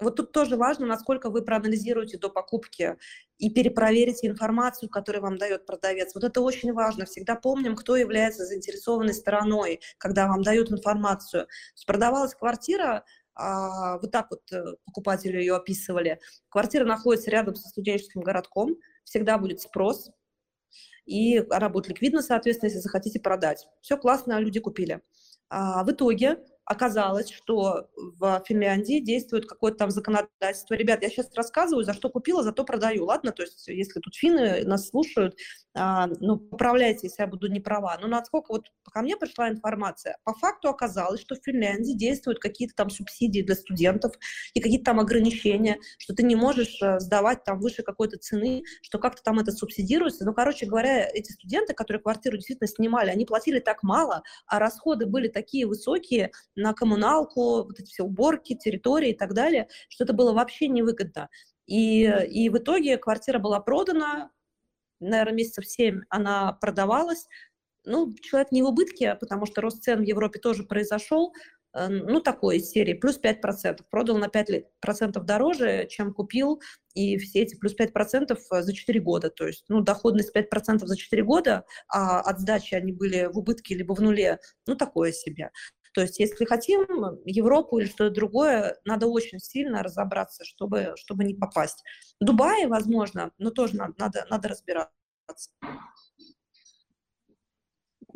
вот 0.00 0.16
тут 0.16 0.32
тоже 0.32 0.56
важно, 0.56 0.86
насколько 0.86 1.30
вы 1.30 1.42
проанализируете 1.42 2.18
до 2.18 2.28
покупки 2.28 2.98
и 3.38 3.50
перепроверите 3.50 4.26
информацию, 4.26 4.88
которую 4.88 5.22
вам 5.22 5.38
дает 5.38 5.66
продавец. 5.66 6.14
Вот 6.14 6.24
это 6.24 6.40
очень 6.40 6.72
важно. 6.72 7.04
Всегда 7.04 7.34
помним, 7.34 7.76
кто 7.76 7.96
является 7.96 8.44
заинтересованной 8.46 9.14
стороной, 9.14 9.80
когда 9.98 10.26
вам 10.26 10.42
дают 10.42 10.70
информацию. 10.70 11.46
Продавалась 11.86 12.34
квартира, 12.34 13.04
а, 13.34 13.98
вот 13.98 14.10
так 14.10 14.28
вот 14.30 14.40
э, 14.50 14.64
покупатели 14.86 15.36
ее 15.36 15.56
описывали. 15.56 16.18
Квартира 16.48 16.86
находится 16.86 17.30
рядом 17.30 17.54
со 17.54 17.68
студенческим 17.68 18.22
городком, 18.22 18.76
всегда 19.04 19.36
будет 19.36 19.60
спрос, 19.60 20.10
и 21.04 21.38
она 21.50 21.68
будет 21.68 21.88
ликвидна, 21.88 22.22
соответственно, 22.22 22.68
если 22.68 22.80
захотите 22.80 23.20
продать. 23.20 23.68
Все 23.82 23.98
классно, 23.98 24.38
люди 24.40 24.58
купили. 24.58 25.02
А 25.50 25.84
в 25.84 25.90
итоге 25.92 26.38
оказалось, 26.66 27.30
что 27.30 27.88
в 27.96 28.42
Финляндии 28.46 28.98
действует 28.98 29.46
какое-то 29.46 29.78
там 29.78 29.90
законодательство. 29.90 30.74
Ребят, 30.74 31.02
я 31.02 31.08
сейчас 31.08 31.32
рассказываю, 31.34 31.84
за 31.84 31.94
что 31.94 32.10
купила, 32.10 32.42
за 32.42 32.52
то 32.52 32.64
продаю, 32.64 33.04
ладно? 33.04 33.32
То 33.32 33.44
есть 33.44 33.68
если 33.68 34.00
тут 34.00 34.14
финны 34.16 34.64
нас 34.64 34.88
слушают, 34.88 35.36
а, 35.74 36.08
ну, 36.20 36.38
поправляйте, 36.38 37.06
если 37.06 37.22
я 37.22 37.28
буду 37.28 37.48
не 37.48 37.60
права. 37.60 37.96
Но 38.00 38.08
насколько 38.08 38.52
вот 38.52 38.66
ко 38.92 39.02
мне 39.02 39.16
пришла 39.16 39.48
информация, 39.48 40.16
по 40.24 40.34
факту 40.34 40.68
оказалось, 40.68 41.20
что 41.20 41.36
в 41.36 41.44
Финляндии 41.44 41.92
действуют 41.92 42.40
какие-то 42.40 42.74
там 42.74 42.90
субсидии 42.90 43.42
для 43.42 43.54
студентов 43.54 44.14
и 44.54 44.60
какие-то 44.60 44.86
там 44.86 45.00
ограничения, 45.00 45.78
что 45.98 46.14
ты 46.14 46.24
не 46.24 46.34
можешь 46.34 46.82
э, 46.82 46.98
сдавать 46.98 47.44
там 47.44 47.60
выше 47.60 47.82
какой-то 47.82 48.18
цены, 48.18 48.64
что 48.82 48.98
как-то 48.98 49.22
там 49.22 49.38
это 49.38 49.52
субсидируется. 49.52 50.24
Ну, 50.24 50.34
короче 50.34 50.66
говоря, 50.66 51.06
эти 51.08 51.30
студенты, 51.30 51.74
которые 51.74 52.02
квартиру 52.02 52.36
действительно 52.36 52.68
снимали, 52.68 53.10
они 53.10 53.24
платили 53.24 53.60
так 53.60 53.82
мало, 53.82 54.22
а 54.46 54.58
расходы 54.58 55.06
были 55.06 55.28
такие 55.28 55.66
высокие 55.66 56.32
на 56.56 56.72
коммуналку, 56.72 57.64
вот 57.64 57.78
эти 57.78 57.90
все 57.90 58.02
уборки, 58.02 58.54
территории 58.54 59.10
и 59.10 59.16
так 59.16 59.34
далее, 59.34 59.68
что 59.88 60.04
это 60.04 60.12
было 60.12 60.32
вообще 60.32 60.68
невыгодно. 60.68 61.28
И, 61.66 62.04
и 62.04 62.48
в 62.48 62.58
итоге 62.58 62.96
квартира 62.96 63.38
была 63.38 63.60
продана, 63.60 64.30
наверное, 65.00 65.34
месяцев 65.34 65.66
7 65.66 66.02
она 66.08 66.52
продавалась. 66.52 67.26
Ну, 67.84 68.14
человек 68.22 68.50
не 68.50 68.62
в 68.62 68.66
убытке, 68.66 69.14
потому 69.14 69.46
что 69.46 69.60
рост 69.60 69.82
цен 69.82 70.00
в 70.00 70.04
Европе 70.06 70.40
тоже 70.40 70.64
произошел, 70.64 71.32
э, 71.72 71.88
ну, 71.88 72.20
такой 72.20 72.56
из 72.56 72.70
серии, 72.70 72.94
плюс 72.94 73.20
5%. 73.20 73.84
Продал 73.90 74.18
на 74.18 74.26
5% 74.26 75.22
дороже, 75.22 75.86
чем 75.88 76.12
купил, 76.12 76.60
и 76.94 77.16
все 77.18 77.42
эти 77.42 77.56
плюс 77.56 77.76
5% 77.76 78.36
за 78.50 78.72
4 78.72 79.00
года. 79.00 79.30
То 79.30 79.46
есть, 79.46 79.64
ну, 79.68 79.82
доходность 79.82 80.32
5% 80.34 80.86
за 80.86 80.96
4 80.96 81.22
года, 81.22 81.64
а 81.88 82.20
от 82.20 82.40
сдачи 82.40 82.74
они 82.74 82.92
были 82.92 83.26
в 83.32 83.38
убытке 83.38 83.76
либо 83.76 83.94
в 83.94 84.00
нуле, 84.00 84.40
ну, 84.66 84.74
такое 84.74 85.12
себе. 85.12 85.50
То 85.96 86.02
есть, 86.02 86.18
если 86.18 86.44
хотим 86.44 86.84
Европу 87.24 87.78
или 87.78 87.86
что-то 87.86 88.10
другое, 88.10 88.78
надо 88.84 89.06
очень 89.06 89.38
сильно 89.38 89.82
разобраться, 89.82 90.44
чтобы, 90.44 90.92
чтобы 90.96 91.24
не 91.24 91.32
попасть. 91.32 91.82
Дубай, 92.20 92.66
возможно, 92.66 93.32
но 93.38 93.48
тоже 93.48 93.76
надо, 93.76 93.94
надо, 93.96 94.26
надо 94.28 94.48
разбираться. 94.48 94.92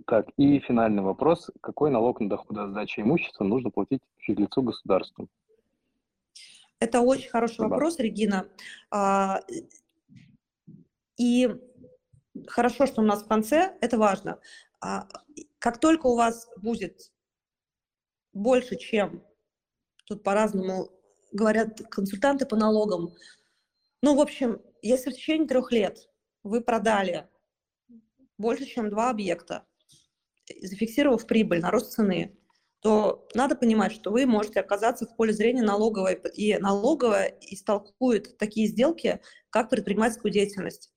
Так, 0.07 0.27
и 0.37 0.59
финальный 0.61 1.03
вопрос. 1.03 1.51
Какой 1.63 1.91
налог 1.91 2.21
на 2.21 2.29
доход 2.29 2.59
от 2.59 2.69
сдачи 2.73 3.01
имущества 3.01 3.45
нужно 3.45 3.71
платить 3.71 4.03
физлицу 4.19 4.61
государству? 4.61 5.29
Это 6.81 7.01
очень 7.01 7.31
хороший 7.31 7.55
Спасибо. 7.55 7.73
вопрос, 7.73 7.99
Регина. 7.99 8.47
А, 8.91 9.41
и 11.17 11.49
хорошо, 12.47 12.85
что 12.85 13.01
у 13.01 13.05
нас 13.07 13.23
в 13.23 13.27
конце, 13.27 13.75
это 13.81 13.97
важно. 13.97 14.39
А, 14.83 15.09
как 15.59 15.81
только 15.81 16.09
у 16.09 16.17
вас 16.17 16.47
будет 16.59 17.11
больше, 18.41 18.77
чем, 18.77 19.23
тут 20.07 20.23
по-разному 20.23 20.91
говорят 21.33 21.81
консультанты 21.91 22.47
по 22.47 22.57
налогам, 22.57 23.13
ну, 24.03 24.17
в 24.17 24.21
общем, 24.21 24.61
если 24.83 25.11
в 25.11 25.15
течение 25.15 25.47
трех 25.47 25.71
лет 25.73 26.09
вы 26.43 26.63
продали 26.63 27.29
больше, 28.39 28.65
чем 28.65 28.89
два 28.89 29.11
объекта, 29.11 29.67
зафиксировав 30.63 31.27
прибыль 31.27 31.61
на 31.61 31.71
рост 31.71 31.93
цены, 31.93 32.37
то 32.81 33.29
надо 33.35 33.57
понимать, 33.57 33.93
что 33.93 34.11
вы 34.11 34.25
можете 34.25 34.61
оказаться 34.61 35.07
в 35.07 35.15
поле 35.17 35.35
зрения 35.35 35.63
налоговой, 35.63 36.19
и 36.35 36.57
налоговая 36.57 37.37
истолкует 37.43 38.39
такие 38.39 38.67
сделки, 38.69 39.21
как 39.51 39.69
предпринимательскую 39.69 40.33
деятельность. 40.33 40.91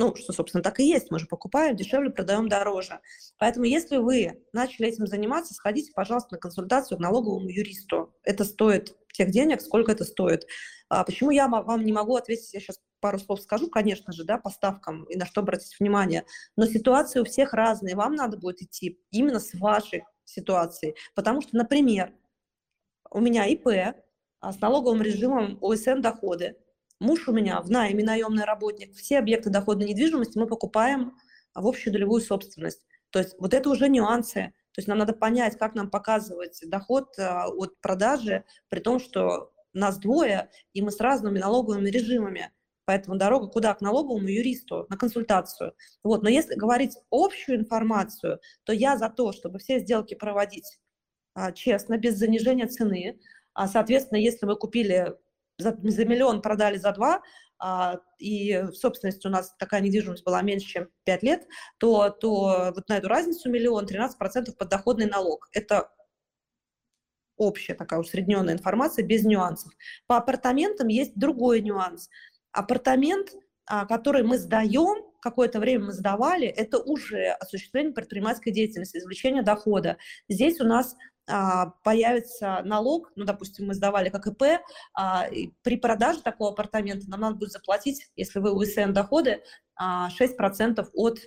Ну, 0.00 0.16
что, 0.16 0.32
собственно, 0.32 0.62
так 0.62 0.80
и 0.80 0.84
есть. 0.84 1.10
Мы 1.10 1.18
же 1.18 1.26
покупаем 1.26 1.76
дешевле, 1.76 2.08
продаем 2.08 2.48
дороже. 2.48 3.00
Поэтому, 3.36 3.66
если 3.66 3.98
вы 3.98 4.42
начали 4.54 4.88
этим 4.88 5.06
заниматься, 5.06 5.52
сходите, 5.52 5.92
пожалуйста, 5.94 6.36
на 6.36 6.38
консультацию 6.38 6.96
к 6.96 7.02
налоговому 7.02 7.50
юристу. 7.50 8.10
Это 8.22 8.46
стоит 8.46 8.96
тех 9.12 9.30
денег, 9.30 9.60
сколько 9.60 9.92
это 9.92 10.04
стоит. 10.04 10.46
А 10.88 11.04
почему 11.04 11.30
я 11.32 11.48
вам 11.48 11.84
не 11.84 11.92
могу 11.92 12.16
ответить, 12.16 12.54
я 12.54 12.60
сейчас 12.60 12.80
пару 13.00 13.18
слов 13.18 13.42
скажу, 13.42 13.68
конечно 13.68 14.14
же, 14.14 14.24
да, 14.24 14.38
по 14.38 14.48
ставкам 14.48 15.04
и 15.04 15.18
на 15.18 15.26
что 15.26 15.42
обратить 15.42 15.78
внимание, 15.78 16.24
но 16.56 16.64
ситуации 16.64 17.20
у 17.20 17.24
всех 17.24 17.52
разные, 17.52 17.94
вам 17.94 18.14
надо 18.14 18.38
будет 18.38 18.62
идти 18.62 18.98
именно 19.10 19.38
с 19.38 19.52
вашей 19.52 20.04
ситуацией, 20.24 20.96
потому 21.14 21.42
что, 21.42 21.56
например, 21.56 22.14
у 23.10 23.20
меня 23.20 23.44
ИП 23.46 23.96
а 24.40 24.52
с 24.52 24.60
налоговым 24.60 25.02
режимом 25.02 25.58
ОСН 25.60 26.00
доходы, 26.00 26.56
муж 27.00 27.26
у 27.28 27.32
меня 27.32 27.60
в 27.60 27.70
найме 27.70 28.04
наемный 28.04 28.44
работник, 28.44 28.94
все 28.94 29.18
объекты 29.18 29.50
доходной 29.50 29.88
недвижимости 29.88 30.38
мы 30.38 30.46
покупаем 30.46 31.16
в 31.54 31.66
общую 31.66 31.92
долевую 31.92 32.20
собственность. 32.20 32.86
То 33.10 33.18
есть 33.18 33.34
вот 33.38 33.54
это 33.54 33.68
уже 33.68 33.88
нюансы. 33.88 34.52
То 34.72 34.78
есть 34.78 34.86
нам 34.86 34.98
надо 34.98 35.12
понять, 35.12 35.58
как 35.58 35.74
нам 35.74 35.90
показывать 35.90 36.60
доход 36.64 37.18
а, 37.18 37.48
от 37.48 37.80
продажи, 37.80 38.44
при 38.68 38.78
том, 38.78 39.00
что 39.00 39.50
нас 39.72 39.98
двое, 39.98 40.50
и 40.72 40.82
мы 40.82 40.92
с 40.92 41.00
разными 41.00 41.38
налоговыми 41.38 41.90
режимами. 41.90 42.52
Поэтому 42.84 43.16
дорога 43.16 43.48
куда? 43.48 43.74
К 43.74 43.80
налоговому 43.80 44.28
юристу, 44.28 44.86
на 44.88 44.96
консультацию. 44.96 45.74
Вот. 46.02 46.22
Но 46.22 46.28
если 46.28 46.54
говорить 46.54 46.96
общую 47.10 47.58
информацию, 47.58 48.40
то 48.64 48.72
я 48.72 48.96
за 48.96 49.08
то, 49.08 49.32
чтобы 49.32 49.58
все 49.58 49.80
сделки 49.80 50.14
проводить 50.14 50.78
а, 51.34 51.52
честно, 51.52 51.98
без 51.98 52.16
занижения 52.16 52.66
цены. 52.66 53.20
А, 53.54 53.68
соответственно, 53.68 54.18
если 54.18 54.46
вы 54.46 54.56
купили 54.56 55.16
за, 55.60 55.76
за 55.82 56.04
миллион, 56.04 56.42
продали 56.42 56.78
за 56.78 56.92
два, 56.92 57.22
а, 57.58 57.98
и 58.18 58.62
в 58.62 58.74
собственности 58.74 59.26
у 59.26 59.30
нас 59.30 59.54
такая 59.58 59.80
недвижимость 59.80 60.24
была 60.24 60.42
меньше, 60.42 60.66
чем 60.66 60.88
5 61.04 61.22
лет, 61.22 61.46
то, 61.78 62.10
то 62.10 62.72
вот 62.74 62.88
на 62.88 62.96
эту 62.96 63.08
разницу 63.08 63.50
миллион 63.50 63.86
13% 63.86 64.56
подоходный 64.58 65.06
налог. 65.06 65.48
Это 65.52 65.90
общая 67.36 67.74
такая 67.74 68.00
усредненная 68.00 68.54
информация 68.54 69.04
без 69.04 69.24
нюансов. 69.24 69.72
По 70.06 70.16
апартаментам 70.16 70.88
есть 70.88 71.12
другой 71.16 71.60
нюанс– 71.60 72.08
апартамент, 72.52 73.32
а, 73.66 73.86
который 73.86 74.22
мы 74.22 74.38
сдаем, 74.38 75.06
какое-то 75.20 75.60
время 75.60 75.86
мы 75.86 75.92
сдавали, 75.92 76.46
это 76.46 76.78
уже 76.78 77.28
осуществление 77.40 77.92
предпринимательской 77.92 78.52
деятельности, 78.52 78.98
извлечение 78.98 79.42
дохода. 79.42 79.98
Здесь 80.28 80.60
у 80.60 80.64
нас 80.64 80.96
а, 81.30 81.66
появится 81.84 82.62
налог, 82.64 83.12
ну, 83.16 83.24
допустим, 83.24 83.66
мы 83.66 83.74
сдавали 83.74 84.08
как 84.08 84.26
ИП, 84.26 84.62
а, 84.94 85.26
при 85.62 85.76
продаже 85.76 86.22
такого 86.22 86.52
апартамента 86.52 87.08
нам 87.08 87.20
надо 87.20 87.36
будет 87.36 87.52
заплатить, 87.52 88.10
если 88.16 88.38
вы 88.38 88.52
УСН 88.52 88.92
доходы, 88.92 89.42
6% 89.78 90.88
от 90.92 91.20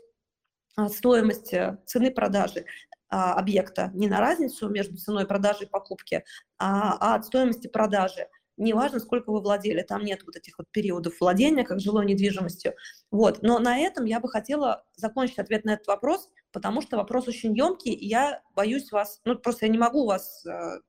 стоимости 0.89 1.77
цены 1.85 2.11
продажи 2.11 2.65
объекта, 3.09 3.91
не 3.93 4.07
на 4.07 4.19
разницу 4.19 4.69
между 4.69 4.97
ценой 4.97 5.25
продажи 5.27 5.65
и 5.65 5.69
покупки, 5.69 6.23
а 6.57 7.15
от 7.15 7.25
стоимости 7.25 7.67
продажи 7.67 8.27
неважно, 8.57 8.99
сколько 8.99 9.31
вы 9.31 9.41
владели, 9.41 9.81
там 9.81 10.03
нет 10.03 10.23
вот 10.25 10.35
этих 10.35 10.57
вот 10.57 10.67
периодов 10.71 11.19
владения, 11.19 11.63
как 11.63 11.79
жилой 11.79 12.05
недвижимостью. 12.05 12.73
Вот. 13.11 13.41
Но 13.41 13.59
на 13.59 13.79
этом 13.79 14.05
я 14.05 14.19
бы 14.19 14.29
хотела 14.29 14.85
закончить 14.95 15.39
ответ 15.39 15.65
на 15.65 15.73
этот 15.73 15.87
вопрос, 15.87 16.29
потому 16.53 16.81
что 16.81 16.95
вопрос 16.97 17.27
очень 17.27 17.55
емкий, 17.57 17.91
и 17.91 18.07
я 18.07 18.41
боюсь 18.55 18.91
вас, 18.91 19.21
ну 19.25 19.37
просто 19.37 19.65
я 19.65 19.71
не 19.71 19.77
могу 19.77 20.05
вас 20.05 20.45
э, 20.45 20.79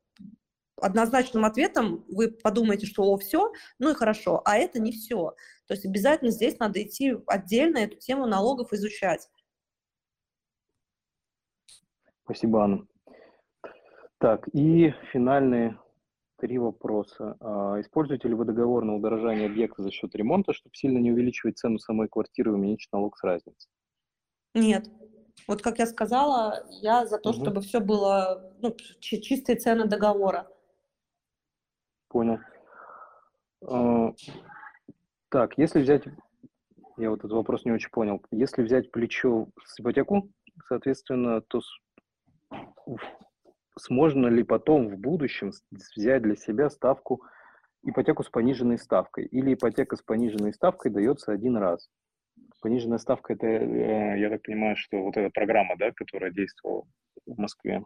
однозначным 0.80 1.44
ответом, 1.44 2.04
вы 2.08 2.30
подумаете, 2.30 2.86
что 2.86 3.02
о, 3.02 3.16
все, 3.16 3.50
ну 3.78 3.90
и 3.90 3.94
хорошо, 3.94 4.42
а 4.44 4.56
это 4.56 4.78
не 4.78 4.92
все. 4.92 5.34
То 5.66 5.74
есть 5.74 5.84
обязательно 5.84 6.30
здесь 6.30 6.58
надо 6.58 6.82
идти 6.82 7.16
отдельно 7.26 7.78
эту 7.78 7.96
тему 7.96 8.26
налогов 8.26 8.72
изучать. 8.72 9.28
Спасибо, 12.24 12.64
Анна. 12.64 12.86
Так, 14.18 14.46
и 14.52 14.94
финальный 15.12 15.76
Три 16.44 16.58
вопроса. 16.58 17.36
А, 17.40 17.80
используете 17.80 18.28
ли 18.28 18.34
вы 18.34 18.44
договор 18.44 18.84
на 18.84 18.96
удорожание 18.96 19.46
объекта 19.46 19.82
за 19.82 19.90
счет 19.90 20.14
ремонта, 20.14 20.52
чтобы 20.52 20.74
сильно 20.74 20.98
не 20.98 21.12
увеличивать 21.12 21.58
цену 21.58 21.78
самой 21.78 22.08
квартиры 22.08 22.50
и 22.50 22.54
уменьшить 22.54 22.92
налог 22.92 23.16
с 23.16 23.22
разницы? 23.22 23.68
Нет. 24.52 24.88
Вот 25.46 25.62
как 25.62 25.78
я 25.78 25.86
сказала, 25.86 26.66
я 26.70 27.06
за 27.06 27.18
то, 27.18 27.30
угу. 27.30 27.40
чтобы 27.40 27.60
все 27.60 27.80
было 27.80 28.52
ну, 28.60 28.74
чистые 29.00 29.56
цены 29.56 29.86
договора. 29.86 30.48
Понял. 32.08 32.38
А, 33.66 34.12
так, 35.28 35.58
если 35.58 35.80
взять, 35.80 36.04
я 36.96 37.10
вот 37.10 37.20
этот 37.20 37.32
вопрос 37.32 37.64
не 37.64 37.72
очень 37.72 37.90
понял, 37.90 38.22
если 38.30 38.62
взять 38.62 38.90
плечо 38.90 39.48
с 39.64 39.80
ипотеку, 39.80 40.30
соответственно, 40.68 41.40
то 41.42 41.60
сможно 43.78 44.28
ли 44.28 44.42
потом 44.44 44.88
в 44.88 44.96
будущем 44.96 45.50
взять 45.96 46.22
для 46.22 46.36
себя 46.36 46.70
ставку, 46.70 47.22
ипотеку 47.82 48.22
с 48.22 48.30
пониженной 48.30 48.78
ставкой? 48.78 49.26
Или 49.26 49.54
ипотека 49.54 49.96
с 49.96 50.02
пониженной 50.02 50.54
ставкой 50.54 50.90
дается 50.90 51.32
один 51.32 51.56
раз? 51.56 51.88
Пониженная 52.64 52.96
ставка– 52.96 53.32
это, 53.34 53.46
э, 53.46 54.18
я 54.18 54.30
так 54.30 54.40
понимаю, 54.40 54.74
что 54.74 55.02
вот 55.02 55.18
эта 55.18 55.28
программа, 55.28 55.76
да, 55.76 55.92
которая 55.92 56.30
действовала 56.30 56.86
в 57.26 57.38
Москве. 57.38 57.84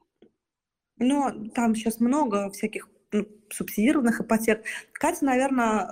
Ну, 1.01 1.51
там 1.53 1.75
сейчас 1.75 1.99
много 1.99 2.49
всяких 2.53 2.89
ну, 3.11 3.27
субсидированных 3.51 4.21
ипотек. 4.21 4.63
Катя, 4.93 5.25
наверное, 5.25 5.89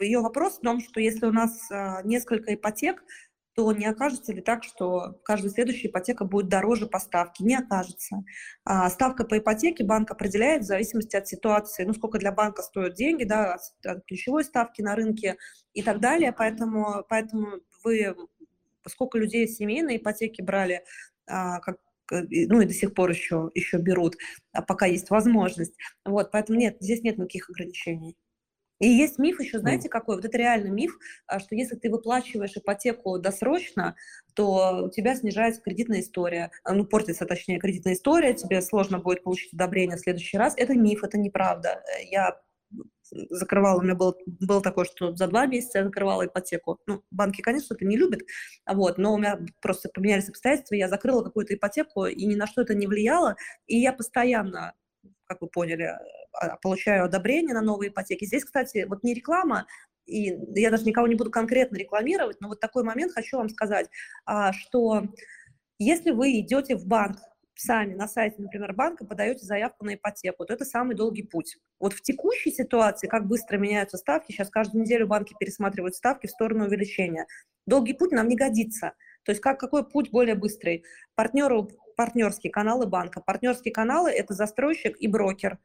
э, 0.00 0.04
ее 0.04 0.18
вопрос 0.22 0.58
в 0.58 0.62
том, 0.62 0.80
что 0.80 0.98
если 0.98 1.26
у 1.26 1.30
нас 1.30 1.70
э, 1.70 2.02
несколько 2.02 2.52
ипотек, 2.52 3.04
то 3.56 3.72
не 3.72 3.86
окажется 3.86 4.34
ли 4.34 4.42
так, 4.42 4.64
что 4.64 5.18
каждая 5.24 5.50
следующая 5.50 5.88
ипотека 5.88 6.26
будет 6.26 6.48
дороже 6.48 6.86
по 6.86 6.98
ставке? 6.98 7.42
Не 7.42 7.54
окажется. 7.56 8.24
А 8.64 8.90
ставка 8.90 9.24
по 9.24 9.38
ипотеке 9.38 9.82
банк 9.82 10.10
определяет 10.10 10.64
в 10.64 10.66
зависимости 10.66 11.16
от 11.16 11.26
ситуации, 11.26 11.84
ну, 11.84 11.94
сколько 11.94 12.18
для 12.18 12.32
банка 12.32 12.60
стоят 12.62 12.94
деньги, 12.94 13.24
да, 13.24 13.56
от, 13.84 14.04
ключевой 14.06 14.44
ставки 14.44 14.82
на 14.82 14.94
рынке 14.94 15.36
и 15.72 15.82
так 15.82 16.00
далее. 16.00 16.34
Поэтому, 16.36 17.02
поэтому 17.08 17.60
вы, 17.86 18.16
сколько 18.88 19.18
людей 19.18 19.46
семейные 19.46 19.98
ипотеки 19.98 20.42
брали, 20.42 20.84
а, 21.26 21.60
как, 21.60 21.78
ну 22.10 22.60
и 22.60 22.66
до 22.66 22.74
сих 22.74 22.94
пор 22.94 23.10
еще, 23.10 23.50
еще 23.54 23.78
берут, 23.78 24.16
а 24.52 24.62
пока 24.62 24.86
есть 24.86 25.10
возможность. 25.10 25.76
Вот, 26.04 26.30
поэтому 26.32 26.58
нет, 26.58 26.76
здесь 26.80 27.02
нет 27.02 27.16
никаких 27.18 27.48
ограничений. 27.48 28.16
И 28.78 28.88
есть 28.88 29.18
миф 29.18 29.40
еще, 29.40 29.58
знаете, 29.58 29.88
какой? 29.88 30.16
Вот 30.16 30.24
это 30.26 30.36
реальный 30.36 30.70
миф, 30.70 30.98
а, 31.26 31.38
что 31.40 31.54
если 31.54 31.76
ты 31.76 31.90
выплачиваешь 31.90 32.56
ипотеку 32.56 33.18
досрочно, 33.18 33.96
то 34.34 34.84
у 34.84 34.90
тебя 34.90 35.14
снижается 35.14 35.62
кредитная 35.62 36.00
история, 36.00 36.50
а, 36.62 36.74
ну, 36.74 36.84
портится, 36.84 37.24
точнее, 37.24 37.58
кредитная 37.58 37.94
история, 37.94 38.34
тебе 38.34 38.60
сложно 38.60 38.98
будет 38.98 39.22
получить 39.22 39.54
одобрение 39.54 39.96
в 39.96 40.00
следующий 40.00 40.36
раз. 40.36 40.54
Это 40.58 40.74
миф, 40.74 41.04
это 41.04 41.16
неправда. 41.16 41.82
Я 42.10 42.38
закрывала, 43.10 43.78
у 43.78 43.82
меня 43.82 43.94
было, 43.94 44.16
было 44.26 44.62
такое, 44.62 44.84
что 44.84 45.14
за 45.14 45.26
два 45.28 45.46
месяца 45.46 45.78
я 45.78 45.84
закрывала 45.84 46.26
ипотеку. 46.26 46.80
Ну, 46.86 47.02
банки, 47.10 47.40
конечно, 47.40 47.74
это 47.74 47.84
не 47.84 47.96
любят, 47.96 48.22
вот, 48.66 48.98
но 48.98 49.14
у 49.14 49.18
меня 49.18 49.38
просто 49.60 49.88
поменялись 49.88 50.28
обстоятельства, 50.28 50.74
я 50.74 50.88
закрыла 50.88 51.22
какую-то 51.22 51.54
ипотеку, 51.54 52.06
и 52.06 52.26
ни 52.26 52.34
на 52.34 52.46
что 52.46 52.62
это 52.62 52.74
не 52.74 52.86
влияло, 52.86 53.36
и 53.66 53.78
я 53.78 53.92
постоянно 53.92 54.74
как 55.26 55.40
вы 55.40 55.48
поняли, 55.48 55.92
а, 56.32 56.56
получаю 56.62 57.04
одобрение 57.04 57.54
на 57.54 57.60
новые 57.60 57.90
ипотеки. 57.90 58.24
Здесь, 58.24 58.44
кстати, 58.44 58.86
вот 58.88 59.02
не 59.02 59.14
реклама, 59.14 59.66
и 60.06 60.36
я 60.54 60.70
даже 60.70 60.84
никого 60.84 61.06
не 61.06 61.16
буду 61.16 61.30
конкретно 61.30 61.76
рекламировать, 61.76 62.40
но 62.40 62.48
вот 62.48 62.60
такой 62.60 62.84
момент 62.84 63.12
хочу 63.12 63.36
вам 63.36 63.48
сказать, 63.48 63.88
а, 64.24 64.52
что 64.52 65.02
если 65.78 66.12
вы 66.12 66.38
идете 66.38 66.76
в 66.76 66.86
банк 66.86 67.18
сами 67.56 67.94
на 67.94 68.06
сайте, 68.08 68.36
например, 68.42 68.72
банка, 68.74 69.04
подаете 69.04 69.44
заявку 69.44 69.84
на 69.84 69.94
ипотеку, 69.94 70.44
то 70.44 70.54
это 70.54 70.64
самый 70.64 70.94
долгий 70.94 71.22
путь. 71.22 71.56
Вот 71.80 71.92
в 71.92 72.02
текущей 72.02 72.50
ситуации, 72.50 73.06
как 73.06 73.26
быстро 73.26 73.58
меняются 73.58 73.96
ставки, 73.96 74.32
сейчас 74.32 74.50
каждую 74.50 74.82
неделю 74.82 75.06
банки 75.06 75.34
пересматривают 75.38 75.94
ставки 75.94 76.26
в 76.26 76.30
сторону 76.30 76.66
увеличения. 76.66 77.26
Долгий 77.66 77.94
путь 77.94 78.12
нам 78.12 78.28
не 78.28 78.36
годится. 78.36 78.92
То 79.24 79.32
есть 79.32 79.40
как, 79.40 79.58
какой 79.58 79.88
путь 79.88 80.10
более 80.10 80.36
быстрый? 80.36 80.84
Партнеру 81.14 81.70
партнерские 81.96 82.52
каналы 82.52 82.86
банка. 82.86 83.20
Партнерские 83.20 83.72
каналы– 83.72 84.10
это 84.12 84.34
застройщик 84.34 84.96
и 85.00 85.08
брокер 85.08 85.58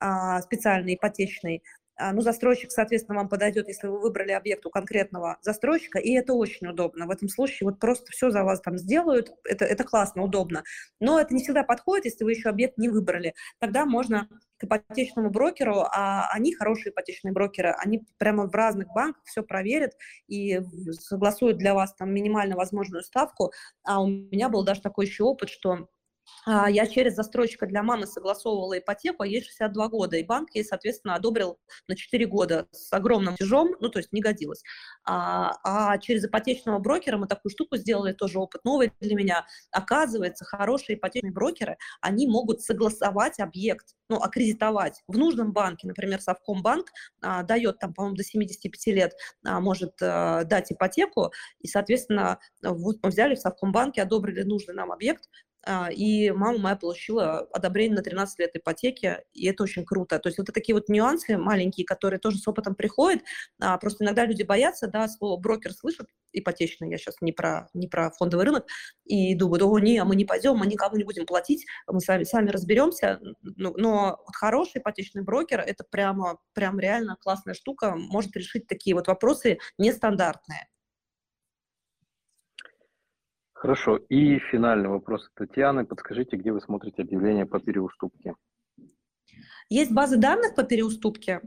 а, 0.00 0.40
специальный, 0.42 0.94
ипотечный. 0.94 1.62
А, 1.98 2.12
ну, 2.12 2.20
застройщик, 2.20 2.70
соответственно, 2.70 3.18
вам 3.18 3.28
подойдет, 3.28 3.66
если 3.66 3.88
вы 3.88 4.00
выбрали 4.00 4.30
объект 4.30 4.64
у 4.64 4.70
конкретного 4.70 5.38
застройщика, 5.42 5.98
и 5.98 6.12
это 6.12 6.32
очень 6.32 6.68
удобно. 6.68 7.06
В 7.06 7.10
этом 7.10 7.28
случае 7.28 7.68
вот 7.68 7.80
просто 7.80 8.12
все 8.12 8.30
за 8.30 8.44
вас 8.44 8.60
там 8.60 8.78
сделают, 8.78 9.32
это, 9.44 9.64
это 9.64 9.82
классно, 9.82 10.22
удобно. 10.22 10.62
Но 11.00 11.20
это 11.20 11.34
не 11.34 11.42
всегда 11.42 11.64
подходит, 11.64 12.04
если 12.04 12.22
вы 12.22 12.32
еще 12.32 12.48
объект 12.48 12.78
не 12.78 12.88
выбрали. 12.88 13.34
Тогда 13.58 13.84
можно 13.84 14.28
к 14.58 14.64
ипотечному 14.64 15.30
брокеру, 15.30 15.80
а 15.92 16.28
они 16.32 16.54
хорошие 16.54 16.92
ипотечные 16.92 17.32
брокеры, 17.32 17.74
они 17.78 18.06
прямо 18.18 18.48
в 18.48 18.54
разных 18.54 18.88
банках 18.88 19.22
все 19.24 19.42
проверят 19.42 19.92
и 20.28 20.60
согласуют 20.92 21.58
для 21.58 21.74
вас 21.74 21.94
там 21.94 22.12
минимально 22.14 22.56
возможную 22.56 23.02
ставку. 23.02 23.52
А 23.82 24.00
у 24.00 24.06
меня 24.06 24.48
был 24.48 24.64
даже 24.64 24.82
такой 24.82 25.06
еще 25.06 25.24
опыт, 25.24 25.48
что 25.48 25.88
я 26.46 26.86
через 26.86 27.14
застройщика 27.14 27.66
для 27.66 27.82
мамы 27.82 28.06
согласовывала 28.06 28.78
ипотеку, 28.78 29.22
а 29.22 29.26
ей 29.26 29.42
62 29.42 29.88
года, 29.88 30.16
и 30.16 30.22
банк 30.22 30.50
ей, 30.54 30.64
соответственно, 30.64 31.14
одобрил 31.14 31.58
на 31.88 31.96
4 31.96 32.26
года 32.26 32.66
с 32.72 32.92
огромным 32.92 33.36
тяжом, 33.36 33.74
ну, 33.80 33.88
то 33.88 33.98
есть 33.98 34.12
не 34.12 34.20
годилось. 34.20 34.62
А, 35.04 35.52
а 35.64 35.98
через 35.98 36.24
ипотечного 36.24 36.78
брокера 36.78 37.16
мы 37.16 37.26
такую 37.26 37.50
штуку 37.50 37.76
сделали, 37.76 38.12
тоже 38.12 38.38
опыт 38.38 38.64
новый 38.64 38.92
для 39.00 39.14
меня. 39.14 39.46
Оказывается, 39.70 40.44
хорошие 40.44 40.96
ипотечные 40.96 41.32
брокеры, 41.32 41.76
они 42.00 42.26
могут 42.26 42.62
согласовать 42.62 43.38
объект, 43.40 43.94
ну, 44.08 44.16
аккредитовать 44.16 45.02
в 45.06 45.18
нужном 45.18 45.52
банке, 45.52 45.86
например, 45.86 46.20
Совкомбанк 46.20 46.90
а, 47.20 47.42
дает 47.42 47.78
там, 47.78 47.92
по-моему, 47.92 48.16
до 48.16 48.24
75 48.24 48.86
лет 48.94 49.12
а, 49.44 49.60
может 49.60 49.94
а, 50.00 50.44
дать 50.44 50.72
ипотеку, 50.72 51.32
и, 51.60 51.68
соответственно, 51.68 52.38
вот 52.62 52.96
мы 53.02 53.10
взяли 53.10 53.34
в 53.34 53.40
Совкомбанке, 53.40 54.02
одобрили 54.02 54.42
нужный 54.42 54.74
нам 54.74 54.92
объект, 54.92 55.28
а, 55.28 55.47
и 55.94 56.30
мама 56.30 56.58
моя 56.58 56.76
получила 56.76 57.40
одобрение 57.52 57.96
на 57.96 58.02
13 58.02 58.38
лет 58.38 58.56
ипотеки, 58.56 59.18
и 59.32 59.46
это 59.46 59.62
очень 59.62 59.84
круто. 59.84 60.18
То 60.18 60.28
есть 60.28 60.38
вот 60.38 60.46
такие 60.52 60.74
вот 60.74 60.88
нюансы 60.88 61.36
маленькие, 61.36 61.84
которые 61.84 62.20
тоже 62.20 62.38
с 62.38 62.48
опытом 62.48 62.74
приходят. 62.74 63.22
А, 63.60 63.76
просто 63.78 64.04
иногда 64.04 64.24
люди 64.24 64.42
боятся, 64.42 64.88
да, 64.88 65.08
слово 65.08 65.38
брокер 65.38 65.72
слышат, 65.72 66.06
ипотечный, 66.32 66.90
я 66.90 66.98
сейчас 66.98 67.16
не 67.20 67.32
про, 67.32 67.68
не 67.74 67.86
про 67.88 68.10
фондовый 68.12 68.46
рынок, 68.46 68.66
и 69.04 69.34
думают, 69.34 69.62
о, 69.62 69.78
не, 69.78 69.98
а 69.98 70.04
мы 70.04 70.16
не 70.16 70.24
пойдем, 70.24 70.56
мы 70.56 70.66
никому 70.66 70.96
не 70.96 71.04
будем 71.04 71.26
платить, 71.26 71.66
мы 71.86 72.00
сами, 72.00 72.24
сами 72.24 72.50
разберемся. 72.50 73.20
Но, 73.42 73.72
но 73.76 74.18
вот 74.26 74.36
хороший 74.36 74.80
ипотечный 74.80 75.22
брокер– 75.22 75.60
это 75.66 75.84
прямо, 75.90 76.38
прям 76.54 76.78
реально 76.78 77.16
классная 77.20 77.54
штука, 77.54 77.94
может 77.96 78.36
решить 78.36 78.66
такие 78.66 78.94
вот 78.94 79.06
вопросы 79.06 79.58
нестандартные. 79.78 80.68
Хорошо. 83.58 83.96
И 84.08 84.38
финальный 84.38 84.88
вопрос 84.88 85.28
Татьяны. 85.34 85.84
Подскажите, 85.84 86.36
где 86.36 86.52
вы 86.52 86.60
смотрите 86.60 87.02
объявления 87.02 87.44
по 87.44 87.58
переуступке? 87.58 88.36
Есть 89.68 89.90
базы 89.90 90.16
данных 90.16 90.54
по 90.54 90.62
переуступке. 90.62 91.40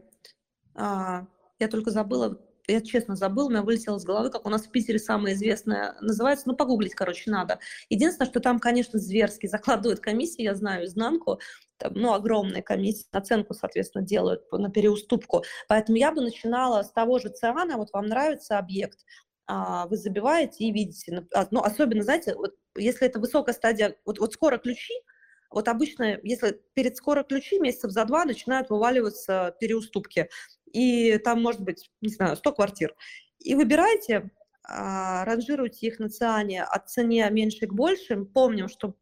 А, 0.76 1.26
я 1.58 1.70
только 1.70 1.90
забыла, 1.90 2.38
я 2.68 2.82
честно 2.82 3.16
забыла, 3.16 3.48
у 3.48 3.50
меня 3.50 3.62
вылетело 3.62 3.98
с 3.98 4.04
головы, 4.04 4.30
как 4.30 4.46
у 4.46 4.50
нас 4.50 4.64
в 4.66 4.72
Питере 4.72 5.00
самая 5.00 5.36
известная 5.36 5.96
называется, 6.02 6.50
ну, 6.50 6.56
погуглить, 6.56 6.96
короче, 6.96 7.32
надо. 7.32 7.60
Единственное, 7.90 8.30
что 8.30 8.42
там, 8.42 8.60
конечно, 8.60 9.00
зверски 9.00 9.48
закладывают 9.48 10.02
комиссии, 10.02 10.44
я 10.44 10.54
знаю 10.54 10.88
изнанку, 10.88 11.40
там, 11.78 11.94
ну, 11.96 12.12
огромные 12.12 12.62
комиссии, 12.62 13.08
оценку, 13.14 13.54
соответственно, 13.54 14.06
делают 14.06 14.52
на 14.52 14.70
переуступку. 14.70 15.44
Поэтому 15.70 15.98
я 15.98 16.12
бы 16.12 16.20
начинала 16.20 16.84
с 16.84 16.92
того 16.92 17.20
же 17.20 17.30
ЦИАНа, 17.30 17.78
вот 17.78 17.94
вам 17.94 18.08
нравится 18.08 18.58
объект, 18.58 19.00
а, 19.54 19.86
вы 19.88 19.98
забиваете 19.98 20.64
и 20.64 20.72
видите. 20.72 21.28
А, 21.34 21.46
ну, 21.52 21.60
особенно, 21.60 22.04
знаете, 22.04 22.36
вот, 22.36 22.56
если 22.78 23.06
это 23.06 23.20
высокая 23.20 23.54
стадия, 23.54 23.98
вот, 24.06 24.18
вот 24.18 24.32
скоро 24.32 24.58
ключи, 24.58 24.94
вот 25.50 25.68
обычно, 25.68 26.18
если 26.24 26.62
перед 26.74 26.96
скоро 26.96 27.24
ключи 27.24 27.60
месяцев 27.60 27.92
за 27.92 28.06
два 28.06 28.24
начинают 28.24 28.70
вываливаться 28.70 29.54
переуступки, 29.60 30.30
и 30.72 31.18
там 31.18 31.42
может 31.42 31.60
быть, 31.60 31.92
не 32.00 32.14
знаю, 32.14 32.38
100 32.38 32.54
квартир. 32.54 32.96
И 33.40 33.54
выбираете, 33.56 34.32
а, 34.64 35.26
ранжируйте 35.26 35.88
их 35.88 36.00
на 36.00 36.10
циане 36.10 36.64
от 36.64 36.90
цене 36.90 37.30
меньше 37.30 37.68
к 37.68 37.74
большим. 37.74 38.28
Помним, 38.28 38.70
что 38.70 38.96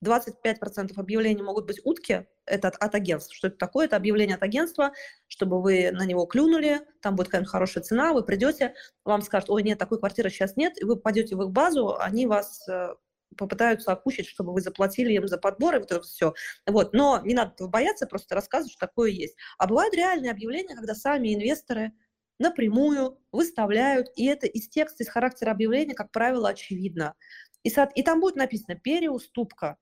25% 0.00 0.96
объявлений 0.96 1.42
могут 1.42 1.66
быть 1.66 1.80
утки, 1.82 2.28
это 2.46 2.68
от, 2.68 2.94
агентства. 2.94 3.34
Что 3.34 3.48
это 3.48 3.56
такое? 3.56 3.86
Это 3.86 3.96
объявление 3.96 4.36
от 4.36 4.42
агентства, 4.42 4.92
чтобы 5.28 5.60
вы 5.62 5.90
на 5.92 6.04
него 6.04 6.26
клюнули, 6.26 6.80
там 7.00 7.16
будет 7.16 7.28
какая-нибудь 7.28 7.50
хорошая 7.50 7.84
цена, 7.84 8.12
вы 8.12 8.24
придете, 8.24 8.74
вам 9.04 9.22
скажут, 9.22 9.50
ой, 9.50 9.62
нет, 9.62 9.78
такой 9.78 9.98
квартиры 9.98 10.30
сейчас 10.30 10.56
нет, 10.56 10.80
и 10.80 10.84
вы 10.84 10.96
пойдете 10.96 11.36
в 11.36 11.42
их 11.42 11.50
базу, 11.50 11.96
они 11.98 12.26
вас 12.26 12.66
э, 12.68 12.94
попытаются 13.36 13.92
окучить, 13.92 14.26
чтобы 14.26 14.52
вы 14.52 14.60
заплатили 14.60 15.12
им 15.12 15.26
за 15.28 15.38
подбор 15.38 15.76
и 15.76 15.78
вот 15.78 15.90
это 15.90 16.02
все. 16.02 16.34
Вот. 16.66 16.92
Но 16.92 17.20
не 17.24 17.34
надо 17.34 17.68
бояться, 17.68 18.06
просто 18.06 18.34
рассказывать, 18.34 18.72
что 18.72 18.86
такое 18.86 19.10
есть. 19.10 19.36
А 19.58 19.66
бывают 19.66 19.94
реальные 19.94 20.30
объявления, 20.30 20.74
когда 20.74 20.94
сами 20.94 21.34
инвесторы 21.34 21.92
напрямую 22.38 23.18
выставляют, 23.30 24.08
и 24.16 24.26
это 24.26 24.46
из 24.46 24.68
текста, 24.68 25.02
из 25.02 25.08
характера 25.08 25.50
объявления, 25.52 25.94
как 25.94 26.10
правило, 26.10 26.48
очевидно. 26.48 27.14
И, 27.62 27.72
и 27.94 28.02
там 28.02 28.20
будет 28.20 28.36
написано 28.36 28.74
«переуступка». 28.76 29.78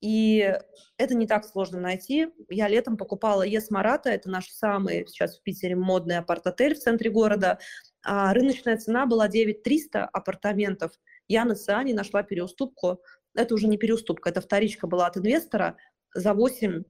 И 0.00 0.54
это 0.96 1.14
не 1.14 1.26
так 1.26 1.44
сложно 1.44 1.80
найти. 1.80 2.28
Я 2.48 2.68
летом 2.68 2.96
покупала 2.96 3.42
ЕС 3.42 3.70
Марата, 3.70 4.10
это 4.10 4.30
наш 4.30 4.48
самый 4.48 5.06
сейчас 5.06 5.38
в 5.38 5.42
Питере 5.42 5.74
модный 5.74 6.18
апарт-отель 6.18 6.74
в 6.74 6.78
центре 6.78 7.10
города. 7.10 7.58
А 8.04 8.32
рыночная 8.32 8.76
цена 8.76 9.06
была 9.06 9.28
9300 9.28 10.04
апартаментов. 10.04 10.92
Я 11.26 11.44
на 11.44 11.56
Циане 11.56 11.94
нашла 11.94 12.22
переуступку. 12.22 13.02
Это 13.34 13.54
уже 13.54 13.66
не 13.66 13.76
переуступка, 13.76 14.30
это 14.30 14.40
вторичка 14.40 14.86
была 14.86 15.06
от 15.06 15.16
инвестора 15.16 15.76
за 16.14 16.32
8 16.32 16.84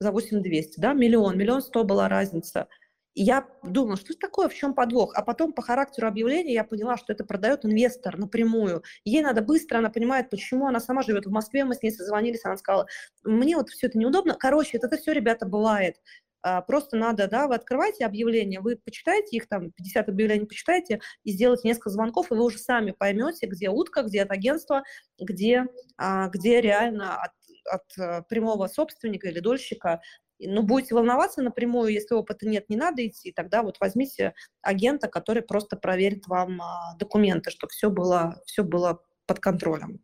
за 0.00 0.12
8200, 0.12 0.80
да, 0.80 0.92
миллион, 0.92 1.36
миллион 1.36 1.60
сто 1.60 1.82
была 1.84 2.08
разница. 2.08 2.68
Я 3.14 3.48
думала, 3.64 3.96
что 3.96 4.12
это 4.12 4.20
такое, 4.20 4.48
в 4.48 4.54
чем 4.54 4.74
подвох? 4.74 5.12
А 5.14 5.22
потом 5.22 5.52
по 5.52 5.62
характеру 5.62 6.06
объявления 6.06 6.54
я 6.54 6.64
поняла, 6.64 6.96
что 6.96 7.12
это 7.12 7.24
продает 7.24 7.64
инвестор 7.64 8.16
напрямую. 8.16 8.82
Ей 9.04 9.22
надо 9.22 9.42
быстро, 9.42 9.78
она 9.78 9.90
понимает, 9.90 10.30
почему 10.30 10.68
она 10.68 10.78
сама 10.78 11.02
живет 11.02 11.26
в 11.26 11.30
Москве, 11.30 11.64
мы 11.64 11.74
с 11.74 11.82
ней 11.82 11.90
созвонились, 11.90 12.44
она 12.44 12.56
сказала, 12.56 12.86
мне 13.24 13.56
вот 13.56 13.70
все 13.70 13.88
это 13.88 13.98
неудобно. 13.98 14.34
Короче, 14.34 14.76
это, 14.76 14.86
это 14.86 14.98
все, 14.98 15.12
ребята, 15.12 15.46
бывает. 15.46 15.96
А, 16.42 16.62
просто 16.62 16.96
надо, 16.96 17.26
да, 17.28 17.48
вы 17.48 17.56
открываете 17.56 18.06
объявления, 18.06 18.60
вы 18.60 18.76
почитаете 18.76 19.36
их, 19.36 19.48
там, 19.48 19.72
50 19.72 20.08
объявлений 20.08 20.46
почитаете 20.46 21.00
и 21.24 21.32
сделаете 21.32 21.66
несколько 21.66 21.90
звонков, 21.90 22.30
и 22.30 22.34
вы 22.34 22.44
уже 22.44 22.58
сами 22.58 22.92
поймете, 22.92 23.46
где 23.46 23.68
утка, 23.68 24.02
где 24.02 24.22
от 24.22 24.30
агентства, 24.30 24.84
где, 25.18 25.66
а, 25.96 26.28
где 26.28 26.60
реально 26.60 27.16
от, 27.16 27.32
от 27.70 27.98
э, 27.98 28.22
прямого 28.28 28.66
собственника 28.68 29.28
или 29.28 29.40
дольщика 29.40 30.00
ну, 30.40 30.62
будете 30.62 30.94
волноваться 30.94 31.42
напрямую, 31.42 31.92
если 31.92 32.14
опыта 32.14 32.48
нет, 32.48 32.68
не 32.68 32.76
надо 32.76 33.06
идти, 33.06 33.32
тогда 33.32 33.62
вот 33.62 33.78
возьмите 33.80 34.34
агента, 34.62 35.08
который 35.08 35.42
просто 35.42 35.76
проверит 35.76 36.26
вам 36.26 36.60
а, 36.62 36.96
документы, 36.98 37.50
чтобы 37.50 37.70
все 37.70 37.90
было, 37.90 38.40
все 38.46 38.62
было 38.62 39.02
под 39.26 39.40
контролем. 39.40 40.00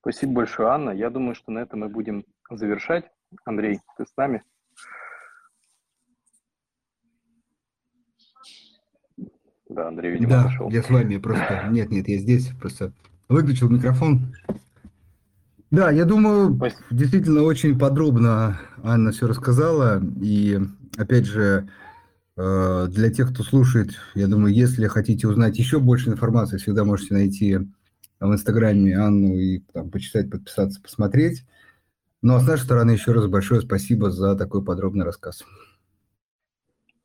Спасибо 0.00 0.32
большое, 0.32 0.70
Анна. 0.70 0.90
Я 0.90 1.10
думаю, 1.10 1.34
что 1.34 1.50
на 1.52 1.58
этом 1.60 1.80
мы 1.80 1.88
будем 1.88 2.24
завершать. 2.50 3.04
Андрей, 3.44 3.80
ты 3.96 4.06
с 4.06 4.16
нами? 4.16 4.42
Да, 9.68 9.88
Андрей, 9.88 10.12
видимо, 10.12 10.30
да, 10.30 10.44
пошел. 10.44 10.70
я 10.70 10.82
с 10.82 10.88
вами 10.88 11.18
просто... 11.18 11.68
Нет, 11.70 11.90
нет, 11.90 12.08
я 12.08 12.16
здесь, 12.16 12.48
просто 12.58 12.92
выключил 13.28 13.68
микрофон. 13.68 14.34
Да, 15.70 15.90
я 15.90 16.04
думаю, 16.04 16.54
Спасибо. 16.56 16.82
действительно 16.90 17.42
очень 17.42 17.78
подробно 17.78 18.58
Анна 18.82 19.12
все 19.12 19.26
рассказала. 19.26 20.02
И 20.22 20.58
опять 20.96 21.26
же, 21.26 21.68
э, 22.36 22.86
для 22.88 23.10
тех, 23.10 23.32
кто 23.32 23.42
слушает, 23.42 23.90
я 24.14 24.28
думаю, 24.28 24.54
если 24.54 24.86
хотите 24.86 25.28
узнать 25.28 25.58
еще 25.58 25.78
больше 25.78 26.08
информации, 26.08 26.56
всегда 26.56 26.84
можете 26.84 27.14
найти 27.14 27.58
в 28.20 28.32
Инстаграме 28.32 28.98
Анну 28.98 29.34
и 29.34 29.58
там, 29.72 29.90
почитать, 29.90 30.30
подписаться, 30.30 30.80
посмотреть. 30.80 31.44
Ну 32.22 32.34
а 32.34 32.40
с 32.40 32.46
нашей 32.46 32.62
стороны 32.62 32.92
еще 32.92 33.12
раз 33.12 33.26
большое 33.26 33.60
спасибо 33.60 34.10
за 34.10 34.36
такой 34.36 34.64
подробный 34.64 35.04
рассказ. 35.04 35.44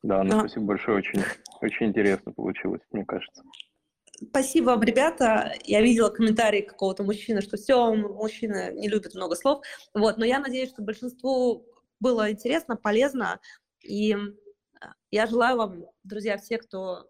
Да, 0.02 0.22
Анна, 0.22 0.38
а. 0.38 0.40
спасибо 0.40 0.66
большое, 0.66 0.98
очень, 0.98 1.22
очень 1.62 1.88
интересно 1.88 2.32
получилось, 2.32 2.82
мне 2.92 3.06
кажется. 3.06 3.44
Спасибо 4.22 4.66
вам, 4.66 4.84
ребята. 4.84 5.54
Я 5.64 5.82
видела 5.82 6.10
комментарии 6.10 6.62
какого-то 6.62 7.04
мужчины, 7.04 7.42
что 7.42 7.58
все, 7.58 7.94
мужчины 7.94 8.72
не 8.76 8.88
любят 8.88 9.16
много 9.16 9.36
слов. 9.36 9.64
Вот, 9.94 10.18
но 10.18 10.26
я 10.26 10.40
надеюсь, 10.40 10.70
что 10.70 10.82
большинству 10.82 11.66
было 12.00 12.32
интересно, 12.32 12.76
полезно. 12.76 13.40
И 13.82 14.14
а, 14.14 14.94
я 15.12 15.26
желаю 15.26 15.58
вам, 15.58 15.86
друзья, 16.04 16.38
все, 16.38 16.58
кто 16.58 17.10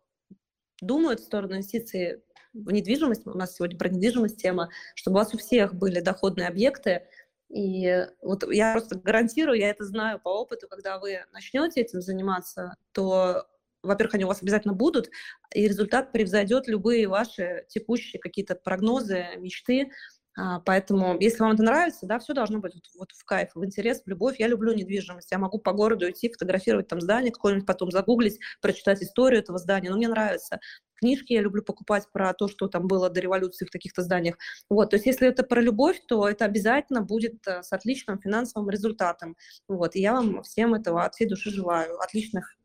думают 0.81 1.19
в 1.19 1.25
сторону 1.25 1.53
инвестиций 1.55 2.23
в 2.53 2.71
недвижимость, 2.71 3.25
у 3.25 3.37
нас 3.37 3.55
сегодня 3.55 3.77
про 3.77 3.89
недвижимость 3.89 4.37
тема, 4.37 4.69
чтобы 4.95 5.15
у 5.15 5.19
вас 5.19 5.33
у 5.33 5.37
всех 5.37 5.73
были 5.73 5.99
доходные 5.99 6.47
объекты. 6.47 7.07
И 7.49 8.07
вот 8.21 8.43
я 8.51 8.73
просто 8.73 8.95
гарантирую, 8.95 9.59
я 9.59 9.69
это 9.69 9.85
знаю 9.85 10.19
по 10.19 10.29
опыту, 10.29 10.67
когда 10.67 10.99
вы 10.99 11.25
начнете 11.31 11.81
этим 11.81 12.01
заниматься, 12.01 12.75
то 12.91 13.47
во-первых, 13.83 14.15
они 14.15 14.25
у 14.25 14.27
вас 14.27 14.41
обязательно 14.41 14.73
будут, 14.73 15.09
и 15.53 15.67
результат 15.67 16.11
превзойдет 16.11 16.67
любые 16.67 17.07
ваши 17.07 17.65
текущие 17.69 18.19
какие-то 18.19 18.55
прогнозы, 18.55 19.25
мечты. 19.37 19.91
А, 20.35 20.61
поэтому, 20.61 21.15
если 21.19 21.43
вам 21.43 21.51
это 21.51 21.63
нравится, 21.63 22.07
да, 22.07 22.17
все 22.17 22.33
должно 22.33 22.59
быть 22.59 22.73
вот, 22.73 22.83
вот 22.97 23.11
в 23.11 23.23
кайф, 23.23 23.51
в 23.53 23.63
интерес, 23.63 24.01
в 24.03 24.09
любовь. 24.09 24.39
Я 24.39 24.47
люблю 24.47 24.73
недвижимость. 24.73 25.31
Я 25.31 25.37
могу 25.37 25.59
по 25.59 25.73
городу 25.73 26.09
идти, 26.09 26.31
фотографировать 26.31 26.87
там 26.87 27.01
здание, 27.01 27.31
какое-нибудь 27.31 27.67
потом 27.67 27.91
загуглить, 27.91 28.39
прочитать 28.61 29.03
историю 29.03 29.41
этого 29.41 29.59
здания. 29.59 29.91
Но 29.91 29.97
мне 29.97 30.07
нравится. 30.07 30.59
Книжки 30.95 31.33
я 31.33 31.41
люблю 31.41 31.61
покупать 31.61 32.05
про 32.11 32.33
то, 32.33 32.47
что 32.47 32.67
там 32.67 32.87
было 32.87 33.09
до 33.09 33.19
революции 33.19 33.65
в 33.65 33.69
таких-то 33.69 34.01
зданиях. 34.01 34.37
Вот, 34.69 34.91
то 34.91 34.95
есть 34.95 35.05
если 35.05 35.27
это 35.27 35.43
про 35.43 35.61
любовь, 35.61 36.01
то 36.07 36.27
это 36.27 36.45
обязательно 36.45 37.01
будет 37.01 37.45
э, 37.45 37.61
с 37.61 37.71
отличным 37.73 38.19
финансовым 38.19 38.69
результатом. 38.69 39.35
Вот, 39.67 39.95
и 39.95 40.01
я 40.01 40.13
вам 40.13 40.41
всем 40.43 40.73
этого 40.73 41.03
от 41.03 41.13
всей 41.13 41.27
души 41.27 41.51
желаю. 41.51 41.99
Отличных, 41.99 42.55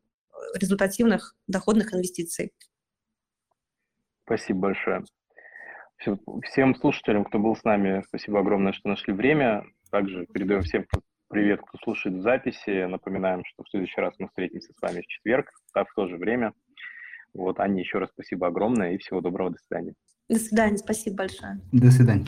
результативных, 0.55 1.35
доходных 1.47 1.93
инвестиций. 1.93 2.51
Спасибо 4.25 4.59
большое. 4.59 5.03
Всем 6.43 6.75
слушателям, 6.75 7.25
кто 7.25 7.39
был 7.39 7.55
с 7.55 7.63
нами, 7.63 8.03
спасибо 8.07 8.39
огромное, 8.39 8.73
что 8.73 8.89
нашли 8.89 9.11
время. 9.13 9.65
Также 9.91 10.25
передаем 10.27 10.61
всем 10.61 10.85
привет, 11.29 11.61
кто 11.61 11.77
слушает 11.79 12.17
в 12.17 12.21
записи. 12.21 12.85
Напоминаем, 12.85 13.43
что 13.45 13.63
в 13.63 13.69
следующий 13.69 13.99
раз 13.99 14.13
мы 14.19 14.27
встретимся 14.27 14.71
с 14.73 14.81
вами 14.81 15.01
в 15.01 15.07
четверг, 15.07 15.51
так 15.73 15.89
в 15.89 15.95
то 15.95 16.07
же 16.07 16.17
время. 16.17 16.53
Вот, 17.33 17.59
Аня, 17.59 17.79
еще 17.79 17.97
раз 17.97 18.09
спасибо 18.11 18.47
огромное 18.47 18.93
и 18.93 18.97
всего 18.97 19.21
доброго, 19.21 19.51
до 19.51 19.57
свидания. 19.59 19.93
До 20.29 20.39
свидания, 20.39 20.77
спасибо 20.77 21.17
большое. 21.17 21.59
До 21.71 21.91
свидания. 21.91 22.25